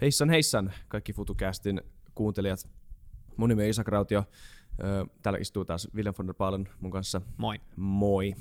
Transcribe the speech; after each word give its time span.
Heissan 0.00 0.30
heissan 0.30 0.72
kaikki 0.88 1.12
FutuCastin 1.12 1.80
kuuntelijat. 2.14 2.68
Mun 3.36 3.48
nimi 3.48 3.62
on 3.62 3.68
Isak 3.68 3.88
Rautio. 3.88 4.24
Täällä 5.22 5.38
istuu 5.38 5.64
taas 5.64 5.88
William 5.94 6.14
von 6.18 6.26
der 6.26 6.34
Paalen 6.34 6.68
mun 6.80 6.90
kanssa. 6.90 7.20
Moi. 7.36 7.60
Moi. 7.76 8.34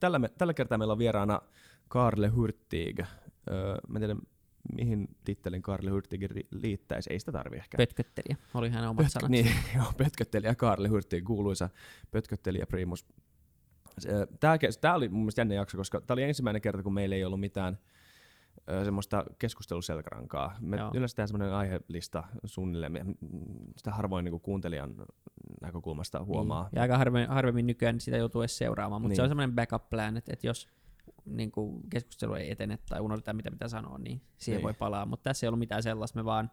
Tällä, 0.00 0.18
me, 0.18 0.28
tällä 0.28 0.54
kertaa 0.54 0.78
meillä 0.78 0.92
on 0.92 0.98
vieraana 0.98 1.40
Karle 1.88 2.28
Hurtig. 2.28 2.98
Mä 3.88 3.98
en 3.98 4.00
tiedä, 4.00 4.16
mihin 4.74 5.08
tittelin 5.24 5.62
Karle 5.62 5.90
Hurtig 5.90 6.22
liittäisi. 6.50 7.12
Ei 7.12 7.20
sitä 7.20 7.32
tarvi 7.32 7.56
ehkä. 7.56 7.76
Pötköttelijä, 7.76 8.36
oli 8.54 8.70
hänen 8.70 8.90
omat 8.90 9.06
Pöt- 9.06 9.08
sanat. 9.08 9.30
Niin, 9.30 9.50
joo, 9.76 9.92
pötköttelijä 9.96 10.54
Karle 10.54 10.88
Hurtig, 10.88 11.24
kuuluisa 11.24 11.68
pötköttelijä 12.10 12.66
primus. 12.66 13.06
Tämä, 14.40 14.58
tämä 14.80 14.94
oli 14.94 15.08
mun 15.08 15.20
mielestä 15.20 15.40
jännä 15.40 15.54
jakso, 15.54 15.76
koska 15.78 16.00
tämä 16.00 16.14
oli 16.14 16.22
ensimmäinen 16.22 16.62
kerta, 16.62 16.82
kun 16.82 16.94
meillä 16.94 17.16
ei 17.16 17.24
ollut 17.24 17.40
mitään– 17.40 17.78
semmoista 18.84 19.24
keskusteluselkärankaa. 19.38 20.56
Me 20.60 20.76
Joo. 20.76 20.90
yleensä 20.94 21.16
tehdään 21.16 21.28
semmoinen 21.28 21.54
aihelista 21.56 22.24
suunnilleen, 22.44 23.16
sitä 23.76 23.90
harvoin 23.90 24.24
niin 24.24 24.40
kuuntelijan 24.40 24.94
näkökulmasta 25.60 26.24
huomaa. 26.24 26.62
Niin. 26.62 26.70
Ja 26.74 26.82
aika 26.82 26.98
harvemmin, 26.98 27.28
harvemmin 27.28 27.66
nykyään 27.66 28.00
sitä 28.00 28.16
joutuu 28.16 28.42
edes 28.42 28.58
seuraamaan, 28.58 29.02
mutta 29.02 29.08
niin. 29.08 29.16
se 29.16 29.22
on 29.22 29.28
semmoinen 29.28 29.54
backup 29.54 29.90
plan, 29.90 30.16
että, 30.16 30.32
että 30.32 30.46
jos 30.46 30.68
niin 31.24 31.52
kuin 31.52 31.90
keskustelu 31.90 32.34
ei 32.34 32.50
etene 32.50 32.78
tai 32.88 33.00
unohdetaan 33.00 33.36
mitä 33.36 33.50
mitä 33.50 33.68
sanoa, 33.68 33.98
niin 33.98 34.22
siihen 34.38 34.58
niin. 34.58 34.64
voi 34.64 34.74
palaa. 34.74 35.06
Mutta 35.06 35.24
tässä 35.24 35.46
ei 35.46 35.48
ollut 35.48 35.58
mitään 35.58 35.82
sellaista, 35.82 36.18
me 36.18 36.24
vaan 36.24 36.50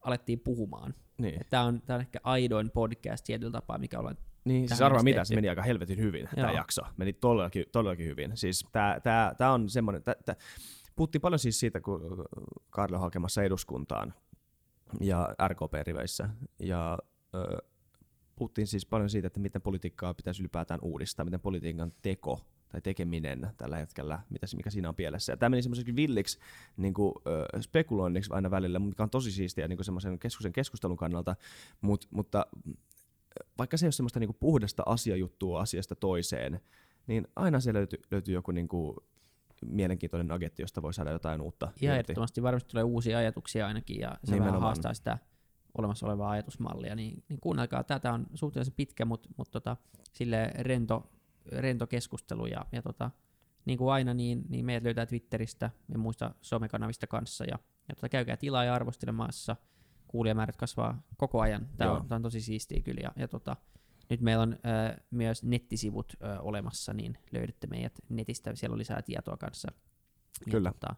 alettiin 0.00 0.40
puhumaan. 0.40 0.94
Niin. 1.18 1.40
Tämä 1.50 1.62
on, 1.62 1.82
on 1.88 2.00
ehkä 2.00 2.20
aidoin 2.22 2.70
podcast 2.70 3.24
tietyllä 3.24 3.52
tapaa, 3.52 3.78
mikä 3.78 3.98
ollaan 3.98 4.16
niin, 4.44 4.68
siis 4.68 4.82
arvaa 4.82 5.02
mitä, 5.02 5.24
se 5.24 5.34
meni 5.34 5.48
aika 5.48 5.62
helvetin 5.62 5.98
hyvin, 5.98 6.28
tämä 6.34 6.52
jakso. 6.52 6.82
Meni 6.96 7.12
todellakin, 7.12 7.64
todellakin 7.72 8.06
hyvin. 8.06 8.30
Siis 8.34 8.66
tämä, 9.38 9.52
on 9.52 9.68
semmoinen, 9.68 10.02
tämä, 10.02 10.36
Puhuttiin 10.98 11.22
paljon 11.22 11.38
siis 11.38 11.60
siitä, 11.60 11.80
kun 11.80 12.24
Karlo 12.70 12.96
on 12.96 13.00
hakemassa 13.00 13.42
eduskuntaan 13.42 14.14
ja 15.00 15.34
RKP-riveissä. 15.48 16.28
Ja 16.58 16.98
ö, 17.34 17.58
puhuttiin 18.36 18.66
siis 18.66 18.86
paljon 18.86 19.10
siitä, 19.10 19.26
että 19.26 19.40
miten 19.40 19.62
politiikkaa 19.62 20.14
pitäisi 20.14 20.42
ylipäätään 20.42 20.80
uudistaa, 20.82 21.24
miten 21.24 21.40
politiikan 21.40 21.92
teko 22.02 22.40
tai 22.68 22.80
tekeminen 22.80 23.48
tällä 23.56 23.76
hetkellä, 23.76 24.22
mitä, 24.30 24.46
mikä 24.56 24.70
siinä 24.70 24.88
on 24.88 24.94
pielessä. 24.94 25.32
Ja 25.32 25.36
tämä 25.36 25.50
meni 25.50 25.62
semmoiseksi 25.62 25.96
villiksi 25.96 26.38
niin 26.76 26.94
kuin, 26.94 27.14
ö, 27.26 27.62
spekuloinniksi 27.62 28.32
aina 28.32 28.50
välillä, 28.50 28.78
mikä 28.78 29.02
on 29.02 29.10
tosi 29.10 29.32
siistiä 29.32 29.68
niin 29.68 29.84
semmoisen 29.84 30.18
keskustelun, 30.18 30.52
keskustelun 30.52 30.96
kannalta, 30.96 31.36
Mut, 31.80 32.08
mutta 32.10 32.46
vaikka 33.58 33.76
se 33.76 33.86
ei 33.86 33.88
ole 33.88 33.92
semmoista 33.92 34.20
niin 34.20 34.28
kuin 34.28 34.38
puhdasta 34.40 34.82
asiajuttua 34.86 35.60
asiasta 35.60 35.94
toiseen, 35.94 36.60
niin 37.06 37.28
aina 37.36 37.60
siellä 37.60 37.78
löytyy, 37.78 37.98
löytyy 38.10 38.34
joku 38.34 38.50
niin 38.50 38.68
kuin, 38.68 38.96
mielenkiintoinen 39.66 40.32
agetti, 40.32 40.62
josta 40.62 40.82
voi 40.82 40.94
saada 40.94 41.10
jotain 41.10 41.40
uutta. 41.40 41.72
Ja 41.80 41.96
ehdottomasti. 41.96 42.42
Varmasti 42.42 42.70
tulee 42.70 42.84
uusia 42.84 43.18
ajatuksia 43.18 43.66
ainakin, 43.66 44.00
ja 44.00 44.08
se 44.08 44.32
Nimenomaan. 44.32 44.46
vähän 44.46 44.62
haastaa 44.62 44.94
sitä 44.94 45.18
olemassa 45.78 46.06
olevaa 46.06 46.30
ajatusmallia, 46.30 46.94
niin, 46.94 47.24
niin 47.28 47.40
kuunnelkaa, 47.40 47.84
tätä 47.84 48.12
on 48.12 48.26
suhteellisen 48.34 48.74
pitkä, 48.76 49.04
mutta 49.04 49.28
mut 49.36 49.50
tota, 49.50 49.76
sille 50.12 50.50
rento, 50.58 51.10
rento 51.52 51.86
keskustelu, 51.86 52.46
ja, 52.46 52.66
ja 52.72 52.82
tota, 52.82 53.10
niin 53.64 53.78
kuin 53.78 53.92
aina, 53.92 54.14
niin, 54.14 54.44
niin 54.48 54.64
meidät 54.64 54.82
löytää 54.82 55.06
Twitteristä 55.06 55.70
ja 55.88 55.98
muista 55.98 56.34
somekanavista 56.40 57.06
kanssa, 57.06 57.44
ja, 57.44 57.58
ja 57.88 57.94
tota, 57.94 58.08
käykää 58.08 58.36
tilaa 58.36 58.64
ja 58.64 58.74
arvostelemassa, 58.74 59.56
kuulijamäärät 60.08 60.56
kasvaa 60.56 61.02
koko 61.16 61.40
ajan, 61.40 61.68
tämä 61.76 61.92
on, 61.92 62.06
on 62.10 62.22
tosi 62.22 62.40
siistiä 62.40 62.80
kyllä, 62.80 63.00
ja, 63.02 63.12
ja 63.16 63.28
tota, 63.28 63.56
nyt 64.10 64.20
meillä 64.20 64.42
on 64.42 64.52
ö, 64.52 65.00
myös 65.10 65.42
nettisivut 65.42 66.12
ö, 66.22 66.40
olemassa, 66.40 66.92
niin 66.92 67.18
löydätte 67.32 67.66
meidät 67.66 67.98
netistä, 68.08 68.54
siellä 68.54 68.74
on 68.74 68.78
lisää 68.78 69.02
tietoa 69.02 69.36
kanssa. 69.36 69.68
Kyllä. 70.50 70.68
Ja, 70.68 70.72
tota, 70.72 70.94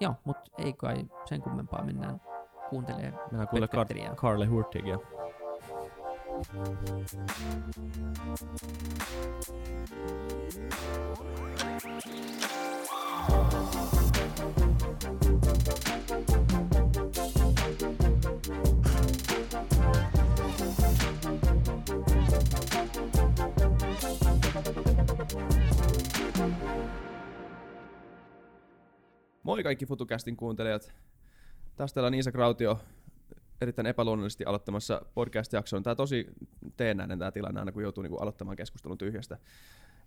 joo, 0.00 0.14
mutta 0.24 0.50
ei 0.58 0.72
kai 0.72 1.06
sen 1.28 1.42
kummempaa 1.42 1.84
mennään 1.84 2.20
kuuntelemaan 2.70 3.14
Mennään 3.30 3.48
kuuntelemaan 3.48 4.12
Kar- 4.12 4.16
Karle 4.16 4.46
Hurtigia. 4.46 4.98
Moi 29.48 29.62
kaikki 29.62 29.86
FutuCastin 29.86 30.36
kuuntelijat. 30.36 30.92
Taas 31.76 31.92
täällä 31.92 32.06
on 32.06 32.14
Iisa 32.14 32.32
Krautio 32.32 32.80
erittäin 33.60 33.86
epäluonnollisesti 33.86 34.44
aloittamassa 34.44 35.02
podcast-jakson. 35.14 35.82
Tämä 35.82 35.92
on 35.92 35.96
tosi 35.96 36.26
teennäinen 36.76 37.18
tämä 37.18 37.32
tilanne 37.32 37.60
aina, 37.60 37.72
kun 37.72 37.82
joutuu 37.82 38.02
niinku 38.02 38.16
aloittamaan 38.16 38.56
keskustelun 38.56 38.98
tyhjästä. 38.98 39.38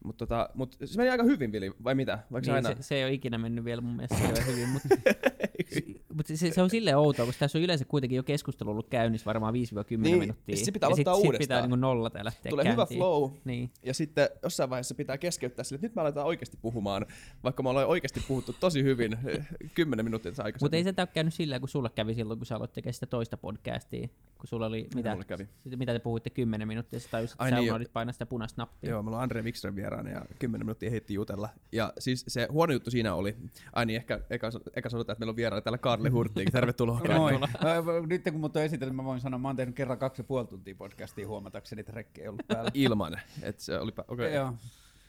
Mutta 0.04 0.28
tota, 0.28 0.50
mut 0.54 0.76
se 0.86 0.98
meni 0.98 1.10
aika 1.10 1.24
hyvin, 1.24 1.52
Vili, 1.52 1.72
vai 1.84 1.96
mitä? 1.96 2.20
Vaikka 2.32 2.52
niin, 2.52 2.66
aina... 2.66 2.82
se, 2.82 2.84
se, 2.84 2.96
ei 2.96 3.04
ole 3.04 3.14
ikinä 3.14 3.38
mennyt 3.38 3.66
vielä 3.66 3.82
mun 3.82 3.96
mielestä 3.96 4.42
hyvin, 4.52 4.70
mutta 4.70 4.88
mut 6.14 6.26
se, 6.26 6.52
se, 6.52 6.62
on 6.62 6.70
silleen 6.70 6.98
outoa, 6.98 7.26
koska 7.26 7.40
tässä 7.40 7.58
on 7.58 7.64
yleensä 7.64 7.86
kuitenkin 7.86 8.18
jo 8.18 8.24
keskustelu 8.24 8.70
ollut 8.70 8.90
käynnissä 8.90 9.26
varmaan 9.26 9.54
5-10 9.54 9.58
niin, 9.98 10.20
minuuttia. 10.20 10.58
Se 10.58 10.72
pitää 10.72 10.88
aloittaa 10.88 11.16
sit, 11.16 11.26
uudestaan. 11.26 11.44
Sit 11.44 11.50
pitää 11.50 11.68
niin 11.68 11.82
nolla 11.82 12.10
täällä 12.10 12.32
Tulee 12.50 12.66
käyntiin. 12.66 12.88
hyvä 12.88 12.98
flow, 12.98 13.32
niin. 13.46 13.70
ja 13.84 13.94
sitten 13.94 14.30
jossain 14.44 14.70
vaiheessa 14.70 14.96
pitää 14.96 15.18
keskeyttää 15.18 15.64
sille, 15.64 15.76
että 15.76 15.88
nyt 15.88 15.96
me 15.96 16.02
aletaan 16.02 16.28
oikeasti 16.28 16.58
puhumaan, 16.62 17.06
vaikka 17.44 17.64
me 17.64 17.70
ollaan 17.70 17.88
oikeasti 17.88 18.24
puhuttu 18.28 18.56
tosi 18.60 18.84
hyvin 18.84 19.18
10 19.74 20.06
minuuttia 20.06 20.30
aikaisemmin. 20.30 20.58
Mutta 20.62 20.78
ei 20.78 20.84
se 20.84 20.94
ole 20.98 21.08
käynyt 21.08 21.34
sillä 21.34 21.60
kun 21.60 21.70
sulle 21.70 21.90
kävi 21.96 22.14
silloin, 22.14 22.40
kun 22.40 22.46
sä 22.46 22.56
aloit 22.56 22.74
tekemään 22.74 22.94
sitä 22.94 23.06
toista 23.06 23.38
podcastia, 23.38 24.08
kun 24.38 24.48
sulla 24.48 24.66
oli, 24.66 24.88
mitä, 24.96 25.18
kävi? 25.28 25.48
mitä 25.76 25.94
te 25.94 26.00
puhuitte 26.00 26.30
10 26.30 26.68
minuuttia, 26.68 27.00
tai 27.12 27.24
just 27.24 27.36
Ai 27.38 27.50
sä 27.50 27.56
niin, 27.56 27.88
painaa 27.94 28.14
sitä 28.14 28.26
punaista 28.26 28.62
nappia. 28.62 28.90
Joo, 28.90 29.04
meillä 29.04 29.18
on 29.18 29.24
Andre 29.24 29.42
Wikström 29.42 29.76
vieraana 29.76 30.10
ja 30.10 30.26
10 30.40 30.66
minuuttia 30.66 30.90
heitti 30.90 31.14
jutella. 31.14 31.50
Ja 31.72 31.94
siis 32.00 32.26
se 32.28 32.48
huono 32.52 32.74
juttu 32.74 32.92
siinä 32.92 33.16
oli, 33.16 33.36
ai 33.74 33.86
niin, 33.86 33.98
ehkä 33.98 34.20
eka, 34.30 34.50
eka 34.76 34.90
sanotaan, 34.90 35.14
että 35.14 35.20
meillä 35.20 35.32
on 35.32 35.36
vieraana 35.36 35.61
täällä 35.62 35.78
Karle 35.78 36.10
Hurtig. 36.10 36.50
Tervetuloa. 36.52 37.02
Moi. 37.18 37.34
Nyt 38.08 38.24
kun 38.24 38.40
mut 38.40 38.56
on 38.56 38.62
esitellyt, 38.62 38.96
mä 38.96 39.04
voin 39.04 39.22
sanoa, 39.22 39.40
mä 39.40 39.48
oon 39.48 39.56
tehnyt 39.56 39.76
kerran 39.76 39.98
kaksi 39.98 40.22
ja 40.22 40.24
puoli 40.24 40.48
tuntia 40.48 40.76
podcastia 40.76 41.28
huomatakseni, 41.28 41.80
että 41.80 41.92
rekki 41.92 42.22
ei 42.22 42.28
ollut 42.28 42.48
päällä. 42.48 42.72
Ilman. 42.74 43.18
että 43.42 43.64
se 43.64 43.80
oli, 43.80 43.92
okay. 44.08 44.34
Joo. 44.34 44.54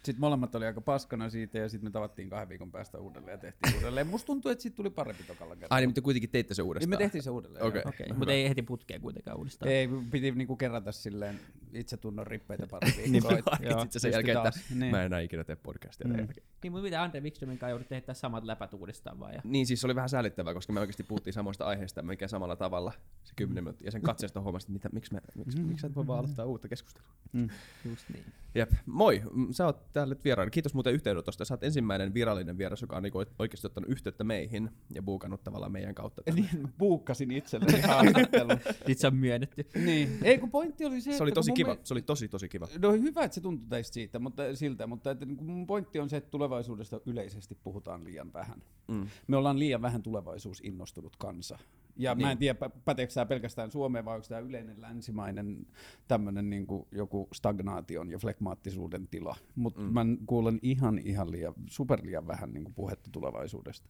Sitten 0.05 0.21
molemmat 0.21 0.55
oli 0.55 0.67
aika 0.67 0.81
paskana 0.81 1.31
siitä 1.31 1.59
ja 1.59 1.69
sitten 1.69 1.87
me 1.87 1.91
tavattiin 1.91 2.31
kahden 2.31 2.49
viikon 2.49 2.73
päästä 2.73 2.99
uudelleen 2.99 3.33
ja 3.33 3.39
tehtiin 3.39 3.75
uudelleen. 3.75 4.07
Musta 4.07 4.27
tuntuu, 4.27 4.51
että 4.51 4.63
siitä 4.63 4.77
tuli 4.77 4.91
parempi 4.91 5.23
tokalla 5.23 5.55
kerralla. 5.55 5.75
Ai 5.75 5.81
niin, 5.81 5.89
mutta 5.89 6.01
kuitenkin 6.01 6.31
teitte 6.31 6.55
se 6.55 6.63
uudestaan? 6.63 6.91
Niin 6.91 6.99
me 6.99 7.05
tehtiin 7.05 7.23
se 7.23 7.31
uudelleen. 7.31 7.65
Okei. 7.65 7.83
Okay. 7.87 8.05
Okay. 8.07 8.19
Mutta 8.19 8.33
ei 8.33 8.49
heti 8.49 8.63
putkeen 8.63 9.01
kuitenkaan 9.01 9.39
uudestaan. 9.39 9.73
Ei, 9.73 9.89
piti 10.11 10.31
niinku 10.31 10.57
kerrata 10.57 10.93
silleen 10.93 11.41
itse 11.73 11.97
tunnon 11.97 12.27
rippeitä 12.27 12.67
pari 12.67 12.93
viikkoa. 12.97 13.33
niin, 13.33 13.81
sitten 13.81 14.01
sen 14.01 14.13
jälkeen, 14.13 14.37
että 14.37 14.61
niin. 14.75 14.91
mä 14.91 15.01
en 15.01 15.07
enää 15.07 15.21
ikinä 15.21 15.45
tee 15.45 15.57
podcastia. 15.57 16.09
Mm. 16.09 16.17
Niin, 16.17 16.73
mutta 16.73 16.83
mitä 16.83 17.03
Andre 17.03 17.21
Wikströmin 17.21 17.59
kanssa 17.59 17.71
joudut 17.71 17.89
tehdä 17.89 18.15
samat 18.15 18.45
läpät 18.45 18.75
uudestaan 18.75 19.21
vaan? 19.21 19.35
Ja... 19.35 19.41
Niin, 19.45 19.67
siis 19.67 19.81
se 19.81 19.87
oli 19.87 19.95
vähän 19.95 20.09
säälittävää, 20.09 20.55
koska 20.55 20.73
me 20.73 20.81
oikeasti 20.81 21.03
puhuttiin 21.03 21.35
samoista 21.35 21.65
aiheista, 21.65 22.03
mikä 22.03 22.29
samalla 22.29 22.57
tavalla 22.57 22.93
se 23.25 23.33
kymmenen 23.37 23.65
minuuttia. 23.65 23.87
Ja 23.87 23.93
sen 23.93 24.03
katseesta 24.03 24.41
huomasin, 24.41 24.77
että 24.77 24.89
mitä, 24.89 24.95
miksi, 24.95 25.15
me, 25.15 25.21
miksi, 25.37 25.59
mm. 25.59 25.65
miksi 25.65 25.87
et 25.87 25.95
voi 25.95 26.07
vaan 26.07 26.19
aloittaa 26.19 26.47
uutta 26.47 26.69
keskustelua. 26.69 27.09
Mm. 27.33 27.49
Just 27.85 28.09
niin. 28.13 28.25
Jep. 28.55 28.71
Moi, 28.87 29.23
sä 29.51 29.67
oot 29.67 29.92
täällä 29.93 30.17
vieraana. 30.25 30.51
Kiitos 30.51 30.75
muuten 30.75 30.93
yhteydenotosta. 30.93 31.45
Sä 31.45 31.55
oot 31.55 31.65
ensimmäinen 31.65 32.15
virallinen 32.15 32.59
vieras, 32.59 32.83
joka 32.83 32.97
on 32.97 33.03
niinku 33.03 33.25
oikeasti 33.39 33.67
ottanut 33.67 33.91
yhteyttä 33.91 34.25
meihin 34.25 34.71
ja 34.95 35.03
buukannut 35.03 35.45
tavallaan 35.45 35.73
meidän 35.73 35.95
kautta. 35.95 36.23
Tänne. 36.23 36.41
Niin, 36.41 36.69
buukkasin 36.79 37.31
itselleni 37.31 37.81
haastattelun. 37.89 38.59
Itse 38.89 39.07
on 39.07 39.17
myönnetty. 39.17 39.67
niin. 39.85 40.19
Ei 40.23 40.39
kun 40.39 40.51
pointti 40.51 40.85
oli 40.85 41.01
se, 41.01 41.17
Se 41.17 41.23
oli 41.23 41.33
tosi 41.33 41.53
kiva. 41.53 41.75
Me... 41.75 41.81
Se 41.85 41.95
oli 41.95 42.03
tosi 42.03 42.29
tosi 42.29 42.49
kiva. 42.49 42.69
No 42.83 42.93
hyvä, 42.93 43.25
että 43.25 43.35
se 43.35 43.41
tuntui 43.41 43.69
teistä 43.69 43.95
siitä, 43.95 44.19
mutta 44.19 44.57
siltä, 44.57 44.87
mutta 44.87 45.11
että, 45.11 45.27
niin 45.27 45.45
mun 45.45 45.67
pointti 45.67 45.99
on 45.99 46.11
se, 46.11 46.17
että 46.17 46.31
tulevaisuudesta 46.31 47.01
yleisesti 47.07 47.59
puhutaan 47.63 48.05
liian 48.05 48.33
vähän. 48.33 48.63
Mm. 48.89 49.07
Me 49.27 49.37
ollaan 49.37 49.59
liian 49.59 49.83
vähän 49.83 50.03
tulevaisuusinnostunut 50.03 51.17
kansa. 51.17 51.59
Ja 51.97 52.15
niin. 52.15 52.27
mä 52.27 52.33
en 52.33 52.39
tiedä, 52.39 52.71
päteekö 52.85 53.13
tämä 53.13 53.27
pelkästään 53.27 53.71
Suomeen 53.71 54.05
vai 54.05 54.15
onko 54.15 54.27
tämä 54.29 54.41
yleinen 54.41 54.81
länsimainen 54.81 55.67
tämmöinen 56.09 56.51
niin 56.51 56.67
joku 56.93 57.29
stagnaation 57.33 58.11
ja 58.11 58.19
flekmaattisuuden 58.19 59.09
tila. 59.09 59.37
Mutta 59.55 59.82
mm. 59.83 59.93
mä 59.93 60.07
kuulen 60.27 60.59
ihan, 60.63 60.99
ihan 60.99 61.31
liian, 61.31 61.55
super 61.71 62.01
liian 62.03 62.27
vähän 62.27 62.53
niin 62.53 62.65
kuin 62.65 62.75
puhetta 62.75 63.11
tulevaisuudesta. 63.11 63.89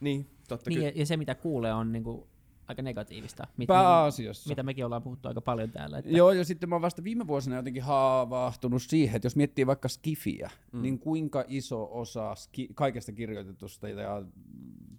Niin, 0.00 0.26
totta 0.48 0.70
niin, 0.70 0.82
ja, 0.82 0.92
ja 0.94 1.06
se 1.06 1.16
mitä 1.16 1.34
kuulee 1.34 1.72
on 1.72 1.92
niin 1.92 2.04
kuin 2.04 2.24
aika 2.70 2.82
negatiivista. 2.82 3.46
Mit, 3.56 3.66
Pääasiassa. 3.66 4.48
Mitä 4.48 4.62
mekin 4.62 4.84
ollaan 4.84 5.02
puhuttu 5.02 5.28
aika 5.28 5.40
paljon 5.40 5.70
täällä. 5.70 5.98
Että... 5.98 6.10
Joo, 6.10 6.32
ja 6.32 6.44
sitten 6.44 6.68
mä 6.68 6.74
oon 6.74 6.82
vasta 6.82 7.04
viime 7.04 7.26
vuosina 7.26 7.56
jotenkin 7.56 7.82
haavahtunut 7.82 8.82
siihen, 8.82 9.16
että 9.16 9.26
jos 9.26 9.36
miettii 9.36 9.66
vaikka 9.66 9.88
Skifiä, 9.88 10.50
mm. 10.72 10.82
niin 10.82 10.98
kuinka 10.98 11.44
iso 11.48 11.88
osa 11.92 12.34
ski- 12.34 12.68
kaikesta 12.74 13.12
kirjoitetusta 13.12 13.88
ja 13.88 14.22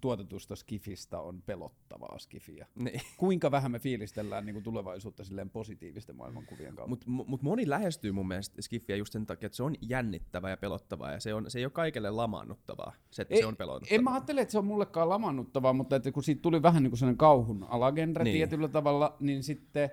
tuotetusta 0.02 0.56
skifistä 0.56 1.20
on 1.20 1.42
pelottavaa 1.46 2.18
skifiä. 2.18 2.66
Niin. 2.74 3.00
Kuinka 3.16 3.50
vähän 3.50 3.72
me 3.72 3.78
fiilistellään 3.78 4.46
niin 4.46 4.54
kuin 4.54 4.62
tulevaisuutta 4.62 5.24
silleen 5.24 5.50
positiivisten 5.50 6.16
maailmankuvien 6.16 6.76
kautta. 6.76 6.88
Mutta 6.88 7.06
mut 7.08 7.42
moni 7.42 7.68
lähestyy 7.68 8.12
mun 8.12 8.28
mielestä 8.28 8.62
skifiä 8.62 8.96
just 8.96 9.12
sen 9.12 9.26
takia, 9.26 9.46
että 9.46 9.56
se 9.56 9.62
on 9.62 9.74
jännittävää 9.80 10.50
ja 10.50 10.56
pelottavaa 10.56 11.12
ja 11.12 11.20
se, 11.20 11.34
on, 11.34 11.50
se 11.50 11.58
ei 11.58 11.64
ole 11.64 11.72
kaikille 11.72 12.10
lamaannuttavaa, 12.10 12.92
se, 13.10 13.22
että 13.22 13.34
ei, 13.34 13.40
se 13.40 13.46
on 13.46 13.56
pelottavaa. 13.56 13.94
En 13.94 14.04
mä 14.04 14.12
ajattele, 14.12 14.40
että 14.40 14.52
se 14.52 14.58
on 14.58 14.66
mullekaan 14.66 15.08
lamaannuttavaa, 15.08 15.72
mutta 15.72 15.96
että 15.96 16.12
kun 16.12 16.22
siitä 16.22 16.42
tuli 16.42 16.62
vähän 16.62 16.82
niin 16.82 16.90
kuin 16.90 16.98
sellainen 16.98 17.18
kauhun 17.18 17.61
alagenre 17.68 18.24
niin. 18.24 18.34
tietyllä 18.34 18.68
tavalla, 18.68 19.16
niin 19.20 19.42
sitten 19.42 19.90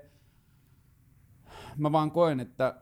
mä 1.77 1.91
vaan 1.91 2.11
koen, 2.11 2.39
että 2.39 2.75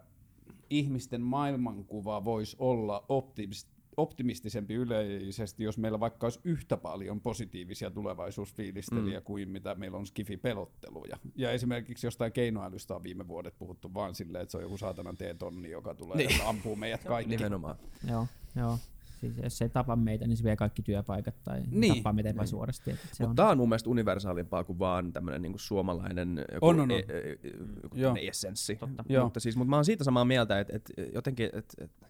ihmisten 0.69 1.21
maailmankuva 1.21 2.25
voisi 2.25 2.55
olla 2.59 3.05
optimist, 3.09 3.67
optimistisempi 3.97 4.73
yleisesti, 4.73 5.63
jos 5.63 5.77
meillä 5.77 5.99
vaikka 5.99 6.25
olisi 6.25 6.39
yhtä 6.43 6.77
paljon 6.77 7.21
positiivisia 7.21 7.91
tulevaisuusfiilistelijä 7.91 9.19
mm. 9.19 9.23
kuin 9.23 9.49
mitä 9.49 9.75
meillä 9.75 9.97
on 9.97 10.05
skifi-pelotteluja. 10.05 11.17
Ja 11.35 11.51
esimerkiksi 11.51 12.07
jostain 12.07 12.31
keinoälystä 12.31 12.95
on 12.95 13.03
viime 13.03 13.27
vuodet 13.27 13.57
puhuttu 13.59 13.93
vaan 13.93 14.15
silleen, 14.15 14.41
että 14.41 14.51
se 14.51 14.57
on 14.57 14.63
joku 14.63 14.77
saatanan 14.77 15.17
T-tonni, 15.17 15.69
joka 15.69 15.95
tulee 15.95 16.17
niin. 16.17 16.39
ja 16.39 16.49
ampuu 16.49 16.75
meidät 16.75 17.03
kaikki. 17.03 17.37
Nimenomaan. 17.37 17.75
Joo, 18.09 18.27
joo. 18.55 18.77
Siis 19.19 19.37
jos 19.43 19.57
se 19.57 19.65
ei 19.65 19.69
tapa 19.69 19.95
meitä, 19.95 20.27
niin 20.27 20.37
se 20.37 20.43
vie 20.43 20.55
kaikki 20.55 20.81
työpaikat 20.81 21.35
tai 21.43 21.63
niin. 21.71 21.93
tappaa 21.93 22.13
meitä 22.13 22.33
niin. 22.33 22.47
suorasti. 22.47 22.91
Mutta 23.19 23.35
tämä 23.35 23.49
on 23.49 23.57
mun 23.57 23.69
mielestä 23.69 23.89
universaalimpaa 23.89 24.63
kuin 24.63 24.79
vaan 24.79 25.13
tämmöinen 25.13 25.41
niinku 25.41 25.57
suomalainen 25.57 26.45
joku 26.53 26.67
on, 26.67 26.79
on, 26.79 26.91
on. 26.91 26.91
E- 26.91 27.05
e- 27.09 28.21
e- 28.23 28.27
essenssi. 28.27 28.75
Totta. 28.75 29.03
Mutta, 29.23 29.39
siis, 29.39 29.55
mutta 29.55 29.69
mä 29.69 29.75
oon 29.75 29.85
siitä 29.85 30.03
samaa 30.03 30.25
mieltä, 30.25 30.59
että, 30.59 30.75
että 30.75 30.93
jotenkin, 31.13 31.45
että, 31.45 31.83
että 31.83 32.07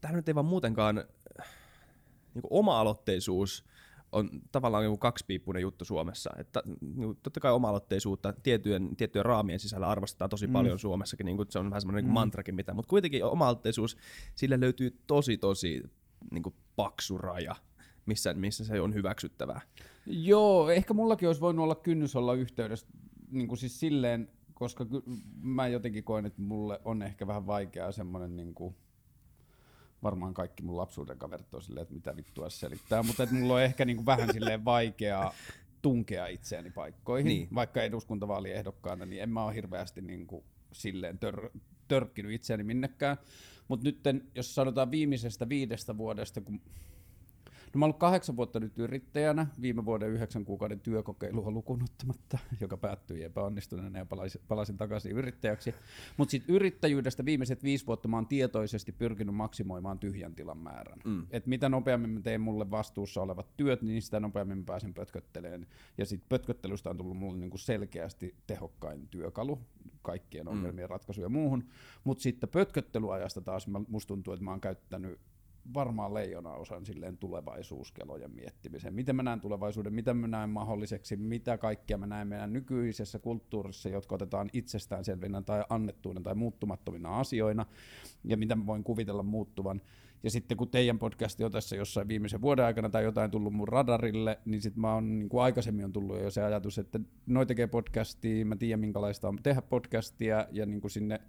tämä 0.00 0.14
nyt 0.14 0.28
ei 0.28 0.34
vaan 0.34 0.46
muutenkaan, 0.46 1.04
niin 2.34 2.42
oma-aloitteisuus 2.50 3.64
on 4.12 4.30
tavallaan 4.52 4.84
niin 4.84 4.98
kaksipiippunen 4.98 5.62
juttu 5.62 5.84
Suomessa. 5.84 6.30
Että, 6.38 6.62
niin 6.96 7.16
totta 7.22 7.40
kai 7.40 7.52
oma-aloitteisuutta 7.52 8.34
tiettyjen, 8.42 8.96
tiettyjen 8.96 9.24
raamien 9.24 9.60
sisällä 9.60 9.88
arvostetaan 9.88 10.30
tosi 10.30 10.46
mm. 10.46 10.52
paljon 10.52 10.78
Suomessakin, 10.78 11.26
niin 11.26 11.36
kuin 11.36 11.46
se 11.50 11.58
on 11.58 11.70
vähän 11.70 11.80
semmoinen 11.80 12.04
niin 12.04 12.10
mm. 12.10 12.14
mantrakin 12.14 12.54
mitä, 12.54 12.74
mutta 12.74 12.90
kuitenkin 12.90 13.24
oma-aloitteisuus, 13.24 13.96
sille 14.34 14.60
löytyy 14.60 14.98
tosi 15.06 15.38
tosi 15.38 15.82
niin 16.30 16.42
kuin 16.42 16.54
paksu 16.76 17.18
raja, 17.18 17.56
missä, 18.06 18.34
missä 18.34 18.64
se 18.64 18.80
on 18.80 18.94
hyväksyttävää. 18.94 19.60
Joo, 20.06 20.70
ehkä 20.70 20.94
mullakin 20.94 21.28
olisi 21.28 21.40
voinut 21.40 21.62
olla 21.62 21.74
kynnys 21.74 22.16
olla 22.16 22.34
yhteydessä 22.34 22.86
niin 23.30 23.48
kuin 23.48 23.58
siis 23.58 23.80
silleen, 23.80 24.30
koska 24.54 24.86
mä 25.42 25.68
jotenkin 25.68 26.04
koen, 26.04 26.26
että 26.26 26.42
mulle 26.42 26.80
on 26.84 27.02
ehkä 27.02 27.26
vähän 27.26 27.46
vaikeaa 27.46 27.92
semmoinen 27.92 28.36
niin 28.36 28.54
kuin, 28.54 28.76
varmaan 30.02 30.34
kaikki 30.34 30.62
mun 30.62 30.76
lapsuuden 30.76 31.18
kaverit 31.18 31.54
on 31.54 31.62
silleen, 31.62 31.82
että 31.82 31.94
mitä 31.94 32.16
vittua 32.16 32.50
selittää, 32.50 33.02
mutta 33.02 33.22
että 33.22 33.34
mulla 33.34 33.54
on 33.54 33.62
ehkä 33.62 33.84
niin 33.84 33.96
kuin 33.96 34.06
vähän 34.06 34.32
silleen 34.32 34.64
vaikeaa 34.64 35.34
tunkea 35.82 36.26
itseäni 36.26 36.70
paikkoihin, 36.70 37.26
niin. 37.26 37.48
vaikka 37.54 37.82
eduskuntavaaliehdokkaana, 37.82 39.06
niin 39.06 39.22
en 39.22 39.30
mä 39.30 39.44
ole 39.44 39.54
hirveästi 39.54 40.00
niin 40.00 40.26
kuin 40.26 40.44
silleen 40.72 41.18
tör, 41.18 41.50
törkkinyt 41.88 42.32
itseäni 42.32 42.64
minnekään. 42.64 43.16
Mutta 43.68 43.84
nyt 43.84 44.00
jos 44.34 44.54
sanotaan 44.54 44.90
viimeisestä 44.90 45.48
viidestä 45.48 45.96
vuodesta, 45.96 46.40
kun 46.40 46.60
No 47.78 47.80
mä 47.80 47.84
ollut 47.84 47.98
kahdeksan 47.98 48.36
vuotta 48.36 48.60
nyt 48.60 48.78
yrittäjänä, 48.78 49.46
viime 49.60 49.84
vuoden 49.84 50.08
yhdeksän 50.08 50.44
kuukauden 50.44 50.80
työkokeilua 50.80 51.50
lukunottamatta, 51.50 52.38
joka 52.60 52.76
päättyi 52.76 53.24
epäonnistuneena 53.24 53.98
ja 53.98 54.06
palasin, 54.06 54.40
palasin 54.48 54.76
takaisin 54.76 55.12
yrittäjäksi. 55.12 55.74
Mutta 56.16 56.30
sitten 56.30 56.54
yrittäjyydestä 56.54 57.24
viimeiset 57.24 57.62
viisi 57.62 57.86
vuotta 57.86 58.08
mä 58.08 58.16
oon 58.16 58.26
tietoisesti 58.26 58.92
pyrkinyt 58.92 59.34
maksimoimaan 59.34 59.98
tyhjän 59.98 60.34
tilan 60.34 60.58
määrän. 60.58 60.98
Mm. 61.04 61.26
Et 61.30 61.46
mitä 61.46 61.68
nopeammin 61.68 62.10
mä 62.10 62.20
teen 62.20 62.40
mulle 62.40 62.70
vastuussa 62.70 63.22
olevat 63.22 63.56
työt, 63.56 63.82
niin 63.82 64.02
sitä 64.02 64.20
nopeammin 64.20 64.58
mä 64.58 64.64
pääsen 64.66 64.94
pötkötteleen. 64.94 65.66
Ja 65.98 66.06
sitten 66.06 66.28
pötköttelystä 66.28 66.90
on 66.90 66.96
tullut 66.96 67.16
mulle 67.16 67.38
niinku 67.38 67.58
selkeästi 67.58 68.34
tehokkain 68.46 69.08
työkalu 69.08 69.58
kaikkien 70.02 70.46
mm. 70.46 70.52
ongelmien 70.52 70.88
mm. 70.88 70.90
ratkaisuja 70.90 71.24
ja 71.24 71.28
muuhun. 71.28 71.64
Mutta 72.04 72.22
sitten 72.22 72.48
pötköttelyajasta 72.48 73.40
taas 73.40 73.66
musta 73.88 74.08
tuntuu, 74.08 74.32
että 74.32 74.44
mä 74.44 74.50
oon 74.50 74.60
käyttänyt 74.60 75.20
varmaan 75.74 76.14
leijona 76.14 76.50
osan 76.50 76.86
silleen 76.86 77.16
tulevaisuuskelojen 77.16 78.30
miettimiseen. 78.30 78.94
Miten 78.94 79.16
mä 79.16 79.22
näen 79.22 79.40
tulevaisuuden, 79.40 79.94
mitä 79.94 80.14
mä 80.14 80.26
näen 80.26 80.50
mahdolliseksi, 80.50 81.16
mitä 81.16 81.58
kaikkea 81.58 81.98
mä 81.98 82.06
näen 82.06 82.28
meidän 82.28 82.52
nykyisessä 82.52 83.18
kulttuurissa, 83.18 83.88
jotka 83.88 84.14
otetaan 84.14 84.50
itsestäänselvinä 84.52 85.42
tai 85.42 85.64
annettuina 85.68 86.20
tai 86.20 86.34
muuttumattomina 86.34 87.18
asioina, 87.18 87.66
ja 88.24 88.36
mitä 88.36 88.56
mä 88.56 88.66
voin 88.66 88.84
kuvitella 88.84 89.22
muuttuvan. 89.22 89.82
Ja 90.22 90.30
sitten 90.30 90.56
kun 90.56 90.68
teidän 90.68 90.98
podcasti 90.98 91.44
on 91.44 91.52
tässä 91.52 91.76
jossain 91.76 92.08
viimeisen 92.08 92.40
vuoden 92.40 92.64
aikana 92.64 92.88
tai 92.88 93.04
jotain 93.04 93.30
tullut 93.30 93.52
mun 93.52 93.68
radarille, 93.68 94.38
niin 94.44 94.62
sitten 94.62 94.80
mä 94.80 94.94
oon, 94.94 95.18
niin 95.18 95.28
kuin 95.28 95.42
aikaisemmin 95.42 95.84
on 95.84 95.92
tullut 95.92 96.20
jo 96.20 96.30
se 96.30 96.42
ajatus, 96.42 96.78
että 96.78 97.00
noi 97.26 97.46
tekee 97.46 97.66
podcastia, 97.66 98.44
mä 98.44 98.56
tiedän 98.56 98.80
minkälaista 98.80 99.28
on 99.28 99.38
tehdä 99.42 99.62
podcastia, 99.62 100.46
ja 100.50 100.66
niin 100.66 100.80
kuin 100.80 100.90
sinne 100.90 101.20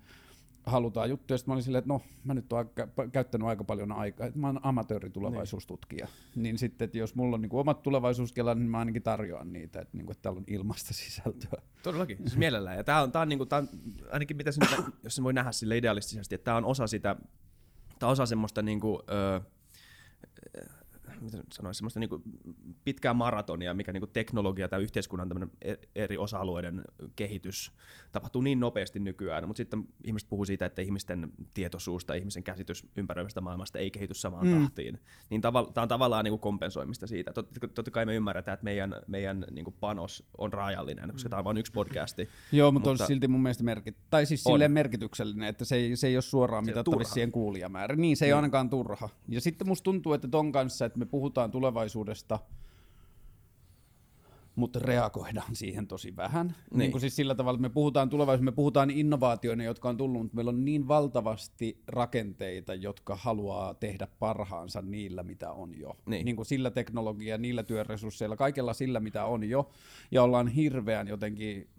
halutaan 0.70 1.10
juttuja. 1.10 1.38
Sitten 1.38 1.52
mä 1.52 1.54
olin 1.54 1.64
silleen, 1.64 1.80
että 1.80 1.94
no, 1.94 2.02
mä 2.24 2.34
nyt 2.34 2.54
oon 2.54 2.70
käyttänyt 3.12 3.48
aika 3.48 3.64
paljon 3.64 3.92
aikaa, 3.92 4.28
että 4.28 4.40
mä 4.40 4.48
oon 4.48 4.60
amatööritulevaisuustutkija. 4.64 6.06
Niin. 6.06 6.44
niin 6.44 6.58
sitten, 6.58 6.86
että 6.86 6.98
jos 6.98 7.16
mulla 7.16 7.36
on 7.36 7.42
niin 7.42 7.50
kuin 7.50 7.60
omat 7.60 7.84
tulevaisuuskelat, 7.84 8.58
niin 8.58 8.70
mä 8.70 8.80
ainakin 8.80 9.04
tarjoan 9.04 9.54
niitä, 9.54 9.82
että, 9.82 9.98
niin 9.98 10.06
kuin, 10.06 10.12
että 10.12 10.22
täällä 10.22 10.38
on 10.38 10.44
ilmasta 10.48 10.94
sisältöä. 10.94 11.62
Todellakin, 11.84 12.18
siis 12.18 12.38
mielellään. 12.38 12.78
Ja 12.78 12.84
tää 12.84 13.02
on, 13.02 13.12
tää 13.12 13.22
on, 13.22 13.30
niin 13.30 13.40
kuin, 13.40 13.50
tää 13.50 13.60
on 13.60 13.70
ainakin 14.12 14.38
mitä 14.38 14.52
se, 14.52 14.62
jos 15.04 15.16
se 15.16 15.24
voi 15.24 15.34
nähdä 15.34 15.52
sille 15.52 15.78
idealistisesti, 15.78 16.36
että 16.36 16.46
tämä 16.46 16.58
on 16.58 16.66
osa 16.66 16.88
sitä, 16.88 17.16
tämä 18.00 18.08
on 18.08 18.14
osa 18.14 18.26
semmoista 18.26 18.62
niin 18.62 18.80
kuin, 18.80 19.00
öö, 19.12 19.40
miten 21.22 21.44
sanoisi, 21.54 21.78
semmoista 21.78 22.00
niin 22.00 22.10
pitkää 22.84 23.14
maratonia, 23.14 23.74
mikä 23.74 23.94
niin 23.94 24.10
teknologia 24.14 24.70
tai 24.70 24.84
yhteiskunnan 24.84 25.52
e-, 25.62 25.76
eri 25.96 26.18
osa-alueiden 26.18 26.82
kehitys 27.16 27.72
tapahtuu 28.12 28.42
niin 28.42 28.60
nopeasti 28.60 29.00
nykyään, 29.00 29.48
mutta 29.48 29.58
sitten 29.58 29.88
ihmiset 30.04 30.30
puhuu 30.30 30.46
siitä, 30.46 30.66
että 30.66 30.82
ihmisten 30.82 31.32
tietoisuus 31.54 32.06
tai 32.06 32.18
ihmisen 32.18 32.44
käsitys 32.44 32.88
ympäröivästä 32.96 33.42
maailmasta 33.42 33.80
ei 33.80 33.92
kehity 33.92 34.14
samaan 34.14 34.48
mm. 34.48 34.62
tahtiin. 34.62 35.00
Niin 35.30 35.42
tämä 35.42 35.60
on 35.60 35.88
tavallaan 35.88 36.26
niin 36.26 36.40
kompensoimista 36.40 37.08
siitä. 37.08 37.34
Totta, 37.34 37.68
totta 37.68 37.92
kai 37.92 38.06
me 38.06 38.16
ymmärretään, 38.16 38.54
että 38.54 38.64
meidän, 38.64 38.96
meidän 39.08 39.46
niin 39.52 39.66
panos 39.80 40.24
on 40.38 40.54
rajallinen, 40.54 41.12
koska 41.12 41.30
tämä 41.30 41.38
on 41.38 41.46
vain 41.46 41.58
yksi 41.58 41.72
podcasti. 41.72 42.30
Joo, 42.52 42.72
mutta, 42.72 42.90
mutta 42.90 43.04
on 43.04 43.08
silti 43.08 43.28
mun 43.28 43.42
mielestä 43.42 43.64
merkit, 43.64 43.98
tai 44.10 44.26
siis 44.26 44.44
silleen 44.44 44.72
merkityksellinen, 44.72 45.50
että 45.50 45.66
se 45.66 45.76
ei, 45.76 45.96
se 45.96 46.08
ei 46.08 46.16
ole 46.16 46.22
suoraan 46.22 46.66
mitattavissa 46.66 47.14
siihen 47.14 47.32
kuulijamäärä. 47.32 47.96
Niin, 47.96 48.18
se 48.18 48.26
ei 48.26 48.32
mm. 48.32 48.36
ainakaan 48.36 48.70
turha. 48.70 49.10
Ja 49.28 49.42
sitten 49.42 49.68
musta 49.68 49.84
tuntuu, 49.84 50.14
että 50.14 50.28
ton 50.28 50.52
kanssa, 50.52 50.86
että 50.86 51.00
me 51.00 51.06
puhutaan 51.12 51.52
tulevaisuudesta, 51.52 52.40
mutta 54.56 54.80
reagoidaan 54.80 55.56
siihen 55.56 55.88
tosi 55.88 56.16
vähän. 56.16 56.48
Niin. 56.48 56.78
Niin 56.78 56.92
kuin 56.92 57.02
siis 57.02 57.16
sillä 57.16 57.36
tavalla, 57.36 57.56
että 57.56 57.70
me 57.70 57.74
puhutaan 57.74 58.10
tulevaisuudesta, 58.10 58.52
me 58.52 58.56
puhutaan 58.56 58.90
innovaatioina, 58.90 59.64
jotka 59.64 59.90
on 59.90 59.98
tullut, 59.98 60.22
mutta 60.22 60.36
meillä 60.36 60.50
on 60.50 60.66
niin 60.66 60.88
valtavasti 60.88 61.84
rakenteita, 61.88 62.76
jotka 62.76 63.16
haluaa 63.16 63.74
tehdä 63.74 64.08
parhaansa 64.20 64.82
niillä, 64.82 65.24
mitä 65.24 65.52
on 65.52 65.80
jo. 65.80 65.98
Niin. 66.06 66.26
Niin 66.26 66.36
kuin 66.36 66.46
sillä 66.46 66.72
teknologia, 66.72 67.38
niillä 67.38 67.64
työresursseilla, 67.64 68.36
kaikella 68.36 68.74
sillä, 68.74 69.00
mitä 69.00 69.26
on 69.26 69.44
jo. 69.44 69.70
Ja 70.12 70.24
ollaan 70.24 70.48
hirveän 70.48 71.08
jotenkin 71.08 71.70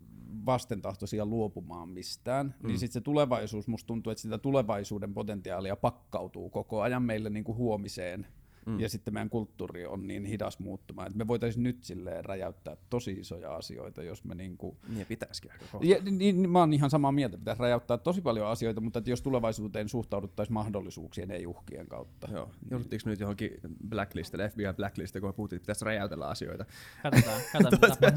vastentahtoisia 0.46 1.26
luopumaan 1.26 1.88
mistään, 1.88 2.46
niin 2.46 2.56
mm. 2.62 2.68
niin 2.68 2.78
sitten 2.78 2.92
se 2.92 3.00
tulevaisuus, 3.00 3.68
musta 3.68 3.86
tuntuu, 3.86 4.10
että 4.10 4.22
sitä 4.22 4.38
tulevaisuuden 4.38 5.14
potentiaalia 5.14 5.76
pakkautuu 5.76 6.50
koko 6.50 6.80
ajan 6.82 7.02
meille 7.02 7.30
niin 7.30 7.44
kuin 7.44 7.58
huomiseen 7.58 8.26
Mm. 8.66 8.80
Ja 8.80 8.88
sitten 8.88 9.14
meidän 9.14 9.30
kulttuuri 9.30 9.86
on 9.86 10.06
niin 10.06 10.24
hidas 10.24 10.58
muuttumaan, 10.58 11.06
että 11.06 11.18
me 11.18 11.28
voitaisiin 11.28 11.62
nyt 11.62 11.84
silleen 11.84 12.24
räjäyttää 12.24 12.76
tosi 12.90 13.12
isoja 13.12 13.54
asioita, 13.54 14.02
jos 14.02 14.24
me 14.24 14.34
niinku... 14.34 14.76
Niin 14.88 15.06
pitäisikin 15.06 15.52
aika 15.52 15.64
ja, 15.82 15.96
niin, 16.02 16.18
niin, 16.18 16.50
mä 16.50 16.58
oon 16.58 16.72
ihan 16.72 16.90
samaa 16.90 17.12
mieltä, 17.12 17.38
pitäisi 17.38 17.62
räjäyttää 17.62 17.98
tosi 17.98 18.20
paljon 18.20 18.46
asioita, 18.46 18.80
mutta 18.80 18.98
että 18.98 19.10
jos 19.10 19.22
tulevaisuuteen 19.22 19.88
suhtauduttaisiin 19.88 20.54
mahdollisuuksien, 20.54 21.30
ei 21.30 21.46
uhkien 21.46 21.86
kautta. 21.86 22.28
Joo. 22.32 22.50
Jouduttiinko 22.70 23.10
nyt 23.10 23.20
johonkin 23.20 23.50
blacklistille, 23.88 24.48
FBI 24.48 24.62
blacklistille, 24.76 25.20
kun 25.20 25.34
puhuttiin, 25.34 25.56
että 25.56 25.64
pitäisi 25.64 25.84
räjäytellä 25.84 26.26
asioita? 26.26 26.64
Katsotaan, 27.02 27.40
katsotaan. 27.52 28.12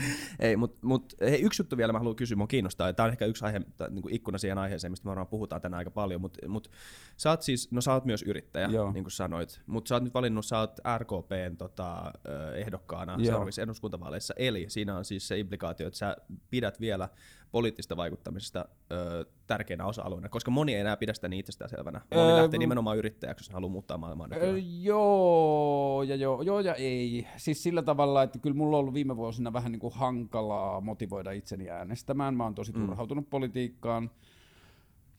ei, 0.40 0.56
mutta 0.56 0.86
mut, 0.86 1.14
hei, 1.20 1.42
yksi 1.42 1.62
juttu 1.62 1.76
vielä 1.76 1.92
mä 1.92 1.98
haluan 1.98 2.16
kysyä, 2.16 2.36
mua 2.36 2.46
kiinnostaa, 2.46 2.92
tämä 2.92 3.04
on 3.04 3.12
ehkä 3.12 3.26
yksi 3.26 3.44
aihe, 3.44 3.60
niin 3.90 4.02
kuin 4.02 4.14
ikkuna 4.14 4.38
siihen 4.38 4.58
aiheeseen, 4.58 4.92
mistä 4.92 5.04
me 5.04 5.08
varmaan 5.08 5.26
puhutaan 5.26 5.62
tänään 5.62 5.78
aika 5.78 5.90
paljon, 5.90 6.20
mutta 6.20 6.48
mut, 6.48 6.70
sä 7.16 7.30
oot 7.30 7.42
siis, 7.42 7.70
no 7.70 7.80
sä 7.80 7.92
oot 7.92 8.04
myös 8.04 8.22
yrittäjä, 8.22 8.68
Joo. 8.68 8.92
niin 8.92 9.04
kuin 9.04 9.12
sanoit, 9.12 9.57
mutta 9.66 9.88
sä 9.88 9.94
oot 9.94 10.04
nyt 10.04 10.14
valinnut, 10.14 10.46
sä 10.46 10.58
oot 10.58 10.80
RKPn 10.98 11.56
tota, 11.58 12.12
ehdokkaana 12.54 13.12
Joo. 13.12 13.24
seuraavissa 13.24 13.62
eduskuntavaaleissa, 13.62 14.34
eli 14.36 14.64
siinä 14.68 14.96
on 14.96 15.04
siis 15.04 15.28
se 15.28 15.38
implikaatio, 15.38 15.86
että 15.86 15.98
sä 15.98 16.16
pidät 16.50 16.80
vielä 16.80 17.08
poliittista 17.50 17.96
vaikuttamisesta 17.96 18.68
ö, 18.92 19.24
tärkeänä 19.46 19.86
osa-alueena, 19.86 20.28
koska 20.28 20.50
moni 20.50 20.74
ei 20.74 20.80
enää 20.80 20.96
pidä 20.96 21.14
sitä 21.14 21.28
niin 21.28 21.40
itsestäänselvänä. 21.40 22.00
Moni 22.14 22.32
öö, 22.32 22.36
lähtee 22.36 22.58
nimenomaan 22.58 22.98
yrittäjäksi, 22.98 23.44
jos 23.44 23.54
haluaa 23.54 23.72
muuttaa 23.72 23.98
maailmaa 23.98 24.28
öö, 24.36 24.58
joo, 24.80 26.02
ja 26.02 26.16
joo, 26.16 26.42
joo 26.42 26.60
ja 26.60 26.74
ei. 26.74 27.26
Siis 27.36 27.62
sillä 27.62 27.82
tavalla, 27.82 28.22
että 28.22 28.38
kyllä 28.38 28.56
mulla 28.56 28.76
on 28.76 28.80
ollut 28.80 28.94
viime 28.94 29.16
vuosina 29.16 29.52
vähän 29.52 29.72
niin 29.72 29.80
kuin 29.80 29.94
hankalaa 29.94 30.80
motivoida 30.80 31.32
itseni 31.32 31.70
äänestämään. 31.70 32.34
Mä 32.34 32.44
oon 32.44 32.54
tosi 32.54 32.72
mm. 32.72 32.86
turhautunut 32.86 33.30
politiikkaan 33.30 34.10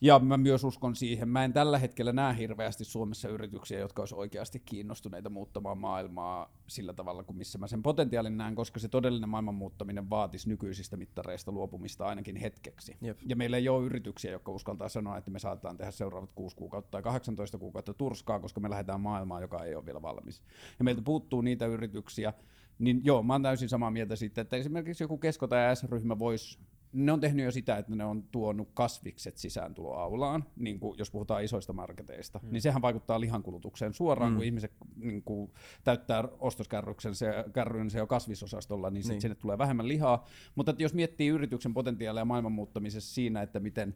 Ja 0.02 0.20
mä 0.20 0.38
myös 0.38 0.64
uskon 0.64 0.96
siihen. 0.96 1.30
Mä 1.30 1.44
en 1.44 1.54
tällä 1.54 1.78
hetkellä 1.78 2.14
näe 2.14 2.38
hirveästi 2.38 2.86
Suomessa 2.86 3.30
yrityksiä, 3.30 3.80
jotka 3.80 4.02
olisi 4.02 4.16
oikeasti 4.16 4.60
kiinnostuneita 4.60 5.30
muuttamaan 5.30 5.78
maailmaa 5.78 6.54
sillä 6.68 6.94
tavalla 6.94 7.24
kuin 7.24 7.38
missä 7.38 7.58
mä 7.58 7.68
sen 7.68 7.84
potentiaalin 7.84 8.38
näen, 8.38 8.56
koska 8.56 8.80
se 8.80 8.88
todellinen 8.88 9.30
maailman 9.30 9.56
muuttaminen 9.56 10.10
vaatisi 10.10 10.50
nykyisistä 10.50 10.98
mittareista 10.98 11.52
luopumista 11.52 12.06
ainakin 12.06 12.36
hetkeksi. 12.36 12.98
Jep. 13.02 13.18
Ja 13.26 13.36
meillä 13.36 13.58
ei 13.58 13.70
ole 13.70 13.86
yrityksiä, 13.86 14.32
jotka 14.32 14.52
uskaltaa 14.52 14.90
sanoa, 14.90 15.18
että 15.18 15.32
me 15.32 15.40
saatetaan 15.40 15.78
tehdä 15.78 15.92
seuraavat 15.92 16.32
6 16.36 16.56
kuukautta 16.56 16.92
tai 16.92 17.04
18 17.04 17.58
kuukautta 17.58 17.94
turskaa, 17.94 18.40
koska 18.40 18.60
me 18.60 18.70
lähdetään 18.70 19.02
maailmaan, 19.02 19.42
joka 19.42 19.64
ei 19.64 19.76
ole 19.76 19.86
vielä 19.86 20.02
valmis. 20.02 20.42
Ja 20.80 20.86
meiltä 20.86 21.02
puuttuu 21.02 21.42
niitä 21.42 21.66
yrityksiä, 21.66 22.34
niin 22.80 23.02
joo, 23.04 23.24
mä 23.24 23.34
oon 23.34 23.44
täysin 23.44 23.70
samaa 23.70 23.92
mieltä 23.92 24.16
siitä, 24.16 24.42
että 24.42 24.58
esimerkiksi 24.58 25.04
joku 25.04 25.18
Kesko 25.18 25.48
tai 25.48 25.76
S-ryhmä 25.76 26.20
voisi 26.20 26.60
ne 26.94 27.12
on 27.12 27.20
tehnyt 27.20 27.46
jo 27.46 27.52
sitä, 27.52 27.78
että 27.78 27.96
ne 27.96 28.06
on 28.06 28.24
tuonut 28.24 28.70
kasvikset 28.74 29.38
sisääntuloaulaan, 29.38 30.46
niin 30.56 30.80
kuin 30.80 30.98
jos 31.00 31.12
puhutaan 31.12 31.44
isoista 31.44 31.74
marketeista, 31.74 32.40
mm. 32.44 32.52
niin 32.52 32.62
sehän 32.62 32.82
vaikuttaa 32.82 33.20
lihankulutukseen 33.20 33.94
suoraan, 33.94 34.32
mm. 34.32 34.36
kun 34.36 34.46
ihmiset 34.46 34.72
niin 34.96 35.24
kuin, 35.24 35.52
täyttää 35.84 36.24
ostoskärryn 36.40 36.96
se, 37.14 37.28
kärryn 37.54 37.90
se 37.90 38.02
on 38.02 38.08
kasvisosastolla, 38.08 38.90
niin, 38.90 39.08
niin. 39.08 39.22
sinne 39.22 39.36
tulee 39.36 39.58
vähemmän 39.58 39.88
lihaa. 39.88 40.26
Mutta 40.56 40.76
jos 40.78 40.94
miettii 40.94 41.28
yrityksen 41.28 41.74
potentiaalia 41.74 42.26
maailman 42.26 42.52
muuttamisessa 42.52 43.14
siinä, 43.14 43.42
että 43.42 43.60
miten 43.60 43.96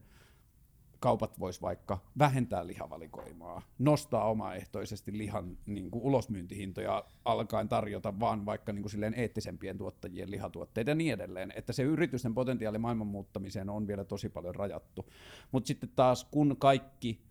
kaupat 1.04 1.40
vois 1.40 1.62
vaikka 1.62 2.00
vähentää 2.20 2.68
lihavalikoimaa, 2.68 3.62
nostaa 3.80 4.30
omaehtoisesti 4.30 5.18
lihan 5.18 5.58
niin 5.66 5.92
kuin 5.92 6.04
ulosmyyntihintoja 6.04 7.04
alkaen 7.26 7.70
tarjota 7.70 8.20
vaan 8.20 8.46
vaikka 8.46 8.74
niin 8.74 8.84
kuin 8.84 8.92
silleen 8.92 9.14
eettisempien 9.14 9.78
tuottajien 9.78 10.32
lihatuotteita 10.32 10.92
ja 10.92 10.96
niin 10.96 11.14
edelleen. 11.14 11.54
Että 11.56 11.74
se 11.74 11.84
yritysten 11.84 12.34
potentiaali 12.34 12.78
maailman 12.78 13.08
muuttamiseen 13.08 13.70
on 13.70 13.88
vielä 13.88 14.04
tosi 14.04 14.30
paljon 14.30 14.56
rajattu. 14.56 15.06
Mutta 15.52 15.68
sitten 15.68 15.90
taas 15.96 16.24
kun 16.32 16.56
kaikki 16.60 17.22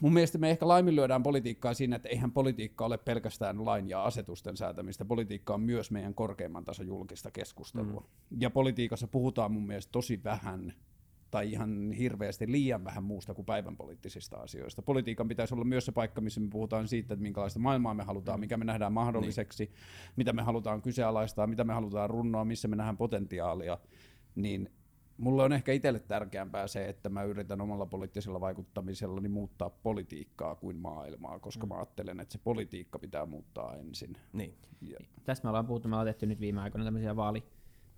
Mun 0.00 0.12
mielestä 0.12 0.38
me 0.38 0.50
ehkä 0.50 0.68
laiminlyödään 0.68 1.22
politiikkaa 1.22 1.74
siinä, 1.74 1.96
että 1.96 2.08
eihän 2.08 2.32
politiikka 2.32 2.84
ole 2.84 2.98
pelkästään 2.98 3.64
lain 3.64 3.88
ja 3.88 4.04
asetusten 4.04 4.56
säätämistä. 4.56 5.04
Politiikka 5.04 5.54
on 5.54 5.60
myös 5.60 5.90
meidän 5.90 6.14
korkeimman 6.14 6.64
tason 6.64 6.86
julkista 6.86 7.30
keskustelua. 7.30 8.00
Mm. 8.00 8.40
Ja 8.40 8.50
politiikassa 8.50 9.08
puhutaan 9.08 9.52
mun 9.52 9.66
mielestä 9.66 9.92
tosi 9.92 10.24
vähän 10.24 10.74
tai 11.30 11.52
ihan 11.52 11.92
hirveästi 11.92 12.52
liian 12.52 12.84
vähän 12.84 13.04
muusta 13.04 13.34
kuin 13.34 13.46
päivänpoliittisista 13.46 14.36
asioista. 14.36 14.82
Politiikan 14.82 15.28
pitäisi 15.28 15.54
olla 15.54 15.64
myös 15.64 15.86
se 15.86 15.92
paikka, 15.92 16.20
missä 16.20 16.40
me 16.40 16.48
puhutaan 16.50 16.88
siitä, 16.88 17.14
että 17.14 17.22
minkälaista 17.22 17.58
maailmaa 17.58 17.94
me 17.94 18.02
halutaan, 18.02 18.40
mikä 18.40 18.56
me 18.56 18.64
nähdään 18.64 18.92
mahdolliseksi, 18.92 19.64
niin. 19.64 19.74
mitä 20.16 20.32
me 20.32 20.42
halutaan 20.42 20.82
kyseenalaistaa, 20.82 21.46
mitä 21.46 21.64
me 21.64 21.72
halutaan 21.72 22.10
runnoa, 22.10 22.44
missä 22.44 22.68
me 22.68 22.76
nähdään 22.76 22.96
potentiaalia, 22.96 23.78
niin 24.34 24.70
mulle 25.18 25.42
on 25.42 25.52
ehkä 25.52 25.72
itselle 25.72 25.98
tärkeämpää 25.98 26.66
se, 26.66 26.88
että 26.88 27.08
mä 27.08 27.22
yritän 27.22 27.60
omalla 27.60 27.86
poliittisella 27.86 28.40
vaikuttamisella 28.40 29.20
niin 29.20 29.30
muuttaa 29.30 29.70
politiikkaa 29.70 30.54
kuin 30.54 30.76
maailmaa, 30.76 31.38
koska 31.38 31.66
mm. 31.66 31.68
mä 31.68 31.74
ajattelen, 31.74 32.20
että 32.20 32.32
se 32.32 32.38
politiikka 32.44 32.98
pitää 32.98 33.26
muuttaa 33.26 33.76
ensin. 33.76 34.16
Niin. 34.32 34.54
Ja. 34.80 34.98
Tästä 35.24 35.44
me 35.44 35.48
ollaan 35.48 35.66
puhuttu, 35.66 35.88
me 35.88 35.94
ollaan 35.94 36.06
tehty 36.06 36.26
nyt 36.26 36.40
viime 36.40 36.60
aikoina 36.60 36.84
tämmöisiä 36.84 37.16
vaali, 37.16 37.44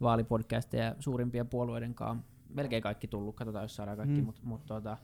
vaalipodcasteja 0.00 0.96
suurimpien 0.98 1.48
puolueiden 1.48 1.94
kanssa 1.94 2.39
melkein 2.54 2.82
kaikki 2.82 3.08
tullut, 3.08 3.36
katsotaan 3.36 3.64
jos 3.64 3.76
saadaan 3.76 3.96
kaikki, 3.96 4.20
mm. 4.20 4.24
mutta 4.24 4.40
mut, 4.44 4.66
tota, 4.66 4.98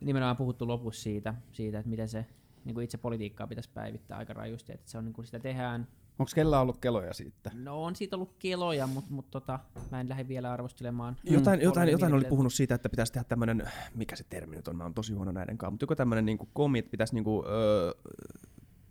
nimenomaan 0.00 0.36
puhuttu 0.36 0.68
lopussa 0.68 1.02
siitä, 1.02 1.34
siitä 1.52 1.78
että 1.78 1.90
miten 1.90 2.08
se 2.08 2.26
niin 2.64 2.74
kuin 2.74 2.84
itse 2.84 2.98
politiikkaa 2.98 3.46
pitäisi 3.46 3.70
päivittää 3.74 4.18
aika 4.18 4.32
rajusti, 4.32 4.72
että 4.72 4.90
se 4.90 4.98
on 4.98 5.04
niin 5.04 5.12
kuin 5.12 5.24
sitä 5.24 5.38
tehdään. 5.38 5.88
Onko 6.18 6.30
kellä 6.34 6.60
ollut 6.60 6.78
keloja 6.80 7.14
siitä? 7.14 7.50
No 7.54 7.84
on 7.84 7.96
siitä 7.96 8.16
ollut 8.16 8.34
keloja, 8.38 8.86
mutta 8.86 9.12
mut, 9.12 9.30
tota, 9.30 9.58
mä 9.90 10.00
en 10.00 10.08
lähde 10.08 10.28
vielä 10.28 10.52
arvostelemaan. 10.52 11.16
Jotain, 11.24 11.60
mm. 11.60 11.64
jotain, 11.64 11.88
jotain 11.88 12.14
oli 12.14 12.24
puhunut 12.24 12.52
siitä, 12.52 12.74
että 12.74 12.88
pitäisi 12.88 13.12
tehdä 13.12 13.24
tämmöinen, 13.24 13.70
mikä 13.94 14.16
se 14.16 14.24
termi 14.28 14.56
nyt 14.56 14.68
on, 14.68 14.76
mä 14.76 14.84
oon 14.84 14.94
tosi 14.94 15.12
huono 15.12 15.32
näiden 15.32 15.58
kanssa, 15.58 15.70
mutta 15.70 15.82
joku 15.82 15.96
tämmöinen 15.96 16.26
niin 16.26 16.38
komit, 16.52 16.90
pitäisi 16.90 17.14
niin 17.14 17.24
kuin, 17.24 17.46
öö, 17.46 17.92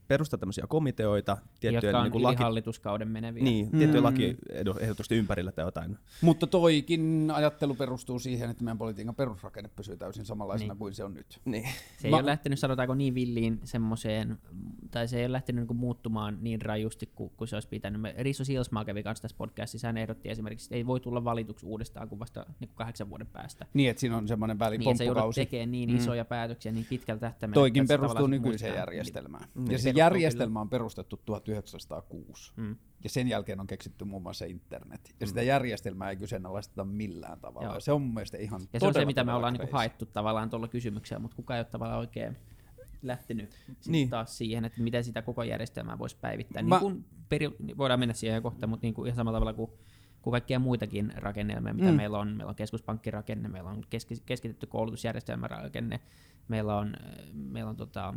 perustaa 0.08 0.40
tämmöisiä 0.40 0.66
komiteoita. 0.68 1.38
Tiettyjä, 1.60 1.90
Jotka 1.90 1.98
on 1.98 2.04
niin 2.04 2.12
kuin 2.12 2.24
laki... 2.24 2.44
hallituskauden 2.44 3.08
meneviä. 3.08 3.44
Niin, 3.44 3.70
mm. 3.72 3.78
tiettyjä 3.78 4.04
lakiehdotusten 4.04 5.18
ympärillä 5.18 5.52
tai 5.52 5.66
jotain. 5.66 5.98
Mutta 6.22 6.48
toikin 6.48 7.32
ajattelu 7.34 7.76
perustuu 7.76 8.20
siihen, 8.20 8.50
että 8.50 8.64
meidän 8.64 8.78
politiikan 8.78 9.16
perusrakenne 9.16 9.70
pysyy 9.76 9.98
täysin 9.98 10.26
samanlaisena 10.26 10.74
niin. 10.74 10.80
kuin 10.80 10.94
se 10.94 11.04
on 11.04 11.14
nyt. 11.14 11.40
Niin. 11.46 11.70
Se 11.98 12.08
ei 12.08 12.12
Ma... 12.12 12.18
ole 12.18 12.26
lähtenyt, 12.26 12.60
sanotaanko 12.60 12.96
niin 12.96 13.16
villiin 13.16 13.60
semmoiseen, 13.64 14.38
tai 14.92 15.08
se 15.08 15.20
ei 15.20 15.26
ole 15.26 15.32
lähtenyt 15.32 15.62
niin 15.62 15.68
kuin 15.68 15.78
muuttumaan 15.78 16.38
niin 16.42 16.62
rajusti 16.62 17.10
kuin, 17.16 17.32
kuin 17.38 17.48
se 17.48 17.56
olisi 17.56 17.68
pitänyt. 17.68 18.02
Me, 18.02 18.16
Riso 18.18 18.44
Silsmaa 18.44 18.86
kävi 18.86 19.04
kanssa 19.04 19.22
tässä 19.22 19.38
podcastissa, 19.38 19.88
hän 19.88 19.98
ehdotti 19.98 20.30
esimerkiksi, 20.30 20.66
että 20.66 20.76
ei 20.76 20.86
voi 20.86 21.00
tulla 21.00 21.24
valituksi 21.24 21.66
uudestaan 21.66 22.10
kuin 22.10 22.20
vasta 22.20 22.46
niin 22.60 22.70
kuin 22.70 22.76
kahdeksan 22.76 23.10
vuoden 23.10 23.28
päästä. 23.28 23.66
Niin, 23.74 23.90
että 23.90 24.00
siinä 24.00 24.18
on 24.18 24.28
semmoinen 24.28 24.60
väli 24.60 24.78
niin, 24.78 24.92
että 24.92 25.04
sä 25.04 25.12
tekemään 25.36 25.72
niin 25.72 25.90
mm. 25.90 25.96
isoja 25.96 26.26
päätöksiä 26.26 26.72
niin 26.72 26.86
pitkällä 26.90 27.20
tähtäimellä. 27.20 27.54
Toikin 27.54 27.88
perustuu 27.88 28.28
nykyiseen 28.28 28.76
järjestelmään. 28.76 29.48
Mm. 29.56 29.72
Ja 29.72 29.80
se 29.80 29.94
järjestelmä 29.98 30.62
on 30.62 30.70
perustettu 30.70 31.22
1906. 31.26 32.54
Mm. 32.56 32.76
Ja 33.04 33.10
sen 33.10 33.28
jälkeen 33.28 33.60
on 33.60 33.68
keksitty 33.68 34.06
muun 34.06 34.24
muassa 34.24 34.46
internet. 34.46 35.16
Ja 35.20 35.26
mm. 35.26 35.28
sitä 35.28 35.42
järjestelmää 35.42 36.10
ei 36.10 36.16
kyseenalaisteta 36.16 36.84
millään 36.84 37.40
tavalla. 37.40 37.68
Joo. 37.68 37.80
Se 37.80 37.92
on 37.92 38.02
mun 38.02 38.14
mielestä 38.14 38.38
ihan 38.38 38.62
Ja 38.74 38.80
se 38.80 38.86
on 38.86 38.94
se, 38.94 39.06
mitä 39.06 39.24
me 39.24 39.34
ollaan 39.34 39.54
niinku 39.54 39.68
haettu 39.72 40.06
tavallaan 40.06 40.50
tuolla 40.50 40.68
kysymyksellä, 40.68 41.20
mutta 41.20 41.36
kukaan 41.36 41.58
ei 41.58 41.62
ole 41.62 41.68
tavallaan 41.72 42.00
oikein 42.00 42.38
lähtenyt 43.02 43.56
niin. 43.88 44.10
taas 44.10 44.38
siihen, 44.38 44.66
että 44.66 44.82
miten 44.82 45.04
sitä 45.04 45.22
koko 45.22 45.44
järjestelmää 45.44 46.00
voisi 46.00 46.18
päivittää. 46.22 46.64
Mä... 46.64 46.80
Niin 46.80 46.82
kun 46.82 47.06
peri- 47.30 47.78
voidaan 47.78 48.00
mennä 48.00 48.14
siihen 48.14 48.42
kohta, 48.42 48.68
mutta 48.68 48.86
niin 48.86 48.94
kuin 48.94 49.08
ihan 49.08 49.16
samalla 49.16 49.36
tavalla 49.40 49.54
kuin 49.54 49.72
kuin 50.22 50.32
kaikkia 50.32 50.60
muitakin 50.60 51.14
rakennelmia, 51.16 51.74
mitä 51.74 51.92
mm. 51.92 51.98
meillä 51.98 52.20
on. 52.20 52.28
Meillä 52.28 52.50
on 52.50 52.56
keskuspankkirakenne, 52.56 53.50
meillä 53.50 53.70
on 53.70 53.84
keski- 53.90 54.24
keskitetty 54.26 54.68
koulutusjärjestelmärakenne, 54.68 56.00
meillä 56.48 56.78
on, 56.78 56.94
meillä 57.34 57.70
on 57.70 57.76
tota, 57.76 58.14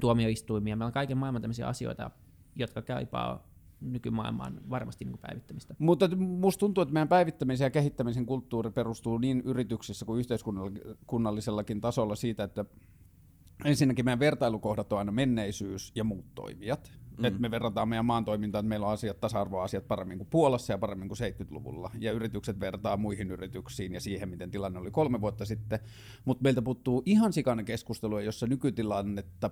tuomioistuimia, 0.00 0.76
meillä 0.76 0.86
on 0.86 0.92
kaiken 0.92 1.18
maailman 1.18 1.42
tämmöisiä 1.42 1.68
asioita, 1.68 2.10
jotka 2.56 2.82
kaipaa 2.82 3.48
nykymaailmaan 3.80 4.60
varmasti 4.70 5.04
niin 5.04 5.18
päivittämistä. 5.18 5.74
Mutta 5.78 6.08
musta 6.16 6.60
tuntuu, 6.60 6.82
että 6.82 6.92
meidän 6.92 7.08
päivittämisen 7.08 7.66
ja 7.66 7.70
kehittämisen 7.70 8.26
kulttuuri 8.26 8.70
perustuu 8.70 9.18
niin 9.18 9.42
yrityksissä 9.44 10.04
kuin 10.04 10.18
yhteiskunnallisellakin 10.18 11.80
tasolla 11.80 12.16
siitä, 12.16 12.44
että 12.44 12.64
ensinnäkin 13.64 14.04
meidän 14.04 14.18
vertailukohdat 14.18 14.92
on 14.92 14.98
aina 14.98 15.12
menneisyys 15.12 15.92
ja 15.94 16.04
muut 16.04 16.34
toimijat. 16.34 16.92
Mm. 17.18 17.24
Et 17.24 17.38
me 17.38 17.50
verrataan 17.50 17.88
meidän 17.88 18.04
maan 18.04 18.24
toimintaan, 18.24 18.64
että 18.64 18.68
meillä 18.68 18.86
on 18.86 18.92
asiat, 18.92 19.20
tasa-arvoasiat 19.20 19.88
paremmin 19.88 20.18
kuin 20.18 20.28
Puolassa 20.30 20.72
ja 20.72 20.78
paremmin 20.78 21.08
kuin 21.08 21.18
70-luvulla. 21.18 21.90
Ja 21.98 22.12
yritykset 22.12 22.60
vertaa 22.60 22.96
muihin 22.96 23.30
yrityksiin 23.30 23.94
ja 23.94 24.00
siihen, 24.00 24.28
miten 24.28 24.50
tilanne 24.50 24.78
oli 24.78 24.90
kolme 24.90 25.20
vuotta 25.20 25.44
sitten. 25.44 25.78
Mutta 26.24 26.42
meiltä 26.42 26.62
puuttuu 26.62 27.02
ihan 27.06 27.32
sikainen 27.32 27.64
keskustelu, 27.64 28.18
jossa 28.18 28.46
nykytilannetta 28.46 29.50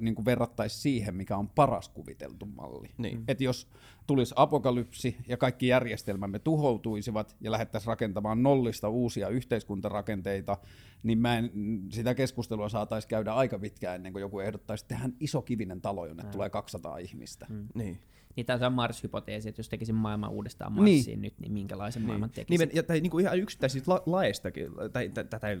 niin 0.00 0.14
kuin 0.14 0.24
verrattaisi 0.24 0.80
siihen, 0.80 1.14
mikä 1.14 1.36
on 1.36 1.48
paras 1.48 1.88
kuviteltu 1.88 2.46
malli. 2.46 2.88
Niin. 2.98 3.24
Et 3.28 3.40
jos 3.40 3.68
tulisi 4.06 4.34
apokalypsi 4.36 5.16
ja 5.28 5.36
kaikki 5.36 5.66
järjestelmämme 5.66 6.38
tuhoutuisivat 6.38 7.36
ja 7.40 7.50
lähdettäisiin 7.50 7.88
rakentamaan 7.88 8.42
nollista 8.42 8.88
uusia 8.88 9.28
yhteiskuntarakenteita, 9.28 10.56
niin 11.02 11.18
mä 11.18 11.38
en, 11.38 11.50
sitä 11.88 12.14
keskustelua 12.14 12.68
saataisiin 12.68 13.08
käydä 13.08 13.32
aika 13.32 13.58
pitkään 13.58 13.96
ennen 13.96 14.12
kuin 14.12 14.20
joku 14.20 14.40
ehdottaisi, 14.40 14.84
että 14.84 14.94
tehdään 14.94 15.16
iso 15.20 15.42
kivinen 15.42 15.80
talo, 15.80 16.06
jonne 16.06 16.22
mm. 16.22 16.30
tulee 16.30 16.50
200 16.50 16.98
ihmistä. 16.98 17.46
Mm. 17.48 17.68
Niin. 17.74 18.00
Niin 18.36 18.46
tämä 18.46 18.66
on 18.66 18.72
Mars-hypoteesi, 18.72 19.48
että 19.48 19.60
jos 19.60 19.68
tekisin 19.68 19.94
maailman 19.94 20.30
uudestaan 20.30 20.72
Marsiin 20.72 21.04
niin. 21.04 21.22
nyt, 21.22 21.40
niin 21.40 21.52
minkälaisen 21.52 22.02
niin. 22.02 22.06
maailman 22.06 22.30
tekisin? 22.30 22.68
Niin, 22.68 22.76
ja, 22.76 22.82
tai 22.82 23.00
niin 23.00 23.10
kuin 23.10 23.24
ihan 23.24 23.38
yksittäisistä 23.38 23.92
la- 23.92 24.02
laeistakin, 24.06 24.68
tai 24.92 25.08
tätä 25.08 25.48
ei, 25.48 25.60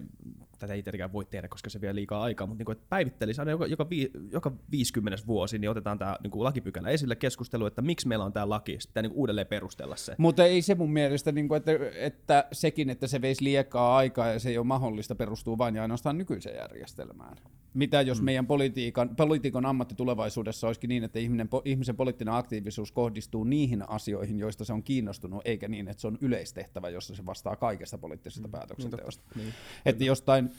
tätä 0.60 0.74
ei 0.74 0.82
tietenkään 0.82 1.12
voi 1.12 1.24
tehdä, 1.24 1.48
koska 1.48 1.70
se 1.70 1.80
vie 1.80 1.94
liikaa 1.94 2.22
aikaa, 2.22 2.46
mutta 2.46 2.58
niin 2.58 2.66
kuin, 2.66 2.76
että 2.76 2.86
päivittelisi 2.88 3.40
aina 3.40 3.50
joka, 3.50 3.66
joka, 3.66 3.90
vi, 3.90 4.10
joka 4.32 4.52
50 4.70 5.26
vuosi, 5.26 5.58
niin 5.58 5.70
otetaan 5.70 5.98
tämä 5.98 6.16
niin 6.22 6.30
kuin 6.30 6.44
lakipykälä 6.44 6.88
esille 6.88 7.16
keskustelu, 7.16 7.66
että 7.66 7.82
miksi 7.82 8.08
meillä 8.08 8.24
on 8.24 8.32
tämä 8.32 8.48
laki, 8.48 8.76
sitten 8.78 9.04
niin 9.04 9.12
uudelleen 9.12 9.46
perustella 9.46 9.96
se. 9.96 10.14
Mutta 10.18 10.44
ei 10.44 10.62
se 10.62 10.74
mun 10.74 10.92
mielestä, 10.92 11.32
niin 11.32 11.48
kuin, 11.48 11.56
että, 11.56 11.72
että 11.94 12.44
sekin, 12.52 12.90
että 12.90 13.06
se 13.06 13.20
veisi 13.20 13.44
liikaa 13.44 13.96
aikaa 13.96 14.28
ja 14.28 14.38
se 14.38 14.48
ei 14.48 14.58
ole 14.58 14.66
mahdollista, 14.66 15.14
perustuu 15.14 15.58
vain 15.58 15.74
ja 15.74 15.82
ainoastaan 15.82 16.18
nykyiseen 16.18 16.56
järjestelmään. 16.56 17.36
Mitä 17.74 18.02
jos 18.02 18.20
mm. 18.20 18.24
meidän 18.24 18.46
politiikan, 18.46 19.16
politiikan 19.16 19.66
ammatti 19.66 19.94
tulevaisuudessa 19.94 20.66
olisikin 20.66 20.88
niin, 20.88 21.04
että 21.04 21.18
ihminen, 21.18 21.48
ihmisen 21.64 21.96
poliittinen 21.96 22.34
aktiivisuus 22.34 22.92
kohdistuu 22.92 23.44
niihin 23.44 23.88
asioihin, 23.88 24.38
joista 24.38 24.64
se 24.64 24.72
on 24.72 24.82
kiinnostunut, 24.82 25.42
eikä 25.44 25.68
niin, 25.68 25.88
että 25.88 26.00
se 26.00 26.06
on 26.06 26.18
yleistehtävä, 26.20 26.88
jossa 26.88 27.14
se 27.14 27.26
vastaa 27.26 27.56
kaikesta 27.56 27.98
poliittisesta 27.98 28.48
mm. 28.48 28.52
päätöksenteosta. 28.52 29.24
Niin, 29.34 29.54
että 29.86 30.04
jostain 30.04 30.49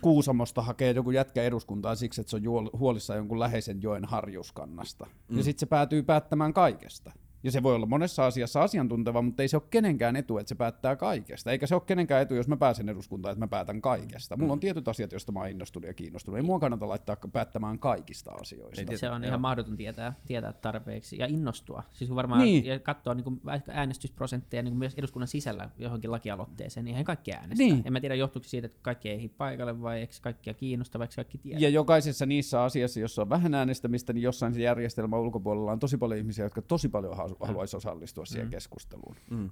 Kuusamosta 0.00 0.62
hakee 0.62 0.92
joku 0.92 1.10
jätkä 1.10 1.42
eduskuntaan 1.42 1.96
siksi, 1.96 2.20
että 2.20 2.30
se 2.30 2.36
on 2.36 2.70
huolissa 2.78 3.14
jonkun 3.14 3.40
läheisen 3.40 3.82
joen 3.82 4.04
harjuskannasta. 4.04 5.06
Mm. 5.28 5.36
Ja 5.36 5.44
sitten 5.44 5.60
se 5.60 5.66
päätyy 5.66 6.02
päättämään 6.02 6.52
kaikesta. 6.52 7.12
Ja 7.42 7.50
se 7.50 7.62
voi 7.62 7.74
olla 7.74 7.86
monessa 7.86 8.26
asiassa 8.26 8.62
asiantunteva, 8.62 9.22
mutta 9.22 9.42
ei 9.42 9.48
se 9.48 9.56
ole 9.56 9.62
kenenkään 9.70 10.16
etu, 10.16 10.38
että 10.38 10.48
se 10.48 10.54
päättää 10.54 10.96
kaikesta. 10.96 11.50
Eikä 11.50 11.66
se 11.66 11.74
ole 11.74 11.82
kenenkään 11.86 12.22
etu, 12.22 12.34
jos 12.34 12.48
mä 12.48 12.56
pääsen 12.56 12.88
eduskuntaan, 12.88 13.32
että 13.32 13.44
mä 13.44 13.48
päätän 13.48 13.80
kaikesta. 13.80 14.36
Mulla 14.36 14.52
on 14.52 14.58
mm. 14.58 14.60
tietyt 14.60 14.88
asiat, 14.88 15.12
joista 15.12 15.32
mä 15.32 15.40
oon 15.40 15.48
innostunut 15.48 15.86
ja 15.86 15.94
kiinnostunut. 15.94 16.36
Ei 16.36 16.42
mua 16.42 16.58
kannata 16.58 16.88
laittaa 16.88 17.16
päättämään 17.32 17.78
kaikista 17.78 18.30
asioista. 18.30 18.96
Se 18.96 19.10
on 19.10 19.24
ihan 19.24 19.40
mahdoton 19.40 19.76
tietää, 19.76 20.12
tietää 20.26 20.52
tarpeeksi 20.52 21.18
ja 21.18 21.26
innostua. 21.26 21.82
Siis 21.90 22.14
varmaan 22.14 22.42
niin. 22.42 22.64
ja 22.64 22.78
katsoa 22.78 23.14
niin 23.14 23.40
äänestysprosentteja 23.68 24.62
niin 24.62 24.76
myös 24.76 24.94
eduskunnan 24.96 25.28
sisällä 25.28 25.70
johonkin 25.78 26.10
lakialoitteeseen, 26.10 26.84
niin 26.84 26.92
eihän 26.92 27.04
kaikki 27.04 27.32
äänestä. 27.32 27.64
Niin. 27.64 27.82
En 27.84 27.92
mä 27.92 28.00
tiedä, 28.00 28.14
johtuuko 28.14 28.48
siitä, 28.48 28.66
että 28.66 28.78
kaikki 28.82 29.08
ei 29.08 29.28
paikalle 29.28 29.82
vai 29.82 30.00
eikö 30.00 30.14
kaikkia 30.22 30.54
kiinnosta, 30.54 30.98
vai 30.98 31.08
kaikki 31.16 31.38
tiedä. 31.38 31.60
Ja 31.60 31.68
jokaisessa 31.68 32.26
niissä 32.26 32.62
asiassa, 32.62 33.00
jossa 33.00 33.22
on 33.22 33.28
vähän 33.28 33.54
äänestämistä, 33.54 34.12
niin 34.12 34.22
jossain 34.22 34.54
se 34.54 34.60
järjestelmä 34.60 35.18
ulkopuolella 35.18 35.72
on 35.72 35.78
tosi 35.78 35.96
paljon 35.96 36.18
ihmisiä, 36.18 36.44
jotka 36.44 36.62
tosi 36.62 36.88
paljon 36.88 37.16
haluaisi 37.40 37.76
osallistua 37.76 38.26
siihen 38.26 38.46
mm. 38.46 38.50
keskusteluun. 38.50 39.16
Mm. 39.30 39.50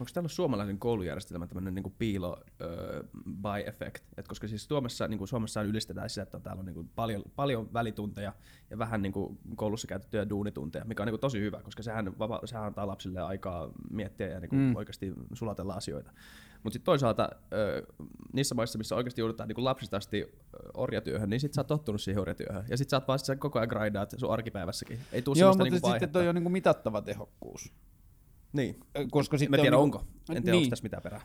Onko 0.00 0.10
täällä 0.14 0.28
suomalaisen 0.28 0.78
koulujärjestelmä 0.78 1.46
tämmöinen 1.46 1.74
niin 1.74 1.94
piilo 1.98 2.30
uh, 2.32 3.22
by 3.26 3.68
effect? 3.68 4.04
Et 4.16 4.28
koska 4.28 4.48
siis 4.48 4.64
Suomessa, 4.64 5.08
niin 5.08 5.18
kuin 5.18 5.28
Suomessa 5.28 5.62
ylistetään 5.62 6.10
sitä, 6.10 6.22
että 6.22 6.40
täällä 6.40 6.60
on 6.60 6.66
niin 6.66 6.74
kuin 6.74 6.90
paljon, 6.94 7.22
paljon 7.36 7.72
välitunteja 7.72 8.32
ja 8.70 8.78
vähän 8.78 9.02
niin 9.02 9.12
kuin 9.12 9.38
koulussa 9.56 9.86
käytettyjä 9.86 10.28
duunitunteja, 10.28 10.84
mikä 10.84 11.02
on 11.02 11.06
niin 11.06 11.12
kuin 11.12 11.20
tosi 11.20 11.40
hyvä, 11.40 11.62
koska 11.62 11.82
sehän, 11.82 12.18
vapa, 12.18 12.40
sehän 12.44 12.64
antaa 12.64 12.86
lapsille 12.86 13.20
aikaa 13.20 13.70
miettiä 13.90 14.26
ja 14.26 14.40
niin 14.40 14.48
kuin 14.48 14.60
mm. 14.60 14.76
oikeasti 14.76 15.12
sulatella 15.32 15.74
asioita. 15.74 16.10
Mutta 16.62 16.74
sitten 16.74 16.86
toisaalta 16.86 17.28
uh, 17.32 18.06
niissä 18.32 18.54
maissa, 18.54 18.78
missä 18.78 18.96
oikeasti 18.96 19.20
joudutaan 19.20 19.48
niin 19.48 19.54
kuin 19.54 19.64
lapsista 19.64 19.96
asti 19.96 20.32
orjatyöhön, 20.74 21.30
niin 21.30 21.40
sitten 21.40 21.54
sä 21.54 21.60
oot 21.60 21.66
tottunut 21.66 22.00
siihen 22.00 22.22
orjatyöhön. 22.22 22.64
Ja 22.68 22.76
sitten 22.76 22.90
sä 22.90 22.96
oot 22.96 23.08
vaan 23.08 23.18
sit 23.18 23.38
koko 23.38 23.58
ajan 23.58 23.68
grindaat 23.68 24.14
sun 24.18 24.32
arkipäivässäkin. 24.32 25.00
Ei 25.12 25.22
tuu 25.22 25.34
Joo, 25.34 25.50
mutta 25.50 25.64
niin 25.64 25.80
sitten 25.90 26.10
toi 26.10 26.28
on 26.28 26.34
niin 26.34 26.42
kuin 26.42 26.52
mitattava 26.52 27.02
tehokkuus. 27.02 27.72
Niin. 28.54 28.80
Koska 29.10 29.38
sitten 29.38 29.60
en 29.60 29.62
tiedä, 29.62 29.76
on, 29.76 29.82
onko. 29.82 29.98
En 29.98 30.42
tiedä, 30.42 30.50
niin. 30.50 30.54
onko 30.54 30.70
tässä 30.70 30.82
mitään 30.82 31.02
perää. 31.02 31.20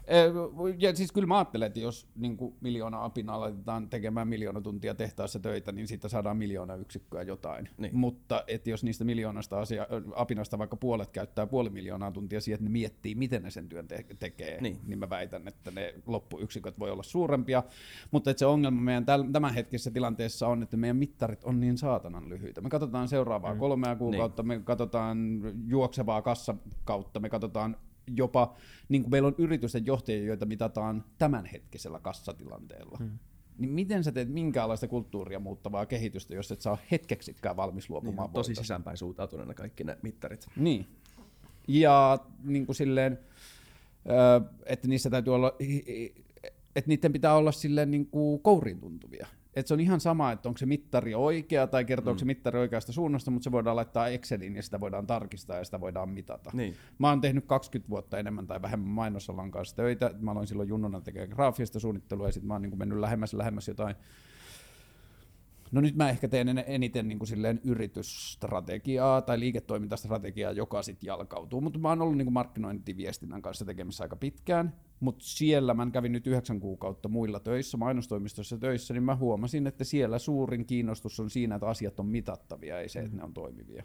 Ja 0.77 0.95
siis 0.95 1.12
kyllä 1.12 1.27
mä 1.27 1.38
ajattelen, 1.38 1.67
että 1.67 1.79
jos 1.79 2.07
niin 2.15 2.38
kuin 2.38 2.55
miljoona 2.62 3.05
apinaa 3.05 3.39
laitetaan 3.39 3.89
tekemään 3.89 4.27
miljoona 4.27 4.62
tuntia 4.62 4.95
tehtaassa 4.95 5.39
töitä, 5.39 5.71
niin 5.71 5.88
siitä 5.88 6.09
saadaan 6.09 6.38
miljoona 6.38 6.75
yksikköä 6.75 7.24
jotain. 7.24 7.69
Niin. 7.77 7.95
Mutta 7.98 8.43
että 8.48 8.69
jos 8.69 8.83
niistä 8.83 9.03
miljoonasta 9.03 9.59
asia, 9.59 9.88
apinasta 10.15 10.57
vaikka 10.57 10.75
puolet 10.75 11.12
käyttää 11.12 11.48
puoli 11.48 11.69
miljoonaa 11.69 12.12
tuntia 12.12 12.41
siihen, 12.41 12.55
että 12.55 12.63
ne 12.63 12.71
miettii, 12.71 13.15
miten 13.15 13.43
ne 13.43 13.51
sen 13.51 13.69
työn 13.69 13.88
te- 13.88 14.05
tekee, 14.19 14.62
niin. 14.62 14.79
niin 14.88 15.00
mä 15.00 15.09
väitän, 15.09 15.48
että 15.48 15.71
ne 15.71 15.93
loppuyksiköt 16.05 16.79
voi 16.79 16.91
olla 16.91 17.03
suurempia. 17.03 17.63
Mutta 18.12 18.31
että 18.31 18.39
se 18.39 18.45
ongelma 18.45 18.81
meidän 18.81 19.05
tämänhetkisessä 19.31 19.91
tilanteessa 19.91 20.48
on, 20.48 20.63
että 20.63 20.77
meidän 20.77 20.98
mittarit 20.98 21.43
on 21.43 21.59
niin 21.59 21.77
saatanan 21.77 22.29
lyhyitä. 22.29 22.62
Me 22.62 22.69
katsotaan 22.69 23.07
seuraavaa 23.07 23.53
mm. 23.53 23.59
kolmea 23.59 23.95
kuukautta, 23.95 24.43
niin. 24.43 24.59
me 24.59 24.63
katsotaan 24.63 25.41
juoksevaa 25.67 26.21
kassakautta, 26.21 27.18
me 27.19 27.29
katsotaan 27.29 27.77
jopa, 28.15 28.55
niin 28.89 29.01
kuin 29.01 29.11
meillä 29.11 29.27
on 29.27 29.35
yritysten 29.38 29.85
johtajia, 29.85 30.23
joita 30.23 30.45
mitataan 30.45 31.03
tämänhetkisellä 31.17 31.99
kassatilanteella. 31.99 32.97
Hmm. 32.99 33.19
Niin 33.57 33.71
miten 33.71 34.03
sä 34.03 34.11
teet 34.11 34.29
minkäänlaista 34.29 34.88
kulttuuria 34.88 35.39
muuttavaa 35.39 35.85
kehitystä, 35.85 36.35
jos 36.35 36.51
et 36.51 36.61
saa 36.61 36.77
hetkeksikään 36.91 37.57
valmis 37.57 37.89
luopumaan 37.89 38.27
niin, 38.27 38.33
Tosi 38.33 38.55
sisäänpäin 38.55 38.97
suuntautuneena 38.97 39.53
kaikki 39.53 39.83
ne 39.83 39.97
mittarit. 40.01 40.47
Niin. 40.55 40.88
Ja 41.67 42.19
niin 42.43 42.65
kuin 42.65 42.75
silleen, 42.75 43.19
että 44.65 44.88
niissä 44.88 45.09
täytyy 45.09 45.35
olla, 45.35 45.55
että 46.75 46.88
niiden 46.88 47.13
pitää 47.13 47.35
olla 47.35 47.51
silleen 47.51 47.91
niin 47.91 48.05
kuin 48.05 48.41
kouriin 48.41 48.79
tuntuvia 48.79 49.27
että 49.59 49.67
se 49.67 49.73
on 49.73 49.79
ihan 49.79 49.99
sama, 49.99 50.31
että 50.31 50.49
onko 50.49 50.57
se 50.57 50.65
mittari 50.65 51.15
oikea 51.15 51.67
tai 51.67 51.85
kertooko 51.85 52.15
mm. 52.15 52.19
se 52.19 52.25
mittari 52.25 52.59
oikeasta 52.59 52.91
suunnasta, 52.91 53.31
mutta 53.31 53.43
se 53.43 53.51
voidaan 53.51 53.75
laittaa 53.75 54.07
Exceliin 54.07 54.55
ja 54.55 54.63
sitä 54.63 54.79
voidaan 54.79 55.07
tarkistaa 55.07 55.57
ja 55.57 55.63
sitä 55.63 55.79
voidaan 55.79 56.09
mitata. 56.09 56.51
Niin. 56.53 56.75
Mä 56.99 57.09
oon 57.09 57.21
tehnyt 57.21 57.45
20 57.45 57.89
vuotta 57.89 58.17
enemmän 58.17 58.47
tai 58.47 58.61
vähemmän 58.61 58.89
mainosalan 58.89 59.51
kanssa 59.51 59.75
töitä. 59.75 60.11
Mä 60.19 60.31
aloin 60.31 60.47
silloin 60.47 60.69
junnona 60.69 61.01
tekemään 61.01 61.29
graafista 61.29 61.79
suunnittelua 61.79 62.27
ja 62.27 62.31
sitten 62.31 62.47
mä 62.47 62.53
oon 62.53 62.61
niin 62.61 62.77
mennyt 62.77 62.99
lähemmäs 62.99 63.33
lähemmäs 63.33 63.67
jotain 63.67 63.95
No 65.71 65.81
nyt 65.81 65.95
mä 65.95 66.09
ehkä 66.09 66.27
teen 66.27 66.63
eniten 66.67 67.07
niin 67.07 67.19
kuin 67.19 67.27
silleen 67.27 67.61
yritysstrategiaa 67.63 69.21
tai 69.21 69.39
liiketoimintastrategiaa, 69.39 70.51
joka 70.51 70.81
sitten 70.81 71.07
jalkautuu, 71.07 71.61
mutta 71.61 71.79
mä 71.79 71.89
oon 71.89 72.01
ollut 72.01 72.17
niin 72.17 72.25
kuin 72.25 72.33
markkinointiviestinnän 72.33 73.41
kanssa 73.41 73.65
tekemissä 73.65 74.03
aika 74.03 74.15
pitkään, 74.15 74.73
mutta 74.99 75.25
siellä 75.25 75.73
mä 75.73 75.91
kävin 75.91 76.11
nyt 76.11 76.27
yhdeksän 76.27 76.59
kuukautta 76.59 77.09
muilla 77.09 77.39
töissä, 77.39 77.77
mainostoimistossa 77.77 78.57
töissä, 78.57 78.93
niin 78.93 79.03
mä 79.03 79.15
huomasin, 79.15 79.67
että 79.67 79.83
siellä 79.83 80.19
suurin 80.19 80.65
kiinnostus 80.65 81.19
on 81.19 81.29
siinä, 81.29 81.55
että 81.55 81.67
asiat 81.67 81.99
on 81.99 82.05
mitattavia, 82.05 82.79
ei 82.79 82.89
se, 82.89 82.99
että 82.99 83.17
ne 83.17 83.23
on 83.23 83.33
toimivia. 83.33 83.83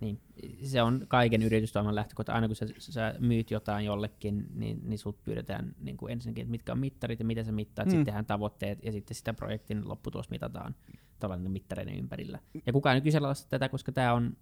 Niin, 0.00 0.20
se 0.62 0.82
on 0.82 1.04
kaiken 1.08 1.42
yritystoiman 1.42 1.94
lähtökohta. 1.94 2.32
Aina 2.32 2.46
kun 2.46 2.56
sä, 2.56 2.66
sä 2.78 3.14
myyt 3.18 3.50
jotain 3.50 3.86
jollekin, 3.86 4.46
niin, 4.54 4.80
niin 4.84 4.98
sut 4.98 5.24
pyydetään 5.24 5.74
niin 5.80 5.96
kuin 5.96 6.12
ensinnäkin, 6.12 6.42
että 6.42 6.50
mitkä 6.50 6.72
on 6.72 6.78
mittarit 6.78 7.18
ja 7.18 7.24
miten 7.24 7.44
sä 7.44 7.52
mittaat, 7.52 7.86
mm. 7.86 7.90
sitten 7.90 8.04
tehdään 8.04 8.26
tavoitteet 8.26 8.84
ja 8.84 8.92
sitten 8.92 9.14
sitä 9.14 9.34
projektin 9.34 9.88
lopputulos 9.88 10.30
mitataan 10.30 10.74
tällainen 11.18 11.50
mittareiden 11.50 11.98
ympärillä. 11.98 12.38
Ja 12.66 12.72
kukaan 12.72 12.94
ei 12.94 13.00
kyseenalaista 13.00 13.48
tätä, 13.48 13.68
koska 13.68 13.92
tämä 13.92 14.12
on 14.12 14.36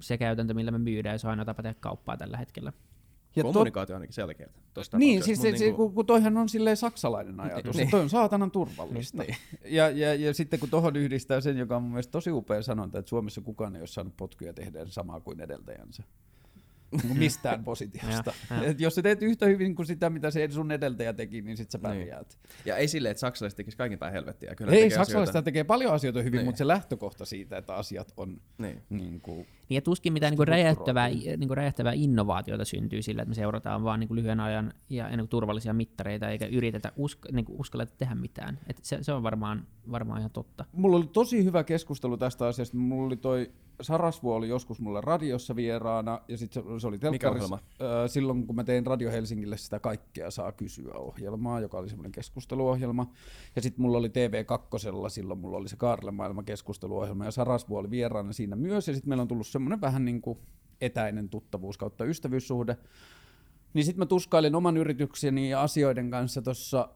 se 0.00 0.18
käytäntö, 0.18 0.54
millä 0.54 0.70
me 0.70 0.78
myydään 0.78 1.14
ja 1.14 1.18
se 1.18 1.26
on 1.26 1.30
aina 1.30 1.44
tapa 1.44 1.62
tehdä 1.62 1.76
kauppaa 1.80 2.16
tällä 2.16 2.36
hetkellä. 2.36 2.72
Ja 3.38 3.44
Kommunikaatio 3.44 3.94
on 3.94 3.96
ainakin 3.96 4.14
selkeää. 4.14 4.50
Niin, 4.96 5.22
siis 5.22 5.42
se, 5.42 5.50
niinku... 5.50 5.76
kun, 5.76 5.94
kun 5.94 6.06
toihan 6.06 6.36
on 6.36 6.48
silleen 6.48 6.76
saksalainen 6.76 7.40
ajatus, 7.40 7.76
niin. 7.76 7.90
toi 7.90 8.00
on 8.00 8.10
saatanan 8.10 8.50
turvallista. 8.50 9.22
niin. 9.22 9.36
ja, 9.64 9.90
ja, 9.90 10.14
ja 10.14 10.34
sitten 10.34 10.60
kun 10.60 10.70
tuohon 10.70 10.96
yhdistää 10.96 11.40
sen, 11.40 11.58
joka 11.58 11.76
on 11.76 11.82
mun 11.82 11.92
mielestä 11.92 12.10
tosi 12.12 12.30
upea 12.30 12.62
sanonta, 12.62 12.98
että 12.98 13.08
Suomessa 13.08 13.40
kukaan 13.40 13.76
ei 13.76 13.82
ole 13.82 13.86
saanut 13.86 14.16
potkuja 14.16 14.52
tehdä 14.52 14.86
samaa 14.86 15.20
kuin 15.20 15.40
edeltäjänsä. 15.40 16.02
Niin 17.02 17.18
mistään 17.18 17.64
positiosta. 17.70 18.32
Et 18.62 18.80
jos 18.80 18.94
sä 18.94 19.02
teet 19.02 19.22
yhtä 19.22 19.46
hyvin 19.46 19.74
kuin 19.74 19.86
sitä, 19.86 20.10
mitä 20.10 20.30
se 20.30 20.48
sun 20.50 20.72
edeltäjä 20.72 21.12
teki, 21.12 21.42
niin 21.42 21.56
sit 21.56 21.70
sä 21.70 21.78
niin. 21.78 21.82
pärjäät. 21.82 22.38
Niin. 22.42 22.62
Ja 22.64 22.76
ei 22.76 22.88
silleen, 22.88 23.10
että 23.10 23.20
saksalaiset 23.20 23.56
tekis 23.56 23.76
kaiken 23.76 23.98
päin 23.98 24.12
helvettiä. 24.12 24.54
Kyllä 24.54 24.72
ei, 24.72 24.90
saksalaiset 24.90 25.44
tekee 25.44 25.64
paljon 25.64 25.92
asioita 25.92 26.22
hyvin, 26.22 26.38
niin. 26.38 26.44
mutta 26.44 26.58
se 26.58 26.66
lähtökohta 26.66 27.24
siitä, 27.24 27.58
että 27.58 27.74
asiat 27.74 28.12
on 28.16 28.40
niin. 28.58 28.82
Niin 28.90 29.20
kuin, 29.20 29.46
niin 29.68 29.74
ja 29.76 29.82
tuskin 29.82 30.12
mitään 30.12 30.34
niin 30.34 30.48
räjähtävää, 30.48 31.08
niin 31.08 31.50
räjähtävää 31.50 31.92
innovaatiota 31.92 32.64
syntyy 32.64 33.02
sillä, 33.02 33.22
että 33.22 33.28
me 33.28 33.34
seurataan 33.34 33.84
vaan 33.84 34.00
niin 34.00 34.14
lyhyen 34.14 34.40
ajan 34.40 34.72
ja 34.90 35.08
ennen 35.08 35.28
turvallisia 35.28 35.72
mittareita, 35.72 36.28
eikä 36.28 36.46
yritetä 36.46 36.92
usk, 36.96 37.18
niin 37.32 37.44
uskalleta 37.48 37.92
tehdä 37.98 38.14
mitään. 38.14 38.58
Et 38.66 38.78
se, 38.82 38.98
se 39.02 39.12
on 39.12 39.22
varmaan, 39.22 39.66
varmaan 39.90 40.20
ihan 40.20 40.30
totta. 40.30 40.64
Mulla 40.72 40.96
oli 40.96 41.06
tosi 41.06 41.44
hyvä 41.44 41.64
keskustelu 41.64 42.16
tästä 42.16 42.46
asiasta. 42.46 42.76
Mulla 42.76 43.06
oli 43.06 43.16
toi 43.16 43.50
Sarasvuo 43.80 44.34
oli 44.34 44.48
joskus 44.48 44.80
mulle 44.80 45.00
radiossa 45.00 45.56
vieraana, 45.56 46.20
ja 46.28 46.38
sitten 46.38 46.62
se, 46.62 46.80
se 46.80 46.86
oli 46.86 46.98
telkkarissa. 46.98 47.54
Äh, 47.54 47.60
silloin, 48.06 48.46
kun 48.46 48.56
mä 48.56 48.64
tein 48.64 48.86
Radio 48.86 49.10
Helsingille 49.10 49.56
sitä 49.56 49.80
Kaikkea 49.80 50.30
saa 50.30 50.52
kysyä 50.52 50.94
ohjelmaa, 50.94 51.60
joka 51.60 51.78
oli 51.78 51.88
semmoinen 51.88 52.12
keskusteluohjelma. 52.12 53.12
Ja 53.56 53.62
sitten 53.62 53.82
mulla 53.82 53.98
oli 53.98 54.08
TV2, 54.08 55.08
silloin 55.08 55.38
mulla 55.38 55.56
oli 55.56 55.68
se 55.68 55.76
Kaarle 55.76 56.10
maailma 56.10 56.42
keskusteluohjelma, 56.42 57.24
ja 57.24 57.30
Sarasvuo 57.30 57.78
oli 57.78 57.90
vieraana 57.90 58.32
siinä 58.32 58.56
myös, 58.56 58.88
ja 58.88 58.94
sitten 58.94 59.08
meillä 59.08 59.22
on 59.22 59.28
tullut 59.28 59.46
semmoinen 59.58 59.80
vähän 59.80 60.04
niin 60.04 60.22
kuin 60.22 60.38
etäinen 60.80 61.28
tuttavuus 61.28 61.78
kautta 61.78 62.04
ystävyyssuhde. 62.04 62.76
Niin 63.74 63.84
sitten 63.84 63.98
mä 63.98 64.06
tuskailin 64.06 64.54
oman 64.54 64.76
yritykseni 64.76 65.50
ja 65.50 65.62
asioiden 65.62 66.10
kanssa 66.10 66.42
tuossa 66.42 66.88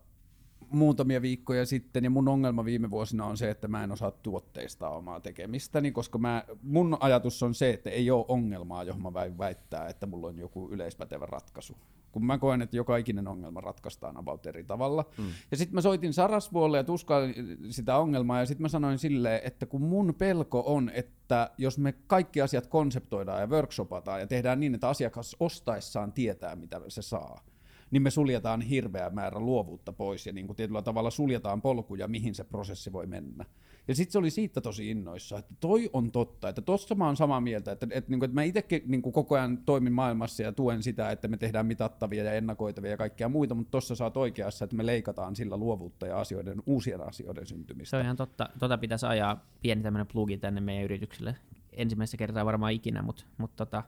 muutamia 0.70 1.22
viikkoja 1.22 1.66
sitten, 1.66 2.04
ja 2.04 2.10
mun 2.10 2.28
ongelma 2.28 2.64
viime 2.64 2.90
vuosina 2.90 3.26
on 3.26 3.36
se, 3.36 3.50
että 3.50 3.68
mä 3.68 3.84
en 3.84 3.92
osaa 3.92 4.10
tuotteista 4.10 4.88
omaa 4.88 5.20
tekemistäni, 5.20 5.92
koska 5.92 6.18
mä, 6.18 6.44
mun 6.62 6.96
ajatus 7.00 7.42
on 7.42 7.54
se, 7.54 7.70
että 7.70 7.90
ei 7.90 8.10
ole 8.10 8.24
ongelmaa, 8.28 8.84
johon 8.84 9.02
mä 9.02 9.12
väittää, 9.14 9.88
että 9.88 10.06
mulla 10.06 10.26
on 10.26 10.38
joku 10.38 10.68
yleispätevä 10.72 11.26
ratkaisu. 11.26 11.76
Kun 12.12 12.24
mä 12.24 12.38
koen, 12.38 12.62
että 12.62 12.76
joka 12.76 12.96
ikinen 12.96 13.28
ongelma 13.28 13.60
ratkaistaan 13.60 14.16
about 14.16 14.46
eri 14.46 14.64
tavalla. 14.64 15.04
Mm. 15.18 15.24
Ja 15.50 15.56
sitten 15.56 15.74
mä 15.74 15.80
soitin 15.80 16.12
Sarasvuolle 16.12 16.76
ja 16.76 16.84
tuskailin 16.84 17.58
sitä 17.70 17.96
ongelmaa, 17.96 18.40
ja 18.40 18.46
sitten 18.46 18.62
mä 18.62 18.68
sanoin 18.68 18.98
silleen, 18.98 19.40
että 19.44 19.66
kun 19.66 19.82
mun 19.82 20.14
pelko 20.18 20.62
on, 20.66 20.90
että 20.94 21.50
jos 21.58 21.78
me 21.78 21.92
kaikki 21.92 22.40
asiat 22.40 22.66
konseptoidaan 22.66 23.40
ja 23.40 23.46
workshopataan 23.46 24.20
ja 24.20 24.26
tehdään 24.26 24.60
niin, 24.60 24.74
että 24.74 24.88
asiakas 24.88 25.36
ostaessaan 25.40 26.12
tietää, 26.12 26.56
mitä 26.56 26.80
se 26.88 27.02
saa, 27.02 27.44
niin 27.90 28.02
me 28.02 28.10
suljetaan 28.10 28.60
hirveä 28.60 29.10
määrä 29.10 29.40
luovuutta 29.40 29.92
pois 29.92 30.26
ja 30.26 30.32
niin 30.32 30.46
kuin 30.46 30.56
tietyllä 30.56 30.82
tavalla 30.82 31.10
suljetaan 31.10 31.62
polkuja, 31.62 32.08
mihin 32.08 32.34
se 32.34 32.44
prosessi 32.44 32.92
voi 32.92 33.06
mennä. 33.06 33.44
Ja 33.88 33.94
sitten 33.94 34.12
se 34.12 34.18
oli 34.18 34.30
siitä 34.30 34.60
tosi 34.60 34.90
innoissa, 34.90 35.38
että 35.38 35.54
toi 35.60 35.90
on 35.92 36.12
totta, 36.12 36.48
että 36.48 36.62
tossa 36.62 36.94
mä 36.94 37.06
oon 37.06 37.16
samaa 37.16 37.40
mieltä, 37.40 37.72
että, 37.72 37.86
että, 37.90 38.10
niin 38.10 38.18
kuin, 38.20 38.24
että 38.24 38.34
mä 38.34 38.42
itsekin 38.42 38.82
niin 38.86 39.02
kuin 39.02 39.12
koko 39.12 39.34
ajan 39.34 39.58
toimin 39.58 39.92
maailmassa 39.92 40.42
ja 40.42 40.52
tuen 40.52 40.82
sitä, 40.82 41.10
että 41.10 41.28
me 41.28 41.36
tehdään 41.36 41.66
mitattavia 41.66 42.24
ja 42.24 42.32
ennakoitavia 42.32 42.90
ja 42.90 42.96
kaikkea 42.96 43.28
muita, 43.28 43.54
mutta 43.54 43.70
tossa 43.70 43.94
sä 43.94 44.04
oot 44.04 44.16
oikeassa, 44.16 44.64
että 44.64 44.76
me 44.76 44.86
leikataan 44.86 45.36
sillä 45.36 45.56
luovuutta 45.56 46.06
ja 46.06 46.20
asioiden, 46.20 46.62
uusien 46.66 47.08
asioiden 47.08 47.46
syntymistä. 47.46 47.90
Se 47.90 47.96
on 47.96 48.04
ihan 48.04 48.16
totta. 48.16 48.48
Tota 48.58 48.78
pitäisi 48.78 49.06
ajaa 49.06 49.46
pieni 49.62 49.82
tämmöinen 49.82 50.06
plugi 50.06 50.36
tänne 50.36 50.60
meidän 50.60 50.84
yritykselle. 50.84 51.36
Ensimmäistä 51.72 52.16
kertaa 52.16 52.44
varmaan 52.44 52.72
ikinä, 52.72 53.02
mutta, 53.02 53.24
mutta 53.38 53.66
tota, 53.66 53.82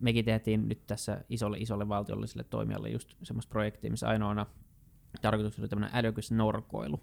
mekin 0.00 0.24
tehtiin 0.24 0.68
nyt 0.68 0.86
tässä 0.86 1.24
isolle, 1.28 1.58
isolle 1.58 1.88
valtiolliselle 1.88 2.44
toimijalle 2.44 2.88
just 2.88 3.14
semmoista 3.22 3.50
projektia, 3.50 3.90
missä 3.90 4.08
ainoana 4.08 4.46
tarkoituksena 5.22 5.62
oli 5.62 5.68
tämmöinen 5.68 5.96
älykäs 5.96 6.32
norkoilu. 6.32 7.00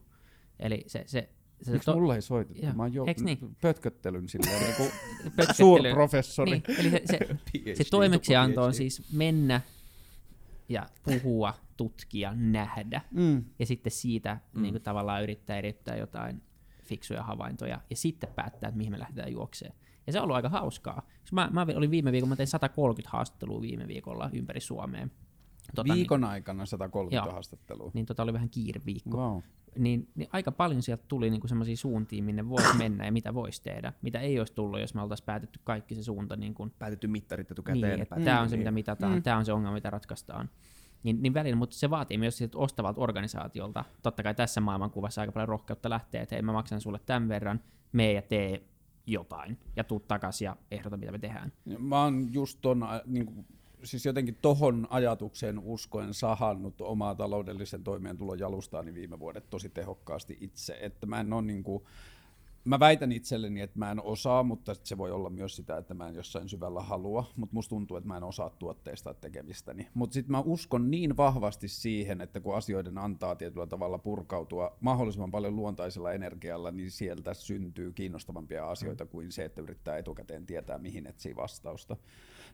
Eli 0.59 0.83
se, 0.87 1.03
se 1.05 1.29
se 1.61 1.71
Miksi 1.71 1.85
to... 1.85 1.93
mulla 1.93 2.15
ei 2.15 2.21
soitettu? 2.21 2.65
Joo. 2.65 2.73
Mä 2.73 2.83
oon 2.83 2.93
jo 2.93 3.05
niin? 3.23 3.55
pötköttelyn 3.61 4.29
silleen 4.29 4.61
niin 4.63 4.75
kuin 4.75 4.91
suurprofessori. 5.55 6.51
Niin, 6.51 6.63
eli 6.79 6.89
se, 6.89 7.01
se, 7.05 7.19
se 7.83 7.89
toimeksianto 7.91 8.63
on 8.63 8.73
siis 8.73 9.13
mennä 9.13 9.61
ja 10.69 10.85
puhua, 11.03 11.53
tutkia, 11.77 12.33
nähdä. 12.35 13.01
Mm. 13.11 13.45
Ja 13.59 13.65
sitten 13.65 13.91
siitä 13.91 14.39
mm. 14.53 14.61
niin 14.61 14.73
kuin 14.73 14.83
tavallaan 14.83 15.23
yrittää 15.23 15.57
erittää 15.57 15.95
jotain 15.95 16.41
fiksuja 16.83 17.23
havaintoja 17.23 17.81
ja 17.89 17.95
sitten 17.95 18.29
päättää, 18.35 18.67
että 18.67 18.77
mihin 18.77 18.91
me 18.91 18.99
lähdetään 18.99 19.31
juokseen. 19.31 19.73
Ja 20.07 20.13
se 20.13 20.19
on 20.19 20.23
ollut 20.23 20.35
aika 20.35 20.49
hauskaa. 20.49 21.07
Mä, 21.31 21.49
mä 21.53 21.65
olin 21.75 21.91
viime 21.91 22.11
viikolla, 22.11 22.29
mä 22.29 22.35
tein 22.35 22.47
130 22.47 23.09
haastattelua 23.11 23.61
viime 23.61 23.87
viikolla 23.87 24.29
ympäri 24.33 24.59
Suomea. 24.59 25.07
Tota, 25.75 25.93
Viikon 25.93 26.21
niin, 26.21 26.29
aikana 26.29 26.65
130 26.65 27.25
joo, 27.25 27.33
haastattelua. 27.33 27.91
Niin 27.93 28.05
tota 28.05 28.23
oli 28.23 28.33
vähän 28.33 28.49
kiireviikko. 28.49 29.17
Wow. 29.17 29.41
Niin, 29.77 30.09
niin 30.15 30.29
aika 30.31 30.51
paljon 30.51 30.81
sieltä 30.81 31.03
tuli 31.07 31.29
niinku 31.29 31.47
semmoisia 31.47 31.77
suuntia, 31.77 32.23
minne 32.23 32.49
voisi 32.49 32.77
mennä 32.83 33.05
ja 33.05 33.11
mitä 33.11 33.33
voisi 33.33 33.63
tehdä. 33.63 33.93
Mitä 34.01 34.19
ei 34.19 34.39
olisi 34.39 34.53
tullut, 34.53 34.79
jos 34.79 34.93
me 34.93 35.01
oltaisiin 35.01 35.25
päätetty 35.25 35.59
kaikki 35.63 35.95
se 35.95 36.03
suunta. 36.03 36.35
Niin 36.35 36.53
kun, 36.53 36.71
päätetty 36.79 37.07
mittarit 37.07 37.51
etukäteen. 37.51 37.99
Niin, 37.99 38.07
mm, 38.17 38.23
tämä 38.23 38.41
on 38.41 38.49
se, 38.49 38.57
mitä 38.57 38.71
mitataan, 38.71 39.13
mm. 39.13 39.23
tämä 39.23 39.37
on 39.37 39.45
se 39.45 39.53
ongelma, 39.53 39.73
mitä 39.73 39.89
ratkaistaan. 39.89 40.49
Niin, 41.03 41.21
niin 41.21 41.33
välillä, 41.33 41.55
mutta 41.55 41.75
se 41.75 41.89
vaatii 41.89 42.17
myös 42.17 42.37
sit 42.37 42.55
ostavalta 42.55 43.01
organisaatiolta. 43.01 43.85
Totta 44.03 44.23
kai 44.23 44.35
tässä 44.35 44.61
maailmankuvassa 44.61 45.21
aika 45.21 45.31
paljon 45.31 45.49
rohkeutta 45.49 45.89
lähtee, 45.89 46.21
että 46.21 46.35
hei 46.35 46.41
mä 46.41 46.51
maksan 46.51 46.81
sulle 46.81 46.99
tämän 47.05 47.29
verran, 47.29 47.59
mee 47.91 48.13
ja 48.13 48.21
tee 48.21 48.63
jotain 49.07 49.59
ja 49.75 49.83
tuu 49.83 49.99
takaisin 49.99 50.45
ja 50.45 50.55
ehdota, 50.71 50.97
mitä 50.97 51.11
me 51.11 51.19
tehdään. 51.19 51.51
Mä 51.79 52.03
oon 52.03 52.33
just 52.33 52.59
ton, 52.61 52.83
äh, 52.83 53.01
niin 53.05 53.25
kuin, 53.25 53.45
siis 53.83 54.05
jotenkin 54.05 54.37
tohon 54.41 54.87
ajatukseen 54.89 55.59
uskoen 55.59 56.13
sahannut 56.13 56.81
omaa 56.81 57.15
taloudellisen 57.15 57.83
toimeentulon 57.83 58.39
jalustaani 58.39 58.93
viime 58.93 59.19
vuodet 59.19 59.49
tosi 59.49 59.69
tehokkaasti 59.69 60.37
itse, 60.41 60.77
että 60.81 61.05
mä 61.05 61.19
en 61.19 61.33
ole 61.33 61.41
niin 61.41 61.63
kuin, 61.63 61.83
mä 62.67 62.79
väitän 62.79 63.11
itselleni, 63.11 63.61
että 63.61 63.79
mä 63.79 63.91
en 63.91 64.01
osaa, 64.01 64.43
mutta 64.43 64.75
se 64.83 64.97
voi 64.97 65.11
olla 65.11 65.29
myös 65.29 65.55
sitä, 65.55 65.77
että 65.77 65.93
mä 65.93 66.07
en 66.07 66.15
jossain 66.15 66.49
syvällä 66.49 66.81
halua, 66.81 67.25
mutta 67.35 67.53
musta 67.53 67.69
tuntuu, 67.69 67.97
että 67.97 68.07
mä 68.07 68.17
en 68.17 68.23
osaa 68.23 68.49
tuotteista 68.49 69.13
tekemistäni. 69.13 69.87
Mutta 69.93 70.13
sitten 70.13 70.31
mä 70.31 70.39
uskon 70.39 70.91
niin 70.91 71.17
vahvasti 71.17 71.67
siihen, 71.67 72.21
että 72.21 72.39
kun 72.39 72.55
asioiden 72.55 72.97
antaa 72.97 73.35
tietyllä 73.35 73.67
tavalla 73.67 73.97
purkautua 73.97 74.77
mahdollisimman 74.81 75.31
paljon 75.31 75.55
luontaisella 75.55 76.11
energialla, 76.11 76.71
niin 76.71 76.91
sieltä 76.91 77.33
syntyy 77.33 77.91
kiinnostavampia 77.91 78.69
asioita 78.69 79.05
kuin 79.05 79.31
se, 79.31 79.45
että 79.45 79.61
yrittää 79.61 79.97
etukäteen 79.97 80.45
tietää, 80.45 80.77
mihin 80.77 81.07
etsii 81.07 81.35
vastausta. 81.35 81.97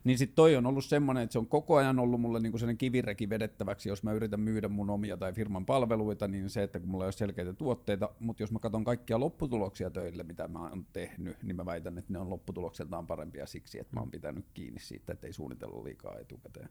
Niin 0.04 0.18
sitten 0.18 0.36
toi 0.36 0.56
on 0.56 0.66
ollut 0.66 0.84
semmoinen, 0.84 1.22
että 1.22 1.32
se 1.32 1.38
on 1.38 1.46
koko 1.46 1.76
ajan 1.76 1.98
ollut 1.98 2.20
mulle 2.20 2.40
niinku 2.40 2.58
sellainen 2.58 2.78
kivireki 2.78 3.28
vedettäväksi, 3.28 3.88
jos 3.88 4.02
mä 4.02 4.12
yritän 4.12 4.40
myydä 4.40 4.68
mun 4.68 4.90
omia 4.90 5.16
tai 5.16 5.32
firman 5.32 5.66
palveluita, 5.66 6.28
niin 6.28 6.50
se, 6.50 6.62
että 6.62 6.80
kun 6.80 6.88
mulla 6.88 7.04
ei 7.04 7.06
ole 7.06 7.12
selkeitä 7.12 7.52
tuotteita, 7.52 8.10
mutta 8.20 8.42
jos 8.42 8.52
mä 8.52 8.58
katson 8.58 8.84
kaikkia 8.84 9.20
lopputuloksia 9.20 9.90
töille, 9.90 10.22
mitä 10.22 10.48
mä 10.48 10.60
oon 10.60 10.86
tehnyt, 10.92 11.42
niin 11.42 11.56
mä 11.56 11.66
väitän, 11.66 11.98
että 11.98 12.12
ne 12.12 12.18
on 12.18 12.30
lopputulokseltaan 12.30 13.06
parempia 13.06 13.46
siksi, 13.46 13.80
että 13.80 13.96
mä 13.96 14.00
oon 14.00 14.10
pitänyt 14.10 14.46
kiinni 14.54 14.80
siitä, 14.80 15.12
että 15.12 15.26
ei 15.26 15.32
suunnitella 15.32 15.84
liikaa 15.84 16.18
etukäteen. 16.18 16.68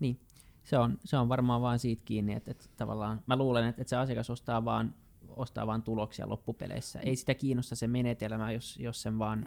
Niin, 0.00 0.20
se 0.64 0.78
on, 0.78 0.98
se 1.04 1.16
on 1.16 1.28
varmaan 1.28 1.62
vaan 1.62 1.78
siitä 1.78 2.02
kiinni, 2.04 2.32
että, 2.32 2.50
että 2.50 2.64
tavallaan 2.76 3.22
mä 3.26 3.36
luulen, 3.36 3.66
että, 3.66 3.82
että 3.82 3.90
se 3.90 3.96
asiakas 3.96 4.30
ostaa 4.30 4.64
vaan, 4.64 4.94
ostaa 5.28 5.66
vaan 5.66 5.82
tuloksia 5.82 6.28
loppupeleissä. 6.28 7.00
Ei 7.00 7.16
sitä 7.16 7.34
kiinnosta 7.34 7.76
se 7.76 7.86
menetelmä, 7.86 8.52
jos, 8.52 8.78
jos 8.78 9.02
sen 9.02 9.18
vaan, 9.18 9.46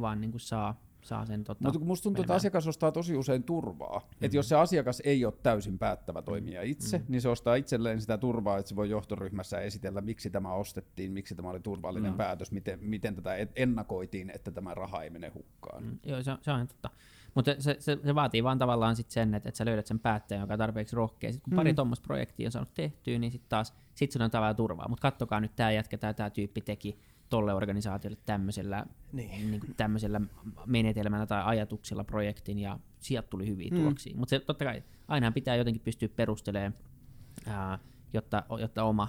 vaan 0.00 0.20
niin 0.20 0.30
kuin 0.30 0.40
saa 0.40 0.89
saa 1.02 1.26
sen 1.26 1.44
tota, 1.44 1.64
Mutta 1.64 1.80
musta 1.80 2.02
tuntuu, 2.02 2.22
että 2.22 2.34
asiakas 2.34 2.66
ostaa 2.66 2.92
tosi 2.92 3.16
usein 3.16 3.42
turvaa. 3.42 3.98
Mm-hmm. 3.98 4.24
Että 4.24 4.36
jos 4.36 4.48
se 4.48 4.56
asiakas 4.56 5.02
ei 5.04 5.24
ole 5.24 5.34
täysin 5.42 5.78
päättävä 5.78 6.22
toimija 6.22 6.62
itse, 6.62 6.98
mm-hmm. 6.98 7.12
niin 7.12 7.22
se 7.22 7.28
ostaa 7.28 7.54
itselleen 7.54 8.00
sitä 8.00 8.18
turvaa, 8.18 8.58
että 8.58 8.68
se 8.68 8.76
voi 8.76 8.90
johtoryhmässä 8.90 9.60
esitellä, 9.60 10.00
miksi 10.00 10.30
tämä 10.30 10.52
ostettiin, 10.52 11.12
miksi 11.12 11.34
tämä 11.34 11.50
oli 11.50 11.60
turvallinen 11.60 12.10
mm-hmm. 12.10 12.16
päätös, 12.16 12.52
miten, 12.52 12.78
miten 12.82 13.14
tätä 13.14 13.30
ennakoitiin, 13.56 14.30
että 14.34 14.50
tämä 14.50 14.74
raha 14.74 15.02
ei 15.02 15.10
mene 15.10 15.28
hukkaan. 15.28 15.84
Mm, 15.84 15.98
joo, 16.04 16.22
se, 16.22 16.32
se 16.42 16.52
on 16.52 16.68
totta. 16.68 16.90
Mutta 17.34 17.54
se, 17.58 17.76
se, 17.78 17.98
se, 18.04 18.14
vaatii 18.14 18.44
vaan 18.44 18.58
tavallaan 18.58 18.96
sit 18.96 19.10
sen, 19.10 19.34
että, 19.34 19.48
että 19.48 19.58
sä 19.58 19.64
löydät 19.64 19.86
sen 19.86 19.98
päättäjän, 19.98 20.40
joka 20.40 20.54
on 20.54 20.58
tarpeeksi 20.58 20.96
rohkea. 20.96 21.32
Sitten 21.32 21.50
kun 21.50 21.56
pari 21.56 21.72
mm. 21.72 21.76
tuommoista 21.76 22.04
projektia 22.06 22.48
on 22.48 22.52
saanut 22.52 22.74
tehtyä, 22.74 23.18
niin 23.18 23.32
sitten 23.32 23.48
taas 23.48 23.74
sit 23.94 24.12
sun 24.12 24.22
on 24.22 24.30
tavallaan 24.30 24.56
turvaa. 24.56 24.88
Mutta 24.88 25.02
kattokaa 25.02 25.40
nyt, 25.40 25.56
tämä 25.56 25.70
jätkä, 25.70 25.98
tämä 25.98 26.30
tyyppi 26.30 26.60
teki 26.60 26.98
tolle 27.30 27.54
organisaatiolle 27.54 28.18
tämmöisellä, 28.26 28.86
niin. 29.12 29.50
Niin 29.50 29.60
kuin 29.60 29.74
tämmöisellä 29.76 30.20
menetelmällä 30.66 31.26
tai 31.26 31.42
ajatuksella 31.44 32.04
projektin 32.04 32.58
ja 32.58 32.78
sieltä 33.00 33.28
tuli 33.28 33.46
hyviä 33.46 33.68
mm. 33.70 33.76
tuloksia. 33.76 34.16
Mutta 34.16 34.40
totta 34.40 34.64
kai 34.64 34.82
aina 35.08 35.32
pitää 35.32 35.56
jotenkin 35.56 35.82
pystyä 35.82 36.08
perustelemaan, 36.08 36.74
ää, 37.46 37.78
jotta, 38.12 38.42
jotta 38.60 38.84
oma, 38.84 39.08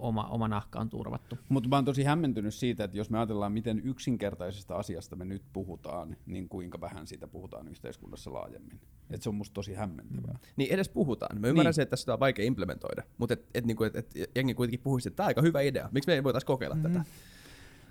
oma, 0.00 0.24
oma 0.24 0.48
nahka 0.48 0.80
on 0.80 0.88
turvattu. 0.88 1.38
Mutta 1.48 1.68
mä 1.68 1.76
oon 1.76 1.84
tosi 1.84 2.04
hämmentynyt 2.04 2.54
siitä, 2.54 2.84
että 2.84 2.96
jos 2.96 3.10
me 3.10 3.18
ajatellaan, 3.18 3.52
miten 3.52 3.80
yksinkertaisesta 3.84 4.74
asiasta 4.74 5.16
me 5.16 5.24
nyt 5.24 5.42
puhutaan, 5.52 6.16
niin 6.26 6.48
kuinka 6.48 6.80
vähän 6.80 7.06
siitä 7.06 7.26
puhutaan 7.26 7.68
yhteiskunnassa 7.68 8.32
laajemmin. 8.32 8.80
Et 9.10 9.22
se 9.22 9.28
on 9.28 9.34
musta 9.34 9.54
tosi 9.54 9.74
hämmentävää. 9.74 10.32
Mm. 10.32 10.38
Niin 10.56 10.72
edes 10.72 10.88
puhutaan. 10.88 11.40
Mä 11.40 11.46
ymmärrän 11.46 11.68
niin. 11.68 11.74
se, 11.74 11.82
että 11.82 11.96
sitä 11.96 12.12
on 12.12 12.20
vaikea 12.20 12.44
implementoida, 12.44 13.02
mutta 13.18 13.32
et, 13.32 13.46
et, 13.54 13.66
niinku, 13.66 13.84
et, 13.84 13.96
et, 13.96 14.14
jengi 14.34 14.54
kuitenkin 14.54 14.80
puhuisi, 14.80 15.08
että 15.08 15.16
tämä 15.16 15.24
on 15.24 15.28
aika 15.28 15.42
hyvä 15.42 15.60
idea. 15.60 15.88
Miksi 15.92 16.10
me 16.10 16.14
ei 16.14 16.24
voitaisiin 16.24 16.46
kokeilla 16.46 16.76
mm. 16.76 16.82
tätä? 16.82 17.04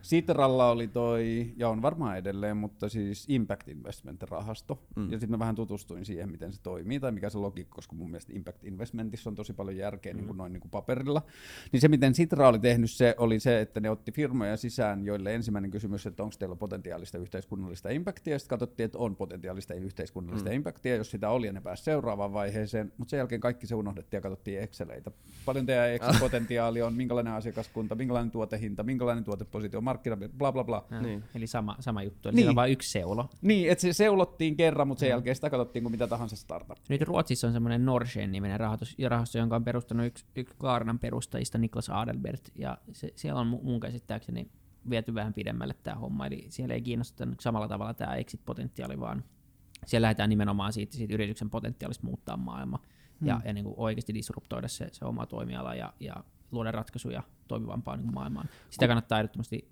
Sitralla 0.02 0.72
oli 0.72 0.88
toi, 0.88 1.54
ja 1.58 1.70
on 1.70 1.82
varmaan 1.82 2.18
edelleen, 2.18 2.58
mutta 2.58 2.90
siis 2.90 3.26
Impact 3.30 3.68
Investment-rahasto. 3.68 4.80
Mm. 4.96 5.12
Ja 5.12 5.20
sitten 5.20 5.30
mä 5.30 5.40
vähän 5.40 5.56
tutustuin 5.56 6.06
siihen, 6.06 6.32
miten 6.32 6.54
se 6.54 6.62
toimii, 6.62 7.00
tai 7.00 7.12
mikä 7.12 7.30
se 7.30 7.38
logiikka, 7.38 7.76
koska 7.76 7.96
mun 7.96 8.10
mielestä 8.10 8.34
Impact 8.36 8.64
Investmentissa 8.64 9.30
on 9.30 9.36
tosi 9.36 9.54
paljon 9.54 9.78
järkeä 9.78 10.14
mm. 10.14 10.18
niin 10.18 10.28
kuin 10.28 10.38
noin 10.38 10.54
niin 10.54 10.62
kuin 10.62 10.72
paperilla. 10.72 11.22
Niin 11.72 11.82
se, 11.82 11.88
miten 11.88 12.16
Sitra 12.16 12.48
oli 12.48 12.60
tehnyt, 12.60 12.92
se 12.92 13.16
oli 13.18 13.40
se, 13.40 13.62
että 13.62 13.80
ne 13.80 13.90
otti 13.90 14.12
firmoja 14.12 14.58
sisään, 14.58 15.06
joille 15.06 15.36
ensimmäinen 15.36 15.72
kysymys, 15.72 16.06
että 16.06 16.24
onko 16.24 16.36
teillä 16.40 16.56
potentiaalista 16.56 17.18
yhteiskunnallista 17.18 17.90
impactia, 17.90 18.40
sitten 18.40 18.50
katsottiin, 18.50 18.86
että 18.86 18.98
on 18.98 19.16
potentiaalista 19.16 19.74
yhteiskunnallista 19.74 20.50
mm. 20.50 20.56
impactia, 20.56 20.96
jos 20.96 21.12
sitä 21.12 21.30
oli, 21.30 21.48
ja 21.48 21.54
ne 21.54 21.62
pääsi 21.62 21.84
seuraavaan 21.84 22.34
vaiheeseen, 22.34 22.94
mutta 22.98 23.10
sen 23.10 23.18
jälkeen 23.18 23.42
kaikki 23.42 23.68
se 23.68 23.76
unohdettiin 23.76 24.18
ja 24.18 24.22
katsottiin 24.22 24.62
Exceleitä. 24.62 25.12
Paljon 25.46 25.66
teidän 25.66 25.90
Excel-potentiaali 25.90 26.82
on, 26.82 26.94
minkälainen 26.94 27.34
asiakaskunta, 27.34 27.96
minkälainen 27.96 28.32
tuotehinta, 28.32 28.84
minkälainen 28.84 29.24
tuotepositio, 29.24 29.82
markkina, 29.90 30.18
bla 30.38 30.52
bla 30.52 30.64
bla. 30.64 30.86
Niin. 31.02 31.24
Eli 31.36 31.48
sama, 31.48 31.76
sama 31.80 32.04
juttu, 32.04 32.30
eli 32.30 32.36
niin. 32.36 32.50
on 32.50 32.56
vain 32.56 32.72
yksi 32.72 32.92
seulo. 32.92 33.30
Niin, 33.42 33.72
että 33.72 33.82
se 33.82 33.94
seulottiin 33.94 34.56
kerran, 34.56 34.88
mutta 34.88 35.00
sen 35.00 35.08
mm. 35.08 35.12
jälkeen 35.12 35.36
sitä 35.36 35.50
katsottiin 35.50 35.84
kuin 35.84 35.92
mitä 35.92 36.08
tahansa 36.08 36.36
startup. 36.36 36.78
Nyt 36.90 37.02
Ruotsissa 37.02 37.48
on 37.48 37.54
semmoinen 37.54 37.86
Norsen-niminen 37.86 38.60
rahoitus, 38.60 38.96
rahasto, 39.08 39.38
jonka 39.38 39.56
on 39.56 39.64
perustanut 39.64 40.06
yksi, 40.06 40.26
yksi 40.36 40.56
Klarnan 40.58 41.00
perustajista, 41.00 41.58
Niklas 41.58 41.90
Adelbert, 41.90 42.52
ja 42.56 42.78
se, 42.92 43.14
siellä 43.16 43.42
on 43.42 43.48
mun 43.48 43.80
käsittääkseni 43.80 44.52
viety 44.90 45.14
vähän 45.14 45.34
pidemmälle 45.34 45.76
tämä 45.84 45.96
homma, 45.96 46.28
eli 46.28 46.46
siellä 46.50 46.74
ei 46.74 46.82
kiinnosta 46.82 47.28
samalla 47.40 47.68
tavalla 47.68 47.94
tämä 47.94 48.16
exit-potentiaali, 48.16 49.00
vaan 49.00 49.24
siellä 49.86 50.06
lähdetään 50.06 50.30
nimenomaan 50.30 50.74
siitä, 50.74 50.98
siitä 50.98 51.14
yrityksen 51.14 51.50
potentiaalista 51.50 52.06
muuttaa 52.06 52.38
maailma 52.38 52.80
hmm. 53.20 53.28
ja, 53.28 53.42
ja 53.46 53.54
niin 53.54 53.64
kuin 53.64 53.76
oikeasti 53.78 54.14
disruptoida 54.14 54.68
se, 54.68 54.88
se 54.92 55.06
oma 55.06 55.26
toimiala 55.26 55.76
ja, 55.76 55.94
ja 56.00 56.16
luoda 56.52 56.72
ratkaisuja 56.72 57.24
toimivampaan 57.48 58.00
niin 58.00 58.14
maailmaan. 58.14 58.50
Sitä 58.70 58.88
kannattaa 58.88 59.20
ehdottomasti 59.20 59.70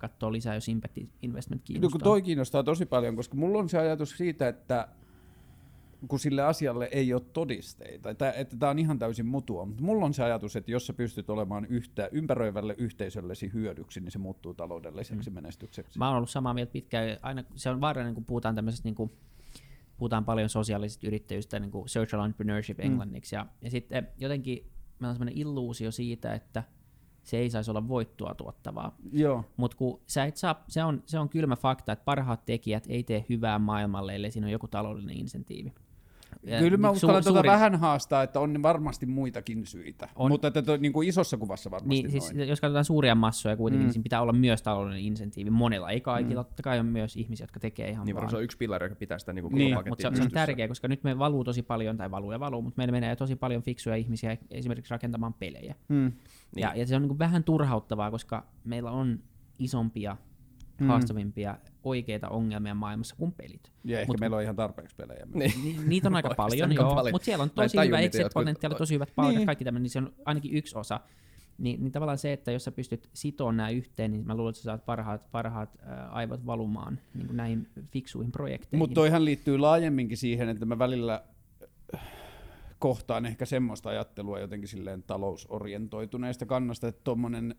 katsoa 0.00 0.32
lisää, 0.32 0.54
jos 0.54 0.68
Impact 0.68 0.98
Investment 1.22 1.62
kiinnostaa. 1.64 1.98
No, 1.98 2.04
toi 2.04 2.22
kiinnostaa 2.22 2.62
tosi 2.62 2.86
paljon, 2.86 3.16
koska 3.16 3.36
mulla 3.36 3.58
on 3.58 3.68
se 3.68 3.78
ajatus 3.78 4.10
siitä, 4.10 4.48
että 4.48 4.88
kun 6.08 6.20
sille 6.20 6.42
asialle 6.42 6.88
ei 6.92 7.14
ole 7.14 7.22
todisteita, 7.32 8.10
että, 8.10 8.32
että 8.32 8.56
tämä 8.56 8.70
on 8.70 8.78
ihan 8.78 8.98
täysin 8.98 9.26
mutua, 9.26 9.64
mutta 9.64 9.82
mulla 9.82 10.06
on 10.06 10.14
se 10.14 10.22
ajatus, 10.22 10.56
että 10.56 10.70
jos 10.70 10.86
sä 10.86 10.92
pystyt 10.92 11.30
olemaan 11.30 11.64
yhtä 11.64 12.08
ympäröivälle 12.12 12.74
yhteisöllesi 12.78 13.52
hyödyksi, 13.52 14.00
niin 14.00 14.10
se 14.10 14.18
muuttuu 14.18 14.54
taloudelliseksi 14.54 15.30
mm. 15.30 15.34
menestykseksi. 15.34 15.98
Mä 15.98 16.08
oon 16.08 16.16
ollut 16.16 16.30
samaa 16.30 16.54
mieltä 16.54 16.72
pitkään, 16.72 17.18
aina 17.22 17.44
se 17.54 17.70
on 17.70 17.80
vaarallinen, 17.80 18.14
kun 18.14 18.24
puhutaan 18.24 18.54
tämmöisestä 18.54 18.88
niin 18.88 18.94
kuin, 18.94 19.12
puhutaan 19.96 20.24
paljon 20.24 20.48
sosiaalisesta 20.48 21.06
yrittäjyystä, 21.06 21.60
niin 21.60 21.70
kuin 21.70 21.88
social 21.88 22.24
entrepreneurship 22.24 22.78
mm. 22.78 22.84
englanniksi, 22.84 23.36
ja, 23.36 23.46
ja 23.62 23.70
sitten 23.70 24.08
jotenkin 24.18 24.66
meillä 24.98 25.10
on 25.10 25.14
semmoinen 25.14 25.38
illuusio 25.38 25.90
siitä, 25.90 26.34
että– 26.34 26.62
se 27.22 27.36
ei 27.38 27.50
saisi 27.50 27.70
olla 27.70 27.88
voittoa 27.88 28.34
tuottavaa. 28.34 28.96
Mutta 29.56 29.76
kun 29.76 30.00
sä 30.06 30.24
et 30.24 30.36
saa, 30.36 30.64
se 30.68 30.84
on, 30.84 31.02
se 31.06 31.18
on 31.18 31.28
kylmä 31.28 31.56
fakta, 31.56 31.92
että 31.92 32.04
parhaat 32.04 32.44
tekijät 32.44 32.84
ei 32.88 33.02
tee 33.02 33.24
hyvää 33.28 33.58
maailmalle, 33.58 34.14
ellei 34.14 34.30
siinä 34.30 34.46
on 34.46 34.52
joku 34.52 34.68
taloudellinen 34.68 35.16
insentiivi. 35.16 35.72
Ja 36.42 36.58
Kyllä 36.58 36.76
mä 36.76 36.90
uskallan 36.90 37.22
su- 37.22 37.24
tuota 37.24 37.42
vähän 37.48 37.74
haastaa, 37.74 38.22
että 38.22 38.40
on 38.40 38.62
varmasti 38.62 39.06
muitakin 39.06 39.66
syitä, 39.66 40.08
on. 40.16 40.30
mutta 40.30 40.48
että 40.48 40.62
to, 40.62 40.76
niin 40.76 40.92
kuin 40.92 41.08
isossa 41.08 41.36
kuvassa 41.36 41.70
varmasti 41.70 42.02
niin, 42.02 42.10
siis, 42.10 42.32
jos 42.48 42.60
katsotaan 42.60 42.84
suuria 42.84 43.14
massoja 43.14 43.56
kuitenkin, 43.56 43.82
mm. 43.82 43.86
niin 43.86 43.92
siinä 43.92 44.02
pitää 44.02 44.22
olla 44.22 44.32
myös 44.32 44.62
taloudellinen 44.62 45.04
insentiivi 45.04 45.50
monella, 45.50 45.90
ei 45.90 46.00
kaikilla, 46.00 46.42
mm. 46.42 46.46
totta 46.46 46.62
kai 46.62 46.78
on 46.78 46.86
myös 46.86 47.16
ihmisiä, 47.16 47.44
jotka 47.44 47.60
tekee 47.60 47.90
ihan 47.90 48.06
niin, 48.06 48.16
vaan. 48.16 48.30
se 48.30 48.36
on 48.36 48.42
yksi 48.42 48.56
pilari, 48.56 48.86
joka 48.86 48.96
pitää 48.96 49.18
sitä 49.18 49.32
niin 49.32 49.42
kuin 49.42 49.54
niin, 49.54 49.76
mutta 49.88 50.10
se, 50.10 50.16
se 50.16 50.22
on 50.22 50.30
tärkeä, 50.30 50.68
koska 50.68 50.88
nyt 50.88 51.04
me 51.04 51.18
valuu 51.18 51.44
tosi 51.44 51.62
paljon, 51.62 51.96
tai 51.96 52.10
valuu 52.10 52.32
ja 52.32 52.40
valuu, 52.40 52.62
mutta 52.62 52.78
meillä 52.78 52.92
menee 52.92 53.16
tosi 53.16 53.36
paljon 53.36 53.62
fiksuja 53.62 53.96
ihmisiä 53.96 54.36
esimerkiksi 54.50 54.90
rakentamaan 54.90 55.34
pelejä. 55.34 55.74
Mm. 55.88 56.12
Ja, 56.56 56.70
niin. 56.70 56.80
ja 56.80 56.86
se 56.86 56.96
on 56.96 57.02
niin 57.02 57.08
kuin 57.08 57.18
vähän 57.18 57.44
turhauttavaa, 57.44 58.10
koska 58.10 58.46
meillä 58.64 58.90
on 58.90 59.18
isompia 59.58 60.16
mm. 60.80 60.86
haastavampia 60.86 61.58
oikeita 61.84 62.28
ongelmia 62.28 62.74
maailmassa 62.74 63.16
kuin 63.16 63.32
pelit. 63.32 63.72
Ja 63.84 64.00
ehkä 64.00 64.12
Mut, 64.12 64.20
meillä 64.20 64.36
on 64.36 64.42
ihan 64.42 64.56
tarpeeksi 64.56 64.96
pelejä. 64.96 65.26
Niin. 65.34 65.52
Niitä 65.88 66.08
on 66.08 66.14
aika 66.14 66.34
paljon, 66.36 66.72
joo, 66.72 66.94
paljon. 66.94 67.14
mutta 67.14 67.24
siellä 67.24 67.42
on 67.42 67.50
tosi 67.50 67.78
hyvä 67.86 67.98
exit-potentiaali, 67.98 68.74
tosi 68.74 68.94
hyvät 68.94 69.12
palkat, 69.16 69.34
niin. 69.34 69.46
kaikki 69.46 69.64
tämmöinen, 69.64 69.82
niin 69.82 69.90
se 69.90 69.98
on 69.98 70.12
ainakin 70.24 70.54
yksi 70.54 70.78
osa. 70.78 71.00
Niin, 71.58 71.82
niin 71.82 71.92
tavallaan 71.92 72.18
se, 72.18 72.32
että 72.32 72.52
jos 72.52 72.64
sä 72.64 72.72
pystyt 72.72 73.08
sitoon 73.12 73.56
nämä 73.56 73.70
yhteen, 73.70 74.10
niin 74.10 74.26
mä 74.26 74.34
luulen, 74.34 74.50
että 74.50 74.58
sä 74.58 74.62
saat 74.62 74.86
parhaat, 74.86 75.30
parhaat 75.32 75.78
ää, 75.82 76.08
aivot 76.08 76.46
valumaan 76.46 76.98
niin 77.14 77.26
kuin 77.26 77.36
näihin 77.36 77.68
fiksuihin 77.92 78.32
projekteihin. 78.32 78.78
Mutta 78.78 78.94
toihan 78.94 79.24
liittyy 79.24 79.58
laajemminkin 79.58 80.16
siihen, 80.16 80.48
että 80.48 80.66
mä 80.66 80.78
välillä 80.78 81.22
kohtaan 82.78 83.26
ehkä 83.26 83.44
semmoista 83.44 83.90
ajattelua 83.90 84.40
jotenkin 84.40 84.68
silleen 84.68 85.02
talousorientoituneesta 85.02 86.46
kannasta, 86.46 86.88
että 86.88 87.00
tuommoinen 87.04 87.54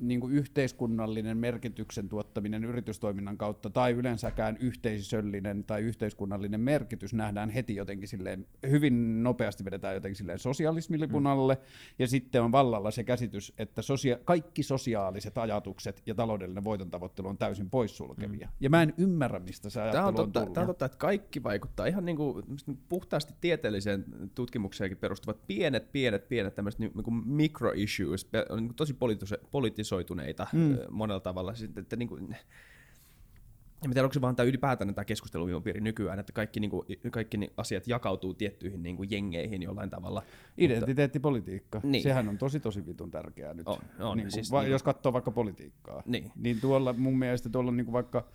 niin 0.00 0.20
kuin 0.20 0.32
yhteiskunnallinen 0.32 1.36
merkityksen 1.36 2.08
tuottaminen 2.08 2.64
yritystoiminnan 2.64 3.38
kautta 3.38 3.70
tai 3.70 3.92
yleensäkään 3.92 4.56
yhteisöllinen 4.60 5.64
tai 5.64 5.82
yhteiskunnallinen 5.82 6.60
merkitys 6.60 7.14
nähdään 7.14 7.50
heti 7.50 7.74
jotenkin 7.74 8.08
silleen, 8.08 8.46
hyvin 8.70 9.22
nopeasti 9.22 9.64
vedetään 9.64 9.94
jotenkin 9.94 10.16
silleen 10.16 10.38
sosialismilipunalle 10.38 11.54
mm. 11.54 11.60
ja 11.98 12.08
sitten 12.08 12.42
on 12.42 12.52
vallalla 12.52 12.90
se 12.90 13.04
käsitys, 13.04 13.52
että 13.58 13.82
sosia- 13.82 14.18
kaikki 14.24 14.62
sosiaaliset 14.62 15.38
ajatukset 15.38 16.02
ja 16.06 16.14
taloudellinen 16.14 16.64
voiton 16.64 16.90
tavoittelu 16.90 17.28
on 17.28 17.38
täysin 17.38 17.70
poissulkevia. 17.70 18.46
Mm. 18.46 18.52
Ja 18.60 18.70
mä 18.70 18.82
en 18.82 18.94
ymmärrä, 18.98 19.38
mistä 19.38 19.70
se 19.70 19.80
ajattelu 19.80 20.02
tämä 20.02 20.08
on, 20.08 20.14
totta, 20.14 20.40
on 20.40 20.52
Tämä 20.52 20.62
on 20.62 20.66
totta, 20.66 20.84
että 20.84 20.98
kaikki 20.98 21.42
vaikuttaa 21.42 21.86
ihan 21.86 22.04
niin 22.04 22.16
kuin, 22.16 22.44
puhtaasti 22.88 23.34
tieteelliseen 23.40 24.04
tutkimukseenkin 24.34 24.98
perustuvat 24.98 25.46
pienet, 25.46 25.92
pienet, 25.92 26.28
pienet 26.28 26.54
tämmöiset 26.54 26.78
niin 26.78 26.92
kuin 26.92 27.28
micro 27.28 27.72
issues, 27.74 28.28
niin 28.32 28.66
kuin 28.66 28.74
tosi 28.74 28.94
poliittiset 28.94 29.40
politisoituneita 29.66 30.46
mm. 30.52 30.76
monella 30.90 31.20
tavalla. 31.20 31.54
Sitten, 31.54 31.82
että 31.82 31.96
niin 31.96 32.08
kuin, 32.08 32.36
en 33.84 33.90
tiedä, 33.90 34.02
onko 34.02 34.14
se 34.14 34.20
vaan 34.20 34.36
tämä 34.36 34.46
ylipäätään 34.46 34.94
tämä 34.94 35.04
keskusteluilmapiiri 35.04 35.80
nykyään, 35.80 36.18
että 36.18 36.32
kaikki, 36.32 36.60
niin 36.60 36.70
kuin, 36.70 36.86
kaikki 37.10 37.38
asiat 37.56 37.86
jakautuu 37.86 38.34
tiettyihin 38.34 38.82
niin 38.82 38.96
kuin 38.96 39.10
jengeihin 39.10 39.62
jollain 39.62 39.90
tavalla. 39.90 40.22
Identiteettipolitiikka, 40.58 41.80
niin. 41.82 42.02
sehän 42.02 42.28
on 42.28 42.38
tosi 42.38 42.60
tosi 42.60 42.86
vitun 42.86 43.10
tärkeää 43.10 43.54
nyt. 43.54 43.68
On, 43.68 43.78
on, 44.00 44.16
niin 44.16 44.24
kuin, 44.24 44.32
siis, 44.32 44.50
va- 44.50 44.62
niin, 44.62 44.70
jos 44.70 44.82
katsoo 44.82 45.12
vaikka 45.12 45.30
politiikkaa, 45.30 46.02
niin, 46.06 46.32
niin 46.36 46.60
tuolla 46.60 46.92
mun 46.92 47.18
mielestä 47.18 47.48
tuolla 47.48 47.72
niin 47.72 47.84
kuin 47.84 47.92
vaikka 47.92 48.28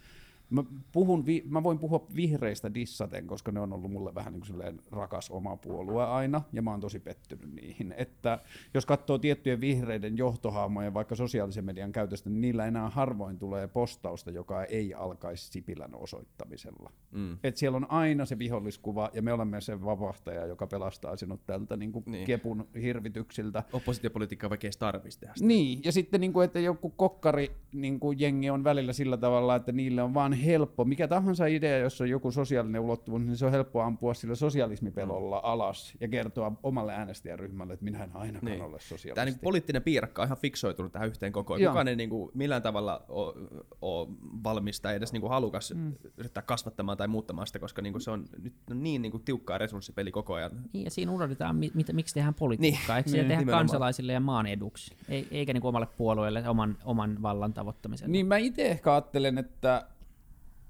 Mä, 0.51 0.63
puhun, 0.91 1.25
vi, 1.25 1.43
mä 1.49 1.63
voin 1.63 1.79
puhua 1.79 2.07
vihreistä 2.15 2.73
dissaten, 2.73 3.27
koska 3.27 3.51
ne 3.51 3.59
on 3.59 3.73
ollut 3.73 3.91
mulle 3.91 4.15
vähän 4.15 4.33
niin 4.33 4.43
kuin 4.47 4.81
rakas 4.91 5.29
oma 5.29 5.57
puolue 5.57 6.03
aina, 6.03 6.41
ja 6.53 6.61
mä 6.61 6.71
oon 6.71 6.79
tosi 6.79 6.99
pettynyt 6.99 7.53
niihin. 7.53 7.93
Että 7.97 8.39
jos 8.73 8.85
katsoo 8.85 9.17
tiettyjen 9.17 9.61
vihreiden 9.61 10.17
johtohaamojen 10.17 10.93
vaikka 10.93 11.15
sosiaalisen 11.15 11.65
median 11.65 11.91
käytöstä, 11.91 12.29
niin 12.29 12.41
niillä 12.41 12.65
enää 12.65 12.89
harvoin 12.89 13.39
tulee 13.39 13.67
postausta, 13.67 14.31
joka 14.31 14.63
ei 14.63 14.93
alkaisi 14.93 15.51
Sipilän 15.51 15.95
osoittamisella. 15.95 16.91
Mm. 17.11 17.37
Et 17.43 17.57
siellä 17.57 17.75
on 17.75 17.91
aina 17.91 18.25
se 18.25 18.39
viholliskuva, 18.39 19.09
ja 19.13 19.21
me 19.21 19.33
olemme 19.33 19.61
se 19.61 19.83
vapahtaja, 19.83 20.45
joka 20.45 20.67
pelastaa 20.67 21.15
sinut 21.15 21.45
tältä 21.45 21.77
niin 21.77 21.91
kuin 21.91 22.03
niin. 22.07 22.25
kepun 22.25 22.67
hirvityksiltä. 22.81 23.63
Oppositiopolitiikkaa 23.73 24.49
vaikka 24.49 24.67
ei 24.67 24.71
tarvitsisi 24.79 25.19
tehdä 25.19 25.33
sitä. 25.35 25.47
Niin, 25.47 25.81
ja 25.85 25.91
sitten 25.91 26.21
niin 26.21 26.33
kuin, 26.33 26.45
että 26.45 26.59
joku 26.59 26.89
kokkari 26.89 27.51
niin 27.71 27.99
kuin 27.99 28.19
jengi 28.19 28.49
on 28.49 28.63
välillä 28.63 28.93
sillä 28.93 29.17
tavalla, 29.17 29.55
että 29.55 29.71
niille 29.71 30.03
on 30.03 30.13
vaan 30.13 30.33
helppo, 30.45 30.85
mikä 30.85 31.07
tahansa 31.07 31.45
idea, 31.45 31.77
jos 31.77 32.01
on 32.01 32.09
joku 32.09 32.31
sosiaalinen 32.31 32.81
ulottuvuus, 32.81 33.21
niin 33.21 33.37
se 33.37 33.45
on 33.45 33.51
helppo 33.51 33.81
ampua 33.81 34.13
sillä 34.13 34.35
sosialismipelolla 34.35 35.37
mm. 35.37 35.41
alas 35.43 35.93
ja 35.99 36.07
kertoa 36.07 36.51
omalle 36.63 36.93
äänestäjäryhmälle, 36.93 37.73
että 37.73 37.83
minä 37.83 38.03
en 38.03 38.11
ainakaan 38.13 38.51
niin. 38.51 38.61
ole 38.61 38.79
sosialisti. 38.79 39.15
Tämä 39.15 39.25
niin 39.25 39.39
poliittinen 39.39 39.83
piirakka 39.83 40.21
on 40.21 40.27
ihan 40.27 40.37
fiksoitunut 40.37 40.91
tähän 40.91 41.07
yhteen 41.07 41.31
koko 41.31 41.53
ajan. 41.53 41.71
Kukaan 41.71 41.87
ei 41.87 41.95
niin 41.95 42.09
kuin 42.09 42.31
millään 42.33 42.61
tavalla 42.61 43.05
ole, 43.09 43.33
ole 43.81 44.07
valmis 44.43 44.81
tai 44.81 44.95
edes 44.95 45.13
niin 45.13 45.21
kuin 45.21 45.31
halukas 45.31 45.73
mm. 45.73 45.93
yrittää 46.17 46.43
kasvattamaan 46.43 46.97
tai 46.97 47.07
muuttamaan 47.07 47.47
sitä, 47.47 47.59
koska 47.59 47.81
niin 47.81 47.93
kuin 47.93 48.01
se 48.01 48.11
on 48.11 48.25
nyt 48.41 48.53
niin, 48.73 49.01
niin 49.01 49.11
kuin 49.11 49.23
tiukkaa 49.23 49.57
resurssipeli 49.57 50.11
koko 50.11 50.33
ajan. 50.33 50.51
Niin, 50.73 50.83
ja 50.83 50.91
siinä 50.91 51.11
unohdetaan, 51.11 51.55
mit, 51.55 51.75
mit, 51.75 51.87
miksi 51.93 52.13
tehdään 52.13 52.33
politiikkaa. 52.33 52.95
Niin. 52.95 52.97
Eikö 52.97 53.09
niin, 53.09 53.27
tehdä 53.27 53.39
nimenomaan. 53.39 53.67
kansalaisille 53.67 54.13
ja 54.13 54.19
maan 54.19 54.47
eduksi, 54.47 54.95
eikä 55.31 55.53
niin 55.53 55.61
kuin 55.61 55.69
omalle 55.69 55.87
puolueelle 55.97 56.49
oman, 56.49 56.77
oman 56.85 57.21
vallan 57.21 57.53
tavoittamiselle. 57.53 58.11
Niin 58.11 58.25
mä 58.25 58.37
itse 58.37 58.67
ehkä 58.67 58.93
ajattelen, 58.93 59.37
että 59.37 59.87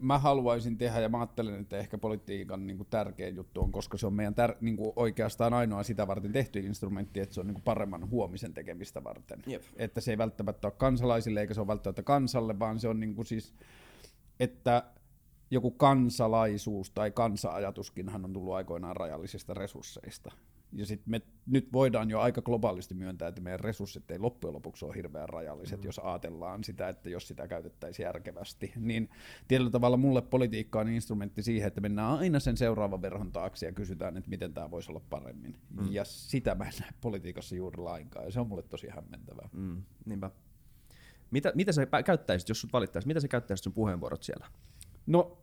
mä 0.02 0.20
haluaisin 0.20 0.78
tehdä, 0.78 1.00
ja 1.00 1.10
mä 1.10 1.20
ajattelen, 1.20 1.62
että 1.62 1.78
ehkä 1.78 1.98
politiikan 1.98 2.68
niin 2.68 2.78
kuin 2.78 2.88
tärkein 2.90 3.36
juttu 3.36 3.62
on, 3.62 3.72
koska 3.72 3.98
se 3.98 4.08
on 4.08 4.14
meidän 4.14 4.36
tär, 4.36 4.56
niin 4.62 4.78
kuin 4.78 4.94
oikeastaan 4.96 5.54
ainoa 5.54 5.84
sitä 5.84 6.08
varten 6.08 6.32
tehty 6.32 6.60
instrumentti, 6.60 7.20
että 7.20 7.36
se 7.36 7.42
on 7.42 7.48
niin 7.48 7.56
kuin 7.56 7.64
paremman 7.64 8.10
huomisen 8.10 8.54
tekemistä 8.54 9.04
varten. 9.04 9.44
Jep. 9.48 9.64
Että 9.76 10.02
se 10.02 10.12
ei 10.12 10.18
välttämättä 10.18 10.68
ole 10.68 10.74
kansalaisille, 10.78 11.42
eikä 11.42 11.54
se 11.54 11.62
ole 11.62 11.68
välttämättä 11.68 12.04
kansalle, 12.04 12.60
vaan 12.60 12.80
se 12.80 12.88
on 12.88 13.00
niin 13.00 13.16
kuin 13.16 13.26
siis, 13.26 13.54
että 14.40 14.84
joku 15.52 15.72
kansalaisuus 15.72 16.92
tai 16.92 17.12
kansa-ajatuskinhan 17.12 18.26
on 18.26 18.34
tullut 18.34 18.54
aikoinaan 18.54 18.96
rajallisista 18.96 19.54
resursseista. 19.54 20.32
Ja 20.74 20.86
sit 20.86 21.02
me 21.06 21.22
nyt 21.46 21.74
voidaan 21.74 22.10
jo 22.10 22.20
aika 22.20 22.42
globaalisti 22.42 22.94
myöntää, 22.94 23.28
että 23.28 23.42
meidän 23.42 23.60
resurssit 23.60 24.12
ei 24.12 24.20
loppujen 24.20 24.54
lopuksi 24.54 24.86
ole 24.86 24.96
hirveän 24.96 25.30
rajalliset, 25.30 25.80
mm. 25.80 25.86
jos 25.86 26.00
ajatellaan 26.00 26.64
sitä, 26.64 26.90
että 26.90 27.10
jos 27.10 27.28
sitä 27.28 27.48
käytettäisiin 27.48 28.04
järkevästi. 28.04 28.74
Niin 28.76 29.10
tietyllä 29.48 29.72
tavalla 29.72 29.98
mulle 29.98 30.22
politiikka 30.22 30.80
on 30.80 30.90
instrumentti 30.90 31.44
siihen, 31.44 31.68
että 31.68 31.82
mennään 31.82 32.18
aina 32.18 32.40
sen 32.40 32.58
seuraavan 32.58 33.02
verhon 33.02 33.32
taakse 33.32 33.66
ja 33.66 33.72
kysytään, 33.72 34.18
että 34.18 34.30
miten 34.30 34.54
tämä 34.54 34.72
voisi 34.72 34.92
olla 34.92 35.02
paremmin. 35.10 35.56
Mm. 35.70 35.92
Ja 35.92 36.06
sitä 36.06 36.56
mä 36.56 36.66
en 36.66 36.74
näe 36.80 36.92
politiikassa 37.02 37.56
juuri 37.56 37.78
lainkaan, 37.78 38.26
ja 38.26 38.32
se 38.32 38.40
on 38.40 38.48
mulle 38.48 38.64
tosi 38.64 38.88
hämmentävää. 38.90 39.50
Mm, 39.54 39.84
niinpä. 40.06 40.32
Mitä, 41.32 41.52
mitä 41.56 41.72
sä 41.72 41.88
käyttäisit, 42.06 42.50
jos 42.50 42.62
sut 42.62 42.74
valittaisiin, 42.74 43.08
mitä 43.08 43.20
sä 43.20 43.28
käyttäisit 43.28 43.64
sun 43.64 43.74
puheenvuorot 43.74 44.24
siellä? 44.24 44.48
No 45.06 45.41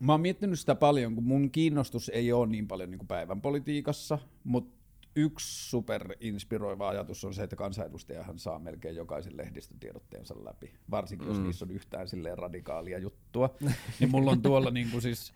Mä 0.00 0.12
oon 0.12 0.20
miettinyt 0.20 0.60
sitä 0.60 0.74
paljon, 0.74 1.14
kun 1.14 1.24
mun 1.24 1.50
kiinnostus 1.50 2.08
ei 2.08 2.32
ole 2.32 2.46
niin 2.46 2.68
paljon 2.68 2.90
niin 2.90 2.98
kuin 2.98 3.08
päivän 3.08 3.40
politiikassa, 3.40 4.18
mutta 4.44 4.74
yksi 5.16 5.68
super 5.68 6.16
inspiroiva 6.20 6.88
ajatus 6.88 7.24
on 7.24 7.34
se, 7.34 7.42
että 7.42 7.56
kansanedustajahan 7.56 8.38
saa 8.38 8.58
melkein 8.58 8.96
jokaisen 8.96 9.36
lehdistötiedotteensa 9.36 10.34
läpi, 10.44 10.74
varsinkin 10.90 11.28
mm. 11.28 11.34
jos 11.34 11.42
niissä 11.42 11.64
on 11.64 11.70
yhtään 11.70 12.08
silleen 12.08 12.38
radikaalia 12.38 12.98
juttua. 12.98 13.50
niin 14.00 14.10
mulla 14.10 14.30
on 14.30 14.42
tuolla 14.42 14.70
niin 14.70 14.90
kuin 14.90 15.02
siis 15.02 15.32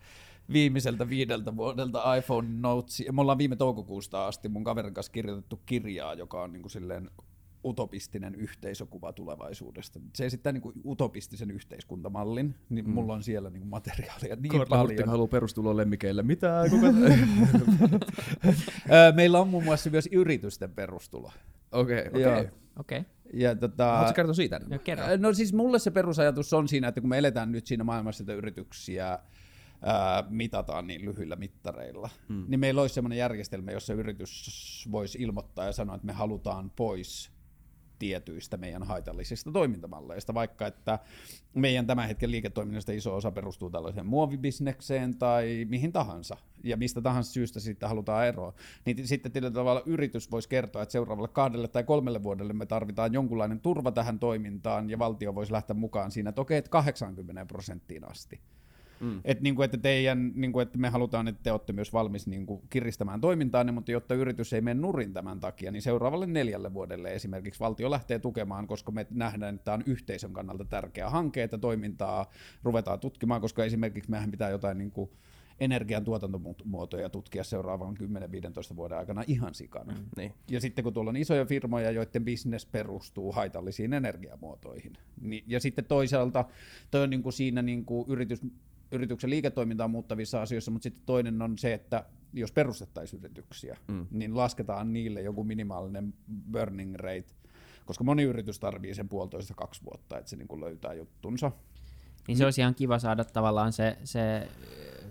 viimeiseltä 0.53 1.09
viideltä 1.09 1.55
vuodelta 1.57 2.15
iPhone 2.15 2.47
Notes, 2.59 2.99
ja 2.99 3.13
me 3.13 3.21
ollaan 3.21 3.37
viime 3.37 3.55
toukokuusta 3.55 4.27
asti 4.27 4.49
mun 4.49 4.63
kaverin 4.63 4.93
kanssa 4.93 5.11
kirjoitettu 5.11 5.59
kirjaa, 5.65 6.13
joka 6.13 6.41
on 6.41 6.53
niin 6.53 6.61
kuin 6.61 6.71
silleen 6.71 7.09
utopistinen 7.65 8.35
yhteisökuva 8.35 9.13
tulevaisuudesta. 9.13 9.99
Se 10.15 10.25
esittää 10.25 10.51
niin 10.51 10.61
kuin 10.61 10.75
utopistisen 10.85 11.51
yhteiskuntamallin, 11.51 12.55
niin 12.69 12.85
mm. 12.85 12.91
mulla 12.91 13.13
on 13.13 13.23
siellä 13.23 13.49
niin 13.49 13.61
kuin 13.61 13.69
materiaalia 13.69 14.35
niin 14.35 14.51
Korla 14.51 14.65
paljon. 14.65 15.09
haluaa 15.09 15.27
perustuloa 15.27 15.77
lemmikeille. 15.77 16.23
Mitä? 16.23 16.63
Kuka... 16.69 16.87
Meillä 19.15 19.39
on 19.39 19.47
muun 19.47 19.63
muassa 19.63 19.89
myös 19.89 20.09
yritysten 20.11 20.71
perustulo. 20.71 21.31
Okei, 21.71 21.99
okay, 21.99 22.09
okei. 22.09 22.23
Okay. 22.23 22.47
Okay. 22.79 23.03
Ja 23.33 23.55
tota, 23.55 23.85
Haluatko 23.85 24.13
kertoa 24.13 24.33
siitä? 24.33 24.61
No, 24.69 24.79
kerro. 24.79 25.03
no 25.17 25.33
siis 25.33 25.53
mulle 25.53 25.79
se 25.79 25.91
perusajatus 25.91 26.53
on 26.53 26.67
siinä, 26.67 26.87
että 26.87 27.01
kun 27.01 27.09
me 27.09 27.17
eletään 27.17 27.51
nyt 27.51 27.67
siinä 27.67 27.83
maailmassa, 27.83 28.23
että 28.23 28.33
yrityksiä 28.33 29.19
ää, 29.81 30.23
mitataan 30.29 30.87
niin 30.87 31.05
lyhyillä 31.05 31.35
mittareilla, 31.35 32.09
hmm. 32.29 32.45
niin 32.47 32.59
meillä 32.59 32.81
olisi 32.81 32.95
sellainen 32.95 33.17
järjestelmä, 33.17 33.71
jossa 33.71 33.93
yritys 33.93 34.87
voisi 34.91 35.17
ilmoittaa 35.21 35.65
ja 35.65 35.71
sanoa, 35.71 35.95
että 35.95 36.07
me 36.07 36.13
halutaan 36.13 36.71
pois 36.75 37.31
tietyistä 37.99 38.57
meidän 38.57 38.83
haitallisista 38.83 39.51
toimintamalleista, 39.51 40.33
vaikka 40.33 40.67
että 40.67 40.99
meidän 41.53 41.87
tämän 41.87 42.07
hetken 42.07 42.31
liiketoiminnasta 42.31 42.91
iso 42.91 43.15
osa 43.15 43.31
perustuu 43.31 43.69
tällaiseen 43.69 44.05
muovibisnekseen 44.05 45.17
tai 45.17 45.65
mihin 45.69 45.91
tahansa, 45.91 46.37
ja 46.63 46.77
mistä 46.77 47.01
tahansa 47.01 47.31
syystä 47.31 47.59
sitten 47.59 47.89
halutaan 47.89 48.27
eroa, 48.27 48.53
niin 48.85 49.07
sitten 49.07 49.31
tietyllä 49.31 49.53
tavalla 49.53 49.83
yritys 49.85 50.31
voisi 50.31 50.49
kertoa, 50.49 50.81
että 50.83 50.91
seuraavalle 50.91 51.27
kahdelle 51.27 51.67
tai 51.67 51.83
kolmelle 51.83 52.23
vuodelle 52.23 52.53
me 52.53 52.65
tarvitaan 52.65 53.13
jonkunlainen 53.13 53.59
turva 53.59 53.91
tähän 53.91 54.19
toimintaan, 54.19 54.89
ja 54.89 54.99
valtio 54.99 55.35
voisi 55.35 55.51
lähteä 55.51 55.73
mukaan 55.73 56.11
siinä, 56.11 56.29
että 56.29 56.41
okei, 56.41 56.57
että 56.57 56.71
80 56.71 57.45
prosenttiin 57.45 58.11
asti. 58.11 58.39
Mm. 59.01 59.21
Että 59.23 59.43
niinku, 59.43 59.61
että, 59.61 59.77
teidän, 59.77 60.31
niinku, 60.35 60.59
että 60.59 60.77
me 60.77 60.89
halutaan, 60.89 61.27
että 61.27 61.43
te 61.43 61.51
olette 61.51 61.73
myös 61.73 61.93
valmis 61.93 62.27
niinku, 62.27 62.63
kiristämään 62.69 63.21
toimintaanne, 63.21 63.71
mutta 63.71 63.91
jotta 63.91 64.15
yritys 64.15 64.53
ei 64.53 64.61
mene 64.61 64.81
nurin 64.81 65.13
tämän 65.13 65.39
takia, 65.39 65.71
niin 65.71 65.81
seuraavalle 65.81 66.27
neljälle 66.27 66.73
vuodelle 66.73 67.13
esimerkiksi 67.13 67.59
valtio 67.59 67.91
lähtee 67.91 68.19
tukemaan, 68.19 68.67
koska 68.67 68.91
me 68.91 69.07
nähdään, 69.09 69.55
että 69.55 69.65
tämä 69.65 69.75
on 69.75 69.83
yhteisön 69.85 70.33
kannalta 70.33 70.65
tärkeä 70.65 71.09
hanke, 71.09 71.43
että 71.43 71.57
toimintaa 71.57 72.31
ruvetaan 72.63 72.99
tutkimaan, 72.99 73.41
koska 73.41 73.65
esimerkiksi 73.65 74.11
mehän 74.11 74.31
pitää 74.31 74.49
jotain 74.49 74.77
niinku, 74.77 75.11
energian 75.59 76.03
tuotantomuotoja 76.03 77.09
tutkia 77.09 77.43
seuraavan 77.43 77.97
10-15 78.73 78.75
vuoden 78.75 78.97
aikana 78.97 79.23
ihan 79.27 79.53
sikana. 79.53 79.93
Mm, 79.93 80.05
niin. 80.17 80.33
Ja 80.51 80.61
sitten 80.61 80.83
kun 80.83 80.93
tuolla 80.93 81.09
on 81.09 81.17
isoja 81.17 81.45
firmoja, 81.45 81.91
joiden 81.91 82.25
bisnes 82.25 82.65
perustuu 82.65 83.31
haitallisiin 83.31 83.93
energiamuotoihin, 83.93 84.93
niin, 85.21 85.43
ja 85.47 85.59
sitten 85.59 85.85
toisaalta 85.85 86.45
toi 86.91 87.03
on 87.03 87.09
niin 87.09 87.23
kuin 87.23 87.33
siinä 87.33 87.61
niin 87.61 87.85
kuin 87.85 88.09
yritys, 88.09 88.41
yrityksen 88.91 89.29
liiketoimintaa 89.29 89.87
muuttavissa 89.87 90.41
asioissa, 90.41 90.71
mutta 90.71 90.83
sitten 90.83 91.03
toinen 91.05 91.41
on 91.41 91.57
se, 91.57 91.73
että 91.73 92.05
jos 92.33 92.51
perustettaisiin 92.51 93.19
yrityksiä, 93.23 93.77
mm. 93.87 94.07
niin 94.11 94.37
lasketaan 94.37 94.93
niille 94.93 95.21
joku 95.21 95.43
minimaalinen 95.43 96.13
burning 96.51 96.95
rate, 96.95 97.33
koska 97.85 98.03
moni 98.03 98.23
yritys 98.23 98.59
tarvii 98.59 98.95
sen 98.95 99.09
puolitoista 99.09 99.53
kaksi 99.53 99.81
vuotta, 99.85 100.17
että 100.17 100.29
se 100.29 100.35
niin 100.35 100.47
kuin 100.47 100.61
löytää 100.61 100.93
juttunsa. 100.93 101.51
Niin 102.27 102.37
se 102.37 102.45
olisi 102.45 102.61
ihan 102.61 102.75
kiva 102.75 102.99
saada 102.99 103.25
tavallaan 103.25 103.73
se, 103.73 103.97
se 104.03 104.47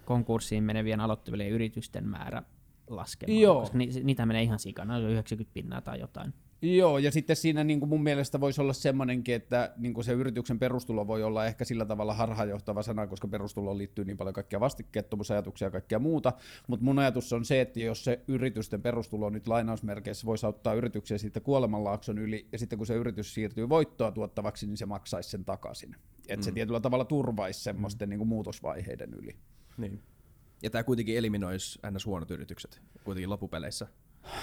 konkurssiin 0.05 0.65
menevien 0.65 1.01
aloittavien 1.01 1.51
yritysten 1.51 2.09
määrä 2.09 2.43
laskemaan, 2.87 3.41
Joo. 3.41 3.61
koska 3.61 3.79
ni, 3.79 3.91
niitä 4.03 4.27
menee 4.27 4.43
ihan 4.43 4.59
sikana, 4.59 4.99
90 4.99 5.55
pinnaa 5.55 5.81
tai 5.81 6.01
jotain. 6.01 6.35
Joo, 6.63 6.99
ja 6.99 7.11
sitten 7.13 7.37
siinä 7.37 7.65
niin 7.65 7.81
kuin 7.81 7.89
mun 7.89 8.03
mielestä 8.03 8.41
voisi 8.41 8.61
olla 8.61 8.73
semmoinenkin, 8.73 9.35
että 9.35 9.73
niin 9.77 9.95
kuin 9.95 10.05
se 10.05 10.13
yrityksen 10.13 10.59
perustulo 10.59 11.07
voi 11.07 11.23
olla 11.23 11.47
ehkä 11.47 11.65
sillä 11.65 11.85
tavalla 11.85 12.15
harhaanjohtava 12.15 12.83
sana, 12.83 13.07
koska 13.07 13.29
perustuloon 13.29 13.79
liittyy 13.79 14.05
niin 14.05 14.17
paljon 14.17 14.35
kaikkia 14.35 14.61
vastikkeettomuusajatuksia 14.61 15.67
ja 15.67 15.71
kaikkea 15.71 15.99
muuta, 15.99 16.33
mutta 16.67 16.85
mun 16.85 16.99
ajatus 16.99 17.33
on 17.33 17.45
se, 17.45 17.61
että 17.61 17.81
jos 17.81 18.05
se 18.05 18.21
yritysten 18.29 18.83
perustulo 18.83 19.31
nyt 19.31 19.49
lainausmerkeissä 19.49 20.27
voisi 20.27 20.47
auttaa 20.47 20.75
yrityksiä 20.75 21.19
siitä 21.19 21.41
kuolemanlaakson 21.41 22.19
yli, 22.19 22.49
ja 22.53 22.59
sitten 22.59 22.79
kun 22.79 22.87
se 22.87 22.95
yritys 22.95 23.35
siirtyy 23.35 23.69
voittoa 23.69 24.13
tuottavaksi, 24.13 24.67
niin 24.67 24.77
se 24.77 24.87
maksaisi 24.87 25.31
sen 25.31 25.45
takaisin. 25.45 25.97
Että 26.19 26.37
mm. 26.37 26.43
se 26.43 26.53
tietyllä 26.53 26.81
tavalla 26.81 27.05
turvaisi 27.05 27.63
semmoisten 27.63 28.09
mm. 28.09 28.11
niin 28.11 28.19
kuin 28.19 28.29
muutosvaiheiden 28.29 29.15
yli. 29.15 29.37
Niin. 29.77 30.03
Ja 30.63 30.71
tämä 30.71 30.85
kuitenkin 30.85 31.17
eliminoisi 31.17 31.79
aina 31.83 31.99
huonot 32.07 32.31
yritykset 32.31 32.83
kuitenkin 33.05 33.31
loppupeleissä 33.31 33.87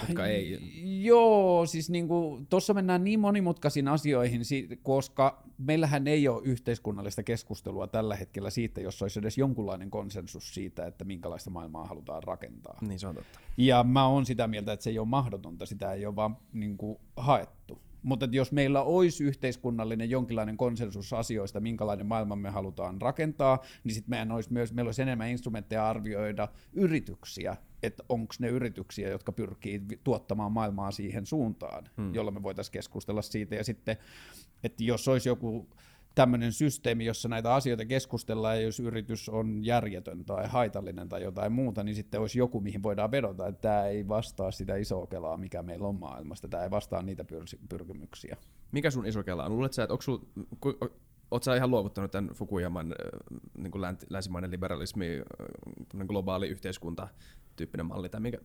jotka 0.08 0.26
ei... 0.26 0.60
Joo, 1.04 1.66
siis 1.66 1.90
niinku, 1.90 2.42
tuossa 2.50 2.74
mennään 2.74 3.04
niin 3.04 3.20
monimutkaisiin 3.20 3.88
asioihin, 3.88 4.42
koska 4.84 5.44
meillähän 5.58 6.08
ei 6.08 6.28
ole 6.28 6.42
yhteiskunnallista 6.46 7.24
keskustelua 7.24 7.88
tällä 7.88 8.16
hetkellä 8.16 8.50
siitä, 8.50 8.82
jos 8.82 9.02
olisi 9.02 9.20
edes 9.20 9.38
jonkunlainen 9.38 9.90
konsensus 9.90 10.54
siitä, 10.54 10.86
että 10.86 11.04
minkälaista 11.04 11.50
maailmaa 11.50 11.88
halutaan 11.88 12.24
rakentaa. 12.24 12.78
Niin 12.82 13.00
se 13.00 13.08
on 13.08 13.16
totta. 13.16 13.40
Ja 13.58 13.84
mä 13.84 14.08
oon 14.08 14.26
sitä 14.26 14.48
mieltä, 14.48 14.74
että 14.74 14.84
se 14.84 14.90
ei 14.90 15.00
ole 15.00 15.08
mahdotonta, 15.08 15.66
sitä 15.66 15.94
ei 15.94 16.06
ole 16.06 16.16
vaan 16.16 16.38
niinku, 16.54 17.02
haettu. 17.18 17.82
Mutta 18.06 18.28
jos 18.32 18.52
meillä 18.52 18.84
olisi 18.84 19.24
yhteiskunnallinen 19.24 20.10
jonkinlainen 20.10 20.58
konsensus 20.58 21.14
asioista, 21.14 21.60
minkälainen 21.60 22.06
maailma 22.06 22.36
me 22.36 22.50
halutaan 22.50 23.02
rakentaa, 23.02 23.60
niin 23.84 23.94
sitten 23.94 24.10
meidän 24.10 24.32
olisi 24.32 24.54
myös, 24.54 24.74
meillä 24.74 24.88
olisi 24.88 25.02
enemmän 25.02 25.30
instrumentteja 25.30 25.90
arvioida 25.90 26.48
yrityksiä, 26.74 27.58
että 27.86 28.04
onko 28.10 28.34
ne 28.40 28.48
yrityksiä, 28.48 29.10
jotka 29.10 29.32
pyrkii 29.32 29.82
tuottamaan 30.04 30.52
maailmaa 30.52 30.92
siihen 30.92 31.26
suuntaan, 31.26 31.90
hmm. 31.98 32.14
jolla 32.14 32.32
me 32.32 32.44
voitaisiin 32.44 32.74
keskustella 32.74 33.22
siitä. 33.22 33.56
Ja 33.56 33.64
sitten, 33.64 33.98
että 34.64 34.84
jos 34.84 35.08
olisi 35.08 35.30
joku 35.30 35.68
tämmöinen 36.16 36.54
systeemi, 36.54 37.06
jossa 37.06 37.30
näitä 37.30 37.54
asioita 37.54 37.86
keskustellaan, 37.86 38.58
ja 38.58 38.62
jos 38.62 38.80
yritys 38.80 39.30
on 39.30 39.66
järjetön 39.66 40.26
tai 40.26 40.48
haitallinen 40.48 41.10
tai 41.10 41.24
jotain 41.24 41.52
muuta, 41.52 41.84
niin 41.84 41.96
sitten 41.96 42.22
olisi 42.22 42.40
joku, 42.40 42.62
mihin 42.62 42.84
voidaan 42.84 43.12
vedota, 43.12 43.48
että 43.48 43.62
tämä 43.62 43.86
ei 43.86 44.08
vastaa 44.08 44.52
sitä 44.52 44.76
isoa 44.76 45.08
kelaa, 45.08 45.38
mikä 45.38 45.64
meillä 45.64 45.88
on 45.88 46.00
maailmasta, 46.00 46.48
tämä 46.48 46.64
ei 46.64 46.72
vastaa 46.72 47.02
niitä 47.02 47.24
pyr- 47.24 47.60
pyrkimyksiä. 47.70 48.38
Mikä 48.72 48.92
sun 48.92 49.06
iso 49.06 49.24
kela 49.24 49.46
on? 49.46 49.52
Luulet 49.52 49.74
sä, 49.74 49.84
että 49.84 49.94
onko 49.94 50.02
sul, 50.02 50.18
Oletko 51.32 51.54
ihan 51.54 51.72
luovuttanut 51.72 52.12
tämän 52.12 52.32
Fukuyaman 52.34 52.96
niin 53.58 53.72
kuin 53.72 53.82
länsimainen 54.10 54.52
liberalismi, 54.52 55.08
globaali 56.08 56.48
yhteiskunta 56.48 57.08
tyyppinen 57.56 57.86
malli? 57.86 58.10
Tai 58.10 58.22
mikä, 58.22 58.38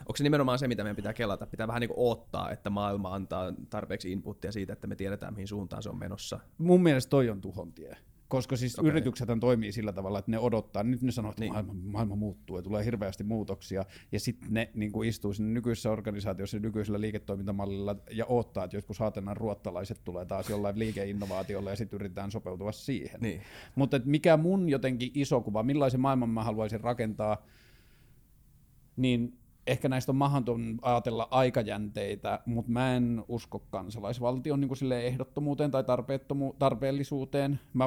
onko 0.00 0.16
se 0.16 0.24
nimenomaan 0.24 0.58
se, 0.58 0.68
mitä 0.68 0.82
meidän 0.82 0.96
pitää 0.96 1.12
kelata? 1.12 1.46
Pitää 1.46 1.66
vähän 1.68 1.80
niin 1.80 1.90
kuin 1.90 2.06
odottaa, 2.06 2.50
että 2.50 2.70
maailma 2.70 3.14
antaa 3.14 3.52
tarpeeksi 3.70 4.12
inputtia 4.12 4.52
siitä, 4.52 4.72
että 4.72 4.86
me 4.86 4.96
tiedetään, 4.96 5.34
mihin 5.34 5.48
suuntaan 5.48 5.82
se 5.82 5.88
on 5.88 5.98
menossa. 5.98 6.40
Mun 6.58 6.82
mielestä 6.82 7.10
toi 7.10 7.30
on 7.30 7.40
tuhon 7.40 7.72
tie. 7.72 7.96
Koska 8.28 8.56
siis 8.56 8.78
okay. 8.78 8.90
yritykset 8.90 9.28
toimii 9.40 9.72
sillä 9.72 9.92
tavalla, 9.92 10.18
että 10.18 10.30
ne 10.30 10.38
odottaa, 10.38 10.82
nyt 10.82 11.02
ne 11.02 11.12
sanoo, 11.12 11.30
että 11.30 11.40
niin. 11.40 11.52
maailma, 11.52 11.72
maailma 11.74 12.16
muuttuu 12.16 12.56
ja 12.56 12.62
tulee 12.62 12.84
hirveästi 12.84 13.24
muutoksia, 13.24 13.84
ja 14.12 14.20
sitten 14.20 14.48
ne 14.50 14.70
niin 14.74 14.92
kuin 14.92 15.08
istuu 15.08 15.32
sinne 15.32 15.52
nykyisessä 15.52 15.90
organisaatiossa 15.90 16.58
nykyisellä 16.58 17.00
liiketoimintamallilla 17.00 17.96
ja 18.10 18.26
odottaa, 18.26 18.64
että 18.64 18.76
jotkut 18.76 18.96
saatenan 18.96 19.36
ruottalaiset 19.36 20.00
tulee 20.04 20.24
taas 20.24 20.50
jollain 20.50 20.78
liikeinnovaatiolla 20.78 21.70
ja 21.70 21.76
sitten 21.76 21.96
yritetään 21.96 22.30
sopeutua 22.30 22.72
siihen. 22.72 23.20
Niin. 23.20 23.40
Mutta 23.74 24.00
mikä 24.04 24.36
mun 24.36 24.68
jotenkin 24.68 25.10
iso 25.14 25.40
kuva, 25.40 25.62
millaisen 25.62 26.00
maailman 26.00 26.30
mä 26.30 26.44
haluaisin 26.44 26.80
rakentaa, 26.80 27.46
niin 28.96 29.38
ehkä 29.66 29.88
näistä 29.88 30.12
on 30.12 30.16
mahdoton 30.16 30.78
ajatella 30.82 31.28
aikajänteitä, 31.30 32.40
mutta 32.46 32.72
mä 32.72 32.96
en 32.96 33.24
usko 33.28 33.58
kansalaisvaltion 33.58 34.60
niin 34.60 34.92
ehdottomuuteen 34.92 35.70
tai 35.70 35.84
tarpeellisuuteen. 36.58 37.60
Mä 37.72 37.84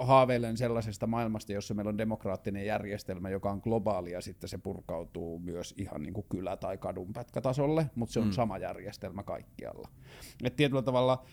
haaveilen 0.00 0.56
sellaisesta 0.56 1.06
maailmasta, 1.06 1.52
jossa 1.52 1.74
meillä 1.74 1.88
on 1.88 1.98
demokraattinen 1.98 2.66
järjestelmä, 2.66 3.30
joka 3.30 3.50
on 3.50 3.60
globaali 3.64 4.12
ja 4.12 4.20
sitten 4.20 4.48
se 4.48 4.58
purkautuu 4.58 5.38
myös 5.38 5.74
ihan 5.78 6.02
niin 6.02 6.14
kuin 6.14 6.26
kylä- 6.28 6.56
tai 6.56 6.78
kadunpätkätasolle, 6.78 7.90
mutta 7.94 8.12
se 8.12 8.20
on 8.20 8.26
mm. 8.26 8.32
sama 8.32 8.58
järjestelmä 8.58 9.22
kaikkialla. 9.22 9.88
Et 10.44 10.56
tietyllä 10.56 10.82
tavalla 10.82 11.24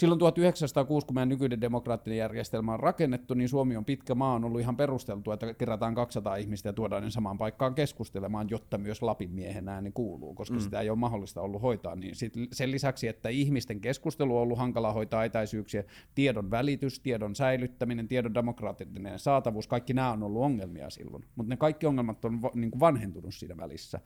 Silloin 0.00 0.18
1906, 0.18 1.06
kun 1.06 1.14
meidän 1.14 1.28
nykyinen 1.28 1.60
demokraattinen 1.60 2.18
järjestelmä 2.18 2.72
on 2.74 2.80
rakennettu, 2.80 3.34
niin 3.34 3.48
Suomi 3.48 3.76
on 3.76 3.84
pitkä 3.84 4.14
maa, 4.14 4.34
on 4.34 4.44
ollut 4.44 4.60
ihan 4.60 4.76
perusteltua, 4.76 5.34
että 5.34 5.54
kerätään 5.54 5.94
200 5.94 6.36
ihmistä 6.36 6.68
ja 6.68 6.72
tuodaan 6.72 7.02
ne 7.02 7.10
samaan 7.10 7.38
paikkaan 7.38 7.74
keskustelemaan, 7.74 8.50
jotta 8.50 8.78
myös 8.78 9.02
Lapin 9.02 9.30
miehen 9.30 9.68
ääni 9.68 9.90
kuuluu, 9.92 10.34
koska 10.34 10.54
mm. 10.54 10.60
sitä 10.60 10.80
ei 10.80 10.90
ole 10.90 10.98
mahdollista 10.98 11.40
ollut 11.40 11.62
hoitaa. 11.62 11.94
Niin 11.94 12.14
sit 12.16 12.34
sen 12.52 12.70
lisäksi, 12.70 13.08
että 13.08 13.28
ihmisten 13.28 13.80
keskustelu 13.80 14.36
on 14.36 14.42
ollut 14.42 14.58
hankala 14.58 14.92
hoitaa 14.92 15.24
etäisyyksiä, 15.24 15.84
tiedon 16.14 16.50
välitys, 16.50 17.00
tiedon 17.00 17.34
säilyttäminen, 17.34 18.08
tiedon 18.08 18.34
demokraattinen 18.34 19.18
saatavuus, 19.18 19.68
kaikki 19.68 19.92
nämä 19.94 20.12
on 20.12 20.22
ollut 20.22 20.42
ongelmia 20.42 20.90
silloin. 20.90 21.24
Mutta 21.34 21.50
ne 21.50 21.56
kaikki 21.56 21.86
ongelmat 21.86 22.24
on 22.24 22.42
va- 22.42 22.52
niin 22.54 22.70
kuin 22.70 22.80
vanhentunut 22.80 23.34
siinä 23.34 23.56
välissä. 23.56 24.00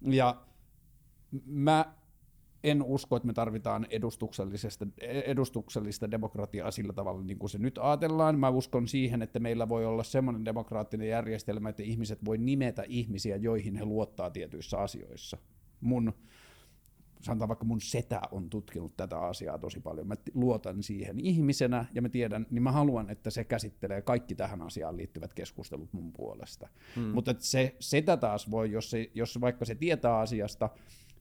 Ja 0.00 0.36
mä 1.46 1.84
en 2.64 2.82
usko, 2.82 3.16
että 3.16 3.26
me 3.26 3.32
tarvitaan 3.32 3.86
edustuksellista, 3.90 4.86
edustuksellista 5.24 6.10
demokratiaa 6.10 6.70
sillä 6.70 6.92
tavalla, 6.92 7.22
niin 7.22 7.38
kuin 7.38 7.50
se 7.50 7.58
nyt 7.58 7.78
ajatellaan. 7.78 8.38
Mä 8.38 8.48
uskon 8.48 8.88
siihen, 8.88 9.22
että 9.22 9.38
meillä 9.38 9.68
voi 9.68 9.86
olla 9.86 10.02
semmoinen 10.02 10.44
demokraattinen 10.44 11.08
järjestelmä, 11.08 11.68
että 11.68 11.82
ihmiset 11.82 12.24
voi 12.24 12.38
nimetä 12.38 12.82
ihmisiä, 12.88 13.36
joihin 13.36 13.76
he 13.76 13.84
luottaa 13.84 14.30
tietyissä 14.30 14.78
asioissa. 14.78 15.38
Mun, 15.80 16.12
sanotaan 17.20 17.48
vaikka 17.48 17.64
mun 17.64 17.80
setä 17.80 18.20
on 18.30 18.50
tutkinut 18.50 18.96
tätä 18.96 19.18
asiaa 19.18 19.58
tosi 19.58 19.80
paljon. 19.80 20.08
Mä 20.08 20.14
luotan 20.34 20.82
siihen 20.82 21.20
ihmisenä 21.20 21.84
ja 21.94 22.02
mä 22.02 22.08
tiedän, 22.08 22.46
niin 22.50 22.62
mä 22.62 22.72
haluan, 22.72 23.10
että 23.10 23.30
se 23.30 23.44
käsittelee 23.44 24.02
kaikki 24.02 24.34
tähän 24.34 24.62
asiaan 24.62 24.96
liittyvät 24.96 25.34
keskustelut 25.34 25.92
mun 25.92 26.12
puolesta. 26.12 26.68
Hmm. 26.96 27.04
Mutta 27.04 27.34
se 27.38 27.76
setä 27.80 28.16
taas 28.16 28.50
voi, 28.50 28.72
jos, 28.72 28.90
se, 28.90 29.10
jos 29.14 29.40
vaikka 29.40 29.64
se 29.64 29.74
tietää 29.74 30.18
asiasta, 30.18 30.70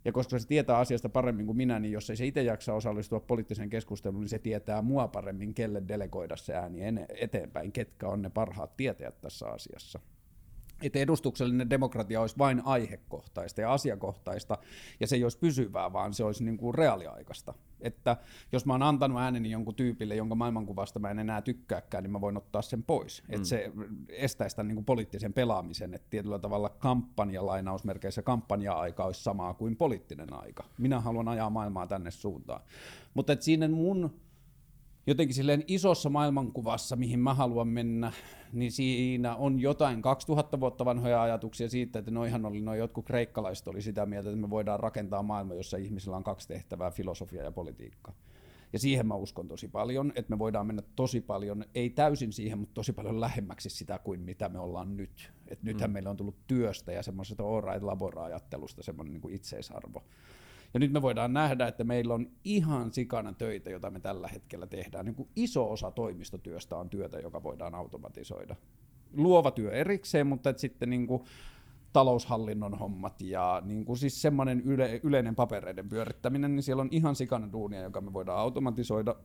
ja 0.08 0.13
koska 0.13 0.39
se 0.39 0.48
tietää 0.48 0.78
asiasta 0.78 1.10
paremmin 1.10 1.46
kuin 1.46 1.58
minä, 1.58 1.80
niin 1.80 1.91
jos 1.91 2.10
ei 2.10 2.15
se 2.15 2.26
itse 2.26 2.43
jaksa 2.43 2.74
osallistua 2.74 3.20
poliittiseen 3.20 3.70
keskusteluun, 3.70 4.22
niin 4.22 4.30
se 4.30 4.39
tietää 4.39 4.82
mua 4.82 5.08
paremmin, 5.08 5.54
kelle 5.54 5.84
delegoida 5.88 6.36
se 6.36 6.54
ääni 6.54 6.80
eteenpäin, 7.10 7.72
ketkä 7.72 8.08
on 8.08 8.22
ne 8.22 8.30
parhaat 8.30 8.78
tietäjät 8.78 9.22
tässä 9.22 9.48
asiassa 9.48 10.00
että 10.82 11.00
edustuksellinen 11.00 11.70
demokratia 11.70 12.22
olisi 12.22 12.38
vain 12.38 12.62
aihekohtaista 12.65 13.62
ja 13.62 13.74
asiakohtaista, 13.74 14.58
ja 15.00 15.08
se 15.08 15.15
ei 15.15 15.24
olisi 15.24 15.39
pysyvää, 15.39 15.93
vaan 15.93 16.13
se 16.13 16.24
olisi 16.24 16.43
niin 16.43 16.58
kuin 16.58 16.76
reaaliaikaista. 16.76 17.54
Että 17.81 18.17
jos 18.51 18.65
mä 18.65 18.73
oon 18.73 18.83
antanut 18.83 19.19
ääneni 19.19 19.51
jonkun 19.51 19.75
tyypille, 19.75 20.15
jonka 20.15 20.35
maailmankuvasta 20.35 20.99
mä 20.99 21.11
en 21.11 21.19
enää 21.19 21.41
tykkääkään, 21.41 22.03
niin 22.03 22.11
mä 22.11 22.21
voin 22.21 22.37
ottaa 22.37 22.61
sen 22.61 22.83
pois. 22.83 23.23
Mm. 23.27 23.35
Että 23.35 23.47
se 23.47 23.71
estäisi 24.09 24.55
tämän 24.55 24.67
niin 24.67 24.75
kuin 24.75 24.85
poliittisen 24.85 25.33
pelaamisen, 25.33 25.93
että 25.93 26.07
tietyllä 26.09 26.39
tavalla 26.39 26.69
kampanjalainausmerkeissä 26.69 28.21
kampanja-aika 28.21 29.03
olisi 29.03 29.23
samaa 29.23 29.53
kuin 29.53 29.75
poliittinen 29.75 30.33
aika. 30.33 30.63
Minä 30.77 30.99
haluan 30.99 31.27
ajaa 31.27 31.49
maailmaa 31.49 31.87
tänne 31.87 32.11
suuntaan. 32.11 32.61
Mutta 33.13 33.35
siinä 33.39 33.67
mun 33.67 34.13
jotenkin 35.08 35.36
silleen 35.36 35.63
isossa 35.67 36.10
maailmankuvassa, 36.10 36.96
mihin 36.96 37.20
mä 37.20 37.34
haluan 37.34 37.67
mennä, 37.67 38.12
niin 38.54 38.72
siinä 38.72 39.36
on 39.36 39.60
jotain 39.60 40.02
2000 40.02 40.60
vuotta 40.60 40.86
vanhoja 40.86 41.22
ajatuksia 41.22 41.70
siitä, 41.70 42.00
että 42.00 42.12
noihan 42.12 42.46
oli, 42.46 42.62
noin 42.62 42.80
jotkut 42.80 43.06
kreikkalaiset 43.06 43.67
oli 43.67 43.82
sitä 43.82 44.06
mieltä, 44.06 44.30
että 44.30 44.41
me 44.41 44.50
voidaan 44.50 44.80
rakentaa 44.80 45.24
maailma, 45.24 45.54
jossa 45.54 45.78
ihmisillä 45.78 46.17
on 46.17 46.24
kaksi 46.24 46.48
tehtävää, 46.48 46.91
filosofia 46.91 47.43
ja 47.43 47.52
politiikka. 47.52 48.13
Ja 48.74 48.80
siihen 48.80 49.08
mä 49.08 49.15
uskon 49.15 49.48
tosi 49.48 49.67
paljon, 49.67 50.13
että 50.15 50.34
me 50.34 50.39
voidaan 50.39 50.67
mennä 50.67 50.84
tosi 50.96 51.22
paljon, 51.22 51.65
ei 51.76 51.89
täysin 51.89 52.34
siihen, 52.34 52.60
mutta 52.60 52.74
tosi 52.74 52.93
paljon 52.93 53.22
lähemmäksi 53.22 53.70
sitä 53.70 54.00
kuin 54.00 54.20
mitä 54.22 54.50
me 54.50 54.60
ollaan 54.60 54.98
nyt. 54.98 55.32
Et 55.48 55.63
nythän 55.63 55.89
mm. 55.89 55.93
meillä 55.93 56.10
on 56.10 56.17
tullut 56.17 56.48
työstä 56.48 56.91
ja 56.91 57.04
semmoisesta 57.04 57.43
all 57.43 57.62
right 57.62 57.84
labora-ajattelusta 57.84 58.84
semmoinen 58.84 59.13
niin 59.13 59.34
itseisarvo. 59.34 60.04
Ja 60.73 60.80
nyt 60.80 60.91
me 60.91 61.01
voidaan 61.01 61.34
nähdä, 61.34 61.67
että 61.67 61.84
meillä 61.84 62.13
on 62.13 62.27
ihan 62.43 62.93
sikana 62.93 63.34
töitä, 63.34 63.69
joita 63.69 63.89
me 63.89 63.99
tällä 63.99 64.27
hetkellä 64.27 64.67
tehdään. 64.67 65.06
Niin 65.06 65.15
kuin 65.15 65.30
iso 65.36 65.71
osa 65.71 65.91
toimistotyöstä 65.91 66.77
on 66.77 66.89
työtä, 66.89 67.19
joka 67.19 67.43
voidaan 67.43 67.75
automatisoida. 67.75 68.56
Luova 69.13 69.51
työ 69.51 69.71
erikseen, 69.71 70.27
mutta 70.27 70.49
että 70.49 70.62
sitten 70.62 70.89
niin 70.89 71.08
kuin 71.08 71.23
taloushallinnon 71.93 72.80
hommat 72.80 73.21
ja 73.21 73.62
niin 73.65 73.86
kuin 73.86 73.97
siis 73.97 74.21
semmoinen 74.21 74.62
yle, 74.62 74.99
yleinen 75.03 75.36
papereiden 75.36 75.89
pyörittäminen, 75.89 76.56
niin 76.56 76.63
siellä 76.63 76.82
on 76.82 76.89
ihan 76.91 77.15
sikana 77.15 77.51
duunia, 77.51 77.82
joka 77.82 78.01
me 78.01 78.13
voidaan 78.13 78.39
automatisoida 78.39 79.15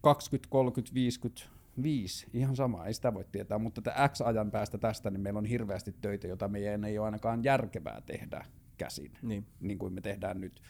20, 0.00 0.50
30, 0.50 0.94
50, 0.94 1.42
viisi, 1.82 2.26
ihan 2.32 2.56
sama, 2.56 2.86
ei 2.86 2.94
sitä 2.94 3.14
voi 3.14 3.24
tietää, 3.32 3.58
mutta 3.58 3.82
X 4.08 4.20
ajan 4.20 4.50
päästä 4.50 4.78
tästä, 4.78 5.10
niin 5.10 5.20
meillä 5.20 5.38
on 5.38 5.44
hirveästi 5.44 5.94
töitä, 6.00 6.28
joita 6.28 6.48
meidän 6.48 6.84
ei 6.84 6.98
ole 6.98 7.06
ainakaan 7.06 7.44
järkevää 7.44 8.00
tehdä 8.00 8.44
käsin, 8.84 9.12
niin. 9.22 9.46
niin 9.60 9.78
kuin 9.78 9.92
me 9.92 10.00
tehdään 10.00 10.40
nyt. 10.40 10.62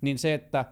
Niin 0.00 0.18
se, 0.18 0.34
että 0.34 0.64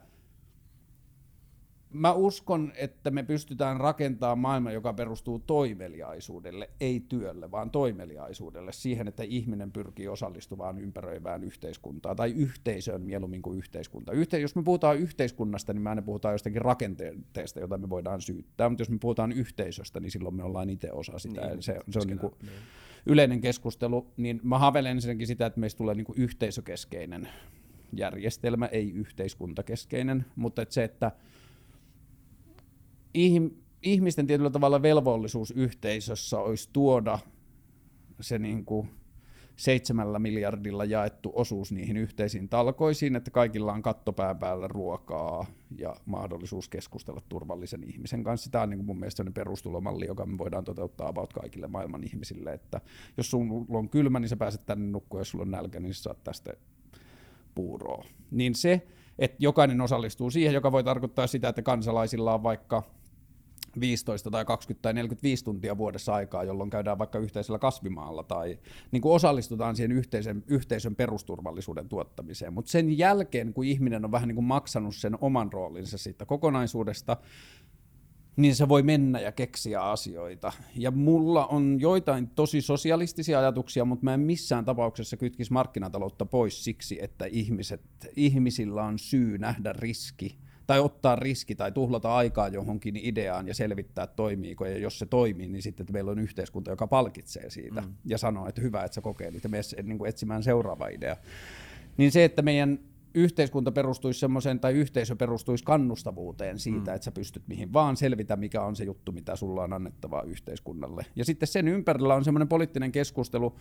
mä 1.90 2.12
uskon, 2.12 2.72
että 2.76 3.11
me 3.11 3.22
pystytään 3.22 3.80
rakentamaan 3.80 4.38
maailma, 4.38 4.72
joka 4.72 4.92
perustuu 4.92 5.38
toimeliaisuudelle, 5.38 6.70
ei 6.80 7.00
työlle, 7.08 7.50
vaan 7.50 7.70
toimeliaisuudelle, 7.70 8.72
siihen, 8.72 9.08
että 9.08 9.22
ihminen 9.22 9.72
pyrkii 9.72 10.08
osallistuvaan 10.08 10.78
ympäröivään 10.78 11.44
yhteiskuntaan, 11.44 12.16
tai 12.16 12.30
yhteisöön 12.30 13.02
mieluummin 13.02 13.42
kuin 13.42 13.58
yhteiskunta. 13.58 14.12
Yhte- 14.12 14.38
jos 14.40 14.56
me 14.56 14.62
puhutaan 14.62 14.98
yhteiskunnasta, 14.98 15.73
niin 15.73 15.83
me 15.83 15.90
aina 15.90 16.02
puhutaan 16.02 16.35
jostakin 16.35 16.62
rakenteesta, 16.62 17.60
jota 17.60 17.79
me 17.79 17.90
voidaan 17.90 18.20
syyttää, 18.20 18.68
mutta 18.68 18.83
jos 18.83 18.90
me 18.90 18.98
puhutaan 19.00 19.33
yhteisöstä, 19.33 20.00
niin 20.00 20.10
silloin 20.10 20.35
me 20.35 20.42
ollaan 20.42 20.70
itse 20.70 20.92
osa 20.92 21.18
sitä. 21.18 21.46
Niin, 21.46 21.62
se, 21.62 21.81
se 21.90 21.98
on 21.98 22.06
niin 22.06 22.18
kuin 22.18 22.33
niin. 22.42 22.52
Yleinen 23.07 23.40
keskustelu, 23.40 24.07
niin 24.17 24.40
mä 24.42 24.59
havelen 24.59 24.90
ensinnäkin 24.90 25.27
sitä, 25.27 25.46
että 25.46 25.61
meistä 25.61 25.79
tulee 25.79 25.94
niin 25.94 26.07
yhteisökeskeinen 26.17 27.29
järjestelmä, 27.92 28.67
ei 28.67 28.90
yhteiskuntakeskeinen, 28.90 30.25
mutta 30.37 30.63
että 30.63 30.75
se, 30.75 30.85
että 30.85 31.13
ihmisten 33.83 34.27
tietyllä 34.27 34.51
tavalla 34.51 34.83
velvollisuus 34.83 35.51
yhteisössä 35.51 36.38
olisi 36.38 36.69
tuoda 36.73 37.19
se 38.21 38.38
niin 38.38 38.65
kuin 38.65 38.88
seitsemällä 39.59 40.19
miljardilla 40.19 40.85
jaettu 40.85 41.33
osuus 41.35 41.73
niihin 41.73 41.96
yhteisiin 41.96 42.48
talkoisiin, 42.48 43.17
että 43.17 43.31
kaikilla 43.31 43.73
on 43.73 43.83
kattopään 43.83 44.38
päällä 44.38 44.69
ruokaa 44.69 45.46
ja 45.79 45.96
mahdollisuus 46.06 46.69
keskustella 46.69 47.21
turvallisen 47.29 47.85
ihmisen 47.85 48.25
kanssa. 48.25 48.50
Tämä 48.50 48.63
on 48.63 48.71
niin 48.71 48.79
kuin 48.79 48.87
mun 48.87 48.98
mielestä 48.98 49.25
perustulomalli, 49.35 50.06
joka 50.06 50.27
me 50.27 50.38
voidaan 50.38 50.65
toteuttaa 50.65 51.09
about 51.09 51.33
kaikille 51.33 51.67
maailman 51.67 52.04
ihmisille, 52.04 52.52
että 52.52 52.81
jos 53.17 53.31
sulla 53.31 53.79
on 53.79 53.88
kylmä, 53.88 54.21
niin 54.21 54.29
sä 54.29 54.37
pääset 54.37 54.67
tänne 54.67 54.90
nukkua, 54.90 55.21
jos 55.21 55.31
sulla 55.31 55.42
on 55.42 55.50
nälkä, 55.50 55.81
niin 55.81 55.94
sä 55.94 56.02
saat 56.02 56.25
tästä 56.25 56.52
puuroa. 57.54 58.04
Niin 58.31 58.54
se, 58.54 58.87
että 59.19 59.37
jokainen 59.40 59.81
osallistuu 59.81 60.31
siihen, 60.31 60.54
joka 60.54 60.73
voi 60.73 60.85
tarkoittaa 60.85 61.27
sitä, 61.27 61.48
että 61.48 61.63
kansalaisilla 61.63 62.35
on 62.35 62.42
vaikka 62.42 62.83
15 63.81 64.31
tai 64.31 64.44
20 64.44 64.83
tai 64.83 64.94
45 64.94 65.44
tuntia 65.44 65.79
vuodessa 65.79 66.14
aikaa, 66.14 66.44
jolloin 66.44 66.70
käydään 66.70 66.98
vaikka 66.98 67.18
yhteisellä 67.18 67.58
kasvimaalla 67.58 68.22
tai 68.22 68.58
niin 68.90 69.00
kuin 69.00 69.14
osallistutaan 69.14 69.76
siihen 69.76 69.92
yhteisön, 69.92 70.44
yhteisön 70.46 70.96
perusturvallisuuden 70.96 71.88
tuottamiseen. 71.88 72.52
Mutta 72.52 72.70
sen 72.70 72.98
jälkeen, 72.98 73.54
kun 73.54 73.64
ihminen 73.64 74.04
on 74.04 74.12
vähän 74.12 74.29
niin 74.29 74.35
kuin 74.37 74.44
maksanut 74.44 74.96
sen 74.96 75.18
oman 75.20 75.52
roolinsa 75.52 75.98
siitä 75.98 76.26
kokonaisuudesta, 76.26 77.16
niin 78.37 78.56
se 78.56 78.68
voi 78.68 78.83
mennä 78.83 79.20
ja 79.20 79.33
keksiä 79.33 79.83
asioita. 79.83 80.52
Ja 80.76 80.90
mulla 80.90 81.46
on 81.46 81.76
joitain 81.81 82.31
tosi 82.31 82.60
sosialistisia 82.60 83.38
ajatuksia, 83.38 83.85
mutta 83.85 84.04
mä 84.04 84.14
en 84.14 84.20
missään 84.20 84.64
tapauksessa 84.64 85.16
kytkisi 85.16 85.52
markkinataloutta 85.52 86.26
pois 86.26 86.64
siksi, 86.64 86.98
että 87.02 87.24
ihmiset, 87.26 87.83
ihmisillä 88.16 88.85
on 88.85 88.98
syy 88.98 89.38
nähdä 89.38 89.72
riski 89.72 90.38
tai 90.69 90.81
ottaa 90.81 91.16
riski 91.16 91.54
tai 91.54 91.73
tuhlata 91.73 92.14
aikaa 92.14 92.48
johonkin 92.48 92.96
ideaan 92.96 93.48
ja 93.48 93.54
selvittää 93.54 94.06
toimiiko, 94.06 94.66
ja 94.66 94.79
jos 94.79 94.98
se 94.98 95.06
toimii, 95.06 95.48
niin 95.48 95.62
sitten 95.62 95.85
että 95.85 95.92
meillä 95.92 96.10
on 96.10 96.19
yhteiskunta, 96.19 96.71
joka 96.71 96.87
palkitsee 96.87 97.50
siitä 97.50 97.81
mm. 97.81 97.94
ja 98.04 98.19
sanoo, 98.19 98.48
että 98.48 98.60
hyvä, 98.60 98.85
että 98.85 98.94
sä 98.94 99.00
kokeilit 99.00 99.44
ja 99.44 99.50
mene 99.50 99.62
niin 99.83 100.06
etsimään 100.06 100.42
seuraava 100.42 100.88
idea. 100.88 101.16
Niin 101.96 102.12
se, 102.12 102.25
että 102.25 102.42
meidän 102.42 102.79
yhteiskunta 103.14 103.73
perustuisi 103.73 104.21
semmoiseen, 104.21 104.60
tai 104.60 104.73
yhteisö 104.73 105.16
perustuisi 105.16 105.64
kannustavuuteen 105.64 106.58
siitä, 106.58 106.90
mm. 106.90 106.94
että 106.94 107.04
sä 107.04 107.12
pystyt 107.12 107.42
mihin 107.46 107.73
vaan 107.73 107.96
selvitä, 107.96 108.37
mikä 108.37 108.62
on 108.62 108.77
se 108.77 108.85
juttu, 108.85 109.12
mitä 109.12 109.37
sulla 109.37 109.62
on 109.62 109.73
annettavaa 109.73 110.23
yhteiskunnalle. 110.23 111.06
Ja 111.16 111.25
sitten 111.25 111.46
sen 111.46 111.69
ympärillä 111.69 112.14
on 112.14 112.25
semmoinen 112.25 112.48
poliittinen 112.48 112.92
keskustelu, 112.92 113.58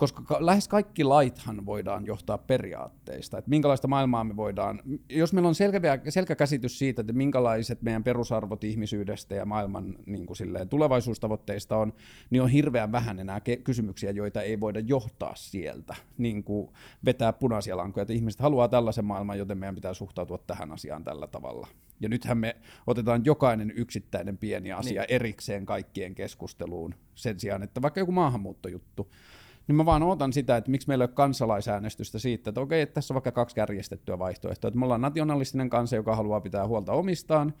koska 0.00 0.22
ka- 0.22 0.46
lähes 0.46 0.68
kaikki 0.68 1.04
laithan 1.04 1.66
voidaan 1.66 2.06
johtaa 2.06 2.38
periaatteista, 2.38 3.38
että 3.38 3.50
minkälaista 3.50 3.88
maailmaa 3.88 4.24
me 4.24 4.36
voidaan, 4.36 4.82
jos 5.08 5.32
meillä 5.32 5.48
on 5.48 5.54
selkeä, 5.54 5.98
selkä 6.08 6.36
käsitys 6.36 6.78
siitä, 6.78 7.00
että 7.00 7.12
minkälaiset 7.12 7.82
meidän 7.82 8.04
perusarvot 8.04 8.64
ihmisyydestä 8.64 9.34
ja 9.34 9.44
maailman 9.44 9.96
niin 10.06 10.26
kuin 10.26 10.36
silleen, 10.36 10.68
tulevaisuustavoitteista 10.68 11.76
on, 11.76 11.92
niin 12.30 12.42
on 12.42 12.48
hirveän 12.48 12.92
vähän 12.92 13.18
enää 13.18 13.38
ke- 13.38 13.62
kysymyksiä, 13.64 14.10
joita 14.10 14.42
ei 14.42 14.60
voida 14.60 14.80
johtaa 14.80 15.34
sieltä, 15.34 15.96
niin 16.18 16.44
kuin 16.44 16.70
vetää 17.04 17.32
punaisia 17.32 17.76
lankoja, 17.76 18.02
että 18.02 18.14
ihmiset 18.14 18.40
haluaa 18.40 18.68
tällaisen 18.68 19.04
maailman, 19.04 19.38
joten 19.38 19.58
meidän 19.58 19.74
pitää 19.74 19.94
suhtautua 19.94 20.38
tähän 20.38 20.72
asiaan 20.72 21.04
tällä 21.04 21.26
tavalla. 21.26 21.68
Ja 22.00 22.08
nythän 22.08 22.38
me 22.38 22.56
otetaan 22.86 23.24
jokainen 23.24 23.72
yksittäinen 23.76 24.38
pieni 24.38 24.72
asia 24.72 25.02
niin. 25.02 25.14
erikseen 25.14 25.66
kaikkien 25.66 26.14
keskusteluun 26.14 26.94
sen 27.14 27.40
sijaan, 27.40 27.62
että 27.62 27.82
vaikka 27.82 28.00
joku 28.00 28.12
maahanmuuttojuttu, 28.12 29.10
niin 29.70 29.76
mä 29.76 29.86
vaan 29.86 30.02
ootan 30.02 30.32
sitä, 30.32 30.56
että 30.56 30.70
miksi 30.70 30.88
meillä 30.88 31.04
ei 31.04 31.06
ole 31.06 31.14
kansalaisäänestystä 31.14 32.18
siitä, 32.18 32.50
että 32.50 32.60
okei, 32.60 32.82
että 32.82 32.94
tässä 32.94 33.14
on 33.14 33.16
vaikka 33.16 33.32
kaksi 33.32 33.56
kärjestettyä 33.56 34.18
vaihtoehtoa, 34.18 34.68
että 34.68 34.78
me 34.78 34.84
ollaan 34.84 35.00
nationalistinen 35.00 35.70
kansa, 35.70 35.96
joka 35.96 36.16
haluaa 36.16 36.40
pitää 36.40 36.66
huolta 36.66 36.92
omistaan, 36.92 37.54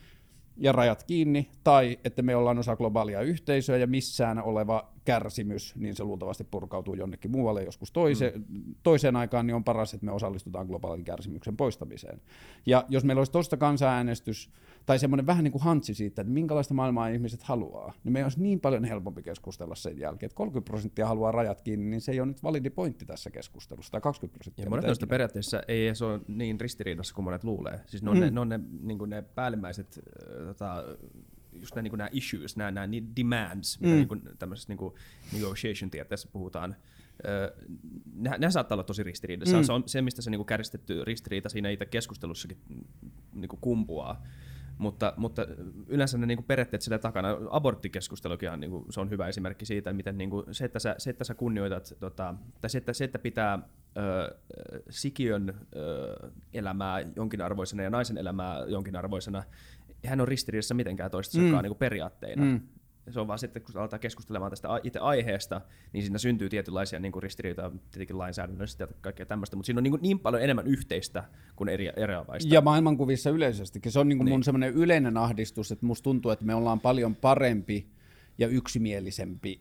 ja 0.56 0.72
rajat 0.72 1.02
kiinni, 1.02 1.50
tai 1.64 1.98
että 2.04 2.22
me 2.22 2.36
ollaan 2.36 2.58
osa 2.58 2.76
globaalia 2.76 3.20
yhteisöä 3.20 3.76
ja 3.76 3.86
missään 3.86 4.42
oleva 4.42 4.92
kärsimys, 5.04 5.76
niin 5.76 5.96
se 5.96 6.04
luultavasti 6.04 6.44
purkautuu 6.44 6.94
jonnekin 6.94 7.30
muualle 7.30 7.64
joskus 7.64 7.92
toise, 7.92 8.32
mm. 8.36 8.74
toiseen 8.82 9.16
aikaan, 9.16 9.46
niin 9.46 9.54
on 9.54 9.64
paras, 9.64 9.94
että 9.94 10.06
me 10.06 10.12
osallistutaan 10.12 10.66
globaalin 10.66 11.04
kärsimyksen 11.04 11.56
poistamiseen. 11.56 12.20
Ja 12.66 12.84
jos 12.88 13.04
meillä 13.04 13.20
olisi 13.20 13.32
tuosta 13.32 13.56
kansanäänestys, 13.56 14.50
tai 14.90 14.98
semmoinen 14.98 15.26
vähän 15.26 15.44
niin 15.44 15.52
kuin 15.52 15.62
hantsi 15.62 15.94
siitä, 15.94 16.22
että 16.22 16.32
minkälaista 16.32 16.74
maailmaa 16.74 17.08
ihmiset 17.08 17.42
haluaa, 17.42 17.92
niin 18.04 18.12
meidän 18.12 18.24
olisi 18.24 18.40
niin 18.40 18.60
paljon 18.60 18.84
helpompi 18.84 19.22
keskustella 19.22 19.74
sen 19.74 19.98
jälkeen, 19.98 20.26
että 20.26 20.36
30 20.36 20.70
prosenttia 20.70 21.06
haluaa 21.06 21.32
rajat 21.32 21.60
kiinni, 21.60 21.90
niin 21.90 22.00
se 22.00 22.12
ei 22.12 22.20
ole 22.20 22.28
nyt 22.28 22.42
validi 22.42 22.70
pointti 22.70 23.04
tässä 23.04 23.30
keskustelussa, 23.30 23.92
tai 23.92 24.00
20 24.00 24.38
prosenttia. 24.38 24.64
Ja 24.64 24.70
monet 24.70 24.86
noista 24.86 25.06
periaatteessa 25.06 25.62
ei 25.68 25.86
edes 25.86 26.02
ole 26.02 26.20
niin 26.28 26.60
ristiriidassa 26.60 27.14
kuin 27.14 27.24
monet 27.24 27.44
luulee. 27.44 27.80
Siis 27.86 28.02
ne 28.02 28.10
on, 28.10 28.16
mm. 28.16 28.20
ne, 28.20 28.30
ne, 28.30 28.40
on 28.40 28.48
ne, 28.48 28.60
niin 28.80 28.98
ne 29.06 29.22
päällimmäiset 29.22 30.00
tota, 30.46 30.84
just 31.52 31.74
nämä, 31.74 31.82
niin 31.82 31.98
nämä 31.98 32.08
issues, 32.12 32.56
nämä, 32.56 32.70
nämä 32.70 32.86
demands, 33.16 33.80
mitä 33.80 33.94
mm. 33.94 33.98
niin 33.98 34.36
tämmöisessä 34.38 34.74
niin 34.74 34.92
negotiation 35.32 35.90
tieteessä 35.90 36.28
puhutaan, 36.32 36.76
ne, 38.14 38.30
ne 38.38 38.50
saattaa 38.50 38.74
olla 38.74 38.84
tosi 38.84 39.02
ristiriidassa. 39.02 39.56
Mm. 39.56 39.64
Se 39.64 39.72
on 39.72 39.82
se, 39.86 40.02
mistä 40.02 40.22
se 40.22 40.30
niin 40.30 40.44
käristetty 40.44 41.04
ristiriita 41.04 41.48
siinä 41.48 41.70
itse 41.70 41.86
keskustelussakin 41.86 42.58
niin 43.34 43.48
kumpuaa. 43.60 44.22
Mutta, 44.80 45.12
mutta 45.16 45.46
yleensä 45.86 46.18
ne 46.18 46.26
niin 46.26 46.44
periaatteet 46.44 46.82
sillä 46.82 46.98
takana, 46.98 47.28
aborttikeskustelukin 47.50 48.50
on, 48.50 48.60
niin 48.60 48.70
kuin, 48.70 48.84
se 48.90 49.00
on 49.00 49.10
hyvä 49.10 49.28
esimerkki 49.28 49.66
siitä, 49.66 49.92
miten 49.92 50.18
niin 50.18 50.30
kuin, 50.30 50.44
se, 50.52 50.64
että 50.64 50.78
sä, 50.78 50.94
se, 50.98 51.10
että 51.10 51.24
sä 51.24 51.34
kunnioitat, 51.34 51.94
tota, 52.00 52.34
tai 52.60 52.70
se, 52.70 52.78
että, 52.78 52.92
se, 52.92 53.04
että 53.04 53.18
pitää 53.18 53.58
ö, 53.96 54.38
sikiön 54.90 55.54
ö, 55.76 56.30
elämää 56.54 57.00
jonkinarvoisena 57.16 57.82
ja 57.82 57.90
naisen 57.90 58.18
elämää 58.18 58.64
jonkinarvoisena, 58.66 59.42
hän 60.06 60.20
on 60.20 60.28
ristiriidassa 60.28 60.74
mitenkään 60.74 61.10
toistensa 61.10 61.56
mm. 61.56 61.62
niin 61.62 61.76
periaatteina. 61.76 62.44
Mm. 62.44 62.60
Se 63.10 63.20
on 63.20 63.28
vaan 63.28 63.38
sitten, 63.38 63.62
kun 63.62 63.76
aletaan 63.76 64.00
keskustelemaan 64.00 64.50
tästä 64.50 64.68
itse 64.82 64.98
aiheesta, 64.98 65.60
niin 65.92 66.02
siinä 66.02 66.18
syntyy 66.18 66.48
tietynlaisia 66.48 67.00
niin 67.00 67.12
kuin 67.12 67.22
ristiriitoja 67.22 67.70
tietenkin 67.90 68.18
lainsäädännöllisesti 68.18 68.82
ja 68.82 68.86
kaikkea 69.00 69.26
tämmöistä, 69.26 69.56
mutta 69.56 69.66
siinä 69.66 69.78
on 69.78 69.82
niin, 69.82 69.90
kuin 69.90 70.02
niin 70.02 70.18
paljon 70.18 70.42
enemmän 70.42 70.66
yhteistä 70.66 71.24
kuin 71.56 71.68
eri, 71.68 71.92
eroavaista. 71.96 72.54
Ja 72.54 72.60
maailmankuvissa 72.60 73.30
yleisestikin. 73.30 73.92
Se 73.92 73.98
on 73.98 74.08
niin 74.08 74.18
kuin 74.18 74.24
niin. 74.24 74.32
mun 74.32 74.44
semmoinen 74.44 74.74
yleinen 74.74 75.16
ahdistus, 75.16 75.72
että 75.72 75.86
musta 75.86 76.04
tuntuu, 76.04 76.30
että 76.30 76.44
me 76.44 76.54
ollaan 76.54 76.80
paljon 76.80 77.16
parempi 77.16 77.86
ja 78.38 78.48
yksimielisempi 78.48 79.60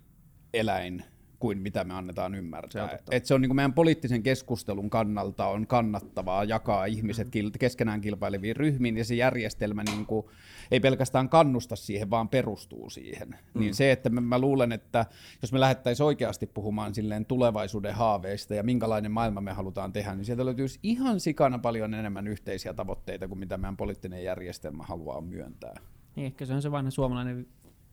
eläin 0.54 1.04
kuin 1.40 1.58
mitä 1.58 1.84
me 1.84 1.94
annetaan 1.94 2.36
ymmärtää. 2.36 2.90
Se, 2.90 2.98
Et 3.12 3.26
se 3.26 3.34
on 3.34 3.42
niin 3.42 3.50
kuin 3.50 3.56
meidän 3.56 3.74
poliittisen 3.74 4.24
keskustelun 4.24 4.90
kannalta 4.90 5.48
on 5.48 5.68
kannattavaa 5.68 6.44
jakaa 6.44 6.86
ihmiset 6.86 7.28
mm-hmm. 7.36 7.52
keskenään 7.60 8.02
kilpaileviin 8.02 8.56
ryhmiin, 8.56 8.98
ja 8.98 9.06
se 9.06 9.16
järjestelmä 9.16 9.84
niin 9.84 10.06
kuin 10.06 10.26
ei 10.72 10.80
pelkästään 10.80 11.30
kannusta 11.30 11.76
siihen, 11.76 12.10
vaan 12.10 12.30
perustuu 12.30 12.90
siihen. 12.90 13.28
Mm. 13.30 13.60
Niin 13.60 13.76
se, 13.76 13.92
että 13.92 14.10
mä, 14.10 14.22
mä 14.22 14.40
luulen, 14.40 14.72
että 14.72 15.06
jos 15.42 15.54
me 15.54 15.60
lähdettäisiin 15.60 16.06
oikeasti 16.06 16.48
puhumaan 16.48 16.96
silleen 16.96 17.26
tulevaisuuden 17.26 17.96
haaveista 17.96 18.56
ja 18.56 18.64
minkälainen 18.64 19.12
maailma 19.12 19.42
me 19.42 19.52
halutaan 19.52 19.94
tehdä, 19.94 20.16
niin 20.16 20.26
sieltä 20.26 20.46
löytyisi 20.46 20.80
ihan 20.84 21.20
sikana 21.20 21.60
paljon 21.60 21.94
enemmän 21.94 22.28
yhteisiä 22.28 22.74
tavoitteita 22.74 23.28
kuin 23.28 23.40
mitä 23.40 23.58
meidän 23.58 23.78
poliittinen 23.78 24.24
järjestelmä 24.24 24.84
haluaa 24.84 25.22
myöntää. 25.22 25.76
Niin, 26.16 26.26
ehkä 26.26 26.46
se 26.46 26.54
on 26.54 26.62
se 26.62 26.72
vanha 26.72 26.92
suomalainen 26.92 27.48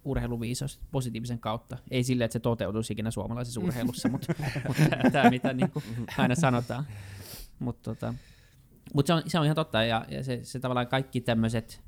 urheiluviisaus 0.06 0.80
positiivisen 0.90 1.38
kautta. 1.38 1.78
Ei 1.90 2.04
sille, 2.04 2.24
että 2.24 2.32
se 2.32 2.40
toteutuisi 2.40 2.92
ikinä 2.92 3.10
suomalaisessa 3.10 3.60
urheilussa, 3.60 4.08
mutta, 4.08 4.34
mutta 4.66 5.10
tämä 5.12 5.30
mitä 5.30 5.52
niin 5.52 5.70
kuin 5.70 5.84
aina 6.18 6.34
sanotaan. 6.34 6.86
Mutta 7.58 7.94
tota, 7.94 8.14
mut 8.94 9.06
se, 9.06 9.12
on, 9.12 9.22
se 9.26 9.38
on 9.38 9.44
ihan 9.44 9.56
totta, 9.56 9.84
ja, 9.84 10.06
ja 10.08 10.24
se, 10.24 10.40
se 10.42 10.60
tavallaan 10.60 10.86
kaikki 10.86 11.20
tämmöiset 11.20 11.82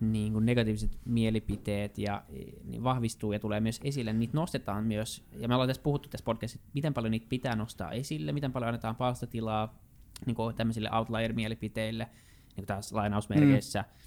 niin 0.00 0.32
kuin 0.32 0.46
negatiiviset 0.46 0.98
mielipiteet 1.04 1.98
ja 1.98 2.24
niin 2.64 2.84
vahvistuu 2.84 3.32
ja 3.32 3.38
tulee 3.38 3.60
myös 3.60 3.80
esille, 3.84 4.12
niitä 4.12 4.36
nostetaan 4.36 4.84
myös, 4.84 5.24
ja 5.38 5.48
me 5.48 5.54
ollaan 5.54 5.68
tässä 5.68 5.82
puhuttu 5.82 6.08
tässä 6.08 6.24
podcastissa, 6.24 6.68
miten 6.74 6.94
paljon 6.94 7.10
niitä 7.10 7.26
pitää 7.28 7.56
nostaa 7.56 7.92
esille, 7.92 8.32
miten 8.32 8.52
paljon 8.52 8.68
annetaan 8.68 8.96
palstatilaa 8.96 9.78
niin 10.26 10.36
kuin 10.36 10.56
tämmöisille 10.56 10.90
outlier-mielipiteille, 10.92 12.04
niin 12.04 12.54
kuin 12.54 12.66
taas 12.66 12.92
lainausmerkeissä, 12.92 13.80
mm 13.80 14.05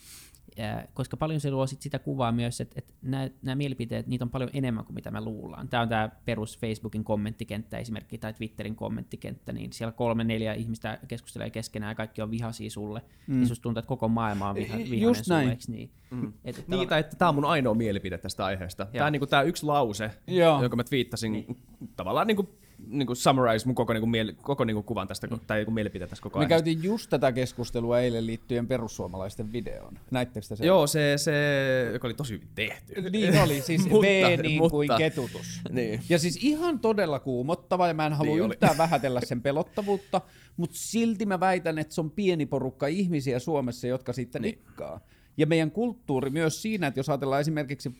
koska 0.93 1.17
paljon 1.17 1.39
se 1.39 1.51
luo 1.51 1.67
sit 1.67 1.81
sitä 1.81 1.99
kuvaa 1.99 2.31
myös, 2.31 2.61
että, 2.61 2.75
että 2.77 2.93
nämä 3.41 3.55
mielipiteet, 3.55 4.07
niitä 4.07 4.25
on 4.25 4.29
paljon 4.29 4.49
enemmän 4.53 4.85
kuin 4.85 4.95
mitä 4.95 5.11
me 5.11 5.21
luullaan. 5.21 5.69
Tämä 5.69 5.83
on 5.83 5.89
tämä 5.89 6.09
perus 6.25 6.57
Facebookin 6.57 7.03
kommenttikenttä 7.03 7.77
esimerkki 7.77 8.17
tai 8.17 8.33
Twitterin 8.33 8.75
kommenttikenttä, 8.75 9.53
niin 9.53 9.73
siellä 9.73 9.91
kolme, 9.91 10.23
neljä 10.23 10.53
ihmistä 10.53 10.99
keskustelee 11.07 11.49
keskenään 11.49 11.91
ja 11.91 11.95
kaikki 11.95 12.21
on 12.21 12.31
vihaisia 12.31 12.69
sulle, 12.69 13.01
mm. 13.27 13.35
niin 13.35 13.47
susta 13.47 13.63
tuntuu, 13.63 13.79
että 13.79 13.89
koko 13.89 14.07
maailma 14.07 14.49
on 14.49 14.55
viha, 14.55 14.77
vihainen 14.77 15.01
Just 15.01 15.25
sulle, 15.25 15.45
näin. 15.45 15.57
niin? 15.67 15.91
Mm. 16.11 16.33
Et, 16.45 16.57
että 16.57 16.75
niin, 16.75 16.89
tai 16.89 16.99
että 16.99 17.15
tämä 17.15 17.29
on 17.29 17.35
mun 17.35 17.45
ainoa 17.45 17.73
mielipide 17.73 18.17
tästä 18.17 18.45
aiheesta. 18.45 18.85
Tämä 18.85 19.05
on 19.05 19.11
niin 19.11 19.19
kuin, 19.19 19.29
tämä 19.29 19.41
yksi 19.41 19.65
lause, 19.65 20.11
Joo. 20.27 20.61
jonka 20.61 20.75
mä 20.75 20.83
twiittasin 20.83 21.31
niin. 21.31 21.57
tavallaan 21.95 22.27
niin 22.27 22.35
kuin 22.35 22.49
niin 22.87 23.07
kuin 23.07 23.17
summarize 23.17 23.65
mun 23.65 23.75
koko, 23.75 23.93
niin 23.93 24.01
kuin, 24.01 24.35
koko 24.41 24.65
niin 24.65 24.75
kuin 24.75 24.83
kuvan 24.83 25.07
tästä, 25.07 25.27
mm. 25.27 25.39
tai 25.47 25.63
niin 25.63 25.73
mielipide 25.73 26.07
tästä 26.07 26.23
koko 26.23 26.39
ajan. 26.39 26.45
Me 26.45 26.49
käytiin 26.49 26.83
just 26.83 27.09
tätä 27.09 27.31
keskustelua 27.31 27.99
eilen 27.99 28.27
liittyen 28.27 28.67
perussuomalaisten 28.67 29.51
videoon. 29.51 29.99
Näittekö 30.11 30.45
se? 30.55 30.65
Joo, 30.65 30.87
se, 30.87 31.13
se, 31.17 31.33
joka 31.93 32.07
oli 32.07 32.13
tosi 32.13 32.33
hyvin 32.33 32.47
tehty. 32.55 33.09
Niin 33.09 33.41
oli, 33.41 33.61
siis 33.61 33.81
mutta, 33.89 34.07
V 34.07 34.39
niin 34.41 34.57
mutta, 34.57 34.71
kuin 34.71 34.89
ketutus. 34.97 35.61
Niin. 35.69 36.01
Ja 36.09 36.19
siis 36.19 36.39
ihan 36.41 36.79
todella 36.79 37.19
kuumottava, 37.19 37.87
ja 37.87 37.93
mä 37.93 38.05
en 38.05 38.13
halua 38.13 38.35
niin 38.35 38.51
yhtään 38.51 38.77
vähätellä 38.77 39.21
sen 39.23 39.41
pelottavuutta, 39.41 40.21
mutta 40.57 40.75
silti 40.79 41.25
mä 41.25 41.39
väitän, 41.39 41.79
että 41.79 41.93
se 41.93 42.01
on 42.01 42.11
pieni 42.11 42.45
porukka 42.45 42.87
ihmisiä 42.87 43.39
Suomessa, 43.39 43.87
jotka 43.87 44.13
sitten 44.13 44.41
niin. 44.41 44.55
nikkaa. 44.55 44.99
Ja 45.37 45.47
meidän 45.47 45.71
kulttuuri 45.71 46.29
myös 46.29 46.61
siinä, 46.61 46.87
että 46.87 46.99
jos 46.99 47.09
ajatellaan 47.09 47.41
esimerkiksi 47.41 47.95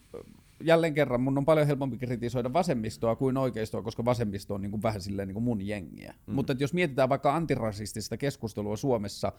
jälleen 0.63 0.93
kerran 0.93 1.21
mun 1.21 1.37
on 1.37 1.45
paljon 1.45 1.67
helpompi 1.67 1.97
kritisoida 1.97 2.53
vasemmistoa 2.53 3.15
kuin 3.15 3.37
oikeistoa, 3.37 3.81
koska 3.81 4.05
vasemmisto 4.05 4.53
on 4.53 4.61
niin 4.61 4.71
kuin 4.71 4.83
vähän 4.83 5.01
silleen 5.01 5.27
niin 5.27 5.33
kuin 5.33 5.43
mun 5.43 5.67
jengiä. 5.67 6.15
Mm. 6.27 6.33
Mutta 6.33 6.55
jos 6.59 6.73
mietitään 6.73 7.09
vaikka 7.09 7.35
antirasistista 7.35 8.17
keskustelua 8.17 8.77
Suomessa, 8.77 9.31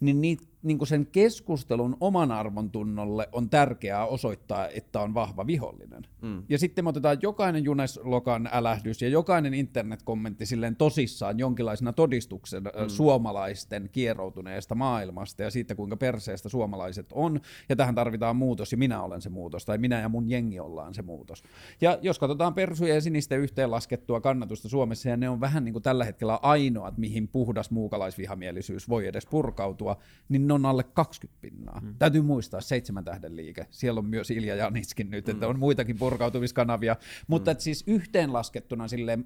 niin, 0.00 0.20
niin, 0.20 0.38
niin 0.62 0.78
kuin 0.78 0.88
sen 0.88 1.06
keskustelun 1.06 1.96
oman 2.00 2.32
arvon 2.32 2.70
tunnolle 2.70 3.28
on 3.32 3.50
tärkeää 3.50 4.06
osoittaa, 4.06 4.68
että 4.68 5.00
on 5.00 5.14
vahva 5.14 5.46
vihollinen. 5.46 6.02
Mm. 6.22 6.42
Ja 6.48 6.58
sitten 6.58 6.84
me 6.84 6.88
otetaan 6.88 7.18
jokainen 7.22 7.64
Juneslokan 7.64 8.48
älähdys 8.52 9.02
ja 9.02 9.08
jokainen 9.08 9.54
internetkommentti 9.54 10.46
silleen 10.46 10.76
tosissaan 10.76 11.38
jonkinlaisena 11.38 11.92
todistuksen 11.92 12.62
mm. 12.62 12.88
suomalaisten 12.88 13.88
kieroutuneesta 13.92 14.74
maailmasta 14.74 15.42
ja 15.42 15.50
siitä, 15.50 15.74
kuinka 15.74 15.96
perseestä 15.96 16.48
suomalaiset 16.48 17.06
on. 17.12 17.40
Ja 17.68 17.76
tähän 17.76 17.94
tarvitaan 17.94 18.36
muutos 18.36 18.72
ja 18.72 18.78
minä 18.78 19.02
olen 19.02 19.22
se 19.22 19.30
muutos 19.30 19.64
tai 19.64 19.78
minä 19.78 20.00
ja 20.00 20.08
mun 20.08 20.30
jengi 20.30 20.60
ollaan 20.64 20.94
se 20.94 21.02
muutos. 21.02 21.42
Ja 21.80 21.98
jos 22.02 22.18
katsotaan 22.18 22.54
persujen 22.54 22.94
ja 22.94 23.00
sinisten 23.00 23.40
yhteenlaskettua 23.40 24.20
kannatusta 24.20 24.68
Suomessa, 24.68 25.08
ja 25.08 25.16
ne 25.16 25.28
on 25.28 25.40
vähän 25.40 25.64
niin 25.64 25.72
kuin 25.72 25.82
tällä 25.82 26.04
hetkellä 26.04 26.38
ainoat, 26.42 26.98
mihin 26.98 27.28
puhdas 27.28 27.70
muukalaisvihamielisyys 27.70 28.88
voi 28.88 29.06
edes 29.06 29.26
purkautua, 29.26 29.96
niin 30.28 30.48
ne 30.48 30.54
on 30.54 30.66
alle 30.66 30.82
20 30.84 31.40
pinnaa. 31.40 31.80
Hmm. 31.80 31.94
Täytyy 31.98 32.22
muistaa, 32.22 32.60
seitsemän 32.60 33.04
tähden 33.04 33.36
liike. 33.36 33.66
Siellä 33.70 33.98
on 33.98 34.06
myös 34.06 34.30
Ilja 34.30 34.56
Janitskin 34.56 35.10
nyt, 35.10 35.28
että 35.28 35.46
hmm. 35.46 35.54
on 35.54 35.58
muitakin 35.58 35.98
purkautumiskanavia. 35.98 36.96
Mutta 37.26 37.50
hmm. 37.50 37.60
siis 37.60 37.84
yhteenlaskettuna 37.86 38.88
silleen, 38.88 39.24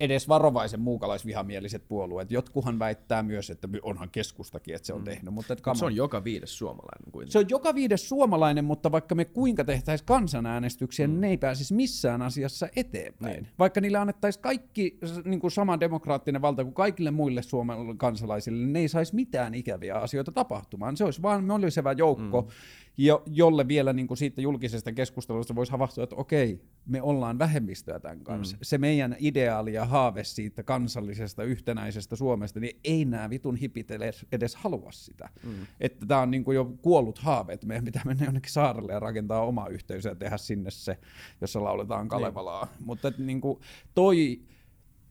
edes 0.00 0.28
varovaisen 0.28 0.80
muukalaisvihamieliset 0.80 1.88
puolueet. 1.88 2.30
Jotkuhan 2.30 2.78
väittää 2.78 3.22
myös, 3.22 3.50
että 3.50 3.68
onhan 3.82 4.10
keskustakin, 4.10 4.74
että 4.74 4.86
se 4.86 4.92
on 4.92 5.00
mm. 5.00 5.04
tehnyt. 5.04 5.34
Mutta 5.34 5.52
että 5.52 5.74
se 5.74 5.84
on 5.84 5.96
joka 5.96 6.24
viides 6.24 6.58
suomalainen. 6.58 7.12
Kuitenkin. 7.12 7.32
Se 7.32 7.38
on 7.38 7.44
joka 7.48 7.74
viides 7.74 8.08
suomalainen, 8.08 8.64
mutta 8.64 8.92
vaikka 8.92 9.14
me 9.14 9.24
kuinka 9.24 9.64
tehtäisiin 9.64 10.06
kansanäänestyksiä, 10.06 11.06
mm. 11.06 11.12
niin 11.12 11.20
ne 11.20 11.28
ei 11.28 11.36
pääsisi 11.36 11.74
missään 11.74 12.22
asiassa 12.22 12.68
eteenpäin. 12.76 13.32
Niin. 13.32 13.48
Vaikka 13.58 13.80
niille 13.80 13.98
annettaisiin 13.98 14.42
kaikki 14.42 14.98
niin 15.24 15.40
kuin 15.40 15.50
sama 15.50 15.80
demokraattinen 15.80 16.42
valta 16.42 16.64
kuin 16.64 16.74
kaikille 16.74 17.10
muille 17.10 17.42
Suomen 17.42 17.98
kansalaisille, 17.98 18.58
niin 18.58 18.72
ne 18.72 18.78
ei 18.78 18.88
saisi 18.88 19.14
mitään 19.14 19.54
ikäviä 19.54 19.94
asioita 19.94 20.32
tapahtumaan. 20.32 20.96
Se 20.96 21.04
olisi 21.04 21.22
vain 21.22 21.44
mollisevä 21.44 21.92
joukko, 21.92 22.42
mm 22.42 22.48
jo, 22.96 23.22
jolle 23.26 23.68
vielä 23.68 23.92
niin 23.92 24.06
kuin 24.06 24.18
siitä 24.18 24.40
julkisesta 24.40 24.92
keskustelusta 24.92 25.54
voisi 25.54 25.72
havahtua, 25.72 26.04
että 26.04 26.16
okei, 26.16 26.60
me 26.86 27.02
ollaan 27.02 27.38
vähemmistöä 27.38 28.00
tämän 28.00 28.20
kanssa. 28.20 28.56
Mm. 28.56 28.60
Se 28.62 28.78
meidän 28.78 29.16
ideaali 29.18 29.72
ja 29.72 29.84
haave 29.84 30.24
siitä 30.24 30.62
kansallisesta 30.62 31.44
yhtenäisestä 31.44 32.16
Suomesta, 32.16 32.60
niin 32.60 32.80
ei 32.84 33.04
nämä 33.04 33.30
vitun 33.30 33.56
hipit 33.56 33.90
edes, 33.90 34.26
edes 34.32 34.56
halua 34.56 34.92
sitä. 34.92 35.28
Mm. 35.44 35.66
Että 35.80 36.06
tämä 36.06 36.20
on 36.20 36.30
niin 36.30 36.44
kuin 36.44 36.54
jo 36.54 36.64
kuollut 36.82 37.18
haave, 37.18 37.52
että 37.52 37.66
meidän 37.66 37.84
pitää 37.84 38.02
mennä 38.04 38.24
jonnekin 38.24 38.52
saarelle 38.52 38.92
ja 38.92 39.00
rakentaa 39.00 39.46
oma 39.46 39.66
yhteisö 39.68 40.08
ja 40.08 40.14
tehdä 40.14 40.36
sinne 40.36 40.70
se, 40.70 40.98
jossa 41.40 41.64
lauletaan 41.64 42.08
Kalevalaa. 42.08 42.64
Niin. 42.64 42.86
Mutta 42.86 43.12
niin 43.18 43.40
kuin 43.40 43.58
toi 43.94 44.40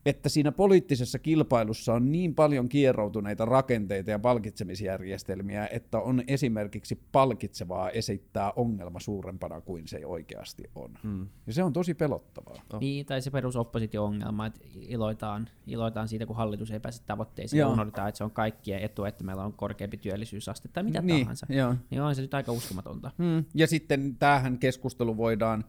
että 0.06 0.30
siinä 0.30 0.52
poliittisessa 0.52 1.20
kilpailussa 1.20 1.94
on 1.94 2.12
niin 2.12 2.36
paljon 2.36 2.70
kieroutuneita 2.70 3.46
rakenteita 3.46 4.12
ja 4.12 4.20
palkitsemisjärjestelmiä, 4.20 5.68
että 5.72 6.00
on 6.00 6.24
esimerkiksi 6.28 7.00
palkitsevaa 7.12 7.90
esittää 7.90 8.52
ongelma 8.56 9.00
suurempana 9.00 9.62
kuin 9.62 9.88
se 9.88 10.06
oikeasti 10.06 10.64
on. 10.76 10.92
Hmm. 11.04 11.28
Ja 11.48 11.54
se 11.54 11.64
on 11.64 11.74
tosi 11.74 11.94
pelottavaa. 11.94 12.56
Oh. 12.74 12.80
Niin, 12.80 13.06
tai 13.06 13.22
se 13.22 13.32
perusoppositio-ongelma, 13.32 14.46
että 14.46 14.60
iloitaan, 14.76 15.50
iloitaan 15.68 16.08
siitä, 16.08 16.26
kun 16.26 16.36
hallitus 16.36 16.72
ei 16.72 16.80
pääse 16.80 17.04
tavoitteisiin, 17.04 17.60
ja 17.60 17.68
unohdetaan, 17.68 18.10
että 18.10 18.18
se 18.18 18.24
on 18.24 18.32
kaikkien 18.32 18.80
etu, 18.80 19.06
että 19.06 19.24
meillä 19.24 19.44
on 19.44 19.54
korkeampi 19.54 19.98
työllisyysaste 19.98 20.68
tai 20.68 20.84
mitä 20.84 21.02
niin, 21.02 21.26
tahansa. 21.26 21.46
Joo. 21.50 21.76
Niin 21.90 22.02
on 22.02 22.16
se 22.16 22.22
nyt 22.22 22.34
aika 22.34 22.52
uskomatonta. 22.52 23.12
Hmm. 23.18 23.46
Ja 23.54 23.68
sitten 23.68 24.16
tähän 24.16 24.58
keskustelu 24.58 25.18
voidaan 25.18 25.64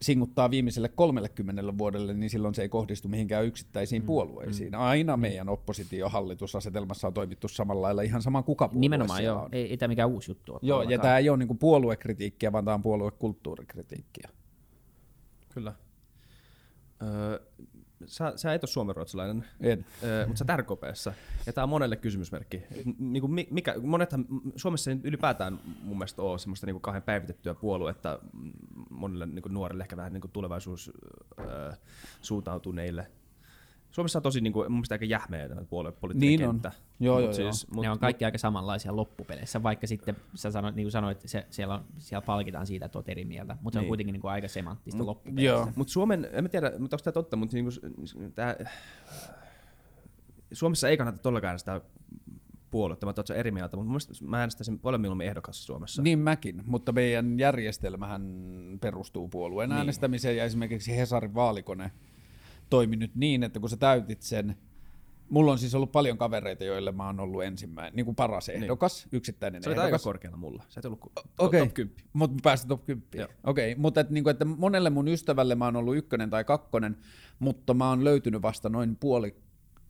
singuttaa 0.00 0.50
viimeiselle 0.50 0.88
30 0.88 1.78
vuodelle, 1.78 2.14
niin 2.14 2.30
silloin 2.30 2.54
se 2.54 2.62
ei 2.62 2.68
kohdistu 2.68 3.08
mihinkään 3.08 3.46
yksittäisiin 3.46 4.02
mm. 4.02 4.06
puolueisiin. 4.06 4.72
Mm. 4.72 4.80
Aina 4.80 5.16
mm. 5.16 5.20
meidän 5.20 5.48
oppositiohallitusasetelmassa 5.48 7.06
on 7.06 7.14
toimittu 7.14 7.48
samalla 7.48 7.82
lailla 7.82 8.02
ihan 8.02 8.22
sama 8.22 8.42
kuka 8.42 8.68
puolue 8.68 8.80
Nimenomaan 8.80 9.24
joo, 9.24 9.42
on. 9.42 9.48
ei, 9.52 9.70
ei 9.70 9.76
tämä 9.76 9.88
mikään 9.88 10.08
uusi 10.08 10.30
juttu 10.30 10.52
ole. 10.52 10.60
Joo, 10.62 10.82
ja 10.82 10.98
tämä 10.98 11.18
ei 11.18 11.28
ole 11.28 11.38
niinku 11.38 11.54
puoluekritiikkiä, 11.54 12.52
vaan 12.52 12.64
tämä 12.64 12.74
on 12.74 12.82
puoluekulttuurikritiikkiä. 12.82 14.28
Kyllä. 15.54 15.72
Öö, 17.02 17.40
sä, 18.04 18.32
sä 18.36 18.54
et 18.54 18.62
ole 18.62 18.68
suomenruotsalainen, 18.68 19.44
en. 19.60 19.86
Ö, 20.02 20.26
mutta 20.26 20.44
sä 20.46 20.56
RKPssä. 20.56 21.12
Ja 21.46 21.52
tää 21.52 21.64
on 21.64 21.70
monelle 21.70 21.96
kysymysmerkki. 21.96 22.62
Niin 22.98 23.20
kuin 23.20 23.46
mikä, 23.50 23.74
monethan, 23.82 24.26
Suomessa 24.56 24.90
ei 24.90 25.00
ylipäätään 25.02 25.60
mun 25.82 25.98
mielestä 25.98 26.22
ole 26.22 26.38
semmoista 26.38 26.66
niin 26.66 26.80
kahden 26.80 27.02
päivitettyä 27.02 27.54
puoluetta 27.54 28.18
monille 28.90 29.26
niin 29.26 29.42
nuorille, 29.48 29.82
ehkä 29.82 29.96
vähän 29.96 30.12
niin 30.12 30.30
tulevaisuus 30.32 30.90
ö, 31.40 31.72
suuntautuneille 32.20 33.10
Suomessa 33.90 34.18
on 34.18 34.22
tosi 34.22 34.40
niin 34.40 34.52
kuin, 34.52 34.72
mun 34.72 34.78
mielestä 34.78 34.94
aika 34.94 35.04
jähmeä 35.04 35.48
tämä 35.48 35.64
puoluepoliittinen 35.64 36.38
niin 36.38 36.50
kenttä. 36.50 36.68
On. 36.68 36.74
Joo, 37.00 37.20
joo, 37.20 37.32
siis, 37.32 37.66
joo. 37.68 37.74
Mut, 37.74 37.82
ne 37.82 37.90
on 37.90 37.98
kaikki 37.98 38.24
mut, 38.24 38.26
aika 38.26 38.38
samanlaisia 38.38 38.96
loppupeleissä, 38.96 39.62
vaikka 39.62 39.86
sitten 39.86 40.16
sä 40.34 40.50
sanoit, 40.50 40.74
niin 40.74 40.84
kuin 40.84 40.92
sanoit, 40.92 41.20
se, 41.24 41.46
siellä, 41.50 41.74
on, 41.74 41.84
siellä 41.98 42.26
palkitaan 42.26 42.66
siitä, 42.66 42.86
että 42.86 42.98
olet 42.98 43.08
eri 43.08 43.24
mieltä, 43.24 43.56
mutta 43.62 43.64
niin. 43.64 43.72
se 43.72 43.78
on 43.78 43.82
niin. 43.82 43.88
kuitenkin 43.88 44.12
niin 44.12 44.20
kuin 44.20 44.32
aika 44.32 44.48
semanttista 44.48 44.98
mut, 44.98 45.06
loppupeleissä. 45.06 45.72
Mutta 45.76 45.92
Suomen, 45.92 46.28
en 46.32 46.44
mä 46.44 46.48
tiedä, 46.48 46.72
mutta 46.78 46.96
onko 46.96 47.04
tämä 47.04 47.12
totta, 47.12 47.36
mutta 47.36 47.56
niin 47.56 47.64
kuin, 47.64 48.32
tää, 48.32 48.56
Suomessa 50.52 50.88
ei 50.88 50.96
kannata 50.96 51.18
todellakaan 51.18 51.58
sitä 51.58 51.80
puoluetta, 52.70 53.06
mä 53.06 53.12
oon 53.16 53.38
eri 53.38 53.50
mieltä, 53.50 53.76
mutta 53.76 54.08
mä 54.24 54.40
äänestäisin 54.40 54.78
paljon 54.78 55.00
mieluummin 55.00 55.26
ehdokas 55.26 55.66
Suomessa. 55.66 56.02
Niin 56.02 56.18
mäkin, 56.18 56.62
mutta 56.66 56.92
meidän 56.92 57.38
järjestelmähän 57.38 58.22
perustuu 58.80 59.28
puolueen 59.28 59.70
niin. 59.70 59.78
äänestämiseen 59.78 60.36
ja 60.36 60.44
esimerkiksi 60.44 60.96
Hesarin 60.96 61.34
vaalikone 61.34 61.92
toimi 62.70 62.96
nyt 62.96 63.14
niin, 63.14 63.42
että 63.42 63.60
kun 63.60 63.70
sä 63.70 63.76
täytit 63.76 64.22
sen, 64.22 64.56
mulla 65.28 65.52
on 65.52 65.58
siis 65.58 65.74
ollut 65.74 65.92
paljon 65.92 66.18
kavereita, 66.18 66.64
joille 66.64 66.92
mä 66.92 67.06
oon 67.06 67.20
ollut 67.20 67.44
ensimmäinen, 67.44 67.96
niin 67.96 68.06
kuin 68.06 68.14
paras 68.14 68.48
niin. 68.48 68.62
ehdokas, 68.62 69.04
niin. 69.04 69.16
yksittäinen 69.16 69.62
Se 69.62 69.70
ehdokas. 69.70 69.84
aika 69.84 69.98
korkealla 69.98 70.36
mulla, 70.36 70.64
sä 70.68 70.80
et 70.80 70.84
ollut 70.84 71.12
okay. 71.38 71.60
top 71.60 71.74
10. 71.74 71.96
Mutta 72.12 72.36
pääsit 72.42 72.68
top 72.68 72.84
10. 72.84 73.28
Okei, 73.44 73.72
okay. 73.72 73.82
mutta 73.82 74.00
et, 74.00 74.10
niin 74.10 74.24
kuin, 74.24 74.30
että 74.30 74.44
monelle 74.44 74.90
mun 74.90 75.08
ystävälle 75.08 75.54
mä 75.54 75.64
oon 75.64 75.76
ollut 75.76 75.96
ykkönen 75.96 76.30
tai 76.30 76.44
kakkonen, 76.44 76.96
mutta 77.38 77.74
mä 77.74 77.88
oon 77.88 78.04
löytynyt 78.04 78.42
vasta 78.42 78.68
noin 78.68 78.96
puoli 78.96 79.36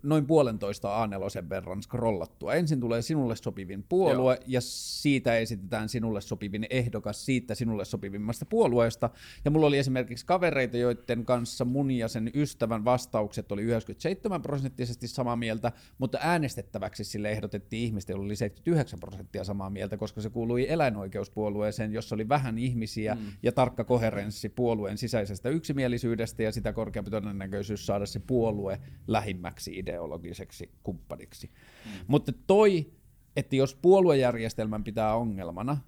noin 0.06 0.26
puolentoista 0.26 1.06
A4 1.06 1.48
verran 1.48 1.82
scrollattua. 1.82 2.54
Ensin 2.54 2.80
tulee 2.80 3.02
sinulle 3.02 3.36
sopivin 3.36 3.84
puolue 3.88 4.34
Joo. 4.34 4.44
ja 4.46 4.60
siitä 4.60 5.36
esitetään 5.36 5.88
sinulle 5.88 6.20
sopivin 6.20 6.66
ehdokas 6.70 7.26
siitä 7.26 7.54
sinulle 7.54 7.84
sopivimmasta 7.84 8.46
puolueesta. 8.46 9.10
Ja 9.44 9.50
mulla 9.50 9.66
oli 9.66 9.78
esimerkiksi 9.78 10.26
kavereita, 10.26 10.76
joiden 10.76 11.24
kanssa 11.24 11.64
mun 11.64 11.90
ja 11.90 12.08
sen 12.08 12.30
ystävän 12.34 12.84
vastaukset 12.84 13.52
oli 13.52 13.62
97 13.62 14.42
prosenttisesti 14.42 15.08
samaa 15.08 15.36
mieltä, 15.36 15.72
mutta 15.98 16.18
äänestettäväksi 16.20 17.04
sille 17.04 17.30
ehdotettiin 17.30 17.82
ihmistä, 17.82 18.12
joilla 18.12 18.24
oli 18.24 18.36
79 18.36 19.00
prosenttia 19.00 19.44
samaa 19.44 19.70
mieltä, 19.70 19.96
koska 19.96 20.20
se 20.20 20.30
kuului 20.30 20.70
eläinoikeuspuolueeseen, 20.70 21.92
jossa 21.92 22.14
oli 22.14 22.28
vähän 22.28 22.58
ihmisiä 22.58 23.14
mm. 23.14 23.20
ja 23.42 23.52
tarkka 23.52 23.84
koherenssi 23.84 24.48
puolueen 24.48 24.98
sisäisestä 24.98 25.48
yksimielisyydestä 25.48 26.42
ja 26.42 26.52
sitä 26.52 26.72
korkeampi 26.72 27.10
todennäköisyys 27.10 27.86
saada 27.86 28.06
se 28.06 28.20
puolue 28.26 28.80
lähimmäksi 29.06 29.78
idea 29.78 29.95
ideologiseksi 29.96 30.70
kumppaniksi. 30.82 31.50
Mm. 31.84 31.90
Mutta 32.06 32.32
toi, 32.46 32.92
että 33.36 33.56
jos 33.56 33.74
puoluejärjestelmän 33.74 34.84
pitää 34.84 35.14
ongelmana, 35.14 35.78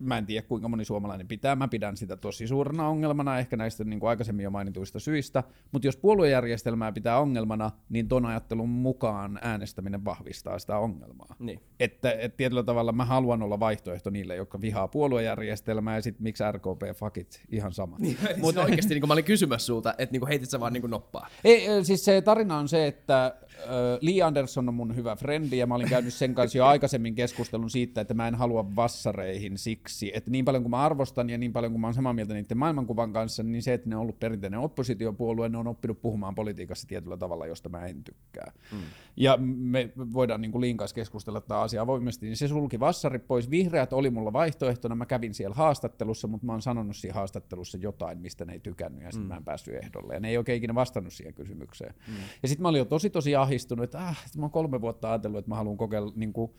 mä 0.00 0.18
en 0.18 0.26
tiedä 0.26 0.46
kuinka 0.46 0.68
moni 0.68 0.84
suomalainen 0.84 1.28
pitää, 1.28 1.56
mä 1.56 1.68
pidän 1.68 1.96
sitä 1.96 2.16
tosi 2.16 2.46
suurena 2.46 2.88
ongelmana, 2.88 3.38
ehkä 3.38 3.56
näistä 3.56 3.84
niin 3.84 4.00
kuin 4.00 4.10
aikaisemmin 4.10 4.44
jo 4.44 4.50
mainituista 4.50 4.98
syistä, 4.98 5.42
mutta 5.72 5.88
jos 5.88 5.96
puoluejärjestelmää 5.96 6.92
pitää 6.92 7.20
ongelmana, 7.20 7.70
niin 7.88 8.08
ton 8.08 8.26
ajattelun 8.26 8.68
mukaan 8.68 9.38
äänestäminen 9.42 10.04
vahvistaa 10.04 10.58
sitä 10.58 10.78
ongelmaa. 10.78 11.36
Niin. 11.38 11.60
Että 11.80 12.12
et 12.12 12.36
tietyllä 12.36 12.62
tavalla 12.62 12.92
mä 12.92 13.04
haluan 13.04 13.42
olla 13.42 13.60
vaihtoehto 13.60 14.10
niille, 14.10 14.36
jotka 14.36 14.60
vihaa 14.60 14.88
puoluejärjestelmää, 14.88 15.94
ja 15.94 16.02
sitten 16.02 16.22
miksi 16.22 16.44
RKP 16.52 16.96
fakit, 16.96 17.40
ihan 17.50 17.72
sama. 17.72 17.96
Niin, 17.98 18.18
mutta 18.36 18.62
oikeasti 18.62 18.94
niin 18.94 19.08
mä 19.08 19.12
olin 19.12 19.24
kysymässä 19.24 19.66
sulta, 19.66 19.94
että 19.98 20.12
niin 20.12 20.28
heitit 20.28 20.50
sä 20.50 20.60
vaan 20.60 20.72
niin 20.72 20.90
noppaa. 20.90 21.28
Ei, 21.44 21.84
siis 21.84 22.04
se 22.04 22.22
tarina 22.22 22.58
on 22.58 22.68
se, 22.68 22.86
että 22.86 23.26
äh, 23.26 23.62
Lee 24.00 24.22
Anderson 24.22 24.68
on 24.68 24.74
mun 24.74 24.96
hyvä 24.96 25.16
frendi, 25.16 25.58
ja 25.58 25.66
mä 25.66 25.74
olin 25.74 25.88
käynyt 25.88 26.14
sen 26.14 26.34
kanssa 26.34 26.58
jo 26.58 26.66
aikaisemmin 26.66 27.14
keskustelun 27.14 27.70
siitä, 27.70 28.00
että 28.00 28.14
mä 28.14 28.28
en 28.28 28.34
halua 28.34 28.76
vassareihin 28.76 29.58
siksi, 29.58 29.89
että 30.14 30.30
niin 30.30 30.44
paljon 30.44 30.62
kuin 30.62 30.70
mä 30.70 30.82
arvostan 30.82 31.30
ja 31.30 31.38
niin 31.38 31.52
paljon 31.52 31.72
kuin 31.72 31.80
mä 31.80 31.86
oon 31.86 31.94
samaa 31.94 32.12
mieltä 32.12 32.34
niiden 32.34 32.58
maailmankuvan 32.58 33.12
kanssa, 33.12 33.42
niin 33.42 33.62
se, 33.62 33.74
että 33.74 33.88
ne 33.88 33.96
on 33.96 34.02
ollut 34.02 34.20
perinteinen 34.20 34.60
oppositiopuolue, 34.60 35.48
ne 35.48 35.58
on 35.58 35.66
oppinut 35.66 36.02
puhumaan 36.02 36.34
politiikassa 36.34 36.88
tietyllä 36.88 37.16
tavalla, 37.16 37.46
josta 37.46 37.68
mä 37.68 37.86
en 37.86 38.04
tykkää. 38.04 38.52
Mm. 38.72 38.78
Ja 39.16 39.36
me 39.42 39.90
voidaan 40.12 40.40
niin 40.40 40.52
kuin 40.52 40.60
Liin 40.60 40.76
kanssa 40.76 40.94
keskustella 40.94 41.40
tätä 41.40 41.60
asiaa 41.60 41.82
avoimesti, 41.82 42.26
niin 42.26 42.36
se 42.36 42.48
sulki 42.48 42.80
vassarit 42.80 43.26
pois. 43.26 43.50
Vihreät 43.50 43.92
oli 43.92 44.10
mulla 44.10 44.32
vaihtoehtona, 44.32 44.94
mä 44.94 45.06
kävin 45.06 45.34
siellä 45.34 45.54
haastattelussa, 45.54 46.28
mutta 46.28 46.46
mä 46.46 46.52
oon 46.52 46.62
sanonut 46.62 46.96
siinä 46.96 47.14
haastattelussa 47.14 47.78
jotain, 47.78 48.18
mistä 48.18 48.44
ne 48.44 48.52
ei 48.52 48.60
tykännyt, 48.60 49.02
ja 49.02 49.10
sitten 49.10 49.26
mm. 49.26 49.28
mä 49.28 49.36
en 49.36 49.44
päässyt 49.44 49.74
ehdolle. 49.74 50.14
Ja 50.14 50.20
ne 50.20 50.28
ei 50.28 50.38
oikein 50.38 50.58
ikinä 50.58 50.74
vastannut 50.74 51.12
siihen 51.12 51.34
kysymykseen. 51.34 51.94
Mm. 52.08 52.14
Ja 52.42 52.48
sitten 52.48 52.62
mä 52.62 52.68
olin 52.68 52.78
jo 52.78 52.84
tosi 52.84 53.10
tosi 53.10 53.36
ahistunut, 53.36 53.84
että 53.84 54.08
ah, 54.08 54.24
mä 54.36 54.42
oon 54.42 54.50
kolme 54.50 54.80
vuotta 54.80 55.10
ajatellut, 55.10 55.38
että 55.38 55.48
mä 55.48 55.56
haluan 55.56 55.76
kokeilla 55.76 56.12
niin 56.16 56.32
kuin, 56.32 56.52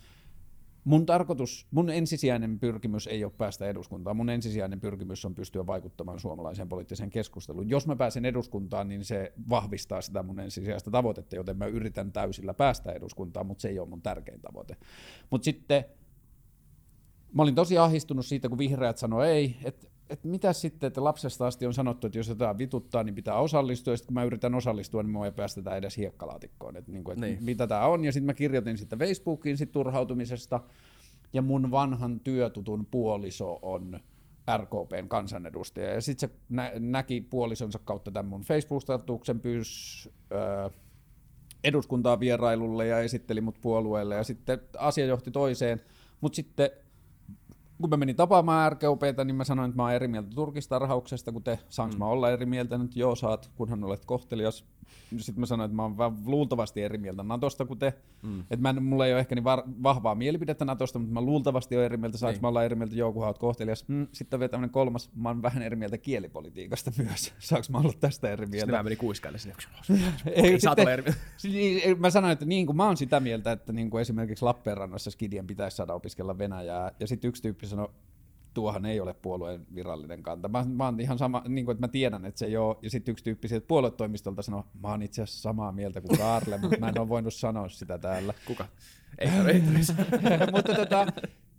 Mun 0.84 1.06
tarkoitus, 1.06 1.68
mun 1.72 1.90
ensisijainen 1.90 2.60
pyrkimys 2.60 3.08
ei 3.08 3.24
ole 3.24 3.34
päästä 3.38 3.68
eduskuntaan. 3.68 4.18
Mun 4.18 4.30
ensisijainen 4.30 4.80
pyrkimys 4.80 5.26
on 5.26 5.36
pystyä 5.36 5.68
vaikuttamaan 5.68 6.20
suomalaiseen 6.20 6.70
poliittiseen 6.70 7.10
keskusteluun. 7.10 7.70
Jos 7.70 7.88
mä 7.88 7.96
pääsen 7.96 8.26
eduskuntaan, 8.26 8.88
niin 8.88 9.06
se 9.06 9.34
vahvistaa 9.50 10.02
sitä 10.02 10.24
mun 10.24 10.40
ensisijaista 10.40 10.92
tavoitetta, 10.92 11.36
joten 11.36 11.58
mä 11.58 11.66
yritän 11.66 12.12
täysillä 12.12 12.54
päästä 12.54 12.92
eduskuntaan, 12.92 13.46
mutta 13.46 13.62
se 13.62 13.70
ei 13.70 13.80
ole 13.80 13.90
mun 13.90 14.02
tärkein 14.02 14.42
tavoite. 14.42 14.78
Mutta 15.30 15.46
sitten 15.46 15.86
mä 17.34 17.42
olin 17.42 17.56
tosi 17.56 17.78
ahistunut 17.78 18.26
siitä, 18.26 18.50
kun 18.50 18.58
vihreät 18.58 18.98
sanoi 18.98 19.28
ei, 19.28 19.58
että 19.64 19.88
että 20.12 20.28
mitä 20.28 20.54
sitten, 20.54 20.88
että 20.88 21.04
lapsesta 21.04 21.48
asti 21.48 21.66
on 21.66 21.74
sanottu, 21.74 22.08
että 22.08 22.20
jos 22.20 22.28
jotain 22.28 22.58
vituttaa, 22.58 23.04
niin 23.04 23.16
pitää 23.16 23.36
osallistua, 23.36 23.94
ja 23.94 23.98
sitten 23.98 24.08
kun 24.08 24.14
mä 24.14 24.24
yritän 24.24 24.56
osallistua, 24.56 25.04
niin 25.04 25.12
mua 25.12 25.26
ei 25.26 25.32
päästetä 25.32 25.76
edes 25.76 25.98
hiekkalaatikkoon, 25.98 26.78
että, 26.78 26.92
niin 26.92 27.04
kuin, 27.04 27.14
että 27.14 27.26
niin. 27.26 27.44
mitä 27.44 27.68
tämä 27.68 27.86
on, 27.86 28.06
ja 28.06 28.12
sitten 28.12 28.26
mä 28.26 28.34
kirjoitin 28.34 28.78
sitten 28.78 29.00
Facebookiin 29.00 29.58
sit 29.58 29.72
turhautumisesta, 29.72 30.60
ja 31.34 31.42
mun 31.42 31.72
vanhan 31.72 32.20
työtutun 32.20 32.88
puoliso 32.92 33.60
on 33.62 34.00
RKPn 34.58 35.08
kansanedustaja, 35.08 35.94
ja 35.94 36.02
sitten 36.02 36.30
se 36.30 36.36
nä- 36.50 36.72
näki 36.80 37.22
puolisonsa 37.22 37.80
kautta 37.86 38.12
tämän 38.12 38.30
mun 38.30 38.42
Facebook-statuksen, 38.42 39.40
pyys 39.40 40.10
öö, 40.32 40.70
eduskuntaa 41.64 42.20
vierailulle 42.20 42.88
ja 42.88 43.00
esitteli 43.00 43.42
mut 43.42 43.62
puolueelle, 43.62 44.16
ja 44.16 44.24
sitten 44.24 44.60
asia 44.78 45.06
johti 45.06 45.32
toiseen, 45.32 45.82
mutta 46.22 46.36
sitten 46.36 46.70
kun 47.82 47.90
mä 47.90 47.98
menin 47.98 48.16
tapaamaan 48.16 48.72
RKPtä, 48.72 49.24
niin 49.24 49.36
mä 49.36 49.44
sanoin, 49.44 49.70
että 49.70 49.76
mä 49.76 49.84
oon 49.84 49.94
eri 49.94 50.08
mieltä 50.08 50.30
turkistarhauksesta, 50.36 51.32
kun 51.32 51.44
te, 51.44 51.60
saanko 51.70 51.96
mm. 51.96 52.00
mä 52.00 52.06
olla 52.06 52.30
eri 52.30 52.46
mieltä 52.46 52.78
nyt? 52.78 52.96
Joo, 52.96 53.16
saat, 53.16 53.52
kunhan 53.56 53.84
olet 53.84 54.06
kohtelias. 54.06 54.66
Sitten 55.18 55.40
mä 55.40 55.46
sanoin, 55.46 55.66
että 55.66 55.76
mä 55.76 55.82
oon 55.82 55.98
vähän 55.98 56.18
luultavasti 56.26 56.82
eri 56.82 56.98
mieltä 56.98 57.24
Natosta 57.24 57.66
kuin 57.66 57.80
te. 57.80 57.94
Mm. 58.22 58.40
Että 58.40 58.58
mä 58.58 58.70
en, 58.70 58.84
mulla 58.84 59.06
ei 59.06 59.14
ole 59.14 59.20
ehkä 59.20 59.36
niin 59.36 59.44
var, 59.44 59.64
vahvaa 59.84 60.16
mielipidettä 60.16 60.66
Natosta, 60.66 61.00
mutta 61.00 61.14
mä 61.14 61.22
luultavasti 61.22 61.76
oon 61.76 61.86
eri 61.86 61.98
mieltä, 61.98 62.18
saanko 62.18 62.34
niin. 62.34 62.42
mä 62.42 62.48
olla 62.48 62.64
eri 62.64 62.76
mieltä, 62.76 62.96
olet 63.06 63.38
kohtelias. 63.38 63.88
Mm. 63.88 64.08
Sitten 64.12 64.38
on 64.38 64.40
vielä 64.40 64.50
tämmöinen 64.50 64.74
kolmas, 64.74 65.12
mä 65.16 65.30
oon 65.30 65.42
vähän 65.42 65.64
eri 65.64 65.76
mieltä 65.76 65.98
kielipolitiikasta 65.98 66.92
myös. 67.04 67.34
Saanko 67.40 67.68
mä 67.72 67.78
olla 67.78 67.94
tästä 68.00 68.30
eri 68.30 68.46
mieltä? 68.46 68.58
Sitten 68.58 68.80
mä 68.80 68.84
menin 68.84 68.98
kuiskaille 68.98 69.38
sinne. 69.38 69.56
ei, 70.36 70.60
sitten, 70.60 70.88
eri 70.88 71.04
mieltä. 71.04 71.20
Niin, 71.44 72.00
mä 72.02 72.10
sanoin, 72.10 72.34
että 72.34 72.46
niin 72.46 72.66
kuin 72.66 72.78
mä 72.78 72.86
oon 72.86 72.98
sitä 72.98 73.20
mieltä, 73.20 73.52
että 73.52 73.74
niin 73.74 73.90
kuin 73.90 74.02
esimerkiksi 74.02 74.46
Lappeenrannassa 74.46 75.12
Skidien 75.12 75.48
pitäisi 75.48 75.78
saada 75.78 75.94
opiskella 75.94 76.38
Venäjää. 76.38 76.92
Ja 77.00 77.08
sitten 77.08 77.30
yksi 77.30 77.42
tyyppi 77.42 77.68
sanoi, 77.68 77.90
tuohan 78.54 78.86
ei 78.86 79.00
ole 79.00 79.14
puolueen 79.14 79.68
virallinen 79.76 80.24
kanta. 80.24 80.48
Mä, 80.48 80.66
mä 80.70 80.86
oon 80.86 81.00
ihan 81.00 81.18
sama, 81.18 81.44
niin 81.48 81.66
kuin, 81.66 81.74
että 81.74 81.88
mä 81.88 81.92
tiedän, 81.92 82.26
että 82.26 82.40
se 82.40 82.46
ei 82.46 82.58
ole. 82.58 82.76
Ja 82.82 82.90
sitten 82.90 83.12
yksi 83.12 83.24
tyyppi 83.24 83.48
sieltä 83.48 83.68
puoluetoimistolta 83.68 84.42
sanoi, 84.42 84.64
mä 84.82 84.88
oon 84.88 85.02
itse 85.02 85.22
asiassa 85.22 85.42
samaa 85.42 85.72
mieltä 85.72 86.02
kuin 86.02 86.18
Karle, 86.18 86.58
mutta 86.58 86.78
mä 86.78 86.90
en 86.90 87.00
ole 87.00 87.10
voinut 87.10 87.34
sanoa 87.34 87.70
sitä 87.70 87.98
täällä. 87.98 88.34
Kuka? 88.48 88.66
Ei, 89.18 89.30
ei 89.48 89.62
Mutta 90.52 90.74
tota, 90.76 91.08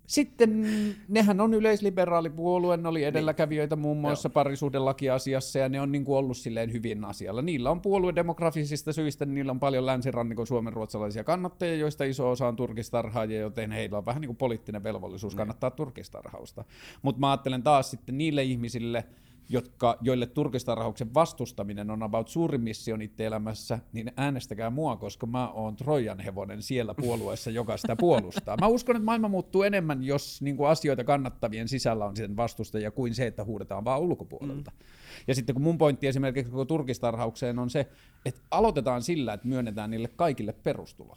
sitten 0.07 0.67
nehän 1.09 1.41
on 1.41 1.55
yleisliberaalipuolue, 1.55 2.77
ne 2.77 2.89
oli 2.89 3.05
edelläkävijöitä 3.05 3.77
muun 3.77 3.97
muassa 3.97 4.31
parisuhdelakiasiassa 4.31 5.59
ja 5.59 5.69
ne 5.69 5.81
on 5.81 5.93
niin 5.93 6.05
kuin 6.05 6.19
ollut 6.19 6.37
silleen 6.37 6.73
hyvin 6.73 7.05
asialla. 7.05 7.43
Niillä 7.43 7.71
on 7.71 7.81
puoluedemografisista 7.81 8.93
syistä, 8.93 9.25
niin 9.25 9.35
niillä 9.35 9.53
on 9.53 9.61
paljon 9.61 9.87
länsirannikon 9.87 10.47
suomen 10.47 10.73
ruotsalaisia 10.73 11.25
kannattajia, 11.25 11.77
joista 11.77 12.05
iso 12.05 12.31
osa 12.31 12.49
on 12.49 12.57
turkistarhaajia, 12.57 13.41
joten 13.41 13.71
heillä 13.71 13.99
on 13.99 14.07
vähän 14.07 14.21
niin 14.21 14.29
kuin 14.29 14.37
poliittinen 14.37 14.83
velvollisuus 14.83 15.33
niin. 15.33 15.39
kannattaa 15.39 15.71
turkistarhausta. 15.71 16.65
Mutta 17.03 17.21
mä 17.21 17.31
ajattelen 17.31 17.63
taas 17.63 17.91
sitten 17.91 18.19
niille 18.19 18.43
ihmisille, 18.43 19.05
jotka, 19.49 19.99
joille 20.01 20.27
turkistarhauksen 20.27 21.15
vastustaminen 21.15 21.91
on 21.91 22.03
about 22.03 22.29
suurin 22.29 22.61
missio 22.61 22.97
niiden 22.97 23.27
elämässä, 23.27 23.79
niin 23.93 24.13
äänestäkää 24.17 24.71
mua, 24.71 24.97
koska 24.97 25.27
mä 25.27 25.51
oon 25.51 25.77
Trojan 25.77 26.21
hevonen 26.21 26.63
siellä 26.63 26.95
puolueessa, 26.95 27.51
joka 27.51 27.77
sitä 27.77 27.97
puolustaa. 27.97 28.57
Mä 28.61 28.67
uskon, 28.67 28.97
että 28.97 29.05
maailma 29.05 29.29
muuttuu 29.29 29.63
enemmän, 29.63 30.05
jos 30.05 30.43
niin 30.43 30.57
kuin 30.57 30.69
asioita 30.69 31.05
kannattavien 31.05 31.69
sisällä 31.69 32.05
on 32.05 32.17
sitten 32.17 32.37
vastustajia, 32.37 32.91
kuin 32.91 33.15
se, 33.15 33.27
että 33.27 33.45
huudetaan 33.45 33.85
vaan 33.85 34.01
ulkopuolelta. 34.01 34.71
Mm. 34.71 34.87
Ja 35.27 35.35
sitten 35.35 35.55
kun 35.55 35.63
mun 35.63 35.79
pointti 35.79 36.07
esimerkiksi 36.07 36.51
koko 36.53 36.65
turkistarhaukseen 36.65 37.59
on 37.59 37.71
se, 37.71 37.89
että 38.25 38.41
aloitetaan 38.51 39.03
sillä, 39.03 39.33
että 39.33 39.49
myönnetään 39.49 39.91
niille 39.91 40.09
kaikille 40.09 40.53
perustulo. 40.53 41.17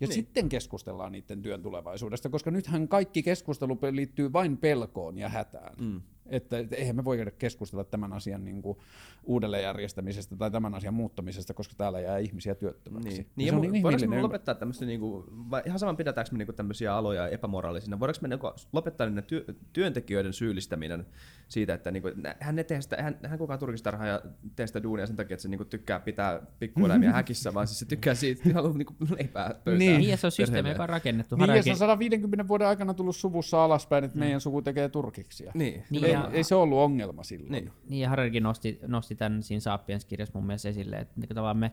Ja 0.00 0.06
niin. 0.06 0.14
sitten 0.14 0.48
keskustellaan 0.48 1.12
niiden 1.12 1.42
työn 1.42 1.62
tulevaisuudesta, 1.62 2.28
koska 2.28 2.50
nythän 2.50 2.88
kaikki 2.88 3.22
keskustelu 3.22 3.78
liittyy 3.90 4.32
vain 4.32 4.56
pelkoon 4.56 5.18
ja 5.18 5.28
hätään. 5.28 5.74
Mm. 5.80 6.00
Että, 6.26 6.58
että 6.58 6.76
eihän 6.76 6.96
me 6.96 7.04
voi 7.04 7.18
keskustella 7.38 7.84
tämän 7.84 8.12
asian 8.12 8.44
niin 8.44 8.62
kuin 8.62 8.78
uudelleenjärjestämisestä 9.24 10.36
tai 10.36 10.50
tämän 10.50 10.74
asian 10.74 10.94
muuttamisesta, 10.94 11.54
koska 11.54 11.74
täällä 11.76 12.00
jää 12.00 12.18
ihmisiä 12.18 12.54
työttömäksi. 12.54 13.08
Niin, 13.08 13.26
niin 13.36 13.46
ja, 13.46 13.54
ja 13.54 13.70
niin 13.70 13.82
voidaanko 13.82 14.06
me 14.06 14.22
lopettaa 14.22 14.54
tämmöistä, 14.54 14.86
niin 14.86 15.00
kuin, 15.00 15.24
vai 15.50 15.62
ihan 15.66 15.78
saman 15.78 15.96
pidetäänkö 15.96 16.32
me 16.32 16.38
niin 16.38 16.46
kuin 16.46 16.56
tämmöisiä 16.56 16.94
aloja 16.94 17.28
epämoraalisina, 17.28 18.00
voidaanko 18.00 18.18
me 18.22 18.28
niin 18.28 18.38
kuin, 18.38 18.52
lopettaa 18.72 19.10
ne 19.10 19.22
työ, 19.22 19.44
työntekijöiden 19.72 20.32
syyllistäminen 20.32 21.06
siitä, 21.48 21.74
että 21.74 21.90
niin 21.90 22.02
kuin, 22.02 22.14
hän 22.40 22.58
ei 22.58 22.64
tee 22.64 22.80
sitä, 22.80 23.02
hän, 23.02 23.18
hän 23.26 23.38
kukaan 23.38 23.58
turkistarha 23.58 24.06
ja 24.06 24.22
tee 24.56 24.66
sitä 24.66 24.82
duunia 24.82 25.06
sen 25.06 25.16
takia, 25.16 25.34
että 25.34 25.42
se 25.42 25.48
niin 25.48 25.58
kuin, 25.58 25.68
tykkää 25.68 26.00
pitää 26.00 26.42
pikkueläimiä 26.58 27.12
häkissä, 27.18 27.54
vaan 27.54 27.66
siis 27.66 27.78
se 27.78 27.86
tykkää 27.86 28.14
siitä, 28.14 28.42
että 28.42 28.54
haluaa 28.54 28.78
niin 28.78 28.86
kuin, 28.86 28.96
leipää 29.18 29.48
pöytään. 29.48 29.78
Niin. 29.78 29.98
niin, 29.98 30.10
ja 30.10 30.16
se 30.16 30.26
on 30.26 30.32
systeemi, 30.32 30.68
joka 30.68 30.82
on 30.82 30.88
rakennettu. 30.88 31.36
Niin, 31.36 31.54
ja 31.54 31.62
se 31.62 31.70
on 31.70 31.76
150 31.76 32.48
vuoden 32.48 32.66
aikana 32.66 32.94
tullut 32.94 33.16
suvussa 33.16 33.64
alaspäin, 33.64 34.04
että 34.04 34.16
mm. 34.16 34.20
meidän 34.20 34.40
suku 34.40 34.62
tekee 34.62 34.88
turkiksia. 34.88 35.52
Niin. 35.54 35.84
niin 35.90 36.13
ei, 36.14 36.36
ei, 36.36 36.44
se 36.44 36.54
ollut 36.54 36.78
ongelma 36.78 37.22
silloin. 37.22 37.52
Niin, 37.52 37.70
niin 37.88 38.00
ja 38.00 38.08
Hararikin 38.08 38.42
nosti, 38.42 38.80
nosti 38.86 39.14
tämän 39.14 39.42
siinä 39.42 39.60
Sapiens-kirjassa 39.60 40.38
mun 40.38 40.46
mielestä 40.46 40.68
esille, 40.68 40.96
että 40.96 41.20
niin 41.20 41.28
tavallaan 41.28 41.56
me 41.56 41.72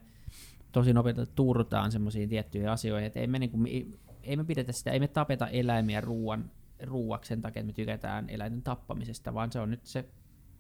tosi 0.72 0.94
nopeasti 0.94 1.22
turtaan 1.36 1.92
semmoisiin 1.92 2.30
tiettyihin 2.30 2.70
asioihin, 2.70 3.08
että 3.08 3.20
ei 3.20 3.28
me, 3.28 3.40
niin 3.40 3.50
kuin, 3.50 3.68
ei 4.24 4.36
me 4.36 4.44
pidetä 4.44 4.72
sitä, 4.72 4.92
ei 4.92 5.00
me 5.00 5.08
tapeta 5.08 5.48
eläimiä 5.48 6.02
ruoan, 6.02 6.52
ruuaksi 6.84 7.30
sen 7.30 7.42
takia, 7.42 7.60
että 7.60 7.68
me 7.68 7.74
tykätään 7.74 8.30
eläinten 8.30 8.62
tappamisesta, 8.62 9.34
vaan 9.34 9.52
se 9.52 9.60
on 9.60 9.72
nyt 9.72 9.86
se 9.86 10.06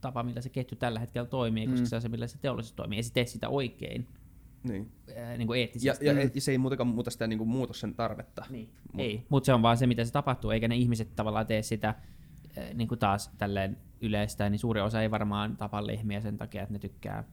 tapa, 0.01 0.23
millä 0.23 0.41
se 0.41 0.49
ketju 0.49 0.77
tällä 0.77 0.99
hetkellä 0.99 1.27
toimii, 1.27 1.67
koska 1.67 1.79
mm. 1.79 1.85
se 1.85 1.95
on 1.95 2.01
se, 2.01 2.09
millä 2.09 2.27
se 2.27 2.37
teollisuus 2.37 2.73
toimii. 2.73 2.97
Ei 2.97 3.03
se 3.03 3.13
tee 3.13 3.25
sitä 3.25 3.49
oikein. 3.49 4.07
Niin. 4.63 4.91
Ää, 5.17 5.37
niin 5.37 5.47
kuin 5.47 5.59
eettisesti. 5.59 6.05
Ja, 6.05 6.13
ja, 6.13 6.21
ja, 6.35 6.41
se 6.41 6.51
ei 6.51 6.57
muutenkaan 6.57 6.87
muuta 6.87 7.11
sitä 7.11 7.27
niin 7.27 7.37
kuin 7.37 7.49
muuta 7.49 7.73
sen 7.73 7.95
tarvetta. 7.95 8.45
Niin. 8.49 8.69
Mut. 8.93 9.01
Ei, 9.01 9.25
mutta 9.29 9.45
se 9.45 9.53
on 9.53 9.61
vaan 9.61 9.77
se, 9.77 9.87
mitä 9.87 10.05
se 10.05 10.11
tapahtuu, 10.11 10.51
eikä 10.51 10.67
ne 10.67 10.75
ihmiset 10.75 11.15
tavallaan 11.15 11.47
tee 11.47 11.61
sitä 11.61 11.95
niin 12.73 12.87
kuin 12.87 12.99
taas 12.99 13.31
tälleen 13.37 13.77
yleistä, 14.01 14.49
niin 14.49 14.59
suuri 14.59 14.81
osa 14.81 15.01
ei 15.01 15.11
varmaan 15.11 15.57
tapa 15.57 15.87
lehmiä 15.87 16.21
sen 16.21 16.37
takia, 16.37 16.61
että 16.61 16.73
ne 16.73 16.79
tykkää 16.79 17.23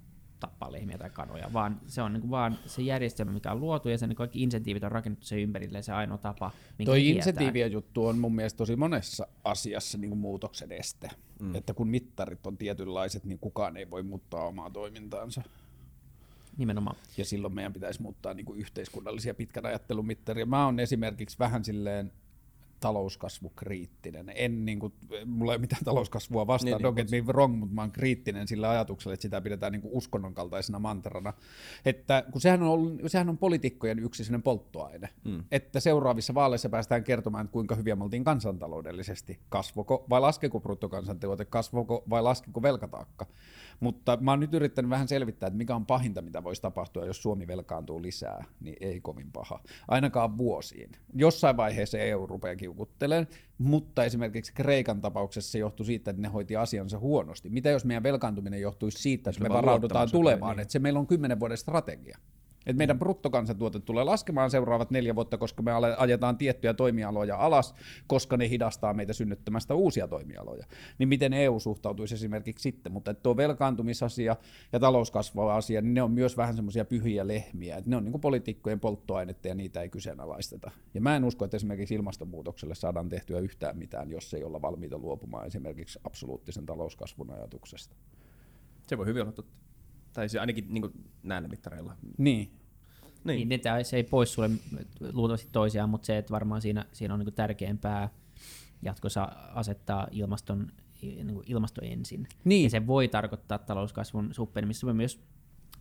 tappaa 0.40 0.72
lehmiä 0.72 0.98
tai 0.98 1.10
kanoja, 1.10 1.52
vaan 1.52 1.80
se 1.86 2.02
on 2.02 2.12
niin 2.12 2.30
vaan 2.30 2.58
se 2.66 2.82
järjestelmä, 2.82 3.32
mikä 3.32 3.52
on 3.52 3.60
luotu 3.60 3.88
ja 3.88 3.98
sen 3.98 4.08
niin 4.08 4.16
kaikki 4.16 4.42
insentiivit 4.42 4.84
on 4.84 4.92
rakennettu 4.92 5.26
sen 5.26 5.38
ympärille 5.38 5.82
se 5.82 5.92
ainoa 5.92 6.18
tapa, 6.18 6.50
minkä 6.78 6.90
Toi 6.90 7.08
insentiivien 7.08 7.72
juttu 7.72 8.06
on 8.06 8.18
mun 8.18 8.34
mielestä 8.34 8.56
tosi 8.56 8.76
monessa 8.76 9.26
asiassa 9.44 9.98
niin 9.98 10.08
kuin 10.08 10.18
muutoksen 10.18 10.72
este. 10.72 11.08
Mm. 11.40 11.54
Että 11.54 11.74
kun 11.74 11.88
mittarit 11.88 12.46
on 12.46 12.56
tietynlaiset, 12.56 13.24
niin 13.24 13.38
kukaan 13.38 13.76
ei 13.76 13.90
voi 13.90 14.02
muuttaa 14.02 14.46
omaa 14.46 14.70
toimintaansa. 14.70 15.42
Nimenomaan. 16.56 16.96
Ja 17.16 17.24
silloin 17.24 17.54
meidän 17.54 17.72
pitäisi 17.72 18.02
muuttaa 18.02 18.34
niin 18.34 18.46
kuin 18.46 18.60
yhteiskunnallisia 18.60 19.34
pitkän 19.34 19.66
ajattelun 19.66 20.06
mittaria. 20.06 20.46
Mä 20.46 20.64
oon 20.64 20.80
esimerkiksi 20.80 21.38
vähän 21.38 21.64
silleen 21.64 22.12
talouskasvukriittinen. 22.80 24.32
En 24.34 24.64
niin 24.64 24.78
kuin, 24.78 24.92
mulla 25.26 25.52
ei 25.52 25.56
ole 25.56 25.60
mitään 25.60 25.84
talouskasvua 25.84 26.46
vastaan, 26.46 26.82
niin, 26.82 26.92
don't 26.92 26.94
get 26.94 27.10
me 27.10 27.20
wrong, 27.26 27.58
mutta 27.58 27.74
mä 27.74 27.80
oon 27.80 27.90
kriittinen 27.90 28.48
sillä 28.48 28.70
ajatuksella, 28.70 29.14
että 29.14 29.22
sitä 29.22 29.40
pidetään 29.40 29.72
niin 29.72 29.82
kuin 29.82 29.94
uskonnon 29.94 30.34
kaltaisena 30.34 30.78
mantrana. 30.78 31.32
Että, 31.84 32.24
kun 32.32 32.40
sehän 32.40 32.62
on, 32.62 32.68
ollut, 32.68 33.00
sehän 33.06 33.28
on 33.28 33.38
poliitikkojen 33.38 33.98
yksi 33.98 34.22
polttoaine, 34.44 35.08
mm. 35.24 35.44
että 35.50 35.80
seuraavissa 35.80 36.34
vaaleissa 36.34 36.68
päästään 36.68 37.04
kertomaan, 37.04 37.44
että 37.44 37.52
kuinka 37.52 37.74
hyviä 37.74 37.96
me 37.96 38.04
oltiin 38.04 38.24
kansantaloudellisesti, 38.24 39.38
kasvoko 39.48 40.04
vai 40.10 40.20
laskeko 40.20 40.60
bruttokansantuote, 40.60 41.44
kasvoko 41.44 42.04
vai 42.10 42.22
laskeko 42.22 42.62
velkataakka. 42.62 43.26
Mutta 43.80 44.18
mä 44.20 44.32
oon 44.32 44.40
nyt 44.40 44.54
yrittänyt 44.54 44.90
vähän 44.90 45.08
selvittää, 45.08 45.46
että 45.46 45.56
mikä 45.56 45.74
on 45.74 45.86
pahinta, 45.86 46.22
mitä 46.22 46.44
voisi 46.44 46.62
tapahtua, 46.62 47.06
jos 47.06 47.22
Suomi 47.22 47.46
velkaantuu 47.46 48.02
lisää, 48.02 48.44
niin 48.60 48.76
ei 48.80 49.00
kovin 49.00 49.32
paha. 49.32 49.60
Ainakaan 49.88 50.38
vuosiin. 50.38 50.92
Jossain 51.14 51.56
vaiheessa 51.56 51.98
EU 51.98 52.26
rupeaa 52.26 52.56
kiukuttelemaan, 52.56 53.26
mutta 53.58 54.04
esimerkiksi 54.04 54.52
Kreikan 54.52 55.00
tapauksessa 55.00 55.52
se 55.52 55.58
johtui 55.58 55.86
siitä, 55.86 56.10
että 56.10 56.22
ne 56.22 56.28
hoiti 56.28 56.56
asiansa 56.56 56.98
huonosti. 56.98 57.50
Mitä 57.50 57.70
jos 57.70 57.84
meidän 57.84 58.02
velkaantuminen 58.02 58.60
johtuisi 58.60 59.02
siitä, 59.02 59.30
että 59.30 59.42
me 59.42 59.48
varaudutaan 59.48 60.10
tulevaan, 60.10 60.56
niin. 60.56 60.62
että 60.62 60.72
se 60.72 60.78
meillä 60.78 60.98
on 60.98 61.06
kymmenen 61.06 61.40
vuoden 61.40 61.56
strategia. 61.56 62.18
Et 62.68 62.76
meidän 62.76 62.98
bruttokansantuote 62.98 63.80
tulee 63.80 64.04
laskemaan 64.04 64.50
seuraavat 64.50 64.90
neljä 64.90 65.14
vuotta, 65.14 65.38
koska 65.38 65.62
me 65.62 65.72
ajetaan 65.98 66.38
tiettyjä 66.38 66.74
toimialoja 66.74 67.36
alas, 67.36 67.74
koska 68.06 68.36
ne 68.36 68.48
hidastaa 68.48 68.94
meitä 68.94 69.12
synnyttämästä 69.12 69.74
uusia 69.74 70.08
toimialoja. 70.08 70.66
Niin 70.98 71.08
miten 71.08 71.32
EU 71.32 71.60
suhtautuisi 71.60 72.14
esimerkiksi 72.14 72.62
sitten, 72.62 72.92
mutta 72.92 73.14
tuo 73.14 73.36
velkaantumisasia 73.36 74.36
ja 74.72 74.80
talouskasvava 74.80 75.56
asia, 75.56 75.80
niin 75.80 75.94
ne 75.94 76.02
on 76.02 76.10
myös 76.10 76.36
vähän 76.36 76.54
semmoisia 76.54 76.84
pyhiä 76.84 77.26
lehmiä, 77.26 77.76
että 77.76 77.90
ne 77.90 77.96
on 77.96 78.04
niin 78.04 78.20
poliitikkojen 78.20 78.80
polttoainetta 78.80 79.48
ja 79.48 79.54
niitä 79.54 79.82
ei 79.82 79.88
kyseenalaisteta. 79.88 80.70
Ja 80.94 81.00
mä 81.00 81.16
en 81.16 81.24
usko, 81.24 81.44
että 81.44 81.56
esimerkiksi 81.56 81.94
ilmastonmuutokselle 81.94 82.74
saadaan 82.74 83.08
tehtyä 83.08 83.38
yhtään 83.38 83.78
mitään, 83.78 84.10
jos 84.10 84.34
ei 84.34 84.44
olla 84.44 84.62
valmiita 84.62 84.98
luopumaan 84.98 85.46
esimerkiksi 85.46 85.98
absoluuttisen 86.04 86.66
talouskasvun 86.66 87.30
ajatuksesta. 87.30 87.96
Se 88.86 88.98
voi 88.98 89.06
hyvin 89.06 89.22
olla 89.22 89.32
totta. 89.32 89.67
Tai 90.18 90.28
se 90.28 90.40
ainakin 90.40 90.66
niin 90.68 91.06
näillä 91.22 91.48
mittareilla. 91.48 91.96
Niin. 92.18 92.50
Niin. 93.24 93.48
niin 93.48 93.60
se 93.82 93.96
ei 93.96 94.04
pois 94.04 94.32
sulle 94.32 94.50
luultavasti 95.12 95.48
toisiaan, 95.52 95.90
mutta 95.90 96.06
se, 96.06 96.18
että 96.18 96.32
varmaan 96.32 96.62
siinä, 96.62 96.84
siinä 96.92 97.14
on 97.14 97.20
niin 97.20 97.34
tärkeämpää 97.34 98.08
jatkossa 98.82 99.22
asettaa 99.54 100.08
ilmaston, 100.10 100.72
niin 101.02 101.42
ilmasto 101.46 101.80
ensin. 101.84 102.26
Niin. 102.44 102.64
Ja 102.64 102.70
se 102.70 102.86
voi 102.86 103.08
tarkoittaa 103.08 103.58
talouskasvun 103.58 104.34
suppenemista. 104.34 104.80
Se 104.80 104.86
voi 104.86 104.94
myös 104.94 105.20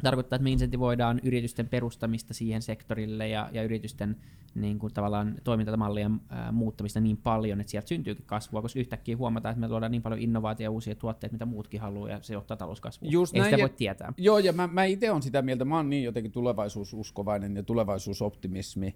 tarkoittaa, 0.03 0.35
että 0.35 0.43
me 0.43 0.51
insentivoidaan 0.51 1.19
yritysten 1.23 1.67
perustamista 1.67 2.33
siihen 2.33 2.61
sektorille 2.61 3.27
ja, 3.27 3.49
ja 3.51 3.63
yritysten 3.63 4.17
niin 4.55 4.79
kuin 4.79 4.93
tavallaan 4.93 5.35
toimintamallien 5.43 6.19
ää, 6.29 6.51
muuttamista 6.51 6.99
niin 6.99 7.17
paljon, 7.17 7.61
että 7.61 7.71
sieltä 7.71 7.87
syntyykin 7.87 8.25
kasvua, 8.25 8.61
koska 8.61 8.79
yhtäkkiä 8.79 9.17
huomataan, 9.17 9.53
että 9.53 9.59
me 9.59 9.67
luodaan 9.67 9.91
niin 9.91 10.01
paljon 10.01 10.21
innovaatioita 10.21 10.63
ja 10.63 10.71
uusia 10.71 10.95
tuotteita, 10.95 11.33
mitä 11.33 11.45
muutkin 11.45 11.81
haluaa, 11.81 12.09
ja 12.09 12.19
se 12.21 12.33
johtaa 12.33 12.57
talouskasvuun. 12.57 13.11
Just 13.11 13.33
Ei 13.35 13.39
näin, 13.39 13.51
sitä 13.51 13.61
voi 13.61 13.69
tietää. 13.69 14.13
Joo, 14.17 14.39
ja 14.39 14.53
mä, 14.53 14.67
mä 14.67 14.83
itse 14.83 15.11
olen 15.11 15.21
sitä 15.21 15.41
mieltä, 15.41 15.65
mä 15.65 15.75
oon 15.75 15.89
niin 15.89 16.03
jotenkin 16.03 16.31
tulevaisuususkovainen 16.31 17.55
ja 17.55 17.63
tulevaisuusoptimismi, 17.63 18.95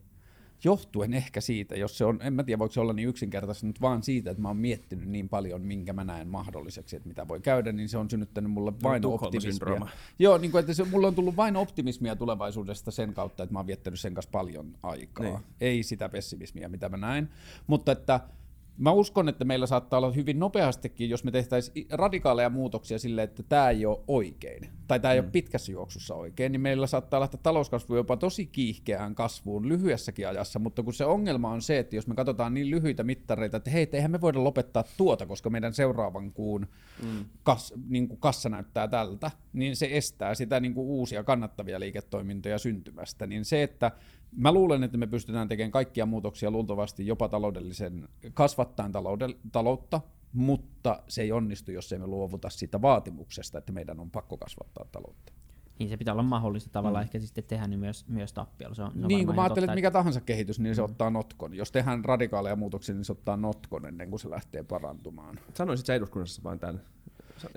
johtuen 0.63 1.13
ehkä 1.13 1.41
siitä, 1.41 1.75
jos 1.75 1.97
se 1.97 2.05
on, 2.05 2.19
en 2.21 2.33
mä 2.33 2.43
tiedä 2.43 2.59
voiko 2.59 2.73
se 2.73 2.79
olla 2.79 2.93
niin 2.93 3.07
yksinkertaisesti, 3.07 3.65
mutta 3.65 3.81
vaan 3.81 4.03
siitä, 4.03 4.31
että 4.31 4.41
mä 4.41 4.47
oon 4.47 4.57
miettinyt 4.57 5.09
niin 5.09 5.29
paljon, 5.29 5.61
minkä 5.61 5.93
mä 5.93 6.03
näen 6.03 6.27
mahdolliseksi, 6.27 6.95
että 6.95 7.07
mitä 7.07 7.27
voi 7.27 7.39
käydä, 7.39 7.71
niin 7.71 7.89
se 7.89 7.97
on 7.97 8.09
synnyttänyt 8.09 8.51
mulle 8.51 8.73
vain 8.83 9.01
no, 9.01 9.13
optimismia. 9.13 9.87
Joo, 10.19 10.37
niin 10.37 10.51
kuin, 10.51 10.59
että 10.59 10.73
se, 10.73 10.83
mulla 10.83 11.07
on 11.07 11.15
tullut 11.15 11.35
vain 11.35 11.55
optimismia 11.55 12.15
tulevaisuudesta 12.15 12.91
sen 12.91 13.13
kautta, 13.13 13.43
että 13.43 13.53
mä 13.53 13.59
oon 13.59 13.67
viettänyt 13.67 13.99
sen 13.99 14.13
kanssa 14.13 14.31
paljon 14.31 14.77
aikaa. 14.83 15.25
Niin. 15.25 15.39
Ei 15.61 15.83
sitä 15.83 16.09
pessimismiä, 16.09 16.69
mitä 16.69 16.89
mä 16.89 16.97
näen. 16.97 17.29
Mutta 17.67 17.91
että 17.91 18.19
Mä 18.81 18.91
uskon, 18.91 19.29
että 19.29 19.45
meillä 19.45 19.67
saattaa 19.67 19.97
olla 19.97 20.11
hyvin 20.11 20.39
nopeastikin, 20.39 21.09
jos 21.09 21.23
me 21.23 21.31
tehtäisiin 21.31 21.87
radikaaleja 21.89 22.49
muutoksia 22.49 22.99
sille, 22.99 23.23
että 23.23 23.43
tämä 23.43 23.69
ei 23.69 23.85
ole 23.85 23.99
oikein, 24.07 24.69
tai 24.87 24.99
tämä 24.99 25.13
ei 25.13 25.21
mm. 25.21 25.25
ole 25.25 25.31
pitkässä 25.31 25.71
juoksussa 25.71 26.15
oikein, 26.15 26.51
niin 26.51 26.61
meillä 26.61 26.87
saattaa 26.87 27.19
lähteä 27.19 27.39
talouskasvu 27.43 27.95
jopa 27.95 28.17
tosi 28.17 28.45
kiihkeään 28.45 29.15
kasvuun 29.15 29.69
lyhyessäkin 29.69 30.27
ajassa, 30.27 30.59
mutta 30.59 30.83
kun 30.83 30.93
se 30.93 31.05
ongelma 31.05 31.49
on 31.49 31.61
se, 31.61 31.79
että 31.79 31.95
jos 31.95 32.07
me 32.07 32.15
katsotaan 32.15 32.53
niin 32.53 32.69
lyhyitä 32.69 33.03
mittareita, 33.03 33.57
että 33.57 33.69
hei, 33.69 33.89
eihän 33.91 34.11
me 34.11 34.21
voida 34.21 34.43
lopettaa 34.43 34.83
tuota, 34.97 35.25
koska 35.25 35.49
meidän 35.49 35.73
seuraavan 35.73 36.31
kuun 36.31 36.67
mm. 37.03 37.25
kas, 37.43 37.73
niin 37.89 38.07
kuin 38.07 38.19
kassa 38.19 38.49
näyttää 38.49 38.87
tältä, 38.87 39.31
niin 39.53 39.75
se 39.75 39.89
estää 39.91 40.35
sitä 40.35 40.59
niin 40.59 40.73
kuin 40.73 40.87
uusia 40.87 41.23
kannattavia 41.23 41.79
liiketoimintoja 41.79 42.59
syntymästä. 42.59 43.27
Niin 43.27 43.45
se, 43.45 43.63
että 43.63 43.91
Mä 44.37 44.51
luulen, 44.51 44.83
että 44.83 44.97
me 44.97 45.07
pystytään 45.07 45.47
tekemään 45.47 45.71
kaikkia 45.71 46.05
muutoksia 46.05 46.51
luultavasti 46.51 47.07
jopa 47.07 47.29
taloudellisen, 47.29 48.09
kasvattaen 48.33 48.91
taloutta, 49.51 50.01
mutta 50.33 51.03
se 51.07 51.21
ei 51.21 51.31
onnistu, 51.31 51.71
jos 51.71 51.93
emme 51.93 52.07
luovuta 52.07 52.49
siitä 52.49 52.81
vaatimuksesta, 52.81 53.57
että 53.57 53.71
meidän 53.71 53.99
on 53.99 54.11
pakko 54.11 54.37
kasvattaa 54.37 54.85
taloutta. 54.91 55.33
Niin 55.79 55.89
se 55.89 55.97
pitää 55.97 56.13
olla 56.13 56.23
mahdollista 56.23 56.69
tavallaan 56.69 57.03
mm. 57.03 57.05
ehkä 57.05 57.19
sitten 57.19 57.43
tehdä 57.43 57.67
niin 57.67 57.79
myös, 57.79 58.07
myös 58.07 58.33
tappiolla. 58.33 58.75
Se 58.75 58.83
on, 58.83 58.91
se 58.91 58.99
on 58.99 59.07
niin, 59.07 59.25
kun 59.25 59.35
mä 59.35 59.43
ajattelen, 59.43 59.69
että 59.69 59.75
mikä 59.75 59.91
tahansa 59.91 60.21
kehitys, 60.21 60.59
niin 60.59 60.75
se 60.75 60.81
mm. 60.81 60.85
ottaa 60.85 61.09
notkon. 61.09 61.53
Jos 61.53 61.71
tehdään 61.71 62.05
radikaaleja 62.05 62.55
muutoksia, 62.55 62.95
niin 62.95 63.05
se 63.05 63.11
ottaa 63.11 63.37
notkon 63.37 63.85
ennen 63.85 64.09
kuin 64.09 64.19
se 64.19 64.29
lähtee 64.29 64.63
parantumaan. 64.63 65.39
Sanoisit 65.53 65.85
sä 65.85 65.95
eduskunnassa 65.95 66.43
vain 66.43 66.59
tämän 66.59 66.81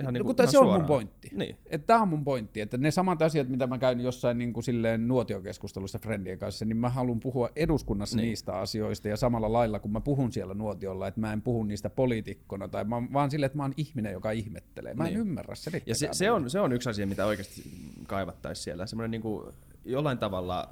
Ihan 0.00 0.14
niin 0.14 0.24
kuin, 0.24 0.36
no, 0.38 0.46
se 0.46 0.58
on 0.58 0.80
mun 0.80 0.86
pointti. 0.86 1.28
Niin. 1.32 1.56
Että 1.66 1.86
tämä 1.86 2.02
on 2.02 2.08
mun 2.08 2.24
pointti, 2.24 2.60
että 2.60 2.76
ne 2.76 2.90
samat 2.90 3.22
asiat, 3.22 3.48
mitä 3.48 3.66
mä 3.66 3.78
käyn 3.78 4.00
jossain 4.00 4.38
niin 4.38 4.52
kuin 4.52 4.64
silleen 4.64 5.08
nuotiokeskustelussa 5.08 5.98
friendien 5.98 6.38
kanssa, 6.38 6.64
niin 6.64 6.76
mä 6.76 6.88
haluan 6.88 7.20
puhua 7.20 7.48
eduskunnassa 7.56 8.16
niin. 8.16 8.26
niistä 8.26 8.52
asioista 8.52 9.08
ja 9.08 9.16
samalla 9.16 9.52
lailla, 9.52 9.78
kun 9.78 9.92
mä 9.92 10.00
puhun 10.00 10.32
siellä 10.32 10.54
nuotiolla, 10.54 11.08
että 11.08 11.20
mä 11.20 11.32
en 11.32 11.42
puhu 11.42 11.64
niistä 11.64 11.90
poliitikkona, 11.90 12.68
tai 12.68 12.84
mä, 12.84 13.02
vaan 13.12 13.30
silleen, 13.30 13.46
että 13.46 13.56
mä 13.56 13.64
oon 13.64 13.74
ihminen, 13.76 14.12
joka 14.12 14.30
ihmettelee. 14.30 14.94
Mä 14.94 15.04
en 15.04 15.12
niin. 15.12 15.20
ymmärrä, 15.20 15.54
se 15.54 15.82
Ja 15.86 15.94
se, 15.94 16.08
se, 16.12 16.30
on, 16.30 16.50
se 16.50 16.60
on 16.60 16.72
yksi 16.72 16.90
asia, 16.90 17.06
mitä 17.06 17.26
oikeasti 17.26 17.62
kaivattaisiin 18.06 18.64
siellä. 18.64 18.86
Semmoinen 18.86 19.10
niin 19.10 19.22
kuin 19.22 19.52
jollain 19.84 20.18
tavalla 20.18 20.68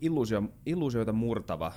illuusio, 0.00 0.42
illuusioita 0.66 1.12
murtava 1.12 1.72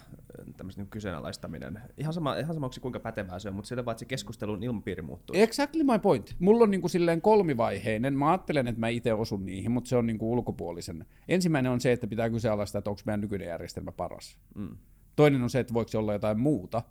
niin 0.77 0.87
kyseenalaistaminen. 0.87 1.81
Ihan 1.97 2.13
sama, 2.13 2.35
ihan 2.35 2.53
sama 2.53 2.69
kuinka 2.81 2.99
pätevää 2.99 3.39
se 3.39 3.49
on, 3.49 3.55
mutta 3.55 3.67
sillä 3.67 3.85
vaan, 3.85 3.93
että 3.93 3.99
se 3.99 4.05
keskustelun 4.05 4.63
ilmapiiri 4.63 5.01
muuttuu. 5.01 5.35
Exactly 5.35 5.83
my 5.83 5.99
point. 5.99 6.35
Mulla 6.39 6.63
on 6.63 6.71
niinku 6.71 6.87
silleen 6.87 7.21
kolmivaiheinen. 7.21 8.17
Mä 8.17 8.31
ajattelen, 8.31 8.67
että 8.67 8.79
mä 8.79 8.87
itse 8.87 9.13
osun 9.13 9.45
niihin, 9.45 9.71
mutta 9.71 9.89
se 9.89 9.95
on 9.95 10.05
niinku 10.05 10.31
ulkopuolisen. 10.31 11.05
Ensimmäinen 11.27 11.71
on 11.71 11.81
se, 11.81 11.91
että 11.91 12.07
pitää 12.07 12.29
kyseenalaistaa, 12.29 12.79
että 12.79 12.89
onko 12.89 13.01
meidän 13.05 13.21
nykyinen 13.21 13.47
järjestelmä 13.47 13.91
paras. 13.91 14.37
Mm. 14.55 14.77
Toinen 15.15 15.41
on 15.41 15.49
se, 15.49 15.59
että 15.59 15.73
voiko 15.73 15.91
se 15.91 15.97
olla 15.97 16.13
jotain 16.13 16.39
muuta. 16.39 16.81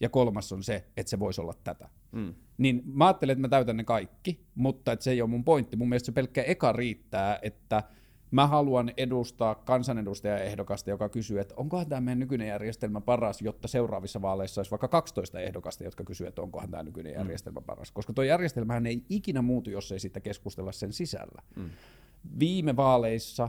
Ja 0.00 0.08
kolmas 0.08 0.52
on 0.52 0.62
se, 0.62 0.84
että 0.96 1.10
se 1.10 1.18
voisi 1.18 1.40
olla 1.40 1.54
tätä. 1.64 1.88
Mm. 2.12 2.34
Niin 2.58 2.82
mä 2.86 3.06
ajattelen, 3.06 3.32
että 3.32 3.40
mä 3.40 3.48
täytän 3.48 3.76
ne 3.76 3.84
kaikki, 3.84 4.46
mutta 4.54 4.92
että 4.92 5.04
se 5.04 5.10
ei 5.10 5.22
ole 5.22 5.30
mun 5.30 5.44
pointti. 5.44 5.76
Mun 5.76 5.88
mielestä 5.88 6.06
se 6.06 6.12
pelkkä 6.12 6.42
eka 6.42 6.72
riittää, 6.72 7.38
että– 7.42 7.82
Mä 8.30 8.46
haluan 8.46 8.92
edustaa 8.96 9.54
kansanedustajaehdokasta, 9.54 10.90
joka 10.90 11.08
kysyy, 11.08 11.40
että 11.40 11.54
onkohan 11.56 11.88
tämä 11.88 12.00
meidän 12.00 12.18
nykyinen 12.18 12.48
järjestelmä 12.48 13.00
paras, 13.00 13.42
jotta 13.42 13.68
seuraavissa 13.68 14.22
vaaleissa 14.22 14.58
olisi 14.58 14.70
vaikka 14.70 14.88
12 14.88 15.40
ehdokasta, 15.40 15.84
jotka 15.84 16.04
kysyy, 16.04 16.26
että 16.26 16.42
onkohan 16.42 16.70
tämä 16.70 16.82
nykyinen 16.82 17.12
mm. 17.12 17.18
järjestelmä 17.18 17.60
paras. 17.60 17.92
Koska 17.92 18.12
tuo 18.12 18.24
järjestelmähän 18.24 18.86
ei 18.86 19.04
ikinä 19.08 19.42
muutu, 19.42 19.70
jos 19.70 19.92
ei 19.92 20.00
siitä 20.00 20.20
keskustella 20.20 20.72
sen 20.72 20.92
sisällä. 20.92 21.42
Mm. 21.56 21.70
Viime 22.38 22.76
vaaleissa 22.76 23.48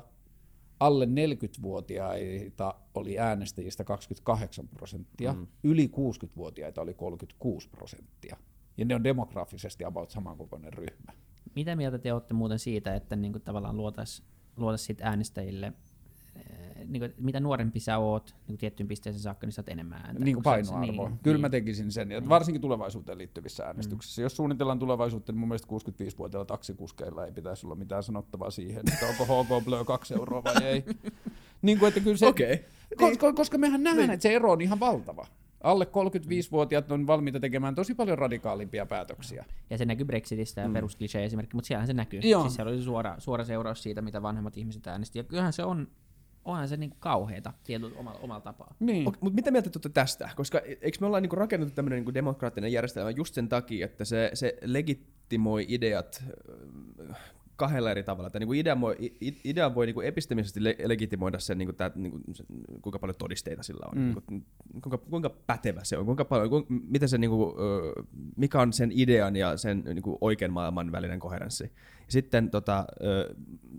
alle 0.80 1.06
40-vuotiaita 1.06 2.76
oli 2.94 3.20
äänestäjistä 3.20 3.84
28 3.84 4.68
prosenttia, 4.68 5.34
mm. 5.34 5.48
yli 5.64 5.92
60-vuotiaita 5.96 6.82
oli 6.82 6.94
36 6.94 7.70
prosenttia. 7.70 8.38
Ja 8.78 8.86
ne 8.86 8.96
on 8.96 9.04
demografisesti 9.04 9.86
about 9.86 10.10
samankokoinen 10.10 10.74
ryhmä. 10.74 11.14
Mitä 11.56 11.76
mieltä 11.76 12.00
te 12.00 12.14
olette 12.14 12.34
muuten 12.34 12.60
siitä, 12.60 12.96
että 12.96 13.16
niin 13.16 13.32
kuin 13.32 13.42
tavallaan 13.42 13.78
luotaisiin 13.78 14.28
luoda 14.58 14.78
sit 14.78 15.02
äänestäjille 15.02 15.74
eh, 16.36 16.86
niin 16.88 17.02
kuin, 17.02 17.14
mitä 17.18 17.40
nuorempi 17.40 17.80
sä 17.80 17.98
oot 17.98 18.36
niin 18.48 18.58
tiettyyn 18.58 18.88
pisteeseen 18.88 19.22
saakka, 19.22 19.48
niin 19.48 19.54
saat 19.54 19.70
enemmän 19.70 20.02
ääntä. 20.06 20.24
Niin 20.24 20.36
kuin 20.36 20.44
painoarvo. 20.44 21.08
Niin, 21.10 21.20
Kyllä 21.24 21.36
niin. 21.36 21.42
mä 21.42 21.50
tekisin 21.50 21.92
sen, 21.92 22.10
niin. 22.10 22.30
varsinkin 22.30 22.62
tulevaisuuteen 22.62 23.18
liittyvissä 23.18 23.64
äänestyksissä. 23.64 24.22
Mm. 24.22 24.24
Jos 24.24 24.36
suunnitellaan 24.36 24.80
tulevaisuutta, 24.80 25.32
niin 25.32 25.40
mun 25.40 25.50
mielestä 25.50 25.68
65-vuotiailla 25.68 26.46
taksikuskeilla 26.46 27.26
ei 27.26 27.32
pitäisi 27.32 27.68
olla 27.68 27.76
mitään 27.76 28.04
sanottavaa 28.04 28.52
siihen, 28.52 28.84
että 28.94 29.06
onko 29.08 29.26
HK 29.44 29.66
Blö 29.66 29.86
2 29.86 30.14
euroa 30.14 30.44
vai 30.44 30.64
ei. 30.64 30.86
niin 31.62 31.80
kuin, 31.80 31.88
että 31.88 32.00
kyllä 32.00 32.18
se, 32.18 32.28
okay. 32.28 32.58
koska, 32.98 33.34
koska 33.34 33.58
mehän 33.58 33.84
nähdään, 33.84 34.08
niin. 34.08 34.14
että 34.14 34.24
se 34.24 34.36
ero 34.36 34.52
on 34.52 34.62
ihan 34.62 34.80
valtava. 34.80 35.28
Alle 35.64 35.86
35-vuotiaat 35.86 36.92
on 36.92 37.08
valmiita 37.08 37.40
tekemään 37.40 37.76
tosi 37.76 37.94
paljon 37.94 38.18
radikaalimpia 38.18 38.86
päätöksiä. 38.86 39.46
Ja 39.70 39.78
se 39.78 39.86
näkyy 39.86 40.06
Brexitistä 40.06 40.62
ja 40.62 40.68
mm. 40.68 40.74
perusklisee 40.74 41.26
esimerkki, 41.26 41.56
mutta 41.56 41.68
siellähän 41.68 41.88
se 41.88 41.94
näkyy. 41.94 42.20
Joo. 42.20 42.42
Siis 42.42 42.56
siellä 42.56 42.72
oli 42.72 42.82
suora, 42.82 43.16
suora 43.18 43.44
seuraus 43.44 43.84
siitä, 43.84 44.02
mitä 44.02 44.22
vanhemmat 44.22 44.58
ihmiset 44.58 44.88
äänestivät. 44.88 45.26
Ja 45.26 45.30
kyllähän 45.30 45.54
se 45.54 45.64
on, 45.64 45.88
onhan 46.46 46.68
se 46.68 46.78
niinku 46.78 46.98
kauheeta 47.00 47.54
tietyllä 47.64 48.00
omalla, 48.00 48.20
omalla 48.20 48.42
tapaa. 48.42 48.76
Niin. 48.80 49.04
Mutta 49.04 49.30
mitä 49.30 49.52
mieltä 49.52 49.70
tuotte 49.70 49.90
tästä? 49.90 50.30
Koska 50.36 50.60
eikö 50.60 50.98
me 51.02 51.08
olla 51.08 51.20
niinku 51.20 51.36
rakennettu 51.36 51.76
tämmöinen 51.76 51.98
niinku 51.98 52.14
demokraattinen 52.14 52.72
järjestelmä 52.72 53.10
just 53.10 53.34
sen 53.34 53.50
takia, 53.50 53.86
että 53.86 54.06
se, 54.06 54.32
se 54.34 54.58
legitimoi 54.62 55.66
ideat 55.70 56.24
kahdella 57.58 57.92
eri 57.92 58.04
tavalla. 58.04 58.28
Että 58.28 58.40
niin 58.40 58.48
kuin 58.48 58.60
idea 58.60 58.82
voi, 58.82 58.96
idea 59.44 59.76
voi 59.76 59.86
niin 59.86 59.94
kuin 59.94 60.08
epistemisesti 60.08 60.64
legitimoida 60.64 61.40
sen, 61.40 61.58
niin 61.58 61.68
kuin 61.68 61.76
tämä, 61.76 61.92
niin 61.96 62.12
kuin, 62.12 62.24
kuinka 62.82 63.00
paljon 63.00 63.16
todisteita 63.18 63.64
sillä 63.64 63.86
on, 63.92 63.98
mm. 63.98 64.04
niin 64.04 64.24
kuin, 64.28 64.46
kuinka, 64.82 64.98
kuinka 64.98 65.30
pätevä 65.30 65.84
se 65.84 65.98
on, 65.98 66.06
kuinka 66.06 66.26
paljon, 66.26 66.50
kuinka, 66.50 66.74
miten 66.90 67.10
se, 67.10 67.18
niin 67.18 67.30
kuin, 67.30 67.56
mikä 68.36 68.62
on 68.62 68.74
sen 68.74 68.92
idean 68.94 69.36
ja 69.36 69.58
sen 69.58 69.84
niin 69.86 70.02
kuin 70.02 70.18
oikean 70.22 70.54
maailman 70.54 70.92
välinen 70.92 71.20
koherenssi. 71.20 71.72
Sitten 72.08 72.50
tota, 72.50 72.86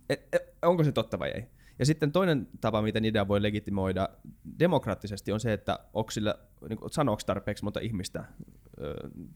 et, 0.09 0.29
et, 0.33 0.43
onko 0.63 0.85
se 0.85 0.93
totta 0.93 1.19
vai 1.19 1.31
ei. 1.31 1.45
Ja 1.79 1.87
sitten 1.87 2.13
toinen 2.13 2.49
tapa, 2.61 2.83
miten 2.83 3.05
idea 3.05 3.29
voi 3.29 3.43
legitimoida 3.43 4.09
demokraattisesti, 4.59 5.33
on 5.33 5.41
se, 5.41 5.53
että 5.53 5.79
onko 5.95 6.11
sillä, 6.11 6.35
niin 6.69 6.79
kuin, 6.79 6.93
sanooko 6.93 7.23
tarpeeksi 7.27 7.65
monta 7.65 7.81
ihmistä 7.81 8.25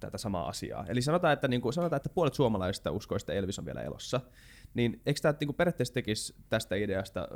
tätä 0.01 0.19
samaa 0.19 0.49
asiaa. 0.49 0.87
Eli 0.89 1.03
sanotaan, 1.03 1.33
että, 1.33 1.49
niin 1.49 1.61
kuin, 1.61 1.73
sanotaan, 1.73 1.97
että 1.97 2.09
puolet 2.09 2.35
suomalaisista 2.35 2.91
uskoo, 2.91 3.17
että 3.17 3.33
Elvis 3.33 3.59
on 3.59 3.67
vielä 3.67 3.83
elossa. 3.83 4.21
Niin 4.75 5.01
eikö 5.07 5.21
tämä 5.21 5.35
niin 5.41 5.49
kuin, 5.49 5.57
periaatteessa 5.57 5.95
tekisi 5.95 6.35
tästä 6.49 6.75
ideasta 6.75 7.29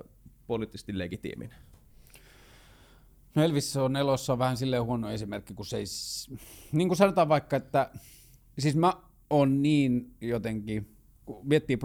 poliittisesti 0.47 0.99
legitiimin? 0.99 1.51
No 3.35 3.43
Elvis 3.43 3.77
on 3.77 3.97
elossa 3.97 4.33
on 4.33 4.39
vähän 4.39 4.57
silleen 4.57 4.85
huono 4.85 5.11
esimerkki, 5.11 5.55
kun 5.55 5.67
se 5.67 5.77
ei, 5.77 5.85
niin 6.73 6.89
kuin 6.89 6.99
sanotaan 6.99 7.29
vaikka, 7.29 7.57
että 7.57 7.91
siis 8.59 8.77
mä 8.77 8.93
on 9.31 9.63
niin 9.63 10.15
jotenkin 10.21 10.96
kun 11.27 11.49
miettii 11.49 11.79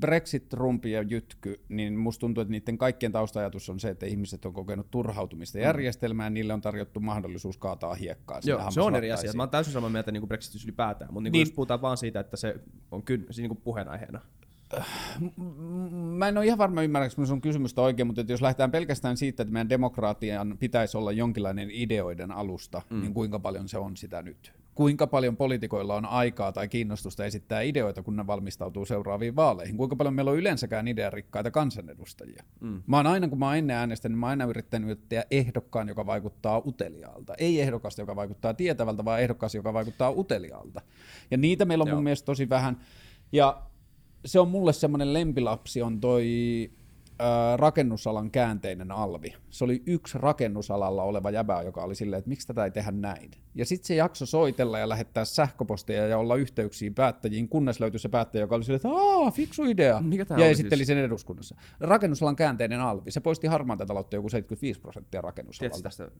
Brexit, 0.00 0.48
Trump 0.48 0.84
ja 0.86 1.02
Jytky, 1.02 1.60
niin 1.68 1.96
musta 1.96 2.20
tuntuu, 2.20 2.42
että 2.42 2.52
niiden 2.52 2.78
kaikkien 2.78 3.12
taustajatus 3.12 3.70
on 3.70 3.80
se, 3.80 3.88
että 3.88 4.06
ihmiset 4.06 4.44
on 4.44 4.52
kokenut 4.52 4.90
turhautumista 4.90 5.58
mm. 5.58 5.62
järjestelmään, 5.62 6.34
niille 6.34 6.52
on 6.52 6.60
tarjottu 6.60 7.00
mahdollisuus 7.00 7.58
kaataa 7.58 7.94
hiekkaa. 7.94 8.40
Joo, 8.44 8.70
se 8.70 8.80
on 8.80 8.96
eri 8.96 9.12
asia. 9.12 9.32
Mä 9.32 9.42
oon 9.42 9.50
täysin 9.50 9.72
samaa 9.72 9.90
mieltä 9.90 10.12
niin 10.12 10.20
kuin 10.20 10.28
Brexit 10.28 10.64
ylipäätään, 10.64 11.14
mutta 11.14 11.24
niin 11.24 11.32
niin, 11.32 11.40
jos 11.40 11.52
puhutaan 11.52 11.82
vaan 11.82 11.96
siitä, 11.96 12.20
että 12.20 12.36
se 12.36 12.60
on 12.90 13.02
ky- 13.02 13.26
se 13.30 13.42
niin 13.42 13.48
kuin 13.48 13.60
puheenaiheena. 13.64 14.20
Mä 16.16 16.28
en 16.28 16.38
ole 16.38 16.46
ihan 16.46 16.58
varma 16.58 16.82
ymmärränkö 16.82 17.26
sun 17.26 17.40
kysymystä 17.40 17.82
oikein, 17.82 18.06
mutta 18.06 18.24
jos 18.28 18.42
lähdetään 18.42 18.70
pelkästään 18.70 19.16
siitä, 19.16 19.42
että 19.42 19.52
meidän 19.52 19.68
demokraatian 19.68 20.56
pitäisi 20.60 20.96
olla 20.96 21.12
jonkinlainen 21.12 21.68
ideoiden 21.70 22.32
alusta, 22.32 22.82
mm. 22.90 23.00
niin 23.00 23.14
kuinka 23.14 23.38
paljon 23.38 23.68
se 23.68 23.78
on 23.78 23.96
sitä 23.96 24.22
nyt? 24.22 24.52
Kuinka 24.76 25.06
paljon 25.06 25.36
poliitikoilla 25.36 25.94
on 25.94 26.04
aikaa 26.04 26.52
tai 26.52 26.68
kiinnostusta 26.68 27.24
esittää 27.24 27.60
ideoita, 27.60 28.02
kun 28.02 28.16
ne 28.16 28.26
valmistautuu 28.26 28.86
seuraaviin 28.86 29.36
vaaleihin. 29.36 29.76
Kuinka 29.76 29.96
paljon 29.96 30.14
meillä 30.14 30.30
on 30.30 30.36
yleensäkään 30.36 30.88
idearikkaita 30.88 31.50
kansanedustajia. 31.50 32.42
Mm. 32.60 32.82
Mä 32.86 32.96
oon 32.96 33.06
aina, 33.06 33.28
kun 33.28 33.38
mä 33.38 33.46
oon 33.46 33.56
ennen 33.56 33.76
äänestänyt, 33.76 34.12
niin 34.12 34.20
mä 34.20 34.26
oon 34.26 34.30
aina 34.30 34.44
yrittänyt 34.44 35.08
tehdä 35.08 35.24
ehdokkaan, 35.30 35.88
joka 35.88 36.06
vaikuttaa 36.06 36.62
uteliaalta. 36.66 37.34
Ei 37.38 37.60
ehdokasta, 37.60 38.02
joka 38.02 38.16
vaikuttaa 38.16 38.54
tietävältä, 38.54 39.04
vaan 39.04 39.20
ehdokas, 39.20 39.54
joka 39.54 39.72
vaikuttaa 39.72 40.10
uteliaalta. 40.10 40.80
Ja 41.30 41.36
niitä 41.36 41.64
meillä 41.64 41.82
on 41.82 41.88
Joo. 41.88 41.96
mun 41.96 42.04
mielestä 42.04 42.26
tosi 42.26 42.48
vähän. 42.48 42.80
Ja 43.32 43.62
se 44.24 44.40
on 44.40 44.48
mulle 44.48 44.72
semmoinen 44.72 45.12
lempilapsi, 45.12 45.82
on 45.82 46.00
toi 46.00 46.26
rakennusalan 47.56 48.30
käänteinen 48.30 48.92
alvi. 48.92 49.34
Se 49.50 49.64
oli 49.64 49.82
yksi 49.86 50.18
rakennusalalla 50.18 51.02
oleva 51.02 51.30
jäbä, 51.30 51.62
joka 51.62 51.82
oli 51.82 51.94
silleen, 51.94 52.18
että 52.18 52.28
miksi 52.28 52.46
tätä 52.46 52.64
ei 52.64 52.70
tehdä 52.70 52.90
näin. 52.90 53.30
Ja 53.54 53.66
sitten 53.66 53.86
se 53.86 53.94
jakso 53.94 54.26
soitella 54.26 54.78
ja 54.78 54.88
lähettää 54.88 55.24
sähköposteja 55.24 56.06
ja 56.06 56.18
olla 56.18 56.36
yhteyksiin 56.36 56.94
päättäjiin, 56.94 57.48
kunnes 57.48 57.80
löytyi 57.80 58.00
se 58.00 58.08
päättäjä, 58.08 58.42
joka 58.42 58.54
oli 58.54 58.64
silleen, 58.64 58.76
että 58.76 58.88
aah, 58.88 59.32
fiksu 59.32 59.64
idea. 59.64 60.00
Mikä 60.00 60.26
ja 60.38 60.46
esitteli 60.46 60.76
siis? 60.76 60.86
sen 60.86 60.98
eduskunnassa. 60.98 61.56
Rakennusalan 61.80 62.36
käänteinen 62.36 62.80
alvi. 62.80 63.10
Se 63.10 63.20
poisti 63.20 63.46
harmaanta 63.46 63.86
taloutta 63.86 64.16
joku 64.16 64.28
75 64.28 64.80
prosenttia 64.80 65.20
rakennusalalta. 65.20 65.82
tästä 65.82 66.10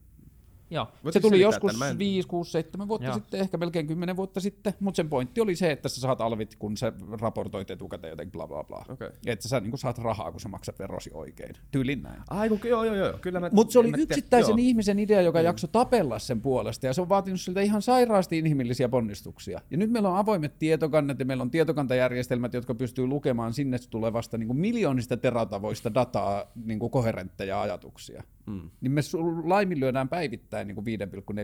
Joo. 0.71 0.89
se 1.11 1.21
tuli 1.21 1.41
joskus 1.41 1.83
en... 1.83 1.99
5, 1.99 2.29
6, 2.29 2.51
7 2.51 2.89
vuotta 2.89 3.07
Joo. 3.07 3.15
sitten, 3.15 3.41
ehkä 3.41 3.57
melkein 3.57 3.87
10 3.87 4.17
vuotta 4.17 4.41
sitten, 4.41 4.75
mutta 4.81 4.97
sen 4.97 5.09
pointti 5.09 5.41
oli 5.41 5.57
se, 5.57 5.71
että 5.71 5.89
sä 5.89 6.01
saat 6.01 6.21
alvit, 6.21 6.57
kun 6.57 6.77
sä 6.77 6.93
raportoit 7.21 7.71
etukäteen 7.71 8.11
jotenkin 8.11 8.33
bla 8.33 8.47
bla 8.47 8.65
bla. 8.65 8.85
Okay. 8.89 9.11
Että 9.27 9.49
sä 9.49 9.61
niin 9.61 9.79
saat 9.79 9.99
rahaa, 9.99 10.31
kun 10.33 10.41
sä 10.41 10.49
maksat 10.49 10.79
verosi 10.79 11.11
oikein. 11.15 11.55
Tyylin 11.71 12.03
näin. 12.03 12.23
Ai, 12.31 12.49
kun, 12.49 12.61
joo, 12.65 12.85
joo, 12.85 12.95
joo. 12.95 13.19
Kyllä 13.21 13.41
mä, 13.41 13.51
Mutta 13.53 13.73
se 13.73 13.79
oli 13.79 13.93
yksittäisen 13.99 14.59
joo. 14.59 14.69
ihmisen 14.69 14.99
idea, 14.99 15.21
joka 15.21 15.39
mm. 15.39 15.45
jaksoi 15.45 15.71
tapella 15.73 16.19
sen 16.19 16.41
puolesta, 16.41 16.87
ja 16.87 16.93
se 16.93 17.01
on 17.01 17.09
vaatinut 17.09 17.41
siltä 17.41 17.61
ihan 17.61 17.83
sairaasti 17.83 18.39
inhimillisiä 18.39 18.89
ponnistuksia. 18.89 19.61
Ja 19.71 19.77
nyt 19.77 19.91
meillä 19.91 20.09
on 20.09 20.17
avoimet 20.17 20.59
tietokannat, 20.59 21.19
ja 21.19 21.25
meillä 21.25 21.43
on 21.43 21.51
tietokantajärjestelmät, 21.51 22.55
jotka 22.55 22.75
pystyy 22.75 23.07
lukemaan 23.07 23.53
sinne 23.53 23.79
tulevasta 23.91 24.39
niin 24.39 24.47
kuin 24.47 24.59
miljoonista 24.59 25.17
teratavoista 25.17 25.95
dataa, 25.95 26.45
niin 26.65 26.79
kuin 26.79 26.91
koherentteja 26.91 27.61
ajatuksia. 27.61 28.23
Mm. 28.47 28.71
Niin 28.81 28.93
me 28.93 29.01
laiminlyödään 29.45 30.09
päivittäin 30.09 30.69
niin 30.69 30.75
kuin 30.75 30.87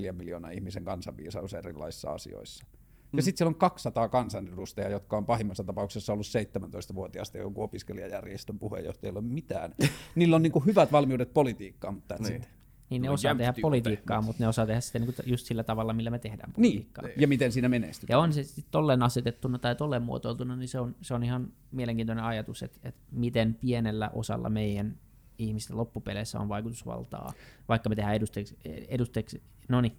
5,4 0.06 0.12
miljoonaa 0.12 0.50
ihmisen 0.50 0.84
kansanviisaus 0.84 1.54
erilaisissa 1.54 2.10
asioissa. 2.10 2.64
Mm. 3.12 3.16
Ja 3.16 3.22
sitten 3.22 3.38
siellä 3.38 3.48
on 3.48 3.54
200 3.54 4.08
kansanedustajaa, 4.08 4.90
jotka 4.90 5.16
on 5.16 5.26
pahimmassa 5.26 5.64
tapauksessa 5.64 6.12
ollut 6.12 6.26
17-vuotiaasta 6.26 7.38
joku 7.38 7.62
opiskelijajärjestön 7.62 8.58
puheenjohtajalla 8.58 9.20
mitään. 9.20 9.74
Niillä 10.14 10.36
on 10.36 10.42
niin 10.42 10.52
kuin 10.52 10.66
hyvät 10.66 10.92
valmiudet 10.92 11.34
politiikkaan, 11.34 11.94
mutta 11.94 12.16
niin. 12.18 12.44
Niin 12.90 13.02
ne 13.02 13.10
osaa 13.10 13.34
tehdä 13.34 13.54
politiikkaa, 13.62 14.22
mutta 14.22 14.42
ne 14.44 14.48
osaa 14.48 14.66
tehdä 14.66 14.80
sitä 14.80 14.98
niinku 14.98 15.22
just 15.26 15.46
sillä 15.46 15.64
tavalla, 15.64 15.92
millä 15.92 16.10
me 16.10 16.18
tehdään 16.18 16.52
niin, 16.56 16.72
politiikkaa. 16.72 17.04
Niin, 17.04 17.20
ja 17.20 17.28
miten 17.28 17.52
siinä 17.52 17.68
menestyy. 17.68 18.06
Ja 18.10 18.18
on 18.18 18.32
se 18.32 18.44
sitten 18.44 18.64
tolleen 18.70 19.02
asetettuna 19.02 19.58
tai 19.58 19.74
tolleen 19.76 20.02
muotoiltuna, 20.02 20.56
niin 20.56 20.68
se 20.68 20.80
on, 20.80 20.96
se 21.00 21.14
on 21.14 21.22
ihan 21.22 21.52
mielenkiintoinen 21.70 22.24
ajatus, 22.24 22.62
että, 22.62 22.88
että 22.88 23.00
miten 23.10 23.54
pienellä 23.54 24.10
osalla 24.14 24.50
meidän 24.50 24.98
ihmisten 25.38 25.76
loppupeleissä 25.76 26.38
on 26.38 26.48
vaikutusvaltaa, 26.48 27.32
vaikka 27.68 27.88
me 27.88 27.94
tehdään 27.94 28.16
edusteeksi, 28.16 28.56
edusteeksi 28.88 29.42
no 29.68 29.80
niin, 29.80 29.96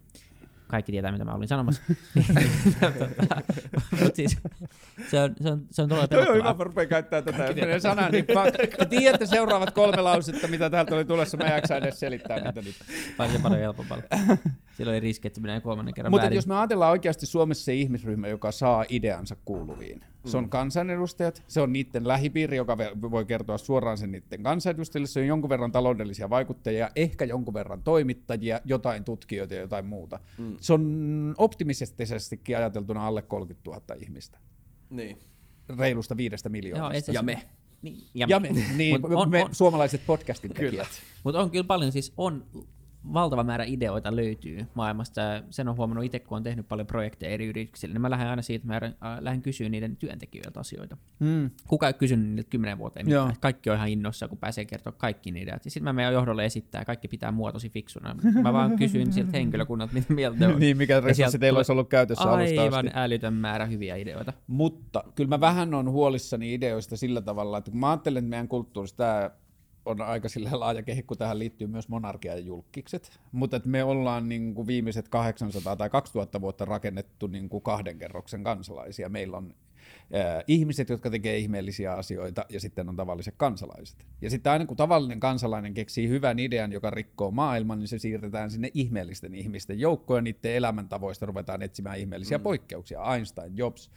kaikki 0.74 0.92
tietää, 0.92 1.12
mitä 1.12 1.26
mä 1.26 1.34
olin 1.34 1.48
sanomassa. 1.48 1.82
Mutta 4.02 4.16
siis, 4.16 4.38
se 5.12 5.22
on, 5.22 5.36
se 5.42 5.52
on, 5.52 5.66
se 5.72 5.82
on 5.82 5.90
todella 5.90 6.08
pelottavaa. 6.08 6.38
Joo, 6.38 6.52
hyvä, 6.52 6.64
rupeaa 6.64 6.86
käyttää 6.86 7.22
tätä. 7.22 7.46
Jos 7.46 7.56
menee 7.56 7.80
sana, 7.80 8.10
niin 8.10 8.26
te 8.78 8.86
tiedätte 8.86 9.26
seuraavat 9.26 9.72
kolme 9.72 10.02
lausetta, 10.02 10.48
mitä 10.48 10.70
täältä 10.70 10.96
oli 10.96 11.06
tulossa. 11.06 11.38
Mä 11.38 11.46
jaksaa 11.46 11.78
edes 11.78 12.00
selittää 12.00 12.40
niitä 12.40 12.62
nyt. 12.62 12.76
Paljon 13.18 13.42
paljon 13.42 13.62
helpompaa. 13.62 13.98
Silloin 14.78 14.96
ei 14.96 15.00
riski, 15.00 15.28
että 15.28 15.42
menee 15.42 15.62
kolmannen 15.62 15.94
kerran 15.94 16.12
Mutta 16.12 16.28
jos 16.28 16.48
me 16.48 16.56
ajatellaan 16.56 16.92
oikeasti 16.92 17.26
Suomessa 17.26 17.66
se 17.66 17.74
ihmisryhmä, 17.74 18.28
joka 18.28 18.52
saa 18.52 18.86
ideansa 18.90 19.36
kuuluviin, 19.46 20.06
se 20.26 20.38
on 20.38 20.44
mm. 20.44 20.50
kansanedustajat, 20.50 21.44
se 21.48 21.62
on 21.62 21.74
niiden 21.74 22.08
lähipiiri, 22.08 22.58
joka 22.58 22.78
voi 23.12 23.26
kertoa 23.26 23.58
suoraan 23.58 23.98
sen 23.98 24.12
niiden 24.12 24.44
kansanedustajille, 24.44 25.08
se 25.08 25.20
on 25.20 25.28
jonkun 25.28 25.50
verran 25.50 25.72
taloudellisia 25.72 26.30
vaikuttajia, 26.30 26.90
ehkä 26.96 27.26
jonkun 27.26 27.54
verran 27.54 27.84
toimittajia, 27.84 28.60
jotain 28.66 29.04
tutkijoita 29.04 29.54
ja 29.54 29.62
jotain 29.62 29.86
muuta. 29.86 30.20
Mm. 30.38 30.58
Se 30.60 30.74
on 30.74 31.36
optimistisestikin 31.38 32.58
ajateltuna 32.58 33.08
alle 33.08 33.22
30 33.22 33.70
000 33.72 33.82
ihmistä. 34.00 34.38
Niin. 34.90 35.18
Reilusta 35.78 36.18
viidestä 36.18 36.50
miljoonasta. 36.50 37.12
Joo, 37.12 37.14
ja 37.14 37.24
me. 37.24 37.44
Niin, 37.82 38.04
ja, 38.14 38.28
ja 38.30 38.40
me, 38.40 38.50
niin, 38.78 39.00
on, 39.16 39.30
me 39.30 39.44
on, 39.44 39.56
suomalaiset 39.56 40.02
podcastin 40.06 40.54
tekijät. 40.54 40.88
Mutta 41.24 41.40
on 41.40 41.52
kyllä 41.52 41.64
paljon, 41.64 41.92
siis 41.92 42.14
on 42.18 42.46
valtava 43.14 43.44
määrä 43.44 43.64
ideoita 43.68 44.16
löytyy 44.16 44.66
maailmasta. 44.74 45.22
Sen 45.50 45.68
on 45.68 45.78
huomannut 45.78 46.06
itse, 46.06 46.20
kun 46.20 46.36
on 46.36 46.44
tehnyt 46.44 46.68
paljon 46.68 46.88
projekteja 46.88 47.32
eri 47.32 47.46
yrityksille, 47.46 47.94
niin 47.94 48.02
mä 48.02 48.10
lähden 48.10 48.28
aina 48.28 48.42
siitä, 48.42 48.78
että 48.80 48.98
mä 49.06 49.18
lähden 49.22 49.42
kysyä 49.42 49.70
niiden 49.70 49.98
työntekijöiltä 49.98 50.60
asioita. 50.60 50.98
Mm. 51.20 51.50
Kuka 51.68 51.88
ei 51.88 51.94
kysynyt 51.94 52.30
niiltä 52.30 52.50
kymmenen 52.50 52.78
vuoteen, 52.78 53.06
niin 53.06 53.20
kaikki 53.40 53.70
on 53.70 53.76
ihan 53.76 53.90
innossa, 53.90 54.28
kun 54.28 54.38
pääsee 54.38 54.66
kertoa 54.66 54.94
kaikki 54.98 55.32
niitä. 55.32 55.60
Sitten 55.62 55.84
mä 55.84 55.94
meidän 55.94 56.14
johdolle 56.14 56.46
esittää, 56.46 56.86
kaikki 56.86 57.08
pitää 57.08 57.32
mua 57.32 57.52
tosi 57.52 57.70
fiksuna. 57.70 58.16
Mä 58.42 58.54
vaan 58.54 58.78
kysyin 58.80 59.14
sieltä 59.14 59.32
henkilökunnalta, 59.38 59.94
mitä 59.94 60.14
mieltä 60.14 60.48
on. 60.48 60.60
niin, 60.60 60.78
mikä 60.78 61.00
resurssi 61.00 61.40
teillä 61.40 61.58
olisi 61.58 61.72
ollut 61.72 61.90
käytössä 61.90 62.24
alusta 62.24 62.62
Aivan 62.62 62.92
älytön 62.94 63.34
määrä 63.34 63.66
hyviä 63.66 63.96
ideoita. 63.96 64.34
Mutta 64.48 65.04
kyllä 65.16 65.28
mä 65.28 65.40
vähän 65.40 65.74
on 65.74 65.92
huolissani 65.92 66.54
ideoista 66.54 66.98
sillä 66.98 67.22
tavalla, 67.22 67.58
että 67.58 67.72
kun 67.72 67.80
mä 67.80 67.90
ajattelen, 67.90 68.24
että 68.24 68.30
meidän 68.30 68.48
kulttuurissa 68.48 68.98
tämä 68.98 69.32
on 69.86 70.02
aika 70.02 70.30
sillä 70.30 70.50
laaja 70.60 70.84
kehikko, 70.84 71.16
tähän 71.16 71.40
liittyy 71.40 71.68
myös 71.68 71.90
monarkia 71.90 72.34
ja 72.34 72.40
julkikset, 72.40 73.20
mutta 73.32 73.62
me 73.66 73.84
ollaan 73.84 74.30
niin 74.30 74.56
kuin 74.56 74.68
viimeiset 74.68 75.10
800 75.10 75.76
tai 75.76 75.90
2000 75.90 76.42
vuotta 76.42 76.66
rakennettu 76.66 77.28
niin 77.28 77.50
kuin 77.50 77.64
kahden 77.64 77.98
kerroksen 78.00 78.44
kansalaisia. 78.44 79.10
Meillä 79.10 79.38
on 79.38 79.54
ihmiset, 80.48 80.90
jotka 80.90 81.10
tekee 81.10 81.38
ihmeellisiä 81.38 81.94
asioita, 81.94 82.46
ja 82.50 82.60
sitten 82.60 82.90
on 82.90 82.96
tavalliset 82.96 83.34
kansalaiset. 83.38 84.06
Ja 84.22 84.30
sitten 84.30 84.52
aina 84.52 84.66
kun 84.66 84.78
tavallinen 84.78 85.20
kansalainen 85.20 85.74
keksii 85.74 86.10
hyvän 86.10 86.40
idean, 86.40 86.72
joka 86.72 86.90
rikkoo 86.90 87.32
maailman, 87.32 87.80
niin 87.80 87.88
se 87.88 88.00
siirretään 88.00 88.52
sinne 88.52 88.72
ihmeellisten 88.74 89.36
ihmisten 89.36 89.80
joukkoon, 89.80 90.18
ja 90.18 90.22
niiden 90.22 90.56
elämäntavoista 90.56 91.26
ruvetaan 91.26 91.62
etsimään 91.62 92.00
ihmeellisiä 92.00 92.38
mm. 92.38 92.44
poikkeuksia. 92.44 93.14
Einstein, 93.14 93.58
Jobs, 93.58 93.92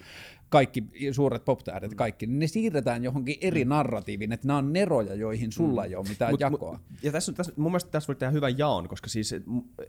kaikki 0.48 0.84
suuret 1.12 1.44
pop 1.44 1.60
mm. 1.66 1.96
kaikki, 1.96 2.26
niin 2.26 2.38
ne 2.38 2.46
siirretään 2.46 3.04
johonkin 3.04 3.36
eri 3.40 3.64
mm. 3.64 3.68
narratiiviin, 3.68 4.32
että 4.32 4.46
nämä 4.46 4.58
on 4.58 4.72
neroja, 4.72 5.14
joihin 5.14 5.52
sulla 5.52 5.82
mm. 5.82 5.86
ei 5.86 5.94
ole 5.94 6.08
mitään 6.08 6.32
mut, 6.32 6.40
jakoa. 6.40 6.72
Mut, 6.72 7.02
ja 7.02 7.12
tässä, 7.12 7.32
tässä, 7.32 7.52
mun 7.56 7.72
mielestä 7.72 7.90
tässä 7.90 8.08
voi 8.08 8.16
tehdä 8.16 8.30
hyvän 8.30 8.58
jaon, 8.58 8.88
koska 8.88 9.08
siis, 9.08 9.32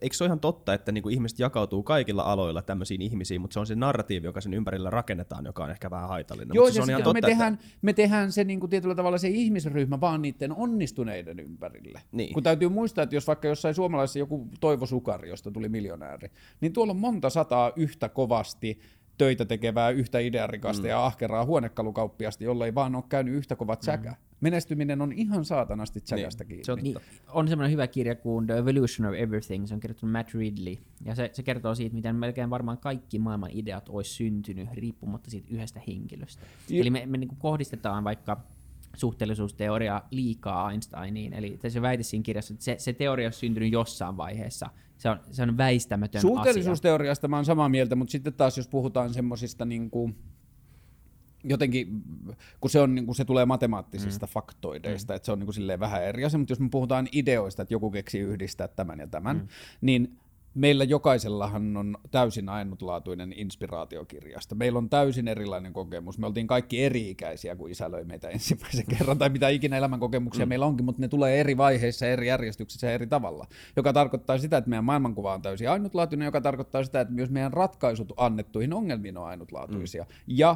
eikö 0.02 0.16
se 0.16 0.24
ole 0.24 0.28
ihan 0.28 0.40
totta, 0.40 0.74
että 0.74 0.92
niinku 0.92 1.10
ihmiset 1.10 1.40
jakautuu 1.40 1.84
kaikilla 1.84 2.24
aloilla 2.24 2.62
tämmöisiin 2.62 3.02
ihmisiin, 3.02 3.42
mutta 3.42 3.54
se 3.54 3.60
on 3.60 3.68
se 3.68 3.76
narratiivi, 3.76 4.28
joka 4.28 4.42
sen 4.42 4.54
ympärillä 4.54 4.90
rakennetaan, 4.90 5.46
joka 5.46 5.64
on 5.64 5.72
ehkä 5.72 5.90
vähän 5.90 6.10
haitallinen. 6.10 6.56
Joo, 6.56 6.72
se 6.72 6.82
on 6.82 6.90
ihan 6.90 7.04
totta, 7.04 7.22
me, 7.22 7.22
tehdään, 7.22 7.54
että... 7.54 7.66
me 7.82 7.94
tehdään 7.94 8.32
se 8.32 8.44
niinku 8.44 8.68
tietyllä 8.68 8.96
tavalla 8.96 9.18
se 9.18 9.28
ihmisryhmä 9.28 10.02
vaan 10.02 10.22
niiden 10.22 10.56
onnistuneiden 10.56 11.40
ympärille. 11.40 12.02
Niin. 12.12 12.34
Kun 12.34 12.44
täytyy 12.44 12.70
muistaa, 12.70 13.04
että 13.04 13.16
jos 13.16 13.28
vaikka 13.28 13.48
jossain 13.48 13.76
suomalaisessa 13.76 14.20
joku 14.20 14.48
Toivo 14.60 14.86
Sukari, 14.86 15.30
josta 15.30 15.52
tuli 15.52 15.70
miljonääri, 15.70 16.32
niin 16.62 16.74
tuolla 16.74 16.92
on 16.92 17.00
monta 17.00 17.30
sataa 17.30 17.72
yhtä 17.76 18.10
kovasti 18.10 18.80
töitä 19.18 19.46
tekevää 19.46 19.90
yhtä 19.90 20.20
idearikasta 20.20 20.84
mm. 20.84 20.90
ja 20.90 21.06
ahkeraa 21.06 21.46
huonekalukauppiasta, 21.46 22.44
jolla 22.44 22.66
ei 22.66 22.76
vaan 22.76 22.96
ole 22.96 23.04
käynyt 23.10 23.34
yhtä 23.34 23.56
kovat 23.56 23.82
säkä. 23.82 24.10
Mm. 24.10 24.16
Menestyminen 24.42 25.02
on 25.02 25.14
ihan 25.14 25.46
saatanasti 25.46 26.00
säkästä 26.04 26.44
niin, 26.44 26.48
kiinni. 26.48 26.64
Se 26.64 26.72
on, 26.72 26.80
niin, 26.84 26.98
on 27.28 27.48
semmoinen 27.48 27.72
hyvä 27.72 27.88
kirja 27.88 28.16
kuin 28.16 28.48
The 28.48 28.58
Evolution 28.58 29.10
of 29.10 29.16
Everything, 29.16 29.68
se 29.68 29.74
on 29.74 29.80
kirjoittanut 29.80 30.12
Matt 30.12 30.34
Ridley, 30.34 30.78
ja 31.06 31.16
se, 31.16 31.30
se 31.34 31.44
kertoo 31.44 31.76
siitä, 31.76 31.96
miten 31.96 32.16
melkein 32.16 32.50
varmaan 32.50 32.78
kaikki 32.78 33.20
maailman 33.20 33.50
ideat 33.54 33.90
olisi 33.90 34.14
syntynyt 34.14 34.70
riippumatta 34.74 35.32
siitä 35.32 35.48
yhdestä 35.52 35.82
henkilöstä. 35.88 36.46
Ja. 36.70 36.82
Eli 36.82 36.90
me, 36.90 37.06
me 37.06 37.18
niin 37.18 37.38
kohdistetaan 37.38 38.04
vaikka 38.04 38.44
suhteellisuusteoria 38.96 40.02
liikaa 40.12 40.72
Einsteiniin. 40.72 41.34
Eli 41.34 41.60
se 41.68 41.82
väite 41.82 42.04
siinä 42.04 42.24
kirjassa, 42.24 42.54
että 42.54 42.64
se, 42.64 42.76
se 42.78 42.94
teoria 42.94 43.28
on 43.28 43.34
syntynyt 43.34 43.72
jossain 43.72 44.18
vaiheessa. 44.18 44.70
Se 44.98 45.10
on, 45.10 45.20
se 45.32 45.44
on 45.44 45.58
väistämätön 45.58 46.22
Suhteellisuusteoriasta 46.22 47.26
asia. 47.26 47.30
mä 47.30 47.36
oon 47.36 47.46
samaa 47.46 47.70
mieltä, 47.70 47.96
mutta 47.96 48.12
sitten 48.12 48.34
taas 48.34 48.58
jos 48.58 48.68
puhutaan 48.68 49.14
semmoisista 49.14 49.66
niin 49.66 49.90
kuin, 49.90 50.16
jotenkin, 51.44 52.04
kun 52.62 52.70
se, 52.70 52.80
on, 52.80 52.96
niin 52.96 53.06
kuin 53.06 53.16
se 53.16 53.26
tulee 53.26 53.46
matemaattisista 53.46 54.26
mm. 54.26 54.30
faktoideista, 54.30 55.14
mm. 55.14 55.16
että 55.16 55.26
se 55.26 55.32
on 55.32 55.40
niin 55.40 55.46
kuin 55.46 55.54
silleen 55.54 55.80
vähän 55.80 56.04
eri 56.04 56.26
asia, 56.26 56.40
mutta 56.40 56.52
jos 56.52 56.60
me 56.60 56.70
puhutaan 56.72 57.08
ideoista, 57.12 57.62
että 57.62 57.74
joku 57.74 57.92
keksii 57.92 58.22
yhdistää 58.22 58.68
tämän 58.68 59.00
ja 59.00 59.08
tämän, 59.08 59.38
mm. 59.38 59.48
niin 59.82 60.20
meillä 60.58 60.84
jokaisellahan 60.84 61.78
on 61.78 61.98
täysin 62.12 62.50
ainutlaatuinen 62.50 63.34
inspiraatiokirjasta. 63.34 64.56
Meillä 64.56 64.78
on 64.78 64.90
täysin 64.90 65.28
erilainen 65.28 65.74
kokemus. 65.74 66.18
Me 66.18 66.28
oltiin 66.28 66.48
kaikki 66.48 66.84
eri-ikäisiä, 66.84 67.56
kun 67.56 67.70
isä 67.70 67.92
löi 67.92 68.04
meitä 68.04 68.30
ensimmäisen 68.30 68.86
kerran, 68.98 69.18
tai 69.18 69.30
mitä 69.30 69.50
ikinä 69.50 69.78
elämänkokemuksia 69.78 70.46
mm. 70.46 70.50
meillä 70.50 70.66
onkin, 70.66 70.86
mutta 70.86 71.02
ne 71.02 71.08
tulee 71.08 71.40
eri 71.40 71.58
vaiheissa, 71.58 72.06
eri 72.06 72.28
järjestyksissä 72.28 72.92
eri 72.92 73.08
tavalla. 73.08 73.48
Joka 73.76 73.94
tarkoittaa 73.94 74.38
sitä, 74.38 74.58
että 74.58 74.70
meidän 74.70 74.86
maailmankuva 74.86 75.34
on 75.34 75.42
täysin 75.42 75.70
ainutlaatuinen, 75.70 76.26
joka 76.26 76.42
tarkoittaa 76.42 76.84
sitä, 76.84 77.02
että 77.02 77.14
myös 77.14 77.30
meidän 77.30 77.54
ratkaisut 77.54 78.14
annettuihin 78.18 78.74
ongelmiin 78.74 79.18
on 79.18 79.26
ainutlaatuisia. 79.26 80.04
Mm. 80.04 80.10
Ja 80.28 80.56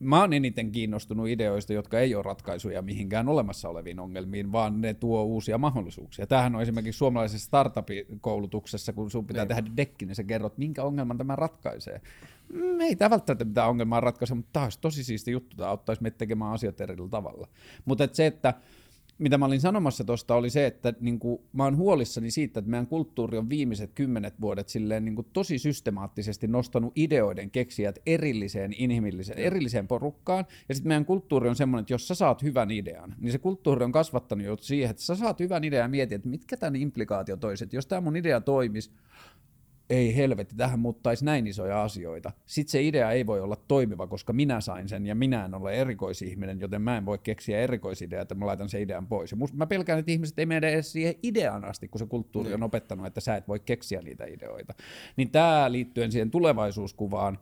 mä 0.00 0.20
oon 0.20 0.32
eniten 0.32 0.72
kiinnostunut 0.72 1.28
ideoista, 1.28 1.72
jotka 1.72 2.00
ei 2.00 2.14
ole 2.14 2.22
ratkaisuja 2.22 2.82
mihinkään 2.82 3.28
olemassa 3.28 3.68
oleviin 3.68 4.00
ongelmiin, 4.00 4.52
vaan 4.52 4.80
ne 4.80 4.94
tuo 4.94 5.24
uusia 5.24 5.58
mahdollisuuksia. 5.58 6.26
Tämähän 6.26 6.56
on 6.56 6.62
esimerkiksi 6.62 6.98
suomalaisessa 6.98 7.46
startup-koulutuksessa, 7.46 8.92
kun 8.92 9.10
sun 9.10 9.26
pitää 9.26 9.42
Leipä. 9.42 9.54
tehdä 9.54 9.76
dekki, 9.76 10.06
niin 10.06 10.14
sä 10.14 10.24
kerrot, 10.24 10.58
minkä 10.58 10.84
ongelman 10.84 11.18
tämä 11.18 11.36
ratkaisee. 11.36 12.00
Mm, 12.52 12.80
ei 12.80 12.96
tämä 12.96 13.10
välttämättä 13.10 13.44
mitään 13.44 13.68
ongelmaa 13.68 14.00
ratkaise, 14.00 14.34
mutta 14.34 14.60
taas 14.60 14.78
tosi 14.78 15.04
siisti 15.04 15.30
juttu, 15.30 15.56
tämä 15.56 15.70
auttaisi 15.70 16.02
meitä 16.02 16.18
tekemään 16.18 16.52
asiat 16.52 16.80
eri 16.80 16.96
tavalla. 17.10 17.48
Mutta 17.84 18.04
et 18.04 18.14
se, 18.14 18.26
että 18.26 18.54
mitä 19.20 19.38
mä 19.38 19.44
olin 19.44 19.60
sanomassa 19.60 20.04
tuosta 20.04 20.34
oli 20.34 20.50
se, 20.50 20.66
että 20.66 20.94
niin 21.00 21.18
kuin, 21.18 21.40
mä 21.52 21.64
oon 21.64 21.76
huolissani 21.76 22.30
siitä, 22.30 22.58
että 22.58 22.70
meidän 22.70 22.86
kulttuuri 22.86 23.38
on 23.38 23.48
viimeiset 23.48 23.90
kymmenet 23.94 24.40
vuodet 24.40 24.68
silleen 24.68 25.04
niin 25.04 25.14
kuin, 25.14 25.26
tosi 25.32 25.58
systemaattisesti 25.58 26.48
nostanut 26.48 26.92
ideoiden 26.96 27.50
keksijät 27.50 27.98
erilliseen 28.06 28.74
inhimilliseen, 28.78 29.38
erilliseen 29.38 29.88
porukkaan. 29.88 30.44
Ja 30.68 30.74
sitten 30.74 30.88
meidän 30.88 31.04
kulttuuri 31.04 31.48
on 31.48 31.56
semmoinen, 31.56 31.82
että 31.82 31.94
jos 31.94 32.08
sä 32.08 32.14
saat 32.14 32.42
hyvän 32.42 32.70
idean, 32.70 33.14
niin 33.18 33.32
se 33.32 33.38
kulttuuri 33.38 33.84
on 33.84 33.92
kasvattanut 33.92 34.46
jo 34.46 34.56
siihen, 34.60 34.90
että 34.90 35.02
sä 35.02 35.14
saat 35.14 35.40
hyvän 35.40 35.64
idean 35.64 35.84
ja 35.84 35.88
mietit, 35.88 36.12
että 36.12 36.28
mitkä 36.28 36.56
tämän 36.56 36.76
implikaatio 36.76 37.36
toiset, 37.36 37.72
jos 37.72 37.86
tämä 37.86 38.00
mun 38.00 38.16
idea 38.16 38.40
toimisi, 38.40 38.90
ei 39.90 40.16
helvetti, 40.16 40.54
tähän 40.56 40.78
muuttaisi 40.78 41.24
näin 41.24 41.46
isoja 41.46 41.82
asioita. 41.82 42.32
Sitten 42.46 42.70
se 42.70 42.82
idea 42.82 43.10
ei 43.10 43.26
voi 43.26 43.40
olla 43.40 43.56
toimiva, 43.56 44.06
koska 44.06 44.32
minä 44.32 44.60
sain 44.60 44.88
sen 44.88 45.06
ja 45.06 45.14
minä 45.14 45.44
en 45.44 45.54
ole 45.54 45.74
erikoisihminen, 45.74 46.60
joten 46.60 46.82
mä 46.82 46.96
en 46.96 47.06
voi 47.06 47.18
keksiä 47.18 47.60
erikoisideaa, 47.60 48.22
että 48.22 48.34
mä 48.34 48.46
laitan 48.46 48.68
sen 48.68 48.82
idean 48.82 49.06
pois. 49.06 49.30
Ja 49.30 49.36
musta, 49.36 49.56
mä 49.56 49.66
pelkään, 49.66 49.98
että 49.98 50.12
ihmiset 50.12 50.38
ei 50.38 50.46
mene 50.46 50.68
edes 50.68 50.92
siihen 50.92 51.14
ideaan 51.22 51.64
asti, 51.64 51.88
kun 51.88 51.98
se 51.98 52.06
kulttuuri 52.06 52.54
on 52.54 52.62
opettanut, 52.62 53.06
että 53.06 53.20
sä 53.20 53.36
et 53.36 53.48
voi 53.48 53.60
keksiä 53.60 54.00
niitä 54.02 54.24
ideoita. 54.24 54.74
Niin 55.16 55.30
tämä 55.30 55.72
liittyen 55.72 56.12
siihen 56.12 56.30
tulevaisuuskuvaan, 56.30 57.38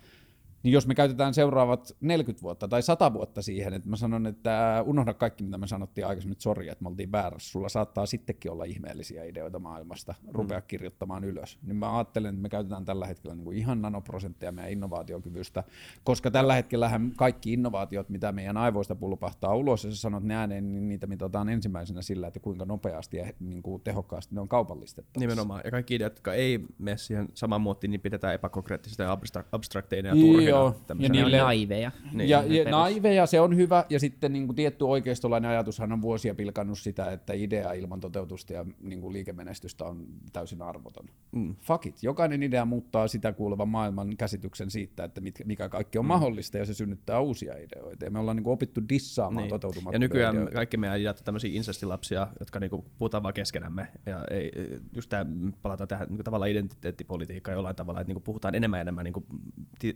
niin 0.62 0.72
jos 0.72 0.86
me 0.86 0.94
käytetään 0.94 1.34
seuraavat 1.34 1.96
40 2.00 2.42
vuotta 2.42 2.68
tai 2.68 2.82
100 2.82 3.12
vuotta 3.12 3.42
siihen, 3.42 3.74
että 3.74 3.88
mä 3.88 3.96
sanon, 3.96 4.26
että 4.26 4.84
unohda 4.86 5.14
kaikki, 5.14 5.44
mitä 5.44 5.58
me 5.58 5.66
sanottiin 5.66 6.06
aikaisemmin, 6.06 6.32
että 6.32 6.42
sori, 6.42 6.68
että 6.68 6.84
me 6.84 6.88
oltiin 6.88 7.12
väärässä, 7.12 7.50
sulla 7.50 7.68
saattaa 7.68 8.06
sittenkin 8.06 8.50
olla 8.50 8.64
ihmeellisiä 8.64 9.24
ideoita 9.24 9.58
maailmasta, 9.58 10.14
rupea 10.28 10.58
mm. 10.58 10.64
kirjoittamaan 10.66 11.24
ylös. 11.24 11.58
Niin 11.62 11.76
mä 11.76 11.96
ajattelen, 11.96 12.34
että 12.34 12.42
me 12.42 12.48
käytetään 12.48 12.84
tällä 12.84 13.06
hetkellä 13.06 13.34
niin 13.34 13.44
kuin 13.44 13.58
ihan 13.58 13.82
nanoprosenttia 13.82 14.52
meidän 14.52 14.72
innovaatiokyvystä, 14.72 15.64
koska 16.04 16.30
tällä 16.30 16.54
hetkellä 16.54 17.00
kaikki 17.16 17.52
innovaatiot, 17.52 18.08
mitä 18.08 18.32
meidän 18.32 18.56
aivoista 18.56 18.94
pulpahtaa 18.94 19.54
ulos, 19.54 19.84
ja 19.84 19.90
sä 19.90 19.96
sanot 19.96 20.22
ne 20.22 20.36
ääneen, 20.36 20.72
niin 20.72 20.88
niitä 20.88 21.06
mitataan 21.06 21.48
ensimmäisenä 21.48 22.02
sillä, 22.02 22.26
että 22.26 22.40
kuinka 22.40 22.64
nopeasti 22.64 23.16
ja 23.16 23.32
niin 23.40 23.62
kuin 23.62 23.82
tehokkaasti 23.82 24.34
ne 24.34 24.40
on 24.40 24.48
kaupallistettu. 24.48 25.20
Nimenomaan, 25.20 25.60
ja 25.64 25.70
kaikki 25.70 25.94
ideat, 25.94 26.12
jotka 26.12 26.34
ei 26.34 26.66
mene 26.78 26.96
siihen 26.96 27.28
samaan 27.34 27.60
muottiin, 27.60 27.90
niin 27.90 28.00
pidetään 28.00 28.34
epäkonkreettisista 28.34 29.02
ja 29.02 29.18
abstrakteina 29.52 30.08
ja 30.08 30.14
turhina 30.14 30.47
Joo, 30.48 30.80
ja 30.98 31.08
niille, 31.08 31.36
naiveja. 31.36 31.90
Niin, 32.12 32.28
ja, 32.28 32.42
ja 32.42 32.70
naiveja, 32.70 33.26
se 33.26 33.40
on 33.40 33.56
hyvä, 33.56 33.84
ja 33.90 34.00
sitten 34.00 34.32
niin 34.32 34.46
kuin 34.46 34.56
tietty 34.56 34.84
oikeistolainen 34.84 35.50
ajatushan 35.50 35.92
on 35.92 36.02
vuosia 36.02 36.34
pilkannut 36.34 36.78
sitä, 36.78 37.10
että 37.12 37.32
idea 37.32 37.72
ilman 37.72 38.00
toteutusta 38.00 38.52
ja 38.52 38.66
niin 38.80 39.00
kuin 39.00 39.12
liikemenestystä 39.12 39.84
on 39.84 40.06
täysin 40.32 40.62
arvoton. 40.62 41.06
Mm. 41.32 41.56
Fuck 41.60 41.86
it. 41.86 42.02
Jokainen 42.02 42.42
idea 42.42 42.64
muuttaa 42.64 43.08
sitä 43.08 43.32
kuulevan 43.32 43.68
maailman 43.68 44.16
käsityksen 44.16 44.70
siitä, 44.70 45.04
että 45.04 45.20
mikä 45.44 45.68
kaikki 45.68 45.98
on 45.98 46.04
mm. 46.04 46.08
mahdollista, 46.08 46.58
ja 46.58 46.64
se 46.64 46.74
synnyttää 46.74 47.20
uusia 47.20 47.54
ideoita. 47.56 48.04
Ja 48.04 48.10
me 48.10 48.18
ollaan 48.18 48.36
niin 48.36 48.44
kuin 48.44 48.54
opittu 48.54 48.80
dissaamaan 48.88 49.42
niin. 49.42 49.50
toteutumattomia 49.50 49.94
Ja 49.94 49.98
nykyään 49.98 50.34
ideoita. 50.34 50.54
kaikki 50.54 50.76
meidän 50.76 51.00
ideat 51.00 51.18
on 51.18 51.24
tämmöisiä 51.24 51.50
insestilapsia, 51.54 52.28
jotka 52.40 52.60
niin 52.60 52.70
kuin 52.70 52.84
puhutaan 52.98 53.22
vaan 53.22 53.34
keskenämme. 53.34 53.88
Ja 54.06 54.24
ei, 54.30 54.52
just 54.94 55.10
tämä, 55.10 55.26
palataan 55.62 55.88
tähän 55.88 56.08
niin 56.10 56.24
tavallaan 56.24 56.50
identiteettipolitiikkaan 56.50 57.54
jollain 57.54 57.76
tavalla, 57.76 58.00
että 58.00 58.08
niin 58.08 58.14
kuin 58.14 58.24
puhutaan 58.24 58.54
enemmän 58.54 58.78
ja 58.78 58.82
enemmän 58.82 59.04
niin 59.04 59.12
kuin 59.12 59.26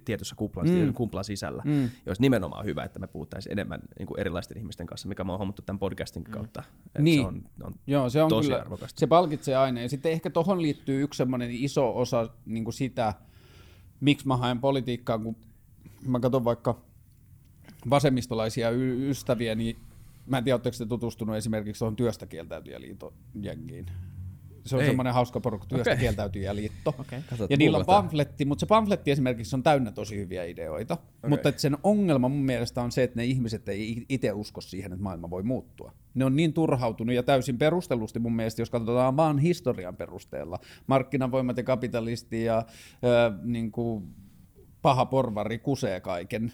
tietyssä 0.05 0.35
kuplassa 0.43 0.75
mm. 0.75 0.95
kumplan 0.95 1.25
sisällä. 1.25 1.63
Mm. 1.67 1.91
olisi 2.07 2.23
nimenomaan 2.23 2.65
hyvä, 2.65 2.85
että 2.85 2.99
me 2.99 3.07
puhuttaisiin 3.07 3.53
enemmän 3.53 3.81
niin 3.99 4.07
kuin 4.07 4.21
erilaisten 4.21 4.59
ihmisten 4.59 4.87
kanssa, 4.87 5.09
mikä 5.09 5.25
mä 5.25 5.33
oon 5.33 5.39
huomattu 5.39 5.63
tämän 5.63 5.79
podcastin 5.79 6.23
mm. 6.23 6.31
kautta. 6.31 6.63
Mm. 6.99 7.05
Niin. 7.05 7.21
Se 7.21 7.27
on, 7.27 7.43
on, 7.63 7.75
Joo, 7.87 8.11
se 8.11 8.23
on 8.23 8.29
tosi 8.29 8.49
kyllä, 8.49 8.61
arvokasta. 8.61 9.01
Se 9.01 9.07
palkitsee 9.07 9.57
aina. 9.57 9.81
Ja 9.81 9.89
sitten 9.89 10.13
ehkä 10.13 10.31
tuohon 10.31 10.63
liittyy 10.63 11.03
yksi 11.03 11.19
semmoinen 11.19 11.51
iso 11.51 11.97
osa 11.99 12.29
niin 12.47 12.65
kuin 12.65 12.75
sitä, 12.75 13.15
miksi 14.01 14.27
mä 14.27 14.37
haen 14.37 14.61
politiikkaa, 14.61 15.19
kun 15.19 15.37
mä 16.07 16.21
katson 16.21 16.45
vaikka 16.45 16.83
vasemmistolaisia 17.91 18.71
y- 18.71 19.11
ystäviä, 19.11 19.55
niin 19.55 19.77
mä 20.27 20.39
en 20.39 20.45
tiedä, 20.45 20.55
oletteko 20.55 20.77
te 20.79 20.87
tutustunut 20.87 21.37
esimerkiksi 21.37 21.79
tuohon 21.79 21.97
työstä 21.97 22.27
kieltäytyjäliiton 22.27 23.13
jengiin. 23.43 23.87
Se 24.67 24.77
on 24.77 24.83
Ei. 24.83 24.89
semmoinen 24.89 25.15
hauska 25.15 25.41
porukka, 25.41 25.67
työstä 25.67 25.91
okay. 25.91 26.01
kieltäytyjä 26.01 26.57
liitto. 26.57 26.95
Okay. 26.99 27.21
Ja 27.51 27.57
niillä 27.57 27.79
on 27.79 27.87
pamfletti, 27.87 28.45
mutta 28.45 28.61
se 28.61 28.67
pamfletti 28.67 29.11
esimerkiksi 29.11 29.57
on 29.57 29.63
täynnä 29.63 29.93
tosi 29.93 30.17
hyviä 30.17 30.45
ideoita. 30.45 30.95
Okay. 30.95 31.31
Mutta 31.31 31.53
sen 31.57 31.77
ongelma 31.83 32.29
mun 32.29 32.45
mielestä 32.45 32.83
on 32.83 32.93
se, 32.93 33.03
että 33.03 33.17
ne 33.17 33.25
ihmiset 33.25 33.69
ei 33.69 34.07
itse 34.09 34.33
usko 34.33 34.61
siihen, 34.61 34.93
että 34.93 35.03
maailma 35.03 35.31
voi 35.31 35.43
muuttua. 35.43 35.93
Ne 36.15 36.25
on 36.25 36.37
niin 36.37 36.53
turhautunut 36.53 37.15
ja 37.15 37.23
täysin 37.23 37.59
perustellusti 37.59 38.19
mun 38.19 38.37
mielestä, 38.37 38.63
jos 38.63 38.71
katsotaan 38.71 39.17
vaan 39.17 39.39
historian 39.39 39.97
perusteella. 39.97 40.59
Markkinavoimat 40.87 41.57
ja 41.57 41.63
kapitalisti 41.63 42.45
ja 42.45 42.59
äh, 42.59 42.65
niin 43.43 43.73
kuin 43.73 44.15
paha 44.83 45.07
porvari 45.07 45.59
kusee 45.59 46.01
kaiken 46.01 46.53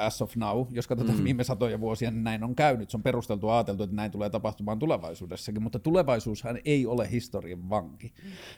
as 0.00 0.22
of 0.22 0.36
now, 0.36 0.66
jos 0.70 0.86
katsotaan 0.86 1.18
mm. 1.18 1.24
viime 1.24 1.44
satoja 1.44 1.80
vuosia, 1.80 2.10
niin 2.10 2.24
näin 2.24 2.44
on 2.44 2.54
käynyt. 2.54 2.90
Se 2.90 2.96
on 2.96 3.02
perusteltu 3.02 3.48
ajateltu, 3.48 3.82
että 3.82 3.96
näin 3.96 4.10
tulee 4.10 4.30
tapahtumaan 4.30 4.78
tulevaisuudessakin, 4.78 5.62
mutta 5.62 5.78
tulevaisuushan 5.78 6.58
ei 6.64 6.86
ole 6.86 7.10
historian 7.10 7.70
vanki. 7.70 8.12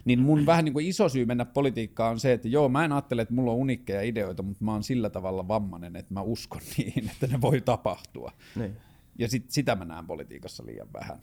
Niin 0.05 0.21
mun 0.21 0.47
vähän 0.47 0.65
niin 0.65 0.73
kuin 0.73 0.87
iso 0.87 1.09
syy 1.09 1.25
mennä 1.25 1.45
politiikkaan 1.45 2.11
on 2.11 2.21
se, 2.21 2.33
että 2.33 2.49
joo, 2.49 2.69
mä 2.69 2.85
en 2.85 2.93
ajattele, 2.93 3.23
että 3.23 3.35
mulla 3.35 3.51
on 3.51 3.57
unikkeja 3.57 4.03
ideoita, 4.03 4.43
mutta 4.43 4.65
mä 4.65 4.73
oon 4.73 4.83
sillä 4.83 5.11
tavalla 5.11 5.49
vammainen, 5.49 5.97
että 5.97 6.15
mä 6.15 6.23
uskon 6.23 6.61
niihin, 6.77 7.11
että 7.11 7.27
ne 7.27 7.41
voi 7.41 7.61
tapahtua. 7.61 8.33
Niin. 8.57 8.77
Ja 9.19 9.29
sit, 9.29 9.51
sitä 9.51 9.77
mä 9.77 9.85
näen 9.85 10.07
politiikassa 10.07 10.67
liian 10.67 10.89
vähän 10.93 11.21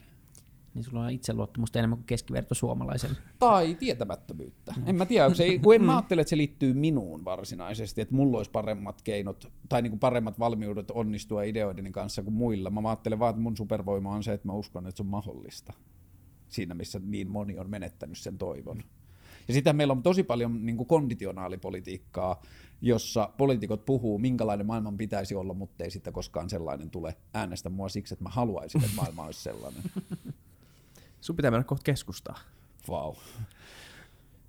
niin 0.77 0.83
sulla 0.83 1.03
on 1.03 1.11
itseluottamusta 1.11 1.79
enemmän 1.79 1.97
kuin 1.97 2.05
keskiverto 2.05 2.55
suomalaisen. 2.55 3.11
Tai 3.39 3.75
tietämättömyyttä. 3.75 4.73
Mm. 4.77 4.83
En 4.85 4.95
mä 4.95 5.05
tiedä, 5.05 5.33
se, 5.33 5.59
kun 5.59 5.75
en 5.75 5.83
mä 5.83 5.95
ajattele, 5.95 6.21
että 6.21 6.29
se 6.29 6.37
liittyy 6.37 6.73
minuun 6.73 7.25
varsinaisesti, 7.25 8.01
että 8.01 8.15
mulla 8.15 8.37
olisi 8.37 8.51
paremmat 8.51 9.01
keinot 9.01 9.51
tai 9.69 9.81
niin 9.81 9.91
kuin 9.91 9.99
paremmat 9.99 10.39
valmiudet 10.39 10.91
onnistua 10.91 11.43
ideoideni 11.43 11.91
kanssa 11.91 12.23
kuin 12.23 12.33
muilla. 12.33 12.69
Mä 12.69 12.89
ajattelen 12.89 13.19
vaan, 13.19 13.29
että 13.29 13.41
mun 13.41 13.57
supervoima 13.57 14.15
on 14.15 14.23
se, 14.23 14.33
että 14.33 14.47
mä 14.47 14.53
uskon, 14.53 14.87
että 14.87 14.97
se 14.97 15.03
on 15.03 15.07
mahdollista. 15.07 15.73
Siinä, 16.49 16.73
missä 16.73 16.99
niin 17.03 17.29
moni 17.29 17.59
on 17.59 17.69
menettänyt 17.69 18.17
sen 18.17 18.37
toivon. 18.37 18.83
Ja 19.47 19.53
sitä 19.53 19.73
meillä 19.73 19.91
on 19.91 20.03
tosi 20.03 20.23
paljon 20.23 20.65
niin 20.65 20.77
kuin 20.77 20.87
konditionaalipolitiikkaa, 20.87 22.41
jossa 22.81 23.29
poliitikot 23.37 23.85
puhuu, 23.85 24.19
minkälainen 24.19 24.65
maailman 24.65 24.97
pitäisi 24.97 25.35
olla, 25.35 25.53
mutta 25.53 25.83
ei 25.83 25.91
sitten 25.91 26.13
koskaan 26.13 26.49
sellainen 26.49 26.89
tule 26.89 27.15
äänestä 27.33 27.69
mua 27.69 27.89
siksi, 27.89 28.13
että 28.13 28.23
mä 28.23 28.29
haluaisin, 28.29 28.83
että 28.83 28.95
maailma 28.95 29.25
olisi 29.25 29.41
sellainen. 29.43 29.83
Sun 31.21 31.35
pitää 31.35 31.51
mennä 31.51 31.63
kohta 31.63 31.83
keskustaa. 31.83 32.39
Vau. 32.87 33.13
Wow. 33.13 33.15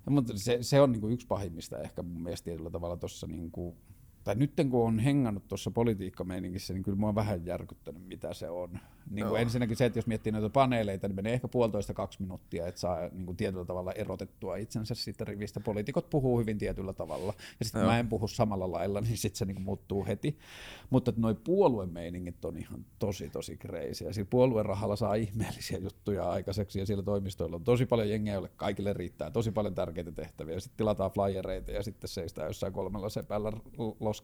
mutta 0.09 0.33
se, 0.35 0.57
se 0.61 0.81
on 0.81 0.91
niinku 0.91 1.07
yksi 1.07 1.27
pahimmista 1.27 1.77
ehkä 1.77 2.01
mun 2.01 2.23
mielestä 2.23 2.45
tietyllä 2.45 2.69
tavalla 2.69 2.97
tuossa 2.97 3.27
niinku 3.27 3.77
tai 4.23 4.35
nyt 4.35 4.53
kun 4.69 4.87
on 4.87 4.99
hengannut 4.99 5.47
tuossa 5.47 5.71
politiikkameiningissä, 5.71 6.73
niin 6.73 6.83
kyllä 6.83 6.97
mua 6.97 7.09
on 7.09 7.15
vähän 7.15 7.45
järkyttänyt, 7.45 8.07
mitä 8.07 8.33
se 8.33 8.49
on. 8.49 8.79
Niin 9.11 9.27
kuin 9.27 9.41
ensinnäkin 9.41 9.77
se, 9.77 9.85
että 9.85 9.99
jos 9.99 10.07
miettii 10.07 10.31
noita 10.31 10.49
paneeleita, 10.49 11.07
niin 11.07 11.15
menee 11.15 11.33
ehkä 11.33 11.47
puolitoista 11.47 11.93
kaksi 11.93 12.21
minuuttia, 12.21 12.67
että 12.67 12.81
saa 12.81 13.09
niin 13.11 13.25
kuin 13.25 13.37
tietyllä 13.37 13.65
tavalla 13.65 13.91
erotettua 13.91 14.55
itsensä 14.55 14.95
siitä 14.95 15.25
rivistä. 15.25 15.59
Poliitikot 15.59 16.09
puhuu 16.09 16.39
hyvin 16.39 16.57
tietyllä 16.57 16.93
tavalla, 16.93 17.33
ja 17.59 17.65
sitten 17.65 17.85
mä 17.85 17.99
en 17.99 18.07
puhu 18.07 18.27
samalla 18.27 18.71
lailla, 18.71 19.01
niin 19.01 19.17
sitten 19.17 19.37
se 19.37 19.45
niin 19.45 19.55
kuin 19.55 19.65
muuttuu 19.65 20.05
heti. 20.05 20.37
Mutta 20.89 21.13
noin 21.17 21.35
puoluemeiningit 21.35 22.45
on 22.45 22.57
ihan 22.57 22.85
tosi, 22.99 23.29
tosi 23.29 23.57
crazy. 23.57 24.05
Ja 24.05 24.13
sillä 24.13 24.27
puoluerahalla 24.29 24.95
saa 24.95 25.15
ihmeellisiä 25.15 25.77
juttuja 25.77 26.29
aikaiseksi, 26.29 26.79
ja 26.79 26.85
siellä 26.85 27.03
toimistoilla 27.03 27.55
on 27.55 27.63
tosi 27.63 27.85
paljon 27.85 28.09
jengejä, 28.09 28.33
joille 28.33 28.51
kaikille 28.55 28.93
riittää 28.93 29.31
tosi 29.31 29.51
paljon 29.51 29.75
tärkeitä 29.75 30.11
tehtäviä. 30.11 30.53
Ja 30.53 30.59
sitten 30.59 30.77
tilataan 30.77 31.11
flyereita, 31.11 31.71
ja 31.71 31.83
sitten 31.83 32.07
seistää 32.07 32.47
jossain 32.47 32.73
kolmella 32.73 33.09
sepällä 33.09 33.51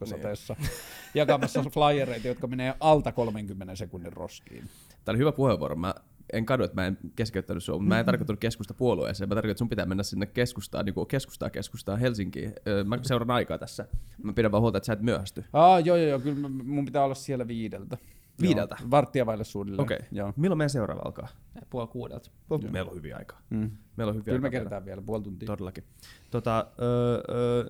loskasateessa 0.02 0.56
niin. 0.60 0.70
jakamassa 1.14 1.64
flyereita, 1.72 2.28
jotka 2.28 2.48
menee 2.48 2.74
alta 2.80 3.12
30 3.12 3.76
sekunnin 3.76 4.14
roskiin. 4.14 4.70
Tämä 5.06 5.14
oli 5.14 5.18
hyvä 5.18 5.32
puheenvuoro. 5.32 5.76
Mä 5.76 5.94
en 6.34 6.46
kadu, 6.46 6.64
että 6.64 6.76
mä 6.76 6.88
en 6.88 6.98
keskeyttänyt 7.16 7.64
sinua, 7.64 7.80
mutta 7.80 7.90
mä 7.90 8.00
en 8.00 8.06
tarkoittanut 8.06 8.40
keskusta 8.40 8.74
puolueeseen. 8.74 9.30
Mä 9.30 9.36
tarkoitan, 9.36 9.52
että 9.52 9.60
sun 9.60 9.70
pitää 9.70 9.86
mennä 9.86 10.04
sinne 10.04 10.26
keskustaan, 10.26 10.86
niin 10.86 10.94
kuin 10.94 11.08
keskustaa 11.08 11.50
keskustaa 11.50 11.96
Helsinkiin. 11.96 12.54
Mä 12.86 13.00
seuran 13.02 13.32
aikaa 13.32 13.58
tässä. 13.58 13.88
Mä 14.24 14.34
pidän 14.34 14.52
vaan 14.52 14.62
huolta, 14.62 14.78
että 14.78 14.86
sä 14.86 14.94
et 14.94 15.02
myöhästy. 15.02 15.46
Aa, 15.54 15.80
joo, 15.80 15.98
joo, 15.98 16.10
joo. 16.10 16.20
Kyllä 16.20 16.50
mun 16.50 16.86
pitää 16.86 17.04
olla 17.04 17.16
siellä 17.16 17.48
viideltä. 17.48 17.98
Viideltä? 18.42 18.78
Joo, 18.80 18.92
varttia 18.92 19.26
vaille 19.26 19.44
suunnilleen. 19.44 19.86
Okei. 19.86 20.00
Okay. 20.12 20.34
Milloin 20.36 20.58
meidän 20.58 20.70
seuraava 20.70 21.02
alkaa? 21.06 21.28
Puoli 21.70 21.88
kuudelta. 21.88 22.32
Meillä 22.72 22.92
on 22.92 22.98
hyviä 22.98 23.18
aikaa. 23.18 23.42
Mm. 23.50 23.72
Meillä 23.98 24.12
on 24.12 24.16
hyviä 24.16 24.26
Kyllä 24.26 24.42
me 24.42 24.50
kerätään 24.50 24.86
vielä 24.86 25.02
puoli 25.02 25.24
tuntia. 25.24 25.46
Todellakin. 25.46 25.84
Tota, 26.32 26.68
öö, 26.82 27.24
öö, 27.30 27.70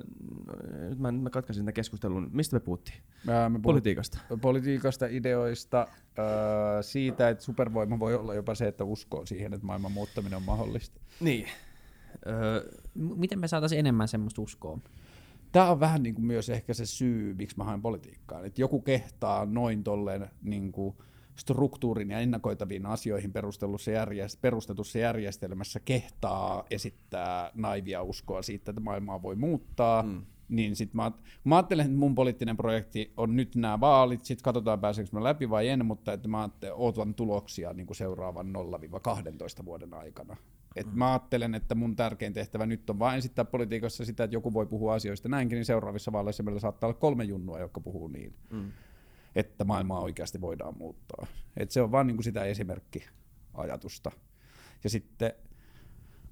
nyt 0.89 0.99
mä, 0.99 1.11
mä 1.11 1.29
katkaisin 1.29 1.63
tämän 1.65 1.73
keskustelun. 1.73 2.29
Mistä 2.33 2.55
me 2.55 2.59
puhuttiin? 2.59 2.97
Ää, 3.27 3.49
me 3.49 3.59
politiikasta. 3.59 4.19
Politiikasta, 4.41 5.05
ideoista, 5.05 5.87
öö, 6.19 6.83
siitä, 6.83 7.29
että 7.29 7.43
supervoima 7.43 7.99
voi 7.99 8.15
olla 8.15 8.33
jopa 8.33 8.55
se, 8.55 8.67
että 8.67 8.83
uskoo 8.83 9.25
siihen, 9.25 9.53
että 9.53 9.65
maailman 9.65 9.91
muuttaminen 9.91 10.37
on 10.37 10.43
mahdollista. 10.43 11.01
Niin. 11.19 11.47
Öö, 12.27 12.71
Miten 12.95 13.39
me 13.39 13.47
saataisiin 13.47 13.79
enemmän 13.79 14.07
semmoista 14.07 14.41
uskoa? 14.41 14.79
Tämä 15.55 15.71
on 15.71 15.79
vähän 15.79 16.03
niin 16.03 16.15
kuin 16.15 16.25
myös 16.25 16.49
ehkä 16.49 16.73
se 16.73 16.85
syy, 16.85 17.33
miksi 17.33 17.57
mä 17.57 17.63
haen 17.63 17.81
politiikkaan. 17.81 18.45
Että 18.45 18.61
joku 18.61 18.81
kehtaa 18.81 19.45
noin 19.45 19.83
tolleen 19.83 20.29
niin 20.41 20.71
kuin 20.71 20.95
struktuurin 21.35 22.11
ja 22.11 22.19
ennakoitaviin 22.19 22.85
asioihin 22.85 23.33
perustelussa 23.33 23.91
järjest- 23.91 24.39
perustetussa 24.41 24.99
järjestelmässä 24.99 25.79
kehtaa 25.79 26.63
esittää 26.71 27.51
naivia 27.53 28.03
uskoa 28.03 28.41
siitä, 28.41 28.71
että 28.71 28.81
maailmaa 28.81 29.21
voi 29.21 29.35
muuttaa, 29.35 30.03
mm. 30.03 30.25
Niin 30.49 30.75
sit 30.75 30.93
mä, 30.93 31.11
mä 31.43 31.55
ajattelen, 31.55 31.85
että 31.85 31.97
mun 31.97 32.15
poliittinen 32.15 32.57
projekti 32.57 33.13
on 33.17 33.35
nyt 33.35 33.55
nämä 33.55 33.79
vaalit, 33.79 34.25
sitten 34.25 34.43
katsotaan 34.43 34.79
pääseekö 34.79 35.09
mä 35.13 35.23
läpi 35.23 35.49
vai 35.49 35.67
en, 35.67 35.85
mutta 35.85 36.13
että 36.13 36.27
mä 36.27 36.49
ootan 36.73 37.13
tuloksia 37.13 37.73
niin 37.73 37.87
kuin 37.87 37.97
seuraavan 37.97 38.53
0-12 39.61 39.65
vuoden 39.65 39.93
aikana. 39.93 40.37
Et 40.75 40.87
mm. 40.87 40.97
Mä 40.97 41.11
ajattelen, 41.11 41.55
että 41.55 41.75
mun 41.75 41.95
tärkein 41.95 42.33
tehtävä 42.33 42.65
nyt 42.65 42.89
on 42.89 42.99
vain 42.99 43.17
esittää 43.17 43.45
politiikassa 43.45 44.05
sitä, 44.05 44.23
että 44.23 44.35
joku 44.35 44.53
voi 44.53 44.65
puhua 44.65 44.93
asioista 44.93 45.29
näinkin, 45.29 45.55
niin 45.55 45.65
seuraavissa 45.65 46.11
vaaleissa 46.11 46.43
meillä 46.43 46.59
saattaa 46.59 46.87
olla 46.87 46.99
kolme 46.99 47.23
junnua, 47.23 47.59
jotka 47.59 47.79
puhuu 47.79 48.07
niin. 48.07 48.33
Mm 48.49 48.71
että 49.35 49.63
maailmaa 49.63 49.99
oikeasti 49.99 50.41
voidaan 50.41 50.77
muuttaa. 50.77 51.27
Et 51.57 51.71
se 51.71 51.81
on 51.81 51.91
vaan 51.91 52.07
niin 52.07 52.17
kuin 52.17 52.23
sitä 52.23 52.43
esimerkkiajatusta. 52.43 54.11
Ja 54.83 54.89
sitten 54.89 55.33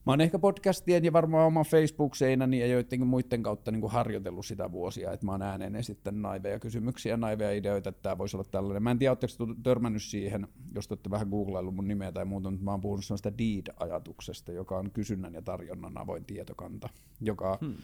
Mä 0.06 0.12
oon 0.12 0.22
ehkä 0.22 0.40
podcastien 0.40 1.06
ja 1.06 1.14
varmaan 1.14 1.48
oman 1.48 1.66
Facebook-seinäni 1.66 2.60
ja 2.60 2.68
joidenkin 2.68 3.08
muiden 3.08 3.44
kautta 3.44 3.72
niin 3.72 3.82
kuin 3.82 3.92
harjoitellut 3.92 4.46
sitä 4.46 4.72
vuosia, 4.72 5.12
että 5.12 5.26
mä 5.26 5.32
oon 5.32 5.42
ääneen 5.42 5.76
esittänyt 5.76 6.22
naiveja 6.22 6.60
kysymyksiä, 6.60 7.18
naiveja 7.18 7.52
ideoita, 7.52 7.90
että 7.90 8.02
tämä 8.02 8.18
voisi 8.18 8.38
olla 8.38 8.48
tällainen. 8.52 8.84
Mä 8.84 8.92
en 8.92 9.00
tiedä, 9.00 9.12
oletteko 9.12 9.54
törmännyt 9.64 10.04
siihen, 10.04 10.48
jos 10.76 10.92
olette 10.92 11.10
vähän 11.10 11.28
googlaillut 11.28 11.76
mun 11.76 11.88
nimeä 11.88 12.12
tai 12.12 12.26
muuta, 12.26 12.52
mutta 12.52 12.64
mä 12.64 12.72
oon 12.72 12.82
puhunut 12.82 13.06
sellaista 13.06 13.38
deed-ajatuksesta, 13.38 14.52
joka 14.52 14.78
on 14.78 14.92
kysynnän 14.92 15.34
ja 15.34 15.42
tarjonnan 15.42 15.98
avoin 15.98 16.26
tietokanta, 16.26 16.90
joka 17.22 17.58
hmm. 17.62 17.76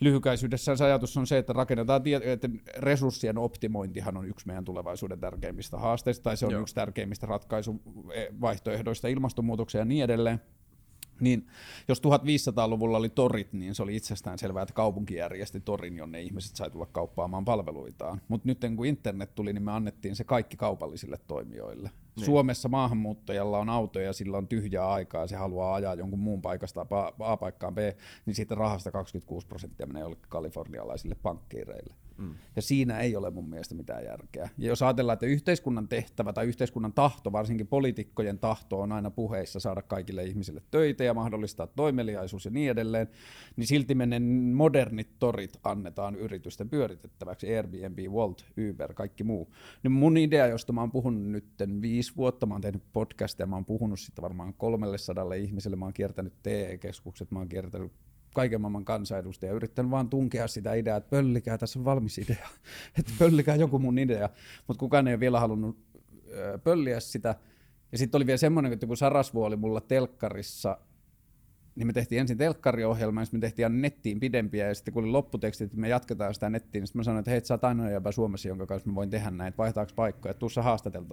lyhykäisyydessään 0.00 0.78
se 0.78 0.84
ajatus 0.84 1.16
on 1.16 1.26
se, 1.26 1.38
että 1.38 1.52
rakennetaan 1.52 2.02
tie- 2.02 2.32
että 2.32 2.48
resurssien 2.76 3.38
optimointihan 3.38 4.16
on 4.16 4.28
yksi 4.28 4.46
meidän 4.46 4.64
tulevaisuuden 4.64 5.20
tärkeimmistä 5.20 5.78
haasteista, 5.78 6.22
tai 6.22 6.36
se 6.36 6.46
on 6.46 6.52
Joo. 6.52 6.60
yksi 6.60 6.74
tärkeimmistä 6.74 7.26
ratkaisuvaihtoehdoista 7.26 9.08
ilmastonmuutokseen 9.08 9.80
ja 9.80 9.84
niin 9.84 10.04
edelleen 10.04 10.40
niin 11.20 11.46
jos 11.88 12.02
1500-luvulla 12.02 12.98
oli 12.98 13.08
torit, 13.08 13.52
niin 13.52 13.74
se 13.74 13.82
oli 13.82 13.96
itsestään 13.96 14.38
selvää, 14.38 14.62
että 14.62 14.74
kaupunki 14.74 15.14
järjesti 15.14 15.60
torin, 15.60 15.96
jonne 15.96 16.22
ihmiset 16.22 16.56
sai 16.56 16.70
tulla 16.70 16.86
kauppaamaan 16.86 17.44
palveluitaan. 17.44 18.20
Mutta 18.28 18.48
nyt 18.48 18.60
kun 18.76 18.86
internet 18.86 19.34
tuli, 19.34 19.52
niin 19.52 19.62
me 19.62 19.72
annettiin 19.72 20.16
se 20.16 20.24
kaikki 20.24 20.56
kaupallisille 20.56 21.18
toimijoille. 21.26 21.90
Niin. 22.16 22.26
Suomessa 22.26 22.68
maahanmuuttajalla 22.68 23.58
on 23.58 23.68
auto 23.68 24.00
ja 24.00 24.12
sillä 24.12 24.36
on 24.36 24.48
tyhjää 24.48 24.90
aikaa 24.90 25.20
ja 25.20 25.26
se 25.26 25.36
haluaa 25.36 25.74
ajaa 25.74 25.94
jonkun 25.94 26.18
muun 26.18 26.42
paikasta 26.42 26.86
A 27.18 27.36
paikkaan 27.36 27.74
B, 27.74 27.78
niin 28.26 28.34
siitä 28.34 28.54
rahasta 28.54 28.90
26 28.90 29.46
prosenttia 29.46 29.86
menee 29.86 30.00
jollekin 30.00 30.26
kalifornialaisille 30.28 31.16
pankkiireille. 31.22 31.94
Mm. 32.18 32.34
Ja 32.56 32.62
siinä 32.62 32.98
ei 32.98 33.16
ole 33.16 33.30
mun 33.30 33.48
mielestä 33.48 33.74
mitään 33.74 34.04
järkeä. 34.04 34.48
Ja 34.58 34.68
jos 34.68 34.82
ajatellaan, 34.82 35.14
että 35.14 35.26
yhteiskunnan 35.26 35.88
tehtävä 35.88 36.32
tai 36.32 36.46
yhteiskunnan 36.46 36.92
tahto, 36.92 37.32
varsinkin 37.32 37.66
poliitikkojen 37.66 38.38
tahto 38.38 38.80
on 38.80 38.92
aina 38.92 39.10
puheissa 39.10 39.60
saada 39.60 39.82
kaikille 39.82 40.24
ihmisille 40.24 40.62
töitä 40.70 41.04
ja 41.04 41.14
mahdollistaa 41.14 41.66
toimeliaisuus 41.66 42.44
ja 42.44 42.50
niin 42.50 42.70
edelleen, 42.70 43.08
niin 43.56 43.66
silti 43.66 43.94
menen 43.94 44.22
modernit 44.54 45.18
torit 45.18 45.56
annetaan 45.64 46.14
yritysten 46.14 46.68
pyöritettäväksi, 46.68 47.56
Airbnb, 47.56 47.98
Walt, 47.98 48.46
Uber, 48.70 48.94
kaikki 48.94 49.24
muu. 49.24 49.54
Niin 49.82 49.92
mun 49.92 50.16
idea, 50.16 50.46
josta 50.46 50.72
mä 50.72 50.80
oon 50.80 50.92
puhunut 50.92 51.22
nyt 51.22 51.46
viisi 51.82 52.12
vuotta, 52.16 52.46
mä 52.46 52.54
oon 52.54 52.60
tehnyt 52.60 52.82
podcastia, 52.92 53.46
mä 53.46 53.56
oon 53.56 53.64
puhunut 53.64 54.00
sitä 54.00 54.22
varmaan 54.22 54.54
kolmelle 54.54 54.98
sadalle 54.98 55.38
ihmiselle, 55.38 55.76
mä 55.76 55.84
oon 55.84 55.94
kiertänyt 55.94 56.34
TE-keskukset, 56.42 57.30
mä 57.30 57.38
oon 57.38 57.48
kiertänyt 57.48 57.92
kaiken 58.36 58.60
maailman 58.60 58.84
kansanedustaja, 58.84 59.52
yrittänyt 59.52 59.90
vaan 59.90 60.08
tunkea 60.08 60.48
sitä 60.48 60.74
ideaa, 60.74 60.96
että 60.96 61.10
pöllikää, 61.10 61.58
tässä 61.58 61.78
on 61.78 61.84
valmis 61.84 62.18
idea, 62.18 62.48
että 62.98 63.12
pöllikää 63.18 63.56
joku 63.56 63.78
mun 63.78 63.98
idea, 63.98 64.28
mutta 64.66 64.80
kukaan 64.80 65.08
ei 65.08 65.14
ole 65.14 65.20
vielä 65.20 65.40
halunnut 65.40 65.78
pölliä 66.64 67.00
sitä. 67.00 67.34
Ja 67.92 67.98
sitten 67.98 68.18
oli 68.18 68.26
vielä 68.26 68.36
semmoinen, 68.36 68.72
että 68.72 68.86
kun 68.86 68.96
Sarasvuo 68.96 69.46
oli 69.46 69.56
mulla 69.56 69.80
telkkarissa 69.80 70.78
niin 71.76 71.86
me 71.86 71.92
tehtiin 71.92 72.20
ensin 72.20 72.38
telkkariohjelma, 72.38 73.20
ja 73.20 73.24
sitten 73.24 73.38
me 73.38 73.40
tehtiin 73.40 73.82
nettiin 73.82 74.20
pidempiä, 74.20 74.68
ja 74.68 74.74
sitten 74.74 74.94
kun 74.94 75.04
oli 75.04 75.12
lopputekstit, 75.12 75.64
että 75.64 75.76
me 75.76 75.88
jatketaan 75.88 76.34
sitä 76.34 76.50
nettiin, 76.50 76.80
niin 76.80 76.86
sitten 76.86 77.00
mä 77.00 77.04
sanoin, 77.04 77.18
että 77.18 77.30
hei, 77.30 77.44
sä 77.44 77.54
oot 77.54 77.64
ainoa 77.64 77.90
jopa 77.90 78.12
Suomessa, 78.12 78.48
jonka 78.48 78.66
kanssa 78.66 78.90
mä 78.90 78.94
voin 78.94 79.10
tehdä 79.10 79.30
näin, 79.30 79.48
että 79.48 79.58
vaihtaako 79.58 79.92
paikkoja, 79.96 80.30
että 80.30 80.38
tuossa 80.38 80.62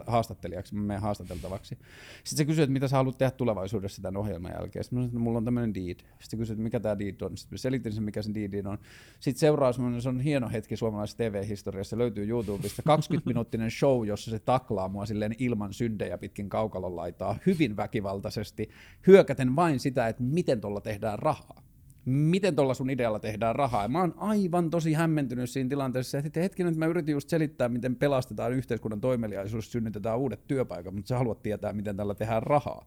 haastattelijaksi, 0.07 0.75
mä 0.75 0.81
menen 0.81 1.01
haastateltavaksi. 1.01 1.77
Sitten 2.23 2.37
se 2.37 2.45
kysyi, 2.45 2.63
että 2.63 2.73
mitä 2.73 2.87
sä 2.87 2.97
haluat 2.97 3.17
tehdä 3.17 3.31
tulevaisuudessa 3.31 4.01
tämän 4.01 4.17
ohjelman 4.17 4.51
jälkeen. 4.51 4.83
Sitten 4.83 4.97
mä 4.97 5.01
sanoin, 5.01 5.09
että 5.09 5.19
mulla 5.19 5.37
on 5.37 5.45
tämmöinen 5.45 5.73
deed. 5.73 5.99
Sitten 6.19 6.39
kysyi, 6.39 6.53
että 6.53 6.63
mikä 6.63 6.79
tämä 6.79 6.99
deed 6.99 7.21
on. 7.21 7.37
Sitten 7.37 7.59
selitin 7.59 7.91
sen, 7.91 8.03
mikä 8.03 8.21
se 8.21 8.33
deed 8.33 8.65
on. 8.65 8.77
Sitten 9.19 9.39
seuraa 9.39 9.73
semmoinen, 9.73 10.01
se 10.01 10.09
on 10.09 10.19
hieno 10.19 10.49
hetki 10.49 10.77
suomalaisessa 10.77 11.17
TV-historiassa, 11.17 11.97
löytyy 11.97 12.27
YouTubesta 12.29 12.83
20-minuuttinen 12.85 13.71
show, 13.79 14.07
jossa 14.07 14.31
se 14.31 14.39
taklaa 14.39 14.87
mua 14.87 15.05
silleen 15.05 15.35
ilman 15.39 15.73
syndejä 15.73 16.17
pitkin 16.17 16.49
kaukalon 16.49 16.95
laitaa 16.95 17.37
hyvin 17.45 17.77
väkivaltaisesti, 17.77 18.69
hyökäten 19.07 19.55
vain 19.55 19.79
sitä, 19.79 20.07
että 20.07 20.23
miten 20.23 20.52
miten 20.53 20.61
tuolla 20.61 20.81
tehdään 20.81 21.19
rahaa. 21.19 21.63
Miten 22.05 22.55
tuolla 22.55 22.73
sun 22.73 22.89
idealla 22.89 23.19
tehdään 23.19 23.55
rahaa. 23.55 23.81
Ja 23.83 23.87
mä 23.87 23.99
oon 23.99 24.13
aivan 24.17 24.69
tosi 24.69 24.93
hämmentynyt 24.93 25.49
siinä 25.49 25.69
tilanteessa, 25.69 26.17
että 26.17 26.39
hetkinen, 26.39 26.71
että 26.71 26.79
mä 26.79 26.85
yritin 26.85 27.13
just 27.13 27.29
selittää, 27.29 27.69
miten 27.69 27.95
pelastetaan 27.95 28.53
yhteiskunnan 28.53 29.01
toimeliaisuus, 29.01 29.71
synnytetään 29.71 30.19
uudet 30.19 30.47
työpaikat, 30.47 30.95
mutta 30.95 31.07
sä 31.07 31.17
haluat 31.17 31.41
tietää, 31.41 31.73
miten 31.73 31.97
tällä 31.97 32.15
tehdään 32.15 32.43
rahaa. 32.43 32.85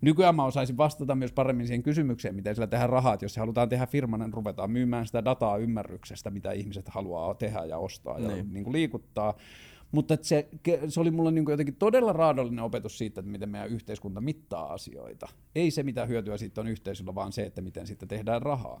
Nykyään 0.00 0.34
mä 0.34 0.44
osaisin 0.44 0.76
vastata 0.76 1.14
myös 1.14 1.32
paremmin 1.32 1.66
siihen 1.66 1.82
kysymykseen, 1.82 2.34
miten 2.34 2.54
sillä 2.54 2.66
tehdään 2.66 2.90
rahaa, 2.90 3.14
että 3.14 3.24
jos 3.24 3.34
se 3.34 3.40
halutaan 3.40 3.68
tehdä 3.68 3.86
firmana, 3.86 4.24
niin 4.24 4.34
ruvetaan 4.34 4.70
myymään 4.70 5.06
sitä 5.06 5.24
dataa 5.24 5.56
ymmärryksestä, 5.56 6.30
mitä 6.30 6.52
ihmiset 6.52 6.88
haluaa 6.88 7.34
tehdä 7.34 7.64
ja 7.64 7.78
ostaa 7.78 8.18
ja 8.18 8.28
niin. 8.28 8.52
Niin 8.52 8.64
kuin 8.64 8.72
liikuttaa. 8.72 9.34
Mutta 9.92 10.16
se, 10.22 10.48
se 10.88 11.00
oli 11.00 11.10
mulle 11.10 11.30
niin 11.30 11.44
jotenkin 11.48 11.76
todella 11.76 12.12
raadollinen 12.12 12.64
opetus 12.64 12.98
siitä, 12.98 13.20
että 13.20 13.32
miten 13.32 13.48
meidän 13.48 13.68
yhteiskunta 13.68 14.20
mittaa 14.20 14.72
asioita. 14.72 15.28
Ei 15.54 15.70
se, 15.70 15.82
mitä 15.82 16.06
hyötyä 16.06 16.36
siitä 16.36 16.60
on 16.60 16.68
yhteisöllä, 16.68 17.14
vaan 17.14 17.32
se, 17.32 17.42
että 17.42 17.60
miten 17.60 17.86
siitä 17.86 18.06
tehdään 18.06 18.42
rahaa. 18.42 18.80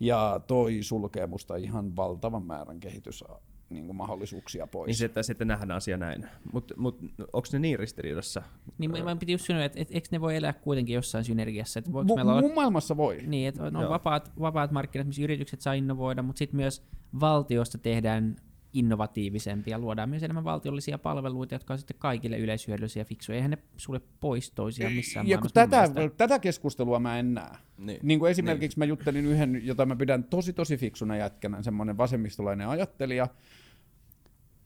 Ja 0.00 0.40
toi 0.46 0.82
sulkee 0.82 1.26
musta 1.26 1.56
ihan 1.56 1.96
valtavan 1.96 2.46
määrän 2.46 2.80
kehitys 2.80 3.24
niin 3.70 3.86
kuin 3.86 3.96
mahdollisuuksia 3.96 4.66
pois. 4.66 4.86
Niin 4.86 4.96
se, 4.96 5.04
että 5.04 5.22
sitten 5.22 5.48
nähdään 5.48 5.70
asia 5.70 5.96
näin. 5.96 6.28
Mutta 6.52 6.74
mut, 6.76 6.98
onko 7.32 7.48
ne 7.52 7.58
niin 7.58 7.78
ristiriidassa? 7.78 8.42
Niin 8.78 8.90
mä, 8.90 9.04
mä 9.04 9.16
piti 9.16 9.32
just 9.32 9.46
sanoa, 9.46 9.64
että 9.64 9.80
et, 9.80 9.88
eikö 9.90 10.08
ne 10.12 10.20
voi 10.20 10.36
elää 10.36 10.52
kuitenkin 10.52 10.94
jossain 10.94 11.24
synergiassa? 11.24 11.78
Että 11.78 11.92
voiko 11.92 12.14
M- 12.14 12.16
meillä 12.16 12.32
olla... 12.32 12.42
Mun 12.42 12.54
maailmassa 12.54 12.96
voi. 12.96 13.22
Niin, 13.26 13.48
että 13.48 13.62
on 13.64 13.88
vapaat, 13.88 14.32
vapaat 14.40 14.70
markkinat, 14.70 15.06
missä 15.06 15.22
yritykset 15.22 15.60
saa 15.60 15.74
innovoida, 15.74 16.22
mutta 16.22 16.38
sitten 16.38 16.56
myös 16.56 16.86
valtiosta 17.20 17.78
tehdään 17.78 18.36
innovatiivisempia, 18.72 19.78
luodaan 19.78 20.08
myös 20.08 20.22
enemmän 20.22 20.44
valtiollisia 20.44 20.98
palveluita, 20.98 21.54
jotka 21.54 21.74
on 21.74 21.78
sitten 21.78 21.96
kaikille 21.98 22.38
yleishyödyllisiä 22.38 23.04
fiksuja. 23.04 23.36
Eihän 23.36 23.50
ne 23.50 23.58
sulle 23.76 24.00
pois 24.20 24.50
toisiaan 24.50 24.92
missään 24.92 25.28
Ja 25.28 25.38
kun 25.38 25.50
tätä, 25.54 25.88
tätä 26.16 26.38
keskustelua 26.38 26.98
mä 26.98 27.18
en 27.18 27.34
näe. 27.34 27.56
Niin, 27.78 27.98
niin 28.02 28.18
kuin 28.18 28.30
esimerkiksi 28.30 28.76
niin. 28.76 28.80
mä 28.80 28.84
juttelin 28.84 29.26
yhden, 29.26 29.60
jota 29.66 29.86
mä 29.86 29.96
pidän 29.96 30.24
tosi 30.24 30.52
tosi 30.52 30.76
fiksuna 30.76 31.16
jätkänä, 31.16 31.62
semmoinen 31.62 31.96
vasemmistolainen 31.96 32.68
ajattelija, 32.68 33.28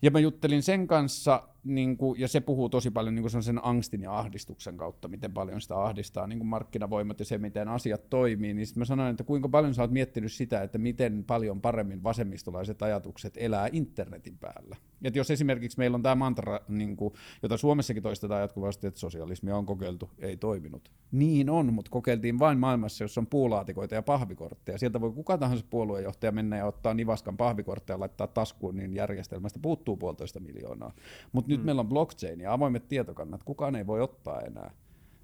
ja 0.03 0.11
mä 0.11 0.19
juttelin 0.19 0.63
sen 0.63 0.87
kanssa 0.87 1.49
niin 1.65 1.97
kuin, 1.97 2.21
ja 2.21 2.29
se 2.29 2.41
puhuu 2.41 2.69
tosi 2.69 2.91
paljon 2.91 3.15
niin 3.15 3.43
sen 3.43 3.65
angstin 3.65 4.03
ja 4.03 4.19
ahdistuksen 4.19 4.77
kautta, 4.77 5.09
miten 5.09 5.33
paljon 5.33 5.61
sitä 5.61 5.79
ahdistaa 5.79 6.27
niin 6.27 6.39
kuin 6.39 6.49
markkinavoimat 6.49 7.19
ja 7.19 7.25
se, 7.25 7.39
miten 7.39 7.69
asiat 7.69 8.11
toimii, 8.11 8.55
niin 8.55 8.67
sitten 8.67 8.81
mä 8.81 8.85
sanoin, 8.85 9.11
että 9.11 9.25
kuinka 9.25 9.49
paljon 9.49 9.75
sä 9.75 9.83
oot 9.83 9.91
miettinyt 9.91 10.33
sitä, 10.33 10.63
että 10.63 10.79
miten 10.79 11.25
paljon 11.25 11.61
paremmin 11.61 12.03
vasemmistolaiset 12.03 12.83
ajatukset 12.83 13.35
elää 13.37 13.69
internetin 13.73 14.39
päällä. 14.39 14.77
Et 15.05 15.17
jos 15.17 15.31
esimerkiksi 15.31 15.79
meillä 15.79 15.95
on 15.95 16.03
tämä 16.03 16.15
mantra, 16.15 16.61
niin 16.69 16.97
kuin, 16.97 17.15
jota 17.43 17.57
Suomessakin 17.57 18.03
toistetaan 18.03 18.41
jatkuvasti, 18.41 18.87
että 18.87 19.01
sosialismia 19.01 19.57
on 19.57 19.67
kokeiltu, 19.67 20.11
ei 20.19 20.37
toiminut. 20.37 20.93
Niin 21.13 21.51
on, 21.51 21.73
mutta 21.73 21.91
kokeiltiin 21.91 22.39
vain 22.39 22.59
maailmassa, 22.59 23.05
jossa 23.05 23.21
on 23.21 23.27
puulaatikoita 23.27 23.95
ja 23.95 24.03
pahvikortteja. 24.03 24.79
Sieltä 24.79 25.01
voi 25.01 25.13
kuka 25.13 25.39
tahansa 25.39 25.65
puoluejohtaja 25.71 26.33
mennä 26.33 26.57
ja 26.57 26.67
ottaa 26.67 26.95
nivaskan 26.95 27.37
pahvikortteja 27.37 27.95
ja 27.95 28.01
laittaa 28.01 28.27
taskuun, 28.27 28.77
niin 28.77 28.95
järjestelmästä 28.95 29.59
puuttuu 29.63 29.97
puolitoista 29.97 30.41
miljoonaa. 30.41 30.93
Mutta 31.33 31.54
nyt 31.55 31.63
mm. 31.63 31.67
meillä 31.67 31.81
on 31.81 31.89
blockchain 31.89 32.41
ja 32.41 32.53
avoimet 32.53 32.89
tietokannat, 32.89 33.43
kukaan 33.43 33.77
ei 33.77 33.87
voi 33.87 34.01
ottaa 34.01 34.41
enää. 34.41 34.71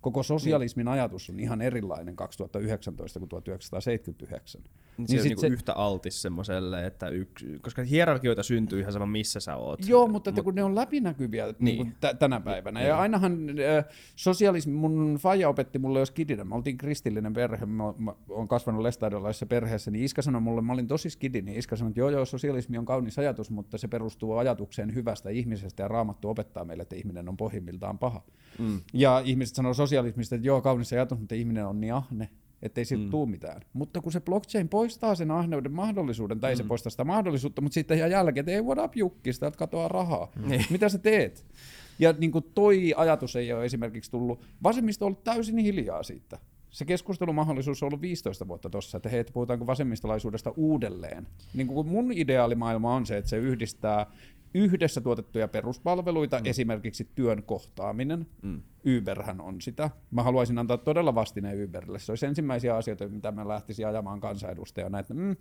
Koko 0.01 0.23
sosialismin 0.23 0.85
niin. 0.85 0.93
ajatus 0.93 1.31
on 1.31 1.41
ihan 1.41 1.61
erilainen 1.63 2.17
2019 2.17 3.19
kuin 3.19 3.29
1979. 3.29 4.63
Niin, 5.01 5.07
niin 5.09 5.23
se 5.23 5.23
on 5.23 5.29
niinku 5.29 5.41
se... 5.41 5.47
yhtä 5.47 5.73
altis 5.73 6.23
semmoiselle, 6.23 6.87
että 6.87 7.09
yksi, 7.09 7.59
koska 7.63 7.83
hierarkioita 7.83 8.43
syntyy 8.43 8.81
ihan 8.81 8.93
sama 8.93 9.07
missä 9.07 9.41
sä 9.41 9.57
oot. 9.57 9.89
Joo, 9.89 10.09
mutta 10.09 10.31
että 10.31 10.43
kun 10.43 10.55
ne 10.55 10.65
on 10.65 10.75
läpinäkyviä 10.75 11.47
niin. 11.47 11.79
Niin 11.79 11.93
t- 12.01 12.19
tänä 12.19 12.41
päivänä. 12.41 12.81
Niin. 12.81 12.89
Ja 12.89 12.99
ainahan 12.99 13.49
äh, 13.79 13.85
sosialismi, 14.17 14.73
mun 14.73 15.19
faija 15.21 15.49
opetti 15.49 15.79
mulle 15.79 15.99
jos 15.99 16.09
skidinä, 16.09 16.45
mä 16.45 16.55
oltiin 16.55 16.79
kristillinen 16.79 17.33
perhe, 17.33 17.67
mä, 17.67 17.95
mä 17.99 18.15
oon 18.29 18.49
kasvanut 18.49 18.83
lestadiolaisessa 18.83 19.47
perheessä, 19.47 19.91
niin 19.91 20.05
Iska 20.05 20.23
sanoi 20.23 20.41
mulle, 20.41 20.63
mä 20.63 20.73
olin 20.73 20.87
tosi 20.87 21.11
skidi, 21.11 21.43
niin 21.43 21.59
Iska 21.59 21.77
sanoi, 21.77 21.91
että 21.91 22.01
joo 22.01 22.11
joo, 22.11 22.25
sosialismi 22.25 22.79
on 22.79 22.85
kaunis 22.85 23.19
ajatus, 23.19 23.51
mutta 23.51 23.79
se 23.79 23.89
perustuu 23.89 24.37
ajatukseen 24.37 24.95
hyvästä 24.95 25.31
ihmisestä 25.31 25.83
ja 25.83 25.89
raamattu 25.89 26.29
opettaa 26.29 26.65
meille, 26.65 26.83
että 26.83 26.97
ihminen 26.97 27.29
on 27.29 27.37
pohjimmiltaan 27.37 27.99
paha. 27.99 28.23
Mm. 28.59 28.81
Ja 28.93 29.23
ihmiset 29.25 29.57
sanoo 29.57 29.75
sosialismista, 29.75 30.35
että 30.35 30.47
joo, 30.47 30.61
kaunis 30.61 30.93
ajatus, 30.93 31.19
mutta 31.19 31.35
ihminen 31.35 31.67
on 31.67 31.81
niin 31.81 31.95
ahne, 31.95 32.29
ettei 32.63 32.85
siltä 32.85 33.05
mm. 33.05 33.11
tule 33.11 33.29
mitään. 33.29 33.61
Mutta 33.73 34.01
kun 34.01 34.13
se 34.13 34.21
blockchain 34.21 34.69
poistaa 34.69 35.15
sen 35.15 35.31
ahneuden 35.31 35.73
mahdollisuuden, 35.73 36.41
tai 36.41 36.55
mm. 36.55 36.57
se 36.57 36.65
poistaa 36.65 36.91
sitä 36.91 37.05
mahdollisuutta, 37.05 37.63
mutta 37.63 37.75
sitten 37.75 37.99
ihan 37.99 38.11
jälkeen, 38.11 38.43
että 38.43 38.53
ei 38.53 38.63
what 38.63 38.79
up 38.79 38.97
jukki, 38.97 39.33
sitä 39.33 39.51
katoaa 39.51 39.89
rahaa. 39.89 40.33
Mm. 40.37 40.49
Mitä 40.71 40.89
sä 40.89 40.99
teet? 40.99 41.45
Ja 41.99 42.15
niin 42.19 42.33
kuin 42.33 42.45
toi 42.55 42.95
ajatus 42.97 43.37
ei 43.37 43.53
ole 43.53 43.65
esimerkiksi 43.65 44.11
tullut, 44.11 44.41
vasemmisto 44.63 45.05
on 45.05 45.07
ollut 45.07 45.25
täysin 45.25 45.59
hiljaa 45.59 46.03
siitä. 46.03 46.39
Se 46.71 46.85
keskustelumahdollisuus 46.85 47.83
on 47.83 47.87
ollut 47.87 48.01
15 48.01 48.49
vuotta 48.49 48.71
tuossa, 48.71 48.97
että 48.97 49.09
hei, 49.09 49.25
puhutaanko 49.25 49.67
vasemmistolaisuudesta 49.67 50.53
uudelleen. 50.57 51.27
Niin 51.55 51.67
kuin 51.67 51.87
mun 51.87 52.13
ideaalimaailma 52.13 52.95
on 52.95 53.07
se, 53.07 53.17
että 53.17 53.31
se 53.31 53.37
yhdistää 53.37 54.07
yhdessä 54.55 55.01
tuotettuja 55.01 55.49
peruspalveluita, 55.49 56.39
mm. 56.39 56.47
esimerkiksi 56.47 57.09
työn 57.15 57.43
kohtaaminen. 57.43 58.27
Mm. 58.43 58.63
Uberhän 58.99 59.41
on 59.41 59.61
sitä. 59.61 59.91
Mä 60.11 60.23
haluaisin 60.23 60.59
antaa 60.59 60.79
todella 60.79 61.15
vastineen 61.15 61.65
Uberille. 61.65 61.99
Se 61.99 62.13
olisi 62.13 62.27
ensimmäisiä 62.27 62.77
asioita, 62.77 63.09
mitä 63.09 63.33
mä 63.33 63.49
lähtisin 63.49 63.87
ajamaan 63.87 64.21
kansanedustajana. 64.21 64.99
Että, 64.99 65.15
mm, 65.15 65.37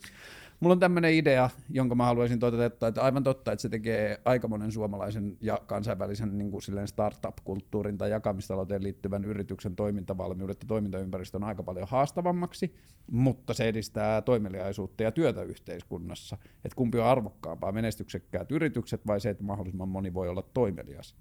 mulla 0.60 0.74
on 0.74 0.80
tämmöinen 0.80 1.14
idea, 1.14 1.50
jonka 1.70 1.96
mä 1.96 2.06
haluaisin 2.06 2.40
toteuttaa, 2.40 2.90
että 2.90 3.02
aivan 3.02 3.24
totta, 3.24 3.52
että 3.52 3.62
se 3.62 3.70
tekee 3.70 4.22
aika 4.26 4.48
monen 4.48 4.72
suomalaisen 4.72 5.38
ja 5.42 5.62
kansainvälisen 5.68 6.38
niin 6.38 6.52
kuin 6.52 6.62
silleen 6.62 6.88
startup-kulttuurin 6.88 7.98
tai 7.98 8.12
jakamistalouteen 8.12 8.84
liittyvän 8.84 9.26
yrityksen 9.26 9.76
toimintavalmiudet 9.76 10.58
ja 10.62 10.68
toimintaympäristön 10.68 11.44
aika 11.44 11.64
paljon 11.64 11.88
haastavammaksi, 11.88 12.76
mutta 13.12 13.54
se 13.54 13.68
edistää 13.68 14.22
toimeliaisuutta 14.22 15.04
ja 15.04 15.12
työtä 15.12 15.44
yhteiskunnassa. 15.44 16.38
Että 16.66 16.76
kumpi 16.76 17.00
on 17.00 17.06
arvokkaampaa, 17.06 17.72
menestyksekkäät 17.72 18.52
yritykset 18.52 19.08
vai 19.08 19.22
se, 19.22 19.30
että 19.30 19.44
mahdollisimman 19.44 19.90
moni 19.90 20.14
voi 20.14 20.30
olla 20.30 20.42
toimelias. 20.42 21.16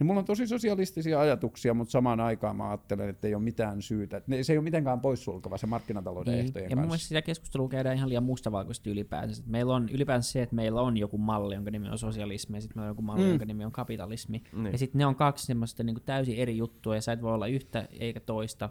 Niin 0.00 0.06
mulla 0.06 0.20
on 0.20 0.24
tosi 0.24 0.46
sosialistisia 0.46 1.20
ajatuksia, 1.20 1.74
mutta 1.74 1.92
samaan 1.92 2.20
aikaan 2.20 2.56
mä 2.56 2.68
ajattelen, 2.70 3.08
että 3.08 3.26
ei 3.26 3.34
ole 3.34 3.42
mitään 3.42 3.82
syytä. 3.82 4.22
Se 4.42 4.52
ei 4.52 4.58
ole 4.58 4.64
mitenkään 4.64 5.00
poissulkava 5.00 5.58
se 5.58 5.66
markkinatalouden 5.66 6.34
niin. 6.34 6.46
ehtojen 6.46 6.70
ja 6.70 6.76
kanssa. 6.76 6.84
Ja 6.84 6.88
mun 6.88 6.98
sitä 6.98 7.22
keskustelua 7.22 7.68
käydään 7.68 7.96
ihan 7.96 8.08
liian 8.08 8.22
mustavalkoisesti 8.22 8.90
ylipäänsä. 8.90 9.42
Meillä 9.46 9.74
on 9.74 9.88
ylipäänsä 9.88 10.32
se, 10.32 10.42
että 10.42 10.54
meillä 10.54 10.80
on 10.80 10.96
joku 10.96 11.18
malli, 11.18 11.54
jonka 11.54 11.70
nimi 11.70 11.88
on 11.88 11.98
sosialismi, 11.98 12.56
ja 12.56 12.60
sitten 12.60 12.78
meillä 12.78 12.88
on 12.88 12.90
joku 12.90 13.02
malli, 13.02 13.22
mm. 13.22 13.28
jonka 13.28 13.44
nimi 13.44 13.64
on 13.64 13.72
kapitalismi. 13.72 14.42
Niin. 14.52 14.72
Ja 14.72 14.78
sitten 14.78 14.98
ne 14.98 15.06
on 15.06 15.14
kaksi 15.14 15.46
semmoista 15.46 15.82
niin 15.82 15.96
täysin 16.06 16.36
eri 16.36 16.56
juttua, 16.56 16.94
ja 16.94 17.00
sä 17.00 17.12
et 17.12 17.22
voi 17.22 17.34
olla 17.34 17.46
yhtä 17.46 17.88
eikä 18.00 18.20
toista. 18.20 18.68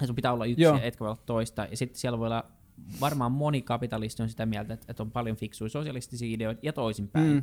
Ja 0.00 0.06
sun 0.06 0.16
pitää 0.16 0.32
olla 0.32 0.46
yksi, 0.46 0.62
Joo. 0.62 0.78
etkä 0.82 1.00
voi 1.00 1.08
olla 1.08 1.22
toista. 1.26 1.66
Ja 1.70 1.76
sitten 1.76 1.98
siellä 1.98 2.18
voi 2.18 2.26
olla 2.26 2.44
varmaan 3.00 3.32
moni 3.32 3.62
kapitalisti 3.62 4.22
on 4.22 4.28
sitä 4.28 4.46
mieltä, 4.46 4.74
että, 4.74 4.86
että 4.88 5.02
on 5.02 5.10
paljon 5.10 5.36
fiksuja 5.36 5.68
sosialistisia 5.68 6.34
ideoita 6.34 6.60
ja 6.62 6.72
toisinpäin. 6.72 7.32
Mm 7.32 7.42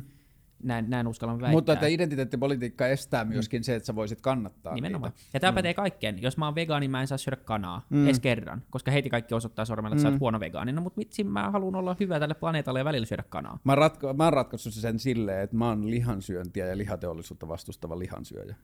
näin, 0.62 0.90
näin 0.90 1.06
uskallan 1.06 1.40
väittää. 1.40 1.52
Mutta 1.52 1.72
että 1.72 1.86
identiteettipolitiikka 1.86 2.86
estää 2.86 3.24
mm. 3.24 3.28
myöskin 3.28 3.60
mm. 3.60 3.62
se, 3.62 3.74
että 3.74 3.86
sä 3.86 3.94
voisit 3.94 4.20
kannattaa 4.20 4.74
Nimenomaan. 4.74 5.12
Niitä. 5.12 5.30
Ja 5.34 5.40
tämä 5.40 5.50
mm. 5.50 5.54
pätee 5.54 5.74
kaikkeen. 5.74 6.22
Jos 6.22 6.36
mä 6.36 6.44
oon 6.44 6.54
vegaani, 6.54 6.88
mä 6.88 7.00
en 7.00 7.06
saa 7.06 7.18
syödä 7.18 7.36
kanaa 7.36 7.86
mm. 7.90 8.04
edes 8.04 8.20
kerran, 8.20 8.62
koska 8.70 8.90
heiti 8.90 9.10
kaikki 9.10 9.34
osoittaa 9.34 9.64
sormella, 9.64 9.94
että 9.94 10.00
mm. 10.00 10.02
sä 10.02 10.08
oot 10.08 10.14
mm. 10.14 10.20
huono 10.20 10.40
vegaani. 10.40 10.72
No 10.72 10.80
mutta 10.80 10.98
vitsi, 10.98 11.24
mä 11.24 11.50
haluan 11.50 11.74
olla 11.74 11.96
hyvä 12.00 12.20
tälle 12.20 12.34
planeetalle 12.34 12.80
ja 12.80 12.84
välillä 12.84 13.06
syödä 13.06 13.24
kanaa. 13.28 13.58
Mä, 13.64 13.74
ratko- 13.74 14.14
mä 14.14 14.24
oon 14.24 14.32
ratkaissut 14.32 14.72
sen 14.72 14.98
silleen, 14.98 15.40
että 15.40 15.56
mä 15.56 15.68
oon 15.68 15.90
lihansyöntiä 15.90 16.66
ja 16.66 16.78
lihateollisuutta 16.78 17.48
vastustava 17.48 17.98
lihansyöjä. 17.98 18.56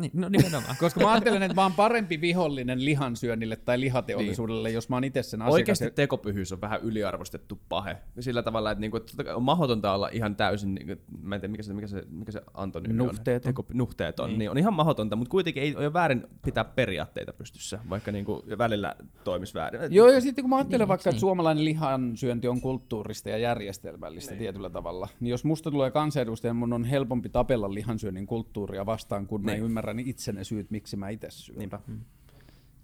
Niin, 0.00 0.10
no 0.14 0.28
nimenomaan. 0.28 0.76
Koska 0.80 1.00
mä 1.00 1.12
ajattelen, 1.12 1.42
että 1.42 1.54
mä 1.54 1.62
oon 1.62 1.72
parempi 1.72 2.20
vihollinen 2.20 2.84
lihansyönnille 2.84 3.56
tai 3.56 3.80
lihateollisuudelle, 3.80 4.68
niin. 4.68 4.74
jos 4.74 4.88
mä 4.88 4.96
oon 4.96 5.04
itse 5.04 5.22
sen 5.22 5.42
asiakas. 5.42 5.54
Oikeasti 5.54 5.90
tekopyhyys 5.90 6.52
on 6.52 6.60
vähän 6.60 6.80
yliarvostettu 6.80 7.60
pahe. 7.68 7.96
Sillä 8.20 8.42
tavalla, 8.42 8.70
että, 8.70 8.80
niinku, 8.80 8.96
että 8.96 9.36
on 9.36 9.42
mahdotonta 9.42 9.94
olla 9.94 10.08
ihan 10.12 10.36
täysin, 10.36 10.74
niinku, 10.74 11.02
mä 11.22 11.34
en 11.34 11.40
tiedä 11.40 11.50
mikä 11.50 11.62
se, 11.62 11.74
mikä 11.74 11.86
se, 11.86 12.02
mikä 12.10 12.32
se 12.32 12.42
Antoni 12.54 12.92
nuhteeton. 12.92 13.50
on. 13.50 13.54
Teko, 13.54 13.66
nuhteeton. 13.72 14.28
Niin. 14.30 14.38
niin. 14.38 14.50
on 14.50 14.58
ihan 14.58 14.74
mahdotonta, 14.74 15.16
mutta 15.16 15.30
kuitenkin 15.30 15.62
ei 15.62 15.76
ole 15.76 15.92
väärin 15.92 16.26
pitää 16.44 16.64
periaatteita 16.64 17.32
pystyssä, 17.32 17.78
vaikka 17.90 18.12
niinku 18.12 18.44
välillä 18.58 18.96
toimisi 19.24 19.54
väärin. 19.54 19.80
Joo, 19.90 20.08
ja 20.08 20.20
sitten 20.20 20.42
kun 20.42 20.50
mä 20.50 20.56
ajattelen 20.56 20.80
niin, 20.80 20.88
vaikka, 20.88 21.10
niin. 21.10 21.14
että 21.14 21.20
suomalainen 21.20 21.64
lihansyönti 21.64 22.48
on 22.48 22.60
kulttuurista 22.60 23.28
ja 23.28 23.38
järjestelmällistä 23.38 24.30
niin. 24.30 24.38
tietyllä 24.38 24.70
tavalla, 24.70 25.08
niin 25.20 25.30
jos 25.30 25.44
musta 25.44 25.70
tulee 25.70 25.90
kansanedustaja, 25.90 26.54
mun 26.54 26.72
on 26.72 26.84
helpompi 26.84 27.28
tapella 27.28 27.74
lihansyönnin 27.74 28.26
kulttuuria 28.26 28.86
vastaan, 28.86 29.26
kun 29.26 29.42
niin. 29.42 29.60
mä 29.60 29.64
ymmärrän 29.64 29.83
itse 29.98 30.32
ne 30.32 30.44
syyt, 30.44 30.70
miksi 30.70 30.96
mä 30.96 31.08
itse 31.08 31.30
syön. 31.30 31.58
Niinpä. 31.58 31.80
Mm. 31.86 32.00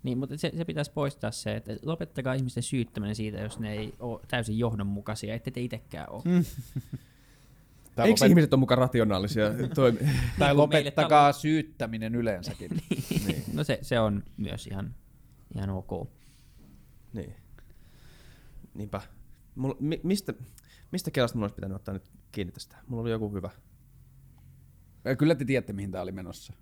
Niin, 0.02 0.18
mutta 0.18 0.36
se, 0.36 0.52
se 0.56 0.64
pitäisi 0.64 0.92
poistaa 0.92 1.30
se, 1.30 1.56
että 1.56 1.76
lopettakaa 1.82 2.34
ihmisten 2.34 2.62
syyttäminen 2.62 3.14
siitä, 3.14 3.38
jos 3.38 3.58
ne 3.58 3.72
ei 3.72 3.94
ole 3.98 4.20
täysin 4.28 4.58
johdonmukaisia, 4.58 5.34
ette 5.34 5.50
te 5.50 5.60
itsekään 5.60 6.10
ole. 6.10 6.22
Mm. 6.24 6.44
Tai 7.96 8.08
Eikö 8.08 8.18
lopet... 8.20 8.30
ihmiset 8.30 8.52
ole 8.52 8.60
mukaan 8.60 8.78
rationaalisia? 8.78 9.44
Toimi- 9.74 10.08
tai 10.38 10.54
lopettakaa 10.54 11.32
talo... 11.32 11.40
syyttäminen 11.40 12.14
yleensäkin. 12.14 12.70
niin. 12.90 13.26
niin. 13.26 13.44
No 13.52 13.64
se, 13.64 13.78
se 13.82 14.00
on 14.00 14.22
myös 14.36 14.66
ihan, 14.66 14.94
ihan 15.54 15.70
ok. 15.70 16.08
Niin. 17.12 17.34
Niinpä. 18.74 19.00
Mulla, 19.54 19.76
mi, 19.80 20.00
mistä, 20.02 20.34
mistä 20.92 21.10
kelasta 21.10 21.38
mulla 21.38 21.44
olisi 21.44 21.54
pitänyt 21.54 21.76
ottaa 21.76 21.94
nyt 21.94 22.10
kiinni 22.32 22.52
tästä? 22.52 22.76
Mulla 22.86 23.02
oli 23.02 23.10
joku 23.10 23.34
hyvä. 23.34 23.50
Kyllä 25.18 25.34
te 25.34 25.44
tiedätte, 25.44 25.72
mihin 25.72 25.90
tämä 25.90 26.02
oli 26.02 26.12
menossa. 26.12 26.52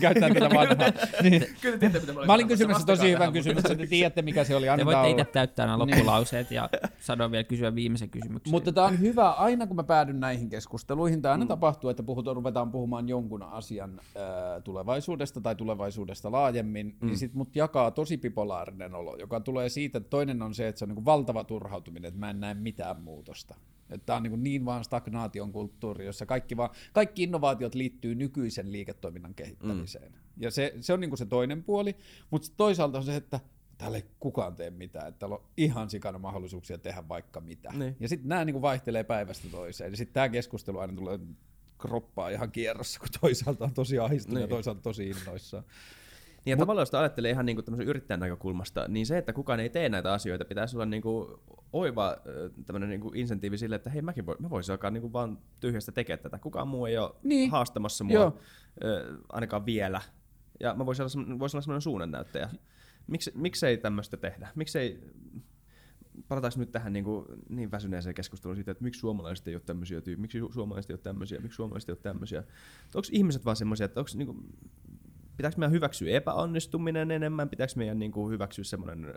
Käyttää 0.00 0.28
tätä 0.28 0.50
vanhaa. 0.54 0.92
niin. 1.22 1.46
Kyllä 1.60 1.78
tiedätte, 1.78 2.00
mitä 2.00 2.12
mä, 2.12 2.26
mä 2.26 2.32
olin 2.34 2.48
kysymässä 2.48 2.86
tosi 2.86 3.10
hyvän 3.10 3.32
kysymyksen, 3.32 3.72
että 3.72 3.84
te 3.84 3.86
tiedätte, 3.86 4.22
mikä 4.22 4.44
se 4.44 4.56
oli. 4.56 4.66
Te 4.76 4.84
voitte 4.84 5.10
itse 5.10 5.24
täyttää 5.24 5.66
nämä 5.66 5.84
niin. 5.84 5.96
loppulauseet 5.96 6.50
ja 6.50 6.70
sanoa 7.00 7.30
vielä 7.30 7.44
kysyä 7.44 7.74
viimeisen 7.74 8.10
kysymyksen. 8.10 8.50
Mutta 8.50 8.72
tämä 8.72 8.86
on 8.86 9.00
hyvä, 9.00 9.30
aina 9.30 9.66
kun 9.66 9.76
mä 9.76 9.84
päädyn 9.84 10.20
näihin 10.20 10.48
keskusteluihin, 10.48 11.22
tämä 11.22 11.32
aina 11.32 11.44
mm. 11.44 11.48
tapahtuu, 11.48 11.90
että 11.90 12.02
puhutaan, 12.02 12.36
ruvetaan 12.36 12.70
puhumaan 12.70 13.08
jonkun 13.08 13.42
asian 13.42 14.00
äh, 14.00 14.62
tulevaisuudesta 14.64 15.40
tai 15.40 15.54
tulevaisuudesta 15.54 16.32
laajemmin, 16.32 16.86
niin 16.86 16.96
mm. 17.00 17.06
niin 17.06 17.18
sit 17.18 17.34
mut 17.34 17.56
jakaa 17.56 17.90
tosi 17.90 18.18
bipolaarinen 18.18 18.94
olo, 18.94 19.16
joka 19.16 19.40
tulee 19.40 19.68
siitä, 19.68 19.98
että 19.98 20.10
toinen 20.10 20.42
on 20.42 20.54
se, 20.54 20.68
että 20.68 20.78
se 20.78 20.84
on 20.84 20.88
niin 20.88 21.04
valtava 21.04 21.44
turhautuminen, 21.44 22.08
että 22.08 22.20
mä 22.20 22.30
en 22.30 22.40
näe 22.40 22.54
mitään 22.54 23.02
muutosta. 23.02 23.54
Tämä 23.98 24.16
on 24.16 24.22
niin, 24.22 24.44
niin 24.44 24.64
vaan 24.64 24.84
stagnaation 24.84 25.52
kulttuuri, 25.52 26.06
jossa 26.06 26.26
kaikki, 26.26 26.56
vaan, 26.56 26.70
kaikki 26.92 27.22
innovaatiot 27.22 27.74
liittyy 27.74 28.14
nykyisen 28.14 28.72
liiketoiminnan 28.72 29.34
kehittämiseen. 29.34 30.12
Mm. 30.12 30.18
Ja 30.36 30.50
se, 30.50 30.74
se 30.80 30.92
on 30.92 31.00
niin 31.00 31.16
se 31.16 31.26
toinen 31.26 31.64
puoli, 31.64 31.96
mutta 32.30 32.48
toisaalta 32.56 32.98
on 32.98 33.04
se, 33.04 33.16
että 33.16 33.40
täällä 33.78 33.96
ei 33.96 34.04
kukaan 34.20 34.56
tee 34.56 34.70
mitään, 34.70 35.08
että 35.08 35.18
täällä 35.18 35.36
on 35.36 35.44
ihan 35.56 35.90
sikana 35.90 36.18
mahdollisuuksia 36.18 36.78
tehdä 36.78 37.08
vaikka 37.08 37.40
mitä. 37.40 37.72
Niin. 37.72 37.96
Ja 38.00 38.08
sitten 38.08 38.28
nämä 38.28 38.44
niin 38.44 38.62
vaihtelee 38.62 39.04
päivästä 39.04 39.48
toiseen. 39.48 39.92
Ja 39.92 39.96
sitten 39.96 40.14
tämä 40.14 40.28
keskustelu 40.28 40.78
aina 40.78 40.92
tulee 40.92 41.18
kroppaa 41.78 42.28
ihan 42.28 42.52
kierrossa, 42.52 43.00
kun 43.00 43.08
toisaalta 43.20 43.64
on 43.64 43.74
tosi 43.74 43.98
ahdistunut 43.98 44.34
niin. 44.34 44.42
ja 44.42 44.48
toisaalta 44.48 44.80
tosi 44.80 45.08
innoissaan. 45.08 45.64
Ja 46.46 46.56
Mut, 46.56 46.60
tavallaan 46.60 46.82
jos 46.82 46.94
ajattelee 46.94 47.30
ihan 47.30 47.46
niin 47.46 47.64
kuin 47.64 47.80
yrittäjän 47.80 48.20
näkökulmasta, 48.20 48.88
niin 48.88 49.06
se, 49.06 49.18
että 49.18 49.32
kukaan 49.32 49.60
ei 49.60 49.68
tee 49.68 49.88
näitä 49.88 50.12
asioita, 50.12 50.44
pitäisi 50.44 50.76
olla 50.76 50.86
niin 50.86 51.02
kuin 51.02 51.28
oiva 51.72 52.16
tämmöinen 52.66 52.88
niin 52.88 53.00
kuin 53.00 53.16
insentiivi 53.16 53.58
sille, 53.58 53.76
että 53.76 53.90
hei 53.90 54.02
mäkin 54.02 54.26
voi, 54.26 54.36
mä 54.38 54.50
voisin 54.50 54.72
alkaa 54.72 54.90
niin 54.90 55.00
kuin 55.00 55.12
vaan 55.12 55.38
tyhjästä 55.60 55.92
tekemään 55.92 56.22
tätä. 56.22 56.38
Kukaan 56.38 56.68
muu 56.68 56.86
ei 56.86 56.98
ole 56.98 57.14
niin. 57.22 57.50
haastamassa 57.50 58.04
mua 58.04 58.14
Joo. 58.14 58.38
ainakaan 59.28 59.66
vielä. 59.66 60.00
Ja 60.60 60.74
mä 60.74 60.86
voisin 60.86 61.02
olla, 61.02 61.38
voisin 61.38 61.56
olla 61.56 61.62
semmoinen 61.62 61.82
suunnannäyttäjä. 61.82 62.50
Miksi, 63.06 63.32
miksei 63.34 63.78
tämmöistä 63.78 64.16
tehdä? 64.16 64.48
Miksei 64.54 65.00
palataanko 66.28 66.58
nyt 66.58 66.72
tähän 66.72 66.92
niin, 66.92 67.04
kuin, 67.04 67.26
niin 67.48 67.70
väsyneeseen 67.70 68.14
keskusteluun 68.14 68.56
siitä, 68.56 68.70
että 68.70 68.84
miksi 68.84 69.00
suomalaiset 69.00 69.48
ei 69.48 69.54
ole 69.54 69.62
tämmöisiä, 69.66 70.00
miksi 70.16 70.40
suomalaiset 70.50 70.90
ei 70.90 70.94
ole 70.94 71.00
tämmöisiä, 71.00 71.40
miksi 71.40 71.56
suomalaiset 71.56 71.88
ei 71.88 71.92
ole 71.92 71.98
tämmöisiä. 72.02 72.44
Onko 72.94 73.08
ihmiset 73.12 73.44
vaan 73.44 73.56
semmoisia, 73.56 73.84
että 73.84 74.00
onko 74.00 74.10
niin 74.14 74.26
kuin, 74.26 74.46
pitääkö 75.36 75.56
meidän 75.58 75.72
hyväksyä 75.72 76.10
epäonnistuminen 76.10 77.10
enemmän, 77.10 77.48
pitääkö 77.48 77.72
meidän 77.76 77.98
niin 77.98 78.12
kuin, 78.12 78.32
hyväksyä 78.32 78.64
semmoinen 78.64 79.14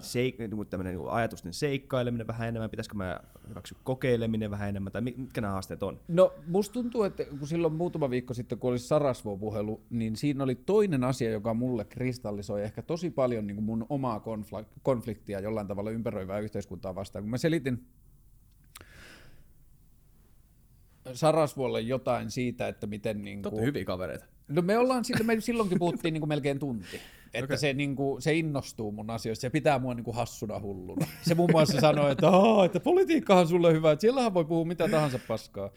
seik- 0.00 0.38
niin 0.38 0.50
kuin 0.50 0.68
niin 0.84 0.98
kuin 0.98 1.10
ajatusten 1.10 1.52
seikkaileminen 1.52 2.26
vähän 2.26 2.48
enemmän, 2.48 2.70
pitäisikö 2.70 2.96
meidän 2.96 3.20
hyväksyä 3.48 3.78
kokeileminen 3.84 4.50
vähän 4.50 4.68
enemmän, 4.68 4.92
tai 4.92 5.02
mitkä 5.02 5.40
nämä 5.40 5.52
haasteet 5.52 5.82
on? 5.82 6.00
No 6.08 6.34
musta 6.46 6.72
tuntuu, 6.72 7.02
että 7.02 7.24
kun 7.24 7.48
silloin 7.48 7.74
muutama 7.74 8.10
viikko 8.10 8.34
sitten, 8.34 8.58
kun 8.58 8.70
oli 8.70 8.78
Sarasvo-puhelu, 8.78 9.82
niin 9.90 10.16
siinä 10.16 10.44
oli 10.44 10.54
toinen 10.54 11.04
asia, 11.04 11.30
joka 11.30 11.54
mulle 11.54 11.84
kristallisoi 11.84 12.62
ehkä 12.62 12.82
tosi 12.82 13.10
paljon 13.10 13.46
niin 13.46 13.56
kuin 13.56 13.64
mun 13.64 13.86
omaa 13.88 14.22
konfliktia 14.82 15.40
jollain 15.40 15.66
tavalla 15.66 15.90
ympäröivää 15.90 16.38
yhteiskuntaa 16.38 16.94
vastaan. 16.94 17.22
Kun 17.24 17.30
mä 17.30 17.38
selitin 17.38 17.86
Sarasvuolle 21.12 21.80
jotain 21.80 22.30
siitä, 22.30 22.68
että 22.68 22.86
miten... 22.86 23.22
Niin 23.22 23.42
kuin... 23.42 23.64
hyviä 23.64 23.84
kavereita. 23.84 24.35
No 24.48 24.62
me 24.62 24.78
ollaan, 24.78 25.04
me 25.22 25.40
silloinkin 25.40 25.78
puhuttiin 25.78 26.12
niin 26.12 26.20
kuin 26.20 26.28
melkein 26.28 26.58
tunti. 26.58 27.00
Että 27.34 27.44
okay. 27.44 27.56
se, 27.56 27.72
niin 27.72 27.96
kuin, 27.96 28.22
se 28.22 28.34
innostuu 28.34 28.92
mun 28.92 29.10
asioista, 29.10 29.40
se 29.40 29.50
pitää 29.50 29.78
mua 29.78 29.94
niin 29.94 30.04
kuin 30.04 30.16
hassuna 30.16 30.60
hulluna. 30.60 31.06
Se 31.22 31.34
muun 31.34 31.50
muassa 31.52 31.80
sanoi, 31.80 32.12
että, 32.12 32.26
että 32.64 32.80
politiikkahan 32.80 33.42
on 33.42 33.48
sulle 33.48 33.72
hyvä, 33.72 33.92
että 33.92 34.00
siellähän 34.00 34.34
voi 34.34 34.44
puhua 34.44 34.64
mitä 34.64 34.88
tahansa 34.88 35.18
paskaa. 35.28 35.70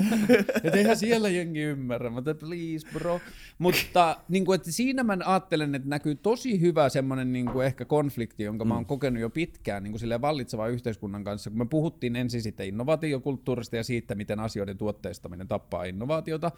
että 0.64 0.78
eihän 0.78 0.96
siellä 0.96 1.28
jengi 1.28 1.60
ymmärrä, 1.60 2.10
mutta 2.10 2.34
please 2.34 2.86
bro. 2.92 3.20
Mutta 3.58 4.16
niin 4.28 4.44
kuin, 4.44 4.56
että 4.56 4.72
siinä 4.72 5.02
mä 5.02 5.18
ajattelen, 5.24 5.74
että 5.74 5.88
näkyy 5.88 6.14
tosi 6.14 6.60
hyvä 6.60 6.88
semmoinen 6.88 7.32
niin 7.32 7.46
kuin 7.46 7.66
ehkä 7.66 7.84
konflikti, 7.84 8.42
jonka 8.42 8.64
mm. 8.64 8.68
mä 8.68 8.74
oon 8.74 8.86
kokenut 8.86 9.20
jo 9.20 9.30
pitkään 9.30 9.82
niin 9.82 9.92
kuin 9.92 10.20
vallitsevan 10.20 10.70
yhteiskunnan 10.70 11.24
kanssa, 11.24 11.50
kun 11.50 11.58
me 11.58 11.66
puhuttiin 11.66 12.16
ensin 12.16 12.42
sitten 12.42 12.66
innovaatiokulttuurista 12.66 13.76
ja 13.76 13.84
siitä, 13.84 14.14
miten 14.14 14.40
asioiden 14.40 14.78
tuotteistaminen 14.78 15.48
tappaa 15.48 15.84
innovaatiota. 15.84 16.50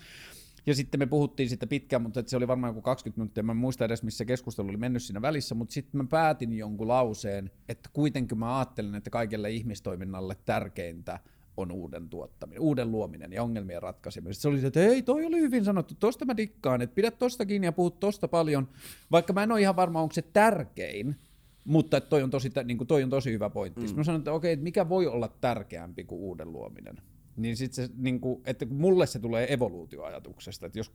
Ja 0.67 0.75
sitten 0.75 1.01
me 1.01 1.07
puhuttiin 1.07 1.49
siitä 1.49 1.67
pitkään, 1.67 2.03
mutta 2.03 2.23
se 2.27 2.37
oli 2.37 2.49
varmaan 2.49 2.71
joku 2.71 2.83
20 2.83 3.21
minuuttia. 3.21 3.43
Mä 3.43 3.53
en 3.53 3.57
muista 3.57 3.85
edes, 3.85 4.03
missä 4.03 4.25
keskustelu 4.25 4.69
oli 4.69 4.77
mennyt 4.77 5.03
siinä 5.03 5.23
välissä, 5.23 5.55
mutta 5.55 5.73
sitten 5.73 6.01
mä 6.01 6.07
päätin 6.11 6.53
jonkun 6.53 6.89
lauseen, 6.89 7.51
että 7.69 7.91
kuitenkin 7.93 8.39
mä 8.39 8.59
ajattelen, 8.59 8.95
että 8.95 9.11
kaikelle 9.11 9.51
ihmistoiminnalle 9.51 10.37
tärkeintä 10.45 11.21
on 11.57 11.73
uuden 11.73 12.09
tuottaminen, 12.09 12.61
uuden 12.61 12.91
luominen 12.91 13.33
ja 13.33 13.43
ongelmien 13.43 13.83
ratkaiseminen. 13.83 14.35
Se 14.35 14.49
oli 14.49 14.61
se, 14.61 14.67
että 14.67 14.81
hei, 14.81 15.03
toi 15.03 15.27
oli 15.27 15.41
hyvin 15.41 15.65
sanottu, 15.65 15.95
tosta 15.95 16.25
mä 16.25 16.37
dikkaan, 16.37 16.83
että 16.83 16.95
pidä 16.95 17.11
tosta 17.11 17.47
kiinni 17.47 17.67
ja 17.67 17.73
puhut 17.73 18.01
tosta 18.01 18.29
paljon, 18.29 18.69
vaikka 19.11 19.33
mä 19.33 19.43
en 19.43 19.53
ole 19.53 19.61
ihan 19.61 19.77
varma, 19.77 20.03
onko 20.03 20.13
se 20.13 20.23
tärkein, 20.23 21.17
mutta 21.65 22.01
toi 22.01 22.23
on 22.23 22.31
tosi, 22.31 22.51
niin 22.65 22.79
kuin 22.79 22.89
toi 22.89 23.03
on 23.03 23.11
tosi 23.11 23.33
hyvä 23.33 23.51
pointti. 23.51 23.87
Mm. 23.87 23.97
Mä 23.97 24.05
sanoin, 24.05 24.21
että 24.21 24.33
okei, 24.33 24.53
että 24.53 24.65
mikä 24.65 24.89
voi 24.89 25.07
olla 25.07 25.29
tärkeämpi 25.29 26.05
kuin 26.05 26.21
uuden 26.21 26.53
luominen? 26.53 26.97
Niin 27.37 27.57
sitten 27.57 27.87
se, 27.87 27.93
niin 27.97 28.21
kuin, 28.21 28.43
että 28.47 28.67
mulle 28.67 29.07
se 29.07 29.19
tulee 29.19 29.53
evoluutioajatuksesta, 29.53 30.67
että 30.67 30.79
jos 30.79 30.89
4,2 30.89 30.95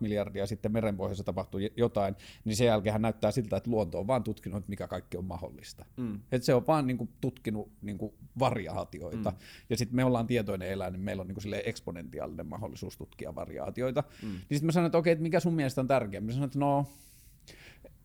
miljardia 0.00 0.46
sitten 0.46 0.72
merenpohjassa 0.72 1.24
tapahtuu 1.24 1.60
jotain, 1.76 2.16
niin 2.44 2.56
sen 2.56 2.66
jälkeen 2.66 3.02
näyttää 3.02 3.30
siltä, 3.30 3.56
että 3.56 3.70
luonto 3.70 3.98
on 3.98 4.06
vaan 4.06 4.24
tutkinut, 4.24 4.58
että 4.58 4.70
mikä 4.70 4.88
kaikki 4.88 5.16
on 5.16 5.24
mahdollista. 5.24 5.84
Mm. 5.96 6.20
Että 6.32 6.46
se 6.46 6.54
on 6.54 6.66
vaan 6.66 6.86
niin 6.86 6.98
kuin, 6.98 7.10
tutkinut 7.20 7.72
niin 7.82 7.98
kuin, 7.98 8.12
variaatioita, 8.38 9.30
mm. 9.30 9.36
ja 9.70 9.76
sitten 9.76 9.96
me 9.96 10.04
ollaan 10.04 10.26
tietoinen 10.26 10.68
eläin, 10.68 10.92
niin 10.92 11.02
meillä 11.02 11.20
on 11.20 11.26
niin 11.26 11.38
kuin, 11.42 11.54
eksponentiaalinen 11.64 12.46
mahdollisuus 12.46 12.96
tutkia 12.96 13.34
variaatioita. 13.34 14.04
Mm. 14.22 14.28
Niin 14.28 14.40
sitten 14.40 14.66
mä 14.66 14.72
sanoin, 14.72 14.86
että 14.86 14.98
okei, 14.98 15.12
että 15.12 15.22
mikä 15.22 15.40
sun 15.40 15.54
mielestä 15.54 15.80
on 15.80 15.86
tärkeää? 15.86 16.20
Mä 16.20 16.32
sanoin, 16.32 16.46
että 16.46 16.58
no, 16.58 16.86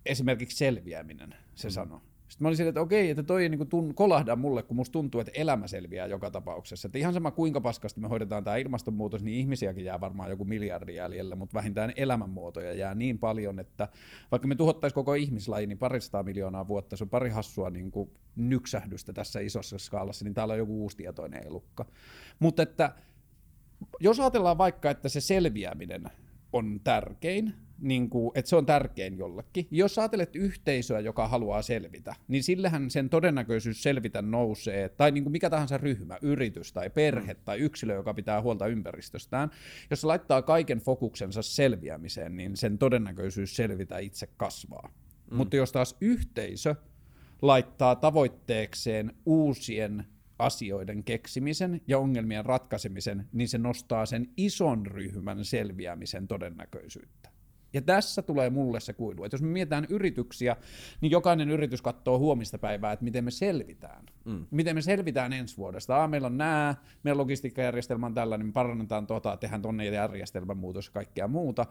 esimerkiksi 0.06 0.58
selviäminen, 0.58 1.36
se 1.56 1.68
mm. 1.68 1.72
sanoo. 1.72 2.02
Sitten 2.32 2.46
mä 2.46 2.48
olin 2.48 2.58
silleen, 2.58 2.70
että 2.70 2.82
okei, 2.82 3.10
että 3.10 3.24
toi 3.24 3.44
ei 3.44 3.50
niin 3.50 3.68
tun, 3.68 3.96
kolahda 3.96 4.36
mulle, 4.36 4.64
kun 4.64 4.76
musta 4.76 4.92
tuntuu, 4.92 5.22
että 5.22 5.32
elämä 5.36 5.68
selviää 5.68 6.08
joka 6.08 6.32
tapauksessa. 6.32 6.88
Että 6.88 6.98
ihan 6.98 7.14
sama 7.14 7.32
kuinka 7.32 7.62
paskasti 7.62 8.00
me 8.00 8.08
hoidetaan 8.08 8.44
tämä 8.44 8.58
ilmastonmuutos, 8.58 9.24
niin 9.24 9.38
ihmisiäkin 9.38 9.86
jää 9.86 10.02
varmaan 10.02 10.30
joku 10.30 10.46
miljardi 10.46 10.96
jäljellä, 10.96 11.36
mutta 11.36 11.54
vähintään 11.54 11.94
elämänmuotoja 11.96 12.74
jää 12.74 12.96
niin 12.96 13.20
paljon, 13.20 13.60
että 13.60 13.88
vaikka 14.32 14.48
me 14.48 14.56
tuhottaisiin 14.56 14.96
koko 14.96 15.14
ihmislaji, 15.14 15.68
niin 15.68 15.78
parista 15.78 16.24
miljoonaa 16.24 16.68
vuotta, 16.68 16.98
se 16.98 17.04
on 17.04 17.10
pari 17.10 17.30
hassua 17.30 17.70
niin 17.70 17.92
kuin 17.92 18.10
nyksähdystä 18.36 19.14
tässä 19.14 19.40
isossa 19.40 19.78
skaalassa, 19.78 20.26
niin 20.26 20.34
täällä 20.34 20.52
on 20.52 20.58
joku 20.58 20.82
uusi 20.82 20.98
tietoinen 20.98 21.48
elukka. 21.48 21.86
Mutta 22.40 22.64
että 22.64 22.96
jos 24.00 24.20
ajatellaan 24.20 24.58
vaikka, 24.58 24.90
että 24.90 25.10
se 25.10 25.22
selviäminen 25.22 26.04
on 26.54 26.80
tärkein, 26.84 27.54
niin 27.82 28.10
kuin, 28.10 28.32
että 28.36 28.50
se 28.50 28.56
on 28.56 28.66
tärkein 28.66 29.18
jollekin. 29.18 29.68
Jos 29.72 30.00
ajattelet 30.00 30.36
yhteisöä, 30.36 31.00
joka 31.00 31.28
haluaa 31.28 31.62
selvitä, 31.62 32.16
niin 32.28 32.44
sillähän 32.44 32.90
sen 32.90 33.10
todennäköisyys 33.10 33.84
selvitä 33.84 34.22
nousee, 34.22 34.90
tai 34.90 35.12
niin 35.12 35.24
kuin 35.24 35.32
mikä 35.32 35.50
tahansa 35.50 35.78
ryhmä, 35.78 36.18
yritys 36.22 36.74
tai 36.74 36.90
perhe 36.90 37.34
mm. 37.34 37.40
tai 37.46 37.60
yksilö, 37.60 37.94
joka 37.94 38.14
pitää 38.14 38.42
huolta 38.42 38.68
ympäristöstään, 38.68 39.52
jos 39.90 40.02
se 40.02 40.08
laittaa 40.08 40.42
kaiken 40.42 40.80
fokuksensa 40.80 41.42
selviämiseen, 41.42 42.38
niin 42.38 42.58
sen 42.58 42.78
todennäköisyys 42.78 43.56
selvitä 43.56 43.98
itse 43.98 44.28
kasvaa. 44.38 44.94
Mm. 45.32 45.38
Mutta 45.38 45.56
jos 45.56 45.72
taas 45.72 45.98
yhteisö 46.02 46.76
laittaa 47.42 47.96
tavoitteekseen 47.96 49.14
uusien 49.26 50.06
asioiden 50.40 51.04
keksimisen 51.04 51.82
ja 51.88 52.00
ongelmien 52.00 52.46
ratkaisemisen, 52.46 53.28
niin 53.34 53.48
se 53.48 53.58
nostaa 53.58 54.06
sen 54.06 54.30
ison 54.38 54.86
ryhmän 54.86 55.46
selviämisen 55.46 56.28
todennäköisyyttä. 56.28 57.31
Ja 57.74 57.82
tässä 57.82 58.22
tulee 58.22 58.50
mulle 58.50 58.80
se 58.80 58.94
kuilu. 58.94 59.24
Että 59.24 59.36
jos 59.36 59.42
me 59.42 59.48
mietitään 59.48 59.88
yrityksiä, 59.90 60.56
niin 61.02 61.12
jokainen 61.12 61.50
yritys 61.50 61.82
katsoo 61.82 62.20
huomista 62.20 62.58
päivää, 62.58 62.92
että 62.92 63.06
miten 63.06 63.24
me 63.24 63.32
selvitään. 63.32 64.06
Mm. 64.26 64.46
Miten 64.52 64.76
me 64.76 64.82
selvitään 64.82 65.34
ensi 65.34 65.58
vuodesta. 65.58 66.04
Ah, 66.04 66.10
meillä 66.10 66.26
on 66.26 66.38
nämä, 66.38 66.76
meidän 67.04 67.18
logistiikkajärjestelmä 67.18 68.06
on 68.06 68.14
tällainen, 68.14 68.48
me 68.48 68.54
parannetaan 68.54 69.08
tuota, 69.08 69.38
tehdään 69.38 69.62
tuonne 69.62 69.86
järjestelmän 69.86 70.58
muutos 70.58 70.86
ja 70.86 70.92
kaikkea 70.92 71.28
muuta. 71.28 71.66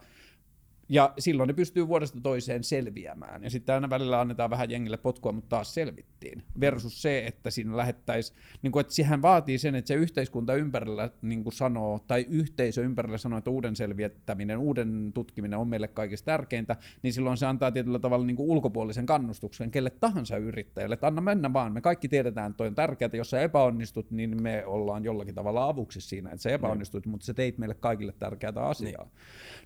Ja 0.93 1.13
silloin 1.19 1.47
ne 1.47 1.53
pystyy 1.53 1.87
vuodesta 1.87 2.21
toiseen 2.23 2.63
selviämään. 2.63 3.43
Ja 3.43 3.49
sitten 3.49 3.75
aina 3.75 3.89
välillä 3.89 4.21
annetaan 4.21 4.49
vähän 4.49 4.71
jengille 4.71 4.97
potkua, 4.97 5.31
mutta 5.31 5.49
taas 5.49 5.73
selvittiin. 5.73 6.43
Versus 6.59 7.01
se, 7.01 7.27
että 7.27 7.49
siinä 7.49 7.77
lähettäisiin, 7.77 8.37
niin 8.61 8.71
kuin, 8.71 8.81
että 8.81 8.93
siihen 8.93 9.21
vaatii 9.21 9.57
sen, 9.57 9.75
että 9.75 9.87
se 9.87 9.93
yhteiskunta 9.93 10.55
ympärillä 10.55 11.09
niin 11.21 11.43
kuin 11.43 11.53
sanoo, 11.53 11.99
tai 12.07 12.25
yhteisö 12.29 12.81
ympärillä 12.81 13.17
sanoo, 13.17 13.37
että 13.37 13.49
uuden 13.49 13.75
selvittäminen, 13.75 14.57
uuden 14.57 15.11
tutkiminen 15.13 15.59
on 15.59 15.67
meille 15.67 15.87
kaikista 15.87 16.25
tärkeintä, 16.25 16.75
niin 17.03 17.13
silloin 17.13 17.37
se 17.37 17.45
antaa 17.45 17.71
tietyllä 17.71 17.99
tavalla 17.99 18.25
niin 18.25 18.35
kuin 18.35 18.49
ulkopuolisen 18.49 19.05
kannustuksen 19.05 19.71
kelle 19.71 19.89
tahansa 19.89 20.37
yrittäjälle, 20.37 20.93
että 20.93 21.07
anna 21.07 21.21
mennä 21.21 21.53
vaan, 21.53 21.73
me 21.73 21.81
kaikki 21.81 22.07
tiedetään, 22.07 22.49
että 22.49 22.57
toi 22.57 22.67
on 22.67 22.75
tärkeää, 22.75 23.09
jos 23.13 23.29
sä 23.29 23.41
epäonnistut, 23.41 24.11
niin 24.11 24.43
me 24.43 24.65
ollaan 24.65 25.03
jollakin 25.03 25.35
tavalla 25.35 25.67
avuksi 25.67 26.01
siinä, 26.01 26.29
että 26.29 26.41
sä 26.41 26.49
epäonnistut, 26.49 27.05
mm. 27.05 27.11
mutta 27.11 27.25
sä 27.25 27.33
teit 27.33 27.57
meille 27.57 27.75
kaikille 27.75 28.13
tärkeää 28.19 28.53
asiaa. 28.55 29.03
Niin. 29.03 29.11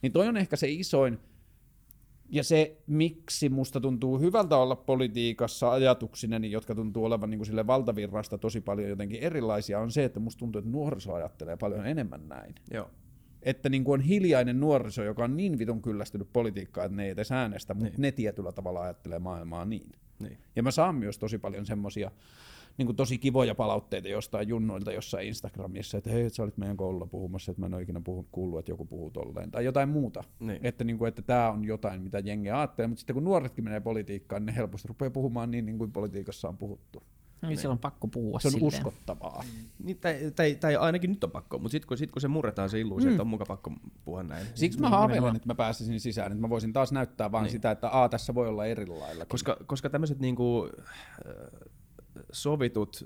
niin 0.01 0.11
toi 0.11 0.27
on 0.27 0.37
ehkä 0.37 0.55
se 0.55 0.67
isoin, 0.69 1.14
ja 2.29 2.43
se, 2.43 2.77
miksi 2.87 3.49
musta 3.49 3.81
tuntuu 3.81 4.19
hyvältä 4.19 4.57
olla 4.57 4.75
politiikassa 4.75 5.71
ajatuksineni, 5.71 6.51
jotka 6.51 6.75
tuntuu 6.75 7.05
olevan 7.05 7.29
niin 7.29 7.39
kuin 7.39 7.45
sille 7.45 7.67
valtavirrasta 7.67 8.37
tosi 8.37 8.61
paljon 8.61 8.89
jotenkin 8.89 9.19
erilaisia, 9.19 9.79
on 9.79 9.91
se, 9.91 10.03
että 10.03 10.19
musta 10.19 10.39
tuntuu, 10.39 10.59
että 10.59 10.71
nuoriso 10.71 11.13
ajattelee 11.13 11.57
paljon 11.57 11.87
enemmän 11.87 12.29
näin. 12.29 12.55
Joo. 12.73 12.89
Että 13.41 13.69
niin 13.69 13.83
kuin 13.83 13.99
on 13.99 14.05
hiljainen 14.05 14.59
nuoriso, 14.59 15.03
joka 15.03 15.23
on 15.23 15.37
niin 15.37 15.59
vitun 15.59 15.81
kyllästynyt 15.81 16.27
politiikkaan, 16.33 16.85
että 16.85 16.95
ne 16.95 17.05
ei 17.05 17.09
edes 17.09 17.31
äänestä, 17.31 17.73
mutta 17.73 17.89
niin. 17.89 18.01
ne 18.01 18.11
tietyllä 18.11 18.51
tavalla 18.51 18.81
ajattelee 18.81 19.19
maailmaa 19.19 19.65
niin. 19.65 19.91
niin. 20.19 20.37
Ja 20.55 20.63
mä 20.63 20.71
saan 20.71 20.95
myös 20.95 21.19
tosi 21.19 21.37
paljon 21.37 21.65
semmoisia 21.65 22.11
niin 22.77 22.85
kuin 22.85 22.95
tosi 22.95 23.17
kivoja 23.17 23.55
palautteita 23.55 24.07
jostain 24.07 24.47
junnoilta 24.47 24.91
jossain 24.91 25.27
Instagramissa, 25.27 25.97
että 25.97 26.09
hei, 26.09 26.25
että 26.25 26.35
sä 26.35 26.43
olit 26.43 26.57
meidän 26.57 26.77
koululla 26.77 27.05
puhumassa, 27.05 27.51
että 27.51 27.59
mä 27.59 27.65
en 27.65 27.73
ole 27.73 27.81
ikinä 27.81 28.01
puhunut, 28.01 28.27
kuullut, 28.31 28.59
että 28.59 28.71
joku 28.71 28.85
puhuu 28.85 29.11
tolleen, 29.11 29.51
tai 29.51 29.65
jotain 29.65 29.89
muuta. 29.89 30.23
Niin. 30.39 30.59
Että, 30.63 30.83
niin 30.83 30.97
kuin, 30.97 31.07
että 31.09 31.21
tämä 31.21 31.51
on 31.51 31.65
jotain, 31.65 32.01
mitä 32.01 32.19
jengi 32.19 32.51
ajattelee, 32.51 32.87
mutta 32.87 32.99
sitten 32.99 33.13
kun 33.13 33.23
nuoretkin 33.23 33.63
menee 33.63 33.79
politiikkaan, 33.79 34.41
niin 34.41 34.53
ne 34.53 34.55
helposti 34.55 34.87
rupeaa 34.87 35.11
puhumaan 35.11 35.51
niin, 35.51 35.65
niin 35.65 35.77
kuin 35.77 35.91
politiikassa 35.91 36.47
on 36.47 36.57
puhuttu. 36.57 37.03
Niin, 37.41 37.57
niin. 37.57 37.69
on 37.69 37.79
pakko 37.79 38.07
puhua 38.07 38.39
Se 38.39 38.47
on 38.47 38.51
silleen. 38.51 38.67
uskottavaa. 38.67 39.43
Mm. 39.43 39.85
Niin, 39.85 39.97
tai, 39.97 40.31
tai, 40.35 40.55
tai, 40.55 40.75
ainakin 40.75 41.09
nyt 41.09 41.23
on 41.23 41.31
pakko, 41.31 41.59
mutta 41.59 41.71
sitten 41.71 41.87
kun, 41.87 41.97
sit, 41.97 42.11
kun 42.11 42.21
se 42.21 42.27
murretaan 42.27 42.69
se 42.69 42.79
illuusio, 42.79 43.09
mm. 43.09 43.13
että 43.13 43.23
on 43.23 43.27
muka 43.27 43.45
pakko 43.45 43.71
puhua 44.05 44.23
näin. 44.23 44.47
Siksi 44.55 44.79
mä 44.79 44.89
haaveilen, 44.89 45.35
että 45.35 45.47
mä 45.47 45.55
pääsisin 45.55 45.99
sisään, 45.99 46.31
että 46.31 46.41
mä 46.41 46.49
voisin 46.49 46.73
taas 46.73 46.91
näyttää 46.91 47.31
vaan 47.31 47.43
niin. 47.43 47.51
sitä, 47.51 47.71
että 47.71 48.03
a, 48.03 48.09
tässä 48.09 48.35
voi 48.35 48.47
olla 48.47 48.65
eri 48.65 48.85
lailla. 48.85 49.25
Koska, 49.25 49.57
koska 49.65 49.89
tämmöiset 49.89 50.19
niinku, 50.19 50.69
sovitut 52.31 53.03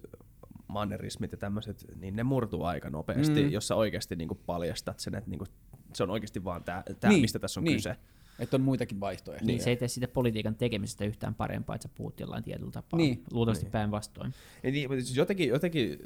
mannerismit 0.68 1.31
ja 1.31 1.38
tämmöiset, 1.38 1.86
niin 1.95 2.15
ne 2.15 2.23
murtuu 2.23 2.64
aika 2.64 2.90
nopeasti, 2.90 3.44
mm. 3.44 3.49
jos 3.49 3.68
sä 3.68 3.76
oikeasti 3.76 4.15
niin 4.15 4.27
kuin 4.27 4.40
paljastat 4.45 4.99
sen, 4.99 5.15
että 5.15 5.30
niin 5.30 5.38
kuin, 5.38 5.48
se 5.94 6.03
on 6.03 6.10
oikeasti 6.10 6.44
vaan 6.44 6.64
tämä, 6.64 6.84
tää, 6.99 7.11
niin. 7.11 7.22
mistä 7.22 7.40
tässä 7.40 7.60
on 7.60 7.64
niin. 7.64 7.77
kyse. 7.77 7.95
Että 8.40 8.56
on 8.56 8.61
muitakin 8.61 8.99
vaihtoehtoja. 8.99 9.48
Niin, 9.48 9.64
se 9.64 9.69
ei 9.69 9.77
tee 9.77 9.88
sitä 9.88 10.07
politiikan 10.07 10.56
tekemisestä 10.56 11.06
yhtään 11.06 11.36
parempaa, 11.36 11.76
että 11.76 11.88
sä 11.88 11.94
puhut 11.95 12.19
jollain 12.19 12.44
tietyllä 12.44 12.72
tapaa. 12.72 12.98
Niin. 12.98 13.23
Luultavasti 13.31 13.65
niin. 13.65 13.72
päinvastoin. 13.72 14.34
Niin, 14.64 14.90
siis 14.90 15.18
jotenkin, 15.18 15.49
jotenkin 15.49 15.99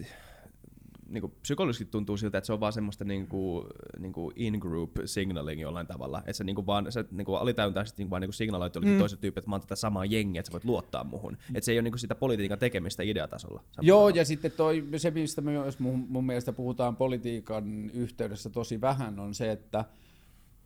äh, 0.00 0.06
niin 1.08 1.20
kuin 1.20 1.32
psykologisesti 1.42 1.90
tuntuu 1.90 2.16
siltä, 2.16 2.38
että 2.38 2.46
se 2.46 2.52
on 2.52 2.60
vaan 2.60 2.72
semmoista 2.72 3.04
niin 3.04 3.26
kuin, 3.26 3.66
niin 3.98 4.12
kuin 4.12 4.32
in-group 4.36 4.90
signaling 5.04 5.60
jollain 5.60 5.86
tavalla. 5.86 6.18
Että 6.18 6.32
se 6.32 6.44
niin 6.44 6.56
kuin 6.56 6.66
vaan, 6.66 6.92
se 6.92 7.04
niin 7.10 7.24
kuin 7.24 7.38
alitajuntaisesti 7.38 8.02
niin 8.02 8.06
kuin 8.06 8.10
vaan 8.10 8.20
niin 8.20 8.28
kuin 8.28 8.34
signaloit 8.34 8.74
jollekin 8.74 8.94
mm. 8.94 8.98
toisen 8.98 9.18
tyyppi, 9.18 9.38
että 9.38 9.50
mä 9.50 9.54
oon 9.54 9.60
tätä 9.60 9.76
samaa 9.76 10.04
jengiä, 10.04 10.40
että 10.40 10.48
sä 10.48 10.52
voit 10.52 10.64
luottaa 10.64 11.04
muhun. 11.04 11.36
Että 11.54 11.64
se 11.64 11.72
ei 11.72 11.78
ole 11.78 11.82
niin 11.82 11.92
kuin 11.92 12.00
sitä 12.00 12.14
politiikan 12.14 12.58
tekemistä 12.58 13.02
ideatasolla. 13.02 13.64
Joo, 13.80 13.98
tavalla. 13.98 14.16
ja 14.16 14.24
sitten 14.24 14.52
toi, 14.52 14.84
se, 14.96 15.10
mistä 15.10 15.40
me 15.40 15.50
myös 15.50 15.78
mun, 15.78 16.06
mun 16.08 16.26
mielestä 16.26 16.52
puhutaan 16.52 16.96
politiikan 16.96 17.90
yhteydessä 17.90 18.50
tosi 18.50 18.80
vähän, 18.80 19.18
on 19.18 19.34
se, 19.34 19.52
että 19.52 19.84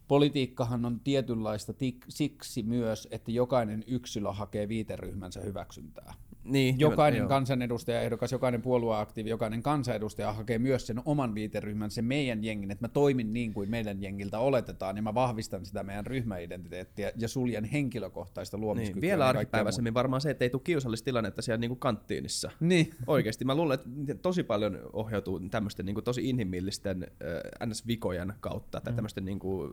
politiikkahan 0.08 0.84
on 0.84 1.00
tietynlaista 1.00 1.72
tik, 1.72 2.04
siksi 2.08 2.62
myös, 2.62 3.08
että 3.10 3.30
jokainen 3.30 3.84
yksilö 3.86 4.32
hakee 4.32 4.68
viiteryhmänsä 4.68 5.40
hyväksyntää. 5.40 6.14
Niin, 6.44 6.80
jokainen 6.80 7.28
kansanedustaja 7.28 8.00
ehdokas, 8.00 8.32
jokainen 8.32 8.62
puolueaktiivi, 8.62 9.30
jokainen 9.30 9.62
kansanedustaja 9.62 10.32
hakee 10.32 10.58
myös 10.58 10.86
sen 10.86 11.02
oman 11.04 11.34
viiteryhmän, 11.34 11.90
sen 11.90 12.04
meidän 12.04 12.44
jengin, 12.44 12.70
että 12.70 12.84
mä 12.84 12.88
toimin 12.88 13.32
niin 13.32 13.54
kuin 13.54 13.70
meidän 13.70 14.02
jengiltä 14.02 14.38
oletetaan, 14.38 14.96
ja 14.96 15.02
mä 15.02 15.14
vahvistan 15.14 15.66
sitä 15.66 15.82
meidän 15.82 16.06
ryhmäidentiteettiä 16.06 17.12
ja 17.16 17.28
suljen 17.28 17.64
henkilökohtaista 17.64 18.58
luomiskykyä. 18.58 19.00
Niin, 19.00 19.08
vielä 19.08 19.26
arkipäiväisemmin 19.28 19.94
varmaan 19.94 20.20
se, 20.20 20.30
että 20.30 20.44
ei 20.44 20.50
tule 20.50 20.62
kiusallista 20.64 21.04
tilannetta 21.04 21.42
siellä 21.42 21.60
niin 21.60 21.70
kuin 21.70 21.80
kanttiinissa. 21.80 22.50
Niin. 22.60 22.90
Oikeasti, 23.06 23.44
mä 23.44 23.54
luulen, 23.54 23.78
että 24.08 24.22
tosi 24.22 24.42
paljon 24.42 24.78
ohjautuu 24.92 25.40
tämmöisten 25.40 25.86
niin 25.86 25.94
kuin 25.94 26.04
tosi 26.04 26.28
inhimillisten 26.28 27.02
äh, 27.02 27.68
NS-vikojen 27.68 28.32
kautta, 28.40 28.80
tai 28.80 28.92
mm. 28.92 28.96
tämmöisten 28.96 29.24
niin 29.24 29.38
kuin, 29.38 29.70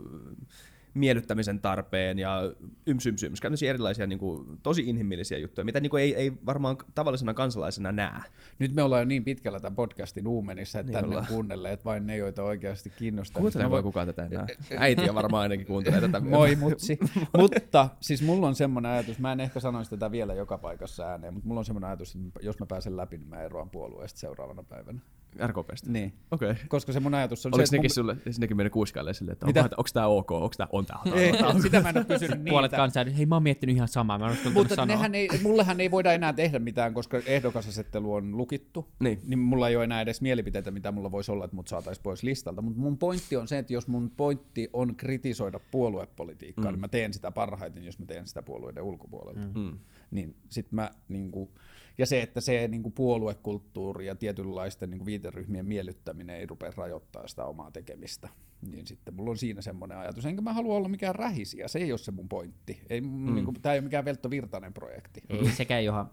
miellyttämisen 0.97 1.59
tarpeen 1.59 2.19
ja 2.19 2.41
yms, 2.85 3.05
yms, 3.05 3.23
yms 3.23 3.63
erilaisia 3.63 4.07
niin 4.07 4.19
kuin, 4.19 4.59
tosi 4.63 4.89
inhimillisiä 4.89 5.37
juttuja, 5.37 5.65
mitä 5.65 5.79
niin 5.79 5.89
kuin, 5.89 6.03
ei, 6.03 6.15
ei 6.15 6.33
varmaan 6.45 6.77
tavallisena 6.95 7.33
kansalaisena 7.33 7.91
näe. 7.91 8.21
Nyt 8.59 8.75
me 8.75 8.83
ollaan 8.83 9.01
jo 9.01 9.05
niin 9.05 9.23
pitkällä 9.23 9.59
tämän 9.59 9.75
podcastin 9.75 10.27
uumenissa, 10.27 10.79
että 10.79 10.91
niin 10.91 11.09
tänne 11.09 11.27
kuunnelleet 11.27 11.85
vain 11.85 12.07
ne, 12.07 12.17
joita 12.17 12.43
oikeasti 12.43 12.89
kiinnostaa. 12.89 13.41
Kuuntelee 13.41 13.69
voi 13.69 13.83
kukaan 13.83 14.07
tätä 14.07 14.25
enää. 14.25 14.47
Äitiä 14.77 15.15
varmaan 15.15 15.41
ainakin 15.41 15.65
kuuntelee 15.67 16.01
tätä. 16.01 16.19
Moi 16.37 16.55
mutsi. 16.55 16.99
mutta 17.37 17.89
siis 17.99 18.21
mulla 18.21 18.47
on 18.47 18.55
semmoinen 18.55 18.91
ajatus, 18.91 19.19
mä 19.19 19.31
en 19.31 19.39
ehkä 19.39 19.59
sanoisi 19.59 19.89
tätä 19.89 20.11
vielä 20.11 20.33
joka 20.33 20.57
paikassa 20.57 21.03
ääneen, 21.03 21.33
mutta 21.33 21.47
mulla 21.47 21.59
on 21.59 21.65
semmoinen 21.65 21.87
ajatus, 21.87 22.15
että 22.15 22.39
jos 22.43 22.59
mä 22.59 22.65
pääsen 22.65 22.97
läpi, 22.97 23.17
niin 23.17 23.29
mä 23.29 23.41
eroan 23.41 23.69
puolueesta 23.69 24.19
seuraavana 24.19 24.63
päivänä. 24.63 24.99
RKPstä? 25.47 25.91
Niin. 25.91 26.13
Okei. 26.31 26.51
Okay. 26.51 26.63
Koska 26.67 26.91
se 26.91 26.99
mun 26.99 27.13
ajatus 27.13 27.45
on 27.45 27.55
Oliko 27.55 27.65
se, 27.65 27.75
nekin 27.75 27.89
mun... 27.89 27.93
sulle, 27.93 28.17
nekin 28.37 28.57
mennyt 28.57 28.73
kuiskaille 28.73 29.13
silleen, 29.13 29.33
että 29.33 29.45
onko, 29.45 29.59
onko 29.59 29.89
tämä 29.93 30.07
ok, 30.07 30.31
onko 30.31 30.53
tämä 30.57 30.67
on 30.71 30.85
tämä? 30.85 30.99
Ei, 31.15 31.33
sitä 31.61 31.81
mä 31.81 31.89
en 31.89 31.97
ole 31.97 32.05
kysynyt 32.05 32.37
niitä. 32.39 32.49
Puolet 32.49 32.71
kansaa, 32.71 33.05
hei 33.17 33.25
mä 33.25 33.35
oon 33.35 33.43
miettinyt 33.43 33.75
ihan 33.75 33.87
samaa, 33.87 34.19
mä 34.19 34.25
oon 34.25 34.35
Mutta 34.53 34.75
sanoa. 34.75 34.95
nehän 34.95 35.15
ei, 35.15 35.29
mullehan 35.43 35.81
ei 35.81 35.91
voida 35.91 36.13
enää 36.13 36.33
tehdä 36.33 36.59
mitään, 36.59 36.93
koska 36.93 37.17
ehdokasasettelu 37.25 38.13
on 38.13 38.37
lukittu. 38.37 38.87
Niin. 38.99 39.19
niin 39.27 39.39
mulla 39.39 39.69
ei 39.69 39.75
ole 39.75 39.83
enää 39.83 40.01
edes 40.01 40.21
mielipiteitä, 40.21 40.71
mitä 40.71 40.91
mulla 40.91 41.11
voisi 41.11 41.31
olla, 41.31 41.45
että 41.45 41.55
mut 41.55 41.67
saataisiin 41.67 42.03
pois 42.03 42.23
listalta. 42.23 42.61
Mutta 42.61 42.79
mun 42.79 42.97
pointti 42.97 43.35
on 43.35 43.47
se, 43.47 43.57
että 43.57 43.73
jos 43.73 43.87
mun 43.87 44.11
pointti 44.17 44.69
on 44.73 44.95
kritisoida 44.95 45.59
puoluepolitiikkaa, 45.71 46.65
mm. 46.65 46.71
niin 46.71 46.79
mä 46.79 46.87
teen 46.87 47.13
sitä 47.13 47.31
parhaiten, 47.31 47.83
jos 47.83 47.99
mä 47.99 48.05
teen 48.05 48.27
sitä 48.27 48.41
puolueiden 48.41 48.83
ulkopuolelta. 48.83 49.47
Mm. 49.55 49.79
Niin 50.11 50.35
sit 50.49 50.71
mä 50.71 50.91
niinku, 51.09 51.51
ja 51.97 52.05
se, 52.05 52.21
että 52.21 52.41
se 52.41 52.67
niin 52.67 52.83
kuin 52.83 52.93
puoluekulttuuri 52.93 54.05
ja 54.05 54.15
tietynlaisten 54.15 54.89
niin 54.89 54.99
kuin 54.99 55.05
viiteryhmien 55.05 55.65
miellyttäminen 55.65 56.35
ei 56.35 56.45
rupea 56.45 56.71
rajoittaa 56.75 57.27
sitä 57.27 57.45
omaa 57.45 57.71
tekemistä. 57.71 58.29
Niin 58.61 58.87
sitten 58.87 59.13
mulla 59.13 59.31
on 59.31 59.37
siinä 59.37 59.61
semmoinen 59.61 59.97
ajatus. 59.97 60.25
Enkä 60.25 60.41
mä 60.41 60.53
halua 60.53 60.75
olla 60.75 60.89
mikään 60.89 61.15
rähisiä, 61.15 61.67
se 61.67 61.79
ei 61.79 61.91
ole 61.91 61.97
se 61.97 62.11
mun 62.11 62.29
pointti. 62.29 62.81
Ei, 62.89 63.01
mm. 63.01 63.35
niin 63.35 63.45
kuin, 63.45 63.61
tämä 63.61 63.73
ei 63.73 63.79
ole 63.79 63.83
mikään 63.83 64.05
Veltto 64.05 64.29
Virtanen 64.29 64.73
projekti. 64.73 65.21
Ei 65.29 65.51
sekään 65.51 65.85
johon 65.85 66.09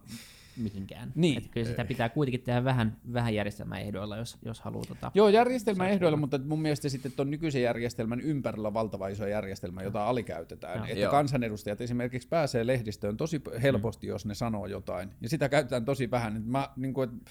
mihinkään. 0.57 1.13
Niin. 1.15 1.39
Että 1.39 1.51
kyllä 1.51 1.67
sitä 1.67 1.85
pitää 1.85 2.09
kuitenkin 2.09 2.41
tehdä 2.41 2.65
vähän, 2.65 2.97
vähän 3.13 3.35
järjestelmäehdoilla, 3.35 4.17
jos, 4.17 4.39
jos 4.45 4.61
haluaa. 4.61 4.85
Tota, 4.85 5.11
Joo, 5.15 5.29
järjestelmäehdoilla, 5.29 6.17
mutta 6.17 6.39
mun 6.39 6.63
mielestä 6.63 6.89
sitten 6.89 7.13
tuon 7.13 7.31
nykyisen 7.31 7.63
järjestelmän 7.63 8.21
ympärillä 8.21 8.69
on 8.69 8.75
valtava 8.75 9.09
iso 9.09 9.27
järjestelmä, 9.27 9.83
jota 9.83 10.09
alikäytetään. 10.09 10.79
No. 10.79 10.85
Että 10.85 10.99
Joo. 10.99 11.11
kansanedustajat 11.11 11.81
esimerkiksi 11.81 12.29
pääsee 12.29 12.67
lehdistöön 12.67 13.17
tosi 13.17 13.43
helposti, 13.63 14.07
mm. 14.07 14.09
jos 14.09 14.27
ne 14.27 14.35
sanoo 14.35 14.67
jotain. 14.67 15.11
Ja 15.21 15.29
sitä 15.29 15.49
käytetään 15.49 15.85
tosi 15.85 16.11
vähän. 16.11 16.43
Mä, 16.47 16.69
niin 16.77 16.95
kuin, 16.95 17.11
että 17.11 17.31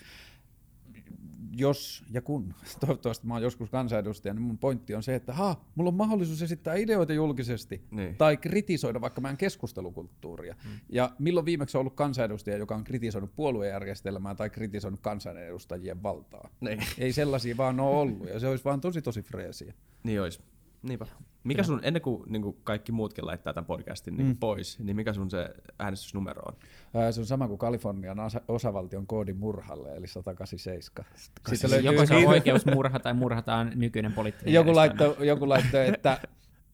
jos 1.58 2.04
ja 2.12 2.22
kun, 2.22 2.54
toivottavasti 2.80 3.28
mä 3.28 3.34
oon 3.34 3.44
joskus 3.44 3.70
kansanedustaja, 3.70 4.34
niin 4.34 4.42
mun 4.42 4.58
pointti 4.58 4.96
on 4.96 5.04
se, 5.04 5.16
että 5.16 5.34
ha, 5.34 5.56
mulla 5.76 5.88
on 5.88 5.96
mahdollisuus 5.96 6.42
esittää 6.42 6.76
ideoita 6.76 7.14
julkisesti 7.14 7.82
niin. 7.92 8.16
tai 8.16 8.38
kritisoida 8.38 9.02
vaikka 9.02 9.22
meidän 9.22 9.38
keskustelukulttuuria. 9.38 10.56
Hmm. 10.64 10.80
Ja 10.90 11.12
milloin 11.20 11.46
viimeksi 11.46 11.78
on 11.78 11.80
ollut 11.80 11.96
kansanedustaja, 11.96 12.58
joka 12.58 12.76
on 12.76 12.84
kritisoinut 12.84 13.36
puoluejärjestelmää 13.36 14.36
tai 14.36 14.50
kritisoinut 14.50 15.00
kansanedustajien 15.00 16.04
valtaa? 16.04 16.50
Niin. 16.62 16.80
Ei 16.98 17.14
sellaisia 17.14 17.58
vaan 17.58 17.80
ole 17.80 17.96
ollut 17.96 18.30
ja 18.30 18.40
se 18.40 18.48
olisi 18.48 18.64
vaan 18.64 18.82
tosi 18.82 19.02
tosi 19.02 19.22
freesiä. 19.22 19.74
Niin 20.04 20.22
olisi. 20.22 20.40
Niinpä. 20.84 21.06
Mikä 21.44 21.64
sun, 21.64 21.80
ennen 21.84 22.02
kuin, 22.02 22.24
niin 22.32 22.42
kuin 22.42 22.58
kaikki 22.64 22.92
muutkin 22.92 23.26
laittaa 23.26 23.54
tämän 23.54 23.66
podcastin 23.66 24.18
niin 24.18 24.28
mm. 24.28 24.38
pois, 24.38 24.80
niin 24.80 24.96
mikä 24.96 25.14
sun 25.14 25.32
se 25.32 25.50
äänestysnumero 25.80 26.42
on? 26.42 26.54
Ää, 26.94 27.12
se 27.12 27.20
on 27.20 27.26
sama 27.26 27.48
kuin 27.48 27.58
Kalifornian 27.58 28.20
osa- 28.20 28.42
osavaltion 28.48 29.08
koodi 29.08 29.34
murhalle, 29.34 29.96
eli 29.96 30.08
187. 30.08 31.06
Sitten 31.16 31.72
löytyy... 31.72 31.92
Joko 31.92 32.06
se 32.06 32.16
on 32.16 32.26
oikeus 32.26 32.66
murha 32.66 33.00
tai 33.00 33.14
murhataan 33.14 33.72
nykyinen 33.76 34.14
poliittinen 34.14 34.54
joku 34.54 34.76
laittoi, 34.76 35.28
joku 35.28 35.50
laittoi, 35.50 35.88
että 35.88 36.18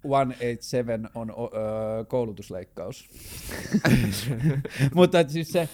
187 0.04 1.10
on 1.16 1.30
ö, 1.30 2.06
koulutusleikkaus. 2.06 3.10
Mutta 4.96 5.30
siis 5.30 5.52
se, 5.52 5.70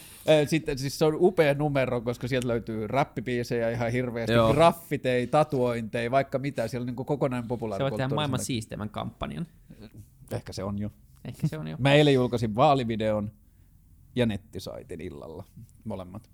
sitten, 0.47 0.77
siis 0.77 0.99
se 0.99 1.06
on 1.06 1.18
upea 1.19 1.53
numero, 1.53 2.02
koska 2.02 2.27
sieltä 2.27 2.47
löytyy 2.47 2.88
rappipiisejä 2.88 3.69
ihan 3.69 3.91
hirveästi, 3.91 4.34
Joo. 4.34 4.53
graffitei, 4.53 5.27
tatuointeja, 5.27 6.11
vaikka 6.11 6.39
mitä. 6.39 6.68
Siellä 6.68 6.84
on 6.84 6.95
niin 6.95 7.06
kokonainen 7.06 7.47
populaarikulttuuri. 7.47 8.02
Se 8.02 8.03
on 8.03 8.10
tehdä 8.10 8.15
maailman 8.15 8.39
siisteimmän 8.39 8.89
kampanjan. 8.89 9.47
Ehkä 10.31 10.53
se 10.53 10.64
on 10.64 10.80
jo. 10.80 10.89
Ehkä 11.26 11.47
se 11.47 11.57
on 11.57 11.68
jo. 11.68 11.77
Mä 11.80 11.93
eilen 11.93 12.14
julkaisin 12.14 12.56
vaalivideon 12.56 13.31
ja 14.15 14.26
nettisaitin 14.26 15.02
illalla, 15.02 15.43
molemmat. 15.84 16.30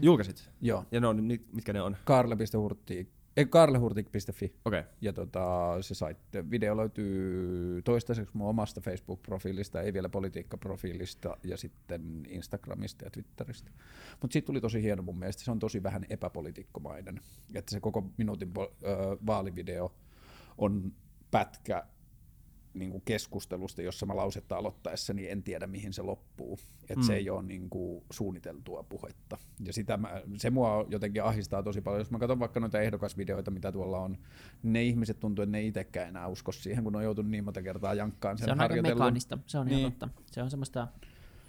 Julkaisit? 0.00 0.50
Joo. 0.60 0.84
Ja 0.92 1.00
ne 1.00 1.06
on, 1.06 1.24
mitkä 1.52 1.72
ne 1.72 1.82
on? 1.82 1.96
Karle.hurtti 2.04 3.12
karlehurtik.fi. 3.46 4.54
Okay. 4.64 4.82
Ja 5.00 5.12
tota, 5.12 5.76
se 5.80 5.94
saitte, 5.94 6.50
video 6.50 6.76
löytyy 6.76 7.82
toistaiseksi 7.82 8.36
mun 8.36 8.48
omasta 8.48 8.80
Facebook-profiilista, 8.80 9.82
ei 9.82 9.92
vielä 9.92 10.08
politiikkaprofiilista, 10.08 11.36
ja 11.44 11.56
sitten 11.56 12.22
Instagramista 12.28 13.04
ja 13.04 13.10
Twitteristä. 13.10 13.70
Mutta 14.20 14.32
siitä 14.32 14.46
tuli 14.46 14.60
tosi 14.60 14.82
hieno 14.82 15.02
mun 15.02 15.18
mielestä, 15.18 15.44
se 15.44 15.50
on 15.50 15.58
tosi 15.58 15.82
vähän 15.82 16.06
epäpolitiikkomainen. 16.10 17.20
Että 17.54 17.70
se 17.70 17.80
koko 17.80 18.10
minuutin 18.16 18.54
vaalivideo 19.26 19.94
on 20.58 20.92
pätkä 21.30 21.86
niin 22.78 22.90
kuin 22.90 23.02
keskustelusta, 23.04 23.82
jossa 23.82 24.06
mä 24.06 24.16
lausetta 24.16 24.56
aloittaessa, 24.56 25.14
niin 25.14 25.30
en 25.30 25.42
tiedä 25.42 25.66
mihin 25.66 25.92
se 25.92 26.02
loppuu. 26.02 26.58
Että 26.82 26.94
mm. 26.94 27.02
se 27.02 27.14
ei 27.14 27.30
ole 27.30 27.42
niin 27.42 27.70
kuin 27.70 28.04
suunniteltua 28.10 28.82
puhetta. 28.82 29.38
Ja 29.64 29.72
sitä 29.72 29.96
mä, 29.96 30.22
se 30.36 30.50
mua 30.50 30.86
jotenkin 30.88 31.22
ahistaa 31.22 31.62
tosi 31.62 31.80
paljon. 31.80 32.00
Jos 32.00 32.10
mä 32.10 32.18
katson 32.18 32.38
vaikka 32.38 32.60
noita 32.60 32.80
ehdokasvideoita, 32.80 33.50
mitä 33.50 33.72
tuolla 33.72 33.98
on, 33.98 34.18
ne 34.62 34.82
ihmiset 34.82 35.20
tuntuu, 35.20 35.42
että 35.42 35.52
ne 35.52 35.62
itsekään 35.62 36.08
enää 36.08 36.28
usko 36.28 36.52
siihen, 36.52 36.84
kun 36.84 36.96
on 36.96 37.02
joutunut 37.04 37.30
niin 37.30 37.44
monta 37.44 37.62
kertaa 37.62 37.94
jankkaan 37.94 38.38
sen 38.38 38.44
Se 38.44 38.52
on 38.52 38.60
aika 38.60 38.82
mekaanista, 38.82 39.38
se 39.46 39.58
on 39.58 39.66
niin. 39.66 39.78
ihan 39.78 39.92
totta. 39.92 40.08
Se 40.26 40.42
on 40.42 40.50
semmoista 40.50 40.88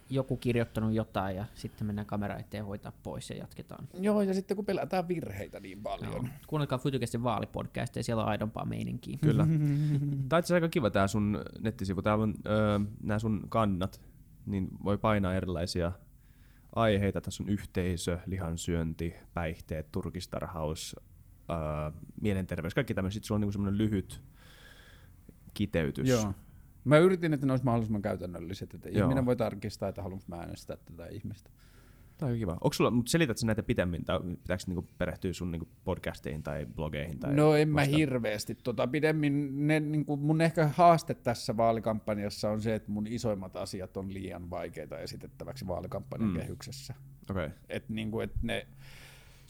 joku 0.10 0.38
kirjoittanut 0.38 0.94
jotain 0.94 1.36
ja 1.36 1.46
sitten 1.56 1.88
mennään 1.88 2.06
kamera 2.06 2.38
eteen 2.38 2.66
hoitaa 2.66 2.92
pois 3.04 3.30
ja 3.30 3.36
jatketaan. 3.36 3.88
Joo, 3.94 4.22
ja 4.22 4.34
sitten 4.34 4.56
kun 4.56 4.66
pelätään 4.66 5.08
virheitä 5.08 5.60
niin 5.60 5.82
paljon. 5.82 6.24
No. 6.24 6.30
Kuunnelkaa 6.48 6.78
Fytykästen 6.78 7.24
vaalipodcast 7.24 7.96
ja 7.96 8.04
siellä 8.04 8.24
on 8.24 8.30
aidompaa 8.30 8.66
meininkiä. 8.66 9.18
Kyllä. 9.22 9.48
Tämä 10.30 10.42
on 10.50 10.56
aika 10.56 10.70
kiva 10.70 10.90
tämä 10.90 11.08
sun 11.08 11.40
nettisivu. 11.60 12.02
Täällä 12.02 12.24
on 12.24 12.34
öö, 12.48 12.80
nämä 13.04 13.20
sun 13.20 13.42
kannat, 13.50 14.02
niin 14.46 14.68
voi 14.84 14.98
painaa 14.98 15.34
erilaisia 15.34 15.92
aiheita. 16.76 17.22
Tässä 17.22 17.44
on 17.44 17.50
yhteisö, 17.50 18.20
lihansyönti, 18.26 19.14
päihteet, 19.34 19.92
turkistarhaus, 19.92 20.96
öö, 21.50 21.58
mielenterveys, 22.22 22.74
kaikki 22.74 22.94
tämmöiset. 22.94 23.14
Sitten 23.14 23.28
sulla 23.28 23.38
on 23.38 23.42
niinku 23.42 23.52
semmoinen 23.52 23.78
lyhyt 23.78 24.22
kiteytys. 25.54 26.10
Joo 26.10 26.34
Mä 26.84 26.98
yritin, 26.98 27.34
että 27.34 27.46
ne 27.46 27.54
olisi 27.54 27.66
mahdollisimman 27.66 28.02
käytännölliset, 28.02 28.74
että 28.74 28.90
Joo. 28.90 29.04
ihminen 29.04 29.26
voi 29.26 29.36
tarkistaa, 29.36 29.90
että 29.90 30.02
haluanko 30.02 30.26
mä 30.28 30.36
äänestää 30.36 30.78
tätä 30.78 31.08
ihmistä. 31.08 31.50
Tämä 32.20 32.32
on 32.32 32.38
kiva. 32.38 32.52
Onko 32.52 32.74
sulla, 32.74 32.92
mutta 32.92 33.12
selitätkö 33.12 33.46
näitä 33.46 33.64
pitemmin, 33.64 34.06
tai 34.06 34.20
pitääkö 34.20 34.64
niinku 34.68 34.88
perehtyä 34.98 35.34
sun 35.34 35.52
niinku 35.52 35.68
podcasteihin 35.84 36.44
tai 36.44 36.66
blogeihin? 36.66 37.20
Tai 37.20 37.36
no 37.36 37.56
en 37.56 37.74
vasta? 37.74 37.92
mä 37.92 37.98
hirveästi. 37.98 38.56
Tota, 38.56 38.88
pidemmin, 38.88 39.68
ne, 39.68 39.80
niinku, 39.80 40.18
mun 40.18 40.42
ehkä 40.42 40.68
haaste 40.68 41.14
tässä 41.14 41.58
vaalikampanjassa 41.58 42.50
on 42.50 42.62
se, 42.62 42.76
että 42.76 42.92
mun 42.92 43.08
isoimmat 43.08 43.56
asiat 43.56 43.98
on 43.98 44.14
liian 44.14 44.50
vaikeita 44.50 45.00
esitettäväksi 45.00 45.68
vaalikampanjan 45.68 46.30
mm. 46.30 46.40
kehyksessä. 46.40 46.94
Okay. 47.30 47.50
Et, 47.70 47.90
niinku, 47.90 48.20
et 48.20 48.34
ne, 48.42 48.68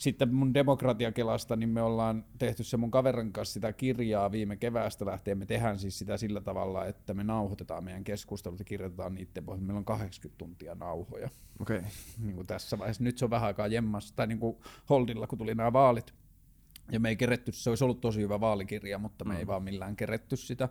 sitten 0.00 0.34
mun 0.34 0.54
demokratiakelasta, 0.54 1.56
niin 1.56 1.68
me 1.68 1.82
ollaan 1.82 2.24
tehty 2.38 2.64
se 2.64 2.76
mun 2.76 2.90
kaverin 2.90 3.32
kanssa 3.32 3.52
sitä 3.52 3.72
kirjaa 3.72 4.32
viime 4.32 4.56
keväästä 4.56 5.06
lähtien. 5.06 5.38
Me 5.38 5.46
tehdään 5.46 5.78
siis 5.78 5.98
sitä 5.98 6.16
sillä 6.16 6.40
tavalla, 6.40 6.86
että 6.86 7.14
me 7.14 7.24
nauhoitetaan 7.24 7.84
meidän 7.84 8.04
keskustelut 8.04 8.58
ja 8.58 8.64
kirjoitetaan 8.64 9.14
niiden 9.14 9.44
pohjalta. 9.44 9.66
Meillä 9.66 9.78
on 9.78 9.84
80 9.84 10.38
tuntia 10.38 10.74
nauhoja. 10.74 11.28
Okay. 11.60 11.82
Niin 12.18 12.34
kuin 12.34 12.46
tässä 12.46 12.78
vaiheessa. 12.78 13.04
Nyt 13.04 13.18
se 13.18 13.24
on 13.24 13.30
vähän 13.30 13.46
aikaa 13.46 13.66
jemmassa, 13.66 14.16
tai 14.16 14.26
niin 14.26 14.38
kuin 14.38 14.56
holdilla, 14.90 15.26
kun 15.26 15.38
tuli 15.38 15.54
nämä 15.54 15.72
vaalit. 15.72 16.14
Ja 16.92 17.00
me 17.00 17.08
ei 17.08 17.16
keretty, 17.16 17.52
se 17.52 17.70
olisi 17.70 17.84
ollut 17.84 18.00
tosi 18.00 18.20
hyvä 18.20 18.40
vaalikirja, 18.40 18.98
mutta 18.98 19.24
me 19.24 19.34
mm. 19.34 19.38
ei 19.38 19.46
vaan 19.46 19.62
millään 19.62 19.96
keretty 19.96 20.36
sitä. 20.36 20.68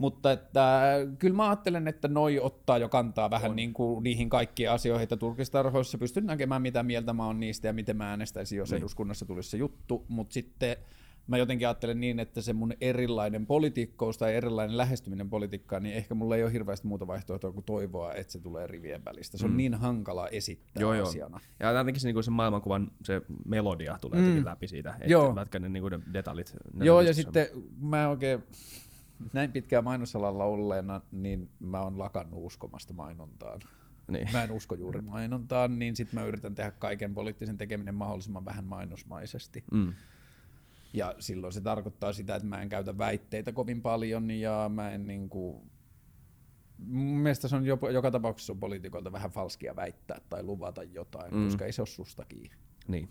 Mutta 0.00 0.32
että, 0.32 0.82
kyllä 1.18 1.36
mä 1.36 1.48
ajattelen, 1.48 1.88
että 1.88 2.08
noi 2.08 2.40
ottaa 2.40 2.78
jo 2.78 2.88
kantaa 2.88 3.30
vähän 3.30 3.56
niin 3.56 3.72
kuin 3.72 4.04
niihin 4.04 4.28
kaikkiin 4.28 4.70
asioihin, 4.70 5.02
että 5.02 5.16
turkistarhoissa 5.16 5.98
pystyn 5.98 6.26
näkemään, 6.26 6.62
mitä 6.62 6.82
mieltä 6.82 7.12
mä 7.12 7.26
oon 7.26 7.40
niistä 7.40 7.66
ja 7.66 7.72
miten 7.72 7.96
mä 7.96 8.10
äänestäisin, 8.10 8.58
jos 8.58 8.70
niin. 8.70 8.78
eduskunnassa 8.78 9.26
tulisi 9.26 9.50
se 9.50 9.56
juttu. 9.56 10.04
Mutta 10.08 10.34
sitten 10.34 10.76
mä 11.26 11.38
jotenkin 11.38 11.68
ajattelen 11.68 12.00
niin, 12.00 12.20
että 12.20 12.40
se 12.40 12.52
mun 12.52 12.72
erilainen 12.80 13.46
politiikkous 13.46 14.18
tai 14.18 14.34
erilainen 14.34 14.76
lähestyminen 14.76 15.30
politiikkaan, 15.30 15.82
niin 15.82 15.94
ehkä 15.94 16.14
mulla 16.14 16.36
ei 16.36 16.42
ole 16.42 16.52
hirveästi 16.52 16.86
muuta 16.86 17.06
vaihtoehtoa 17.06 17.52
kuin 17.52 17.64
toivoa, 17.64 18.14
että 18.14 18.32
se 18.32 18.38
tulee 18.38 18.66
rivien 18.66 19.04
välistä. 19.04 19.38
Se 19.38 19.44
on 19.44 19.50
mm. 19.50 19.56
niin 19.56 19.74
hankala 19.74 20.28
esittää 20.28 20.80
joo, 20.80 21.02
asiana. 21.02 21.40
Joo. 21.60 21.70
Ja 21.70 21.78
jotenkin 21.78 22.00
se, 22.00 22.12
niin 22.12 22.24
se 22.24 22.30
maailmankuvan 22.30 22.90
se 23.04 23.22
melodia 23.44 23.98
tulee 24.00 24.20
mm. 24.20 24.44
läpi 24.44 24.68
siitä, 24.68 24.90
että 24.90 25.12
joo. 25.12 25.34
ne, 25.58 25.68
niin 25.68 25.82
kuin 25.82 25.92
ne 25.92 26.00
detaljit. 26.12 26.54
Ne 26.74 26.84
joo, 26.84 27.00
ja 27.00 27.14
sitten 27.14 27.46
mä 27.80 28.08
oikein 28.08 28.42
näin 29.32 29.52
pitkään 29.52 29.84
mainosalalla 29.84 30.44
olleena, 30.44 31.00
niin 31.12 31.50
mä 31.60 31.80
oon 31.80 31.98
lakannut 31.98 32.44
uskomasta 32.44 32.92
mainontaan. 32.92 33.60
Niin. 34.08 34.28
Mä 34.32 34.42
en 34.42 34.50
usko 34.50 34.74
juuri 34.74 35.00
mainontaan, 35.00 35.78
niin 35.78 35.96
sitten 35.96 36.20
mä 36.20 36.26
yritän 36.26 36.54
tehdä 36.54 36.70
kaiken 36.70 37.14
poliittisen 37.14 37.58
tekeminen 37.58 37.94
mahdollisimman 37.94 38.44
vähän 38.44 38.64
mainosmaisesti. 38.64 39.64
Mm. 39.72 39.92
Ja 40.92 41.14
silloin 41.18 41.52
se 41.52 41.60
tarkoittaa 41.60 42.12
sitä, 42.12 42.36
että 42.36 42.48
mä 42.48 42.62
en 42.62 42.68
käytä 42.68 42.98
väitteitä 42.98 43.52
kovin 43.52 43.82
paljon 43.82 44.30
ja 44.30 44.70
mä 44.74 44.90
en 44.90 45.06
niinku... 45.06 45.66
Mun 46.78 47.18
mielestä 47.18 47.48
se 47.48 47.56
on 47.56 47.66
jopa, 47.66 47.90
joka 47.90 48.10
tapauksessa 48.10 48.52
on 48.52 48.60
poliitikolta 48.60 49.12
vähän 49.12 49.30
falskia 49.30 49.76
väittää 49.76 50.20
tai 50.30 50.42
luvata 50.42 50.82
jotain, 50.82 51.34
mm. 51.34 51.44
koska 51.44 51.64
ei 51.64 51.72
se 51.72 51.80
ole 51.82 51.86
susta 51.86 52.24
kiinni. 52.24 52.56
Niin. 52.88 53.08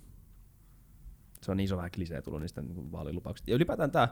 Se 1.42 1.52
on 1.52 1.60
iso 1.60 1.78
vähän 1.78 1.92
klisee 1.92 2.22
tullut 2.22 2.42
niistä 2.42 2.62
niin 2.62 2.92
vaalilupauksista. 2.92 3.52
Ja 3.52 3.56
ylipäätään 3.56 3.92
tämä 3.92 4.08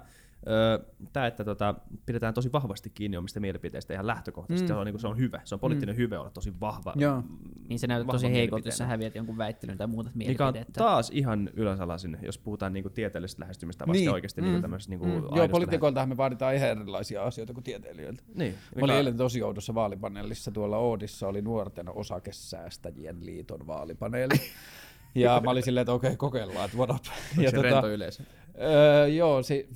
Öö, 0.47 0.80
tämä, 1.14 1.27
että 1.27 1.43
tota, 1.43 1.76
pidetään 2.05 2.34
tosi 2.34 2.51
vahvasti 2.51 2.89
kiinni 2.89 3.18
omista 3.18 3.39
mielipiteistä 3.39 3.93
ihan 3.93 4.07
lähtökohtaisesti, 4.07 4.64
mm. 4.64 4.68
se, 4.68 4.73
on, 4.73 4.85
niin 4.85 4.99
se 4.99 5.07
on 5.07 5.18
hyvä. 5.18 5.41
Se 5.43 5.55
on 5.55 5.59
poliittinen 5.59 5.95
mm. 5.95 5.97
hyve 5.97 6.18
olla 6.18 6.30
tosi 6.30 6.53
vahva. 6.59 6.93
Joo. 6.95 7.23
Niin 7.69 7.80
se 7.80 7.88
näyttää 7.88 8.11
tosi 8.11 8.31
heikolta, 8.31 8.68
jos 8.68 8.77
sä 8.77 8.85
häviät 8.85 9.15
jonkun 9.15 9.38
väittelyn 9.38 9.77
tai 9.77 9.88
muuta 9.88 10.09
mielipiteitä. 10.14 10.59
Mikä 10.59 10.69
on 10.69 10.73
taas 10.73 11.09
ihan 11.14 11.49
ylösalaisin, 11.53 12.18
jos 12.22 12.38
puhutaan 12.38 12.73
niinku 12.73 12.89
tieteellisestä 12.89 13.41
lähestymistä 13.41 13.88
vasta 13.88 13.99
niin. 13.99 14.09
oikeasti 14.09 14.41
niinku 14.41 14.49
mm. 14.49 14.53
niinku 14.53 14.61
tämmöisestä 14.61 14.89
niinku 14.89 15.05
mm. 15.05 15.38
Joo, 15.38 15.49
poliitikoiltahan 15.49 16.09
me 16.09 16.18
vaaditaan 16.18 16.55
ihan 16.55 16.69
erilaisia 16.69 17.23
asioita 17.23 17.53
kuin 17.53 17.64
tieteilijöiltä. 17.64 18.23
Niin. 18.35 18.55
Mikä... 18.76 18.80
Mä 18.80 18.85
olin 18.85 18.95
eilen 18.95 19.18
tosi 19.18 19.43
oudossa 19.43 19.76
vaalipaneelissa 19.76 20.51
tuolla 20.51 20.77
Oodissa, 20.77 21.27
oli 21.27 21.41
nuorten 21.41 21.89
osakesäästäjien 21.89 23.26
liiton 23.26 23.68
vaalipaneeli. 23.68 24.34
ja 25.15 25.41
mä 25.43 25.51
olin 25.51 25.64
silleen, 25.64 25.81
että 25.81 25.93
okei, 25.93 26.07
okay, 26.07 26.18
kokeillaan, 26.18 26.65
että 26.65 26.77
what 26.77 26.89
up. 26.89 27.05
ja 27.38 27.49
se 27.49 27.55
tota, 27.55 27.69
rento 27.69 27.89
yleisö? 27.89 28.23
Öö, 28.61 29.07
joo, 29.07 29.43
se, 29.43 29.68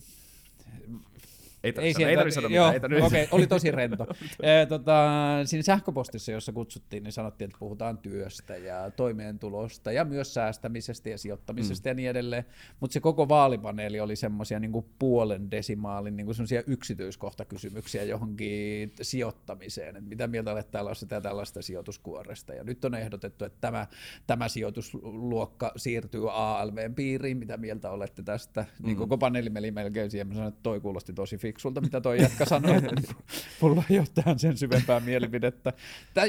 ei, 1.64 1.74
ei, 1.78 1.94
sieltä, 1.94 2.10
ei 2.10 2.16
tarvitse 2.18 2.36
sanoa 2.36 2.52
joo, 2.56 2.72
mitään. 2.72 2.94
Ei 2.94 3.02
okay, 3.02 3.28
oli 3.32 3.48
tosi 3.48 3.72
rento. 3.72 4.08
e, 4.44 4.66
tota, 4.66 5.10
siinä 5.46 5.64
sähköpostissa, 5.64 6.32
jossa 6.32 6.52
kutsuttiin, 6.52 7.04
niin 7.04 7.12
sanottiin, 7.12 7.46
että 7.46 7.60
puhutaan 7.60 7.98
työstä 7.98 8.58
ja 8.58 8.92
toimeentulosta 8.92 9.92
ja 9.92 10.06
myös 10.06 10.34
säästämisestä 10.34 11.10
ja 11.10 11.18
sijoittamisesta 11.18 11.88
mm. 11.88 11.90
ja 11.90 11.94
niin 11.94 12.10
edelleen. 12.10 12.46
Mutta 12.80 12.94
se 12.94 13.00
koko 13.00 13.30
vaalipaneeli 13.30 14.00
oli 14.00 14.16
semmoisia 14.16 14.60
niin 14.60 14.86
puolen 15.00 15.52
desimaalin 15.52 16.18
niin 16.18 16.36
semmoisia 16.36 16.64
yksityiskohtakysymyksiä 16.68 18.04
johonkin 18.04 18.94
sijoittamiseen. 19.02 19.96
Et 19.96 20.06
mitä 20.06 20.28
mieltä 20.28 20.52
olet 20.52 20.72
tällaista 20.72 21.16
ja 21.16 21.22
tällaista 21.22 21.62
sijoituskuoresta. 21.62 22.54
Ja 22.54 22.64
nyt 22.64 22.86
on 22.86 22.96
ehdotettu, 22.96 23.46
että 23.46 23.58
tämä, 23.62 23.88
tämä 24.28 24.48
sijoitusluokka 24.48 25.72
siirtyy 25.78 26.32
ALVn 26.32 26.96
piiriin. 26.96 27.38
Mitä 27.38 27.58
mieltä 27.58 27.90
olette 27.90 28.24
tästä? 28.24 28.62
Niin 28.62 28.80
mm. 28.80 28.86
Niin 28.86 28.98
koko 28.98 29.18
paneeli 29.18 29.50
meni 29.50 29.72
melkein 29.72 30.12
siihen. 30.12 30.28
Mä 30.28 30.34
sanoin, 30.34 30.50
että 30.54 30.64
toi 30.64 30.80
kuulosti 30.80 31.14
tosi 31.14 31.38
fiksulta, 31.52 31.82
mitä 31.82 32.02
toi 32.02 32.22
jätkä 32.22 32.46
sanoi. 32.46 32.82
Mulla 33.62 33.84
ei 33.90 34.00
ole 34.00 34.08
tähän 34.16 34.40
sen 34.40 34.58
syvempää 34.58 35.00
mielipidettä. 35.00 35.74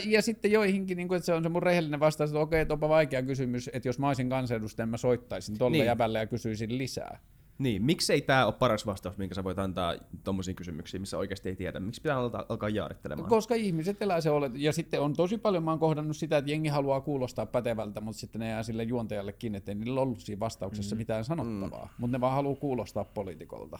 Ja 0.05 0.23
sitten 0.23 0.53
joihinkin, 0.53 0.97
niin 0.97 1.09
kuin, 1.09 1.17
että 1.17 1.27
se 1.27 1.35
on 1.35 1.43
se 1.43 1.49
mun 1.49 1.63
rehellinen 1.63 2.01
vastaus, 2.01 2.31
että 2.31 2.41
okei, 2.41 2.61
että 2.61 2.75
onpa 2.75 2.89
vaikea 2.89 3.23
kysymys, 3.23 3.71
että 3.73 3.89
jos 3.89 3.99
mä 3.99 4.09
olisin 4.09 4.29
kansanedustaja, 4.29 4.87
mä 4.87 4.97
soittaisin 4.97 5.59
tolle 5.59 5.77
niin. 5.77 5.87
jäbälle 5.87 6.19
ja 6.19 6.27
kysyisin 6.27 6.79
lisää. 6.79 7.19
Niin, 7.59 7.83
miksei 7.83 8.21
tämä 8.21 8.47
ole 8.47 8.55
paras 8.55 8.87
vastaus, 8.87 9.19
minkä 9.19 9.35
sä 9.35 9.45
voit 9.45 9.59
antaa 9.59 9.95
tuommoisiin 10.25 10.57
kysymyksiin, 10.57 11.01
missä 11.01 11.19
oikeasti 11.19 11.49
ei 11.49 11.57
tiedä? 11.57 11.81
Miksi 11.81 12.01
pitää 12.01 12.19
alkaa, 12.19 12.45
alkaa 12.49 12.69
jaarittelemaan? 12.69 13.29
Koska 13.29 13.55
ihmiset 13.55 14.03
elää 14.03 14.21
se 14.21 14.31
olet. 14.31 14.53
Ja 14.55 14.73
sitten 14.73 15.01
on 15.01 15.13
tosi 15.13 15.39
paljon, 15.39 15.63
mä 15.63 15.71
oon 15.71 15.81
kohdannut 15.81 16.17
sitä, 16.17 16.37
että 16.37 16.51
jengi 16.51 16.69
haluaa 16.69 17.01
kuulostaa 17.01 17.47
pätevältä, 17.47 18.01
mutta 18.01 18.21
sitten 18.21 18.41
ne 18.41 18.49
jää 18.49 18.63
sille 18.63 18.83
juontajalle 18.83 19.33
kiinni, 19.33 19.57
että 19.57 19.71
ei 19.71 19.75
niillä 19.75 20.01
ollut 20.01 20.21
siinä 20.21 20.41
vastauksessa 20.41 20.97
mm. 20.97 20.99
mitään 20.99 21.25
sanottavaa. 21.25 21.85
Mm. 21.85 21.91
Mutta 21.99 22.17
ne 22.17 22.21
vaan 22.21 22.35
haluaa 22.35 22.57
kuulostaa 22.57 23.05
poliitikolta. 23.05 23.79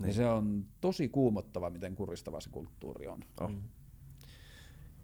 Niin. 0.00 0.08
Ja 0.08 0.14
se 0.14 0.26
on 0.26 0.64
tosi 0.80 1.08
kuumottava, 1.08 1.70
miten 1.70 1.94
kuristava 1.94 2.40
se 2.40 2.50
kulttuuri 2.50 3.06
on. 3.06 3.20
Oh. 3.40 3.50
Mm. 3.50 3.62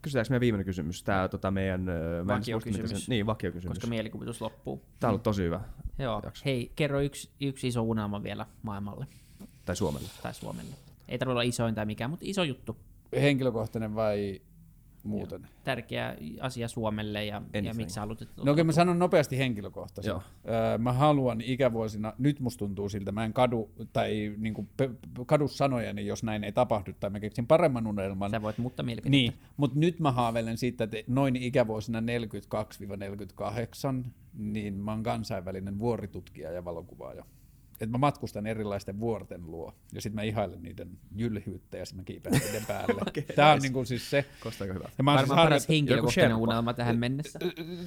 Kysytäänkö 0.03 0.31
meidän 0.31 0.41
viimeinen 0.41 0.67
kysymys? 0.67 1.03
Tämä 1.03 1.29
tota 1.29 1.51
meidän... 1.51 1.87
Vakiokysymys. 2.27 2.91
Sen, 2.91 2.99
niin, 3.09 3.27
vakiokysymys. 3.27 3.79
Koska 3.79 3.87
mielikuvitus 3.87 4.41
loppuu. 4.41 4.83
Tämä 5.01 5.09
on 5.09 5.13
ollut 5.13 5.23
tosi 5.23 5.43
hyvä. 5.43 5.61
Joo. 5.99 6.21
Jakso. 6.25 6.43
Hei, 6.45 6.73
kerro 6.77 7.01
yksi, 7.01 7.31
yksi 7.41 7.69
iso 7.69 7.83
unelma 7.83 8.23
vielä 8.23 8.47
maailmalle. 8.63 9.07
Tai 9.65 9.77
Suomelle. 9.77 10.09
Tai 10.23 10.35
Suomelle. 10.35 10.75
Ei 11.09 11.19
tarvitse 11.19 11.33
olla 11.33 11.43
isoin 11.43 11.75
tai 11.75 11.87
mikään, 11.87 12.11
mutta 12.11 12.27
iso 12.29 12.45
juttu. 12.45 12.77
Henkilökohtainen 13.13 13.95
vai 13.95 14.41
muuten. 15.07 15.41
Joo. 15.41 15.51
Tärkeä 15.65 16.17
asia 16.41 16.69
Suomelle 16.69 17.25
ja, 17.25 17.43
ja 17.63 17.75
miksi 17.75 18.01
haluat, 18.01 18.29
No 18.45 18.53
okei, 18.53 18.65
mä 18.65 18.73
sanon 18.73 18.99
nopeasti 18.99 19.39
henkilökohtaisesti. 19.39 20.09
Joo. 20.09 20.23
Öö, 20.49 20.79
mä 20.79 20.93
haluan 20.93 21.41
ikävuosina, 21.41 22.13
nyt 22.19 22.41
musta 22.41 22.59
tuntuu 22.59 22.89
siltä, 22.89 23.13
mä 23.13 23.25
en 23.25 23.33
kadu, 23.33 23.71
tai 23.93 24.35
niin 24.39 24.55
kuin, 24.55 24.69
kadu 25.27 25.49
sanojani, 25.49 26.07
jos 26.07 26.23
näin 26.23 26.45
ei 26.45 26.53
tapahdu, 26.53 26.93
tai 27.01 27.11
mä 27.11 27.21
keksin 27.21 27.47
paremman 27.47 27.87
unelman. 27.87 28.31
Sä 28.31 28.43
voit 28.43 28.59
muuttaa 28.59 28.87
mielipidettä. 28.87 29.11
Niin, 29.11 29.33
mutta 29.57 29.79
nyt 29.79 30.01
mä 30.01 30.13
haaveilen 30.13 30.57
siitä, 30.57 30.85
että 30.85 30.97
noin 31.07 31.37
ikävuosina 31.37 32.01
42-48, 32.01 32.05
niin 34.35 34.75
mä 34.75 34.91
oon 34.91 35.03
kansainvälinen 35.03 35.79
vuoritutkija 35.79 36.53
ja 36.53 36.65
valokuvaaja 36.65 37.25
että 37.81 37.93
mä 37.93 37.99
matkustan 37.99 38.47
erilaisten 38.47 39.01
vuorten 39.01 39.51
luo, 39.51 39.75
ja 39.93 40.01
sitten 40.01 40.15
mä 40.15 40.23
ihailen 40.23 40.63
niiden 40.63 40.91
jylhyyttä, 41.17 41.79
ja 41.79 41.87
sitten 41.87 42.03
mä 42.03 42.05
kiipeen 42.05 42.41
niiden 42.47 42.67
päälle. 42.67 43.03
okay, 43.09 43.23
Tämä 43.23 43.53
on 43.53 43.59
niinku 43.59 43.85
siis 43.85 44.11
se. 44.11 44.25
Kostaako 44.41 44.75
hyvä? 44.75 44.89
Ja 44.99 45.05
mä 45.05 45.15
Varmaan 45.15 45.29
siis 45.29 45.45
paras 45.45 45.69
henkilökohtainen 45.69 46.37
unelma 46.37 46.75
tähän 46.75 46.99
mennessä. 46.99 47.39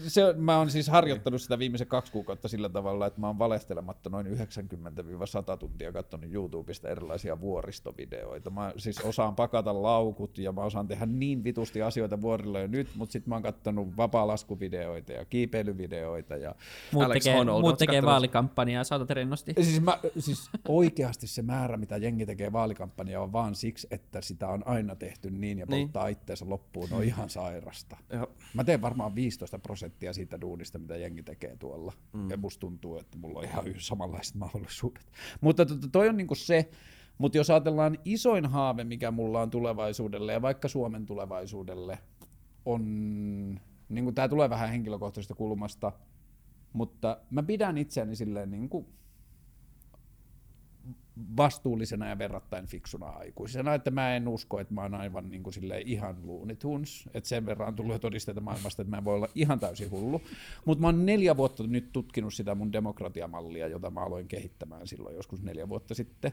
Se, 0.08 0.34
mä 0.38 0.58
oon 0.58 0.70
siis 0.72 0.88
harjoittanut 0.88 1.42
sitä 1.42 1.60
viimeisen 1.60 1.88
kaksi 1.88 2.12
kuukautta 2.12 2.48
sillä 2.48 2.70
tavalla, 2.70 3.08
että 3.08 3.20
mä 3.20 3.28
oon 3.28 3.40
valestelematta 3.40 4.10
noin 4.10 4.28
90-100 4.28 4.30
tuntia 5.60 5.92
katsonut 5.92 6.34
YouTubesta 6.34 6.90
erilaisia 6.90 7.42
vuoristovideoita. 7.42 8.50
Mä 8.50 8.74
siis 8.78 9.02
osaan 9.02 9.36
pakata 9.36 9.82
laukut, 9.82 10.38
ja 10.38 10.52
mä 10.52 10.62
osaan 10.62 10.88
tehdä 10.88 11.06
niin 11.06 11.44
vitusti 11.44 11.82
asioita 11.82 12.22
vuorilla 12.22 12.60
jo 12.60 12.68
nyt, 12.68 12.88
mutta 12.96 13.14
sitten 13.14 13.30
mä 13.30 13.36
oon 13.36 13.44
katsonut 13.44 13.98
vapaalaskuvideoita 13.98 15.12
ja 15.12 15.26
kiipeilyvideoita. 15.26 16.36
Ja 16.36 16.56
muut 16.92 17.12
tekee, 17.14 17.44
muut 17.44 17.78
tekee 17.78 18.02
vaalikampanjaa, 18.02 18.84
saatat 18.84 19.10
rennosti. 19.10 19.54
Siis 19.62 19.79
siis, 19.80 19.86
mä, 19.86 20.00
siis 20.20 20.50
oikeasti 20.68 21.28
se 21.28 21.42
määrä, 21.42 21.78
mitä 21.78 21.98
jengi 21.98 22.26
tekee 22.26 22.52
vaalikampanjaa, 22.52 23.24
on 23.24 23.32
vaan 23.32 23.56
siksi, 23.56 23.88
että 23.92 24.22
sitä 24.22 24.48
on 24.48 24.68
aina 24.68 24.96
tehty 24.96 25.32
niin 25.32 25.60
ja 25.60 25.66
niin. 25.66 25.88
polttaa 25.88 26.06
niin. 26.06 26.12
itteensä 26.12 26.50
loppuun, 26.50 26.88
on 26.92 27.04
ihan 27.04 27.30
sairasta. 27.30 27.98
Ja. 28.10 28.28
Mä 28.54 28.64
teen 28.64 28.82
varmaan 28.82 29.16
15 29.16 29.60
prosenttia 29.60 30.14
siitä 30.14 30.42
duunista, 30.42 30.80
mitä 30.80 30.98
jengi 30.98 31.24
tekee 31.24 31.56
tuolla. 31.58 31.94
Mm. 32.14 32.30
Ja 32.30 32.38
musta 32.38 32.60
tuntuu, 32.60 32.98
että 32.98 33.18
mulla 33.18 33.40
on 33.40 33.46
ihan 33.46 33.66
samanlaiset 33.78 34.36
mahdollisuudet. 34.36 35.12
Mutta 35.42 35.66
to, 35.66 35.76
toi 35.92 36.10
on 36.10 36.18
niinku 36.18 36.36
se, 36.36 36.70
mutta 37.18 37.38
jos 37.38 37.50
ajatellaan 37.50 37.98
isoin 38.06 38.46
haave, 38.46 38.84
mikä 38.84 39.12
mulla 39.12 39.42
on 39.42 39.50
tulevaisuudelle 39.50 40.34
ja 40.34 40.42
vaikka 40.42 40.68
Suomen 40.68 41.06
tulevaisuudelle, 41.06 42.00
on, 42.66 42.84
niin 43.90 44.16
tämä 44.16 44.28
tulee 44.28 44.50
vähän 44.50 44.70
henkilökohtaisesta 44.70 45.36
kulmasta, 45.36 45.92
mutta 46.74 47.18
mä 47.30 47.44
pidän 47.44 47.78
itseäni 47.78 48.16
silleen 48.16 48.52
niin 48.52 48.70
kuin 48.70 48.86
vastuullisena 51.38 52.10
ja 52.10 52.18
verrattain 52.18 52.66
fiksuna 52.66 53.06
aikuisena, 53.06 53.74
että 53.74 53.92
mä 53.92 54.16
en 54.16 54.28
usko, 54.28 54.60
että 54.60 54.74
mä 54.74 54.82
oon 54.82 54.94
aivan 54.94 55.30
niin 55.30 55.44
kuin 55.44 55.54
ihan 55.86 56.16
Looney 56.28 56.56
Tunes, 56.56 57.10
että 57.14 57.30
sen 57.30 57.46
verran 57.46 57.68
on 57.68 57.76
tullut 57.76 58.02
todisteita 58.02 58.42
maailmasta, 58.42 58.82
että 58.82 58.96
mä 58.96 59.04
voi 59.04 59.16
olla 59.16 59.28
ihan 59.36 59.60
täysin 59.60 59.92
hullu, 59.92 60.22
mutta 60.66 60.82
mä 60.82 60.88
oon 60.88 61.06
neljä 61.06 61.38
vuotta 61.38 61.64
nyt 61.68 61.92
tutkinut 61.94 62.34
sitä 62.34 62.56
mun 62.56 62.74
demokratiamallia, 62.74 63.68
jota 63.68 63.92
mä 63.92 64.02
aloin 64.02 64.28
kehittämään 64.28 64.88
silloin 64.88 65.16
joskus 65.16 65.42
neljä 65.42 65.70
vuotta 65.70 65.94
sitten, 65.94 66.32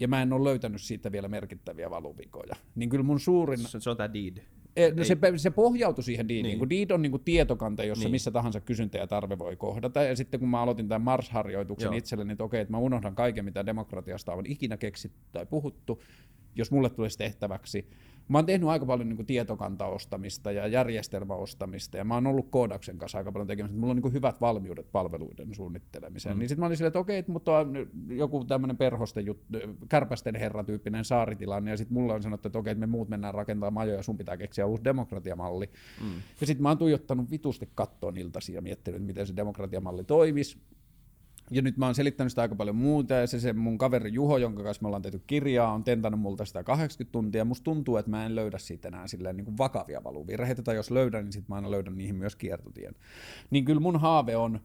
ja 0.00 0.08
mä 0.08 0.22
en 0.22 0.32
ole 0.32 0.48
löytänyt 0.48 0.82
siitä 0.82 1.12
vielä 1.12 1.28
merkittäviä 1.28 1.90
valuvikoja. 1.90 2.56
Niin 2.74 2.88
kyllä 2.88 3.04
mun 3.04 3.20
suurin... 3.20 3.58
Se, 3.58 3.80
se 3.80 3.90
on 3.90 3.96
tämä 3.96 4.12
deed 4.12 4.36
no 4.94 5.04
se, 5.04 5.16
se 5.36 5.50
pohjautui 5.50 6.04
siihen 6.04 6.28
Deediin, 6.28 6.44
niin. 6.44 6.58
kun 6.58 6.70
Deed 6.70 6.90
on 6.90 7.02
niinku 7.02 7.18
tietokanta, 7.18 7.84
jossa 7.84 8.04
niin. 8.04 8.10
missä 8.10 8.30
tahansa 8.30 8.60
kysyntä 8.60 8.98
ja 8.98 9.06
tarve 9.06 9.38
voi 9.38 9.56
kohdata. 9.56 10.02
Ja 10.02 10.16
sitten 10.16 10.40
kun 10.40 10.48
mä 10.48 10.62
aloitin 10.62 10.88
tämän 10.88 11.02
Mars-harjoituksen 11.02 11.86
Joo. 11.86 11.96
itselleni, 11.96 12.32
että 12.32 12.44
okei, 12.44 12.60
että 12.60 12.72
mä 12.72 12.78
unohdan 12.78 13.14
kaiken, 13.14 13.44
mitä 13.44 13.66
demokratiasta 13.66 14.32
on 14.32 14.46
ikinä 14.46 14.76
keksitty 14.76 15.18
tai 15.32 15.46
puhuttu, 15.46 16.02
jos 16.54 16.70
mulle 16.70 16.90
tulisi 16.90 17.18
tehtäväksi, 17.18 17.88
Mä 18.28 18.38
oon 18.38 18.46
tehnyt 18.46 18.68
aika 18.68 18.86
paljon 18.86 19.08
niin 19.08 19.26
tietokantaostamista 19.26 20.52
ja 20.52 20.66
järjestelmäostamista, 20.66 21.96
ja 21.96 22.04
mä 22.04 22.14
oon 22.14 22.26
ollut 22.26 22.50
koodauksen 22.50 22.98
kanssa 22.98 23.18
aika 23.18 23.32
paljon 23.32 23.46
tekemistä. 23.46 23.78
Mulla 23.78 23.90
on 23.90 24.00
niin 24.02 24.12
hyvät 24.12 24.40
valmiudet 24.40 24.92
palveluiden 24.92 25.54
suunnittelemiseen. 25.54 26.36
Mm. 26.36 26.38
Niin 26.38 26.48
sitten 26.48 26.60
mä 26.60 26.66
olin 26.66 26.76
silleen, 26.76 26.88
että 26.88 26.98
okei, 26.98 27.18
okay, 27.18 27.32
mutta 27.32 27.58
on 27.58 27.74
joku 28.08 28.44
tämmöinen 28.44 28.76
perhosten 28.76 29.26
juttu, 29.26 29.58
kärpästen 29.88 30.34
herra-tyyppinen 30.34 31.04
saaritilanne, 31.04 31.70
ja 31.70 31.76
sitten 31.76 31.94
mulla 31.94 32.14
on 32.14 32.22
sanottu, 32.22 32.48
että 32.48 32.58
okei, 32.58 32.72
okay, 32.72 32.80
me 32.80 32.86
muut 32.86 33.08
mennään 33.08 33.34
rakentamaan 33.34 33.72
majoja, 33.72 34.02
sun 34.02 34.18
pitää 34.18 34.36
keksiä 34.36 34.66
uusi 34.66 34.84
demokratiamalli. 34.84 35.70
Mm. 36.02 36.14
Ja 36.40 36.46
sitten 36.46 36.62
mä 36.62 36.68
oon 36.68 36.78
tuijottanut 36.78 37.30
vitusti 37.30 37.68
kattoon 37.74 38.16
iltasi 38.16 38.54
ja 38.54 38.62
miettinyt, 38.62 39.02
miten 39.02 39.26
se 39.26 39.36
demokratiamalli 39.36 40.04
toimisi. 40.04 40.58
Ja 41.50 41.62
nyt 41.62 41.76
mä 41.76 41.86
oon 41.86 41.94
selittänyt 41.94 42.32
sitä 42.32 42.42
aika 42.42 42.54
paljon 42.54 42.76
muuta, 42.76 43.14
ja 43.14 43.26
se, 43.26 43.40
se 43.40 43.52
mun 43.52 43.78
kaveri 43.78 44.12
Juho, 44.12 44.38
jonka 44.38 44.62
kanssa 44.62 44.82
me 44.82 44.86
ollaan 44.86 45.02
tehty 45.02 45.22
kirjaa, 45.26 45.72
on 45.72 45.84
tentannut 45.84 46.20
multa 46.20 46.44
sitä 46.44 46.62
80 46.62 47.12
tuntia. 47.12 47.44
Musta 47.44 47.64
tuntuu, 47.64 47.96
että 47.96 48.10
mä 48.10 48.26
en 48.26 48.34
löydä 48.34 48.58
siitä 48.58 48.88
enää 48.88 49.06
silleen 49.06 49.36
niin 49.36 49.44
kuin 49.44 49.58
vakavia 49.58 50.04
valuvirheitä, 50.04 50.62
tai 50.62 50.76
jos 50.76 50.90
löydän, 50.90 51.24
niin 51.24 51.32
sit 51.32 51.48
mä 51.48 51.54
aina 51.54 51.70
löydän 51.70 51.96
niihin 51.96 52.16
myös 52.16 52.36
kiertotien. 52.36 52.94
Niin 53.50 53.64
kyllä 53.64 53.80
mun 53.80 54.00
haave 54.00 54.36
on, 54.36 54.60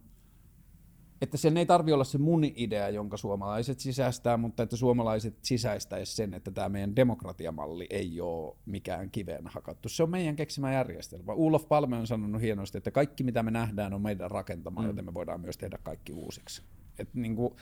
että 1.21 1.37
sen 1.37 1.57
ei 1.57 1.65
tarvi 1.65 1.93
olla 1.93 2.03
se 2.03 2.17
mun 2.17 2.43
idea, 2.43 2.89
jonka 2.89 3.17
suomalaiset 3.17 3.79
sisäistää, 3.79 4.37
mutta 4.37 4.63
että 4.63 4.75
suomalaiset 4.75 5.37
sisäistäisi 5.41 6.15
sen, 6.15 6.33
että 6.33 6.51
tämä 6.51 6.69
meidän 6.69 6.95
demokratiamalli 6.95 7.87
ei 7.89 8.21
ole 8.21 8.55
mikään 8.65 9.11
kiveen 9.11 9.47
hakattu. 9.47 9.89
Se 9.89 10.03
on 10.03 10.09
meidän 10.09 10.35
keksimä 10.35 10.73
järjestelmä. 10.73 11.33
Ulof 11.33 11.67
Palme 11.67 11.97
on 11.97 12.07
sanonut 12.07 12.41
hienosti, 12.41 12.77
että 12.77 12.91
kaikki 12.91 13.23
mitä 13.23 13.43
me 13.43 13.51
nähdään 13.51 13.93
on 13.93 14.01
meidän 14.01 14.31
rakentama, 14.31 14.81
mm. 14.81 14.87
joten 14.87 15.05
me 15.05 15.13
voidaan 15.13 15.41
myös 15.41 15.57
tehdä 15.57 15.77
kaikki 15.83 16.13
uusiksi. 16.13 16.61
Et 16.99 17.13
niin 17.13 17.35
kuin, 17.35 17.53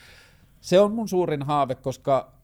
se 0.61 0.79
on 0.79 0.93
mun 0.93 1.07
suurin 1.07 1.43
haave, 1.43 1.75
koska 1.75 2.36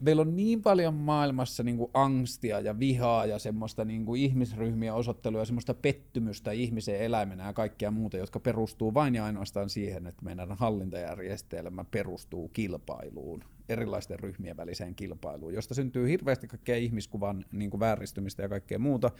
meillä 0.00 0.22
on 0.22 0.36
niin 0.36 0.62
paljon 0.62 0.94
maailmassa 0.94 1.62
niin 1.62 1.76
kuin 1.76 1.90
angstia 1.94 2.60
ja 2.60 2.78
vihaa 2.78 3.26
ja 3.26 3.38
semmoista 3.38 3.84
niin 3.84 4.04
kuin 4.04 4.22
ihmisryhmiä 4.22 4.94
osoittelua 4.94 5.40
ja 5.40 5.44
semmoista 5.44 5.74
pettymystä 5.74 6.52
ihmisen 6.52 7.00
eläimenä 7.00 7.46
ja 7.46 7.52
kaikkea 7.52 7.90
muuta, 7.90 8.16
jotka 8.16 8.40
perustuu 8.40 8.94
vain 8.94 9.14
ja 9.14 9.24
ainoastaan 9.24 9.70
siihen, 9.70 10.06
että 10.06 10.24
meidän 10.24 10.52
hallintajärjestelmä 10.52 11.84
perustuu 11.84 12.48
kilpailuun, 12.48 13.44
erilaisten 13.68 14.20
ryhmien 14.20 14.56
väliseen 14.56 14.94
kilpailuun, 14.94 15.54
josta 15.54 15.74
syntyy 15.74 16.08
hirveästi 16.08 16.46
kaikkea 16.46 16.76
ihmiskuvan 16.76 17.44
niin 17.52 17.70
kuin 17.70 17.80
vääristymistä 17.80 18.42
ja 18.42 18.48
kaikkea 18.48 18.78
muuta. 18.78 19.10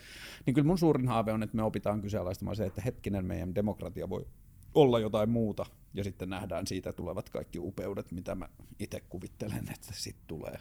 Niin 0.47 0.55
kyllä 0.55 0.67
mun 0.67 0.79
suurin 0.79 1.09
haave 1.09 1.33
on, 1.33 1.43
että 1.43 1.57
me 1.57 1.63
opitaan 1.63 2.01
kyseenalaistamaan 2.01 2.57
se, 2.57 2.67
että 2.67 2.83
hetkinen 2.83 3.25
meidän 3.25 3.55
demokratia 3.55 4.09
voi 4.09 4.27
olla 4.75 5.01
jotain 5.01 5.31
muuta, 5.31 5.67
ja 5.95 6.05
sitten 6.05 6.31
nähdään 6.31 6.67
siitä 6.67 6.93
tulevat 6.93 7.31
kaikki 7.31 7.59
upeudet, 7.59 8.13
mitä 8.13 8.35
mä 8.35 8.49
itse 8.79 9.01
kuvittelen, 9.01 9.69
että 9.73 9.93
sitten 9.93 10.27
tulee. 10.27 10.59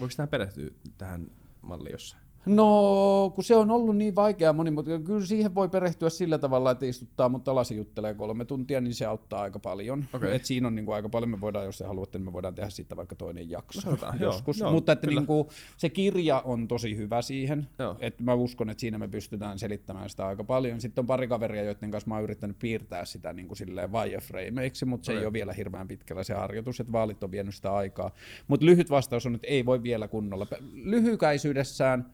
Voiko 0.00 0.14
tämä 0.16 0.26
perehtyä 0.26 0.70
tähän 0.98 1.30
malliin 1.62 1.92
jossain? 1.92 2.23
No, 2.46 3.32
kun 3.34 3.44
se 3.44 3.56
on 3.56 3.70
ollut 3.70 3.96
niin 3.96 4.14
vaikea 4.14 4.52
monimutkainen, 4.52 5.04
kyllä 5.04 5.26
siihen 5.26 5.54
voi 5.54 5.68
perehtyä 5.68 6.10
sillä 6.10 6.38
tavalla, 6.38 6.70
että 6.70 6.86
istuttaa 6.86 7.28
mutta 7.28 7.50
alas 7.50 7.70
juttelee 7.70 8.14
kolme 8.14 8.44
tuntia, 8.44 8.80
niin 8.80 8.94
se 8.94 9.06
auttaa 9.06 9.40
aika 9.40 9.58
paljon. 9.58 10.04
Okay. 10.12 10.34
Et 10.34 10.44
siinä 10.44 10.66
on 10.66 10.74
niin 10.74 10.84
kuin 10.84 10.94
aika 10.94 11.08
paljon, 11.08 11.30
me 11.30 11.40
voidaan, 11.40 11.64
jos 11.64 11.78
se 11.78 11.84
haluatte, 11.84 12.18
niin 12.18 12.24
me 12.24 12.32
voidaan 12.32 12.54
tehdä 12.54 12.70
siitä 12.70 12.96
vaikka 12.96 13.16
toinen 13.16 13.50
jakso 13.50 13.90
no, 13.90 13.96
joskus. 14.20 14.58
Joo, 14.58 14.72
mutta 14.72 14.92
että 14.92 15.06
niin 15.06 15.26
kuin, 15.26 15.48
se 15.76 15.88
kirja 15.88 16.40
on 16.40 16.68
tosi 16.68 16.96
hyvä 16.96 17.22
siihen, 17.22 17.68
että 18.00 18.22
mä 18.22 18.34
uskon, 18.34 18.70
että 18.70 18.80
siinä 18.80 18.98
me 18.98 19.08
pystytään 19.08 19.58
selittämään 19.58 20.10
sitä 20.10 20.26
aika 20.26 20.44
paljon. 20.44 20.80
Sitten 20.80 21.02
on 21.02 21.06
pari 21.06 21.28
kaveria, 21.28 21.64
joiden 21.64 21.90
kanssa 21.90 22.08
mä 22.08 22.14
oon 22.14 22.24
yrittänyt 22.24 22.58
piirtää 22.58 23.04
sitä 23.04 23.32
niin 23.32 23.46
kuin 23.46 23.58
silleen 23.58 23.92
wireframeiksi, 23.92 24.84
mutta 24.84 25.06
se 25.06 25.12
okay. 25.12 25.20
ei 25.20 25.26
ole 25.26 25.32
vielä 25.32 25.52
hirveän 25.52 25.88
pitkällä 25.88 26.24
se 26.24 26.34
harjoitus, 26.34 26.80
että 26.80 26.92
vaalit 26.92 27.24
on 27.24 27.30
vienyt 27.30 27.54
sitä 27.54 27.74
aikaa. 27.74 28.10
Mutta 28.48 28.66
lyhyt 28.66 28.90
vastaus 28.90 29.26
on, 29.26 29.34
että 29.34 29.46
ei 29.46 29.66
voi 29.66 29.82
vielä 29.82 30.08
kunnolla. 30.08 30.46
Lyhykäisyydessään 30.72 32.06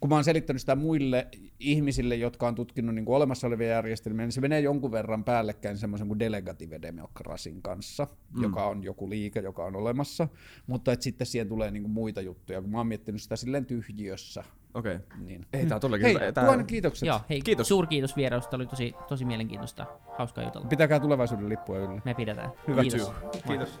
kun 0.00 0.08
mä 0.08 0.14
oon 0.14 0.24
selittänyt 0.24 0.60
sitä 0.60 0.76
muille 0.76 1.28
ihmisille, 1.58 2.14
jotka 2.14 2.48
on 2.48 2.54
tutkinut 2.54 2.94
niin 2.94 3.04
kuin 3.04 3.16
olemassa 3.16 3.46
olevia 3.46 3.68
järjestelmiä, 3.68 4.26
niin 4.26 4.32
se 4.32 4.40
menee 4.40 4.60
jonkun 4.60 4.92
verran 4.92 5.24
päällekkäin 5.24 5.78
semmoisen 5.78 6.08
kuin 6.08 6.18
delegative 6.18 6.82
demokrasin 6.82 7.62
kanssa, 7.62 8.06
mm. 8.36 8.42
joka 8.42 8.66
on 8.66 8.82
joku 8.82 9.10
liike, 9.10 9.40
joka 9.40 9.64
on 9.64 9.76
olemassa, 9.76 10.28
mutta 10.66 10.92
että 10.92 11.04
sitten 11.04 11.26
siihen 11.26 11.48
tulee 11.48 11.70
niin 11.70 11.82
kuin 11.82 11.92
muita 11.92 12.20
juttuja, 12.20 12.60
kun 12.60 12.70
mä 12.70 12.78
oon 12.78 12.86
miettinyt 12.86 13.22
sitä 13.22 13.36
silleen 13.36 13.66
tyhjiössä. 13.66 14.44
Okei. 14.74 14.96
Okay. 14.96 15.18
Niin. 15.24 15.46
Ei, 15.52 15.66
tää 15.66 15.76
on 15.76 15.80
todellakin 15.80 16.20
hei. 16.20 16.32
Tää... 16.32 16.64
kiitokset. 16.66 17.06
Joo, 17.06 17.20
hei, 17.30 17.40
kiitos. 17.40 17.68
Suurkiitos 17.68 18.16
vierailusta, 18.16 18.56
oli 18.56 18.66
tosi, 18.66 18.94
tosi 19.08 19.24
mielenkiintoista, 19.24 19.86
hauskaa 20.18 20.44
jutella. 20.44 20.66
Pitäkää 20.66 21.00
tulevaisuuden 21.00 21.48
lippua 21.48 21.78
yllä. 21.78 22.00
Me 22.04 22.14
pidetään. 22.14 22.50
Hyvä 22.68 22.82
Kiitos. 22.82 23.12
Kiitos. 23.46 23.80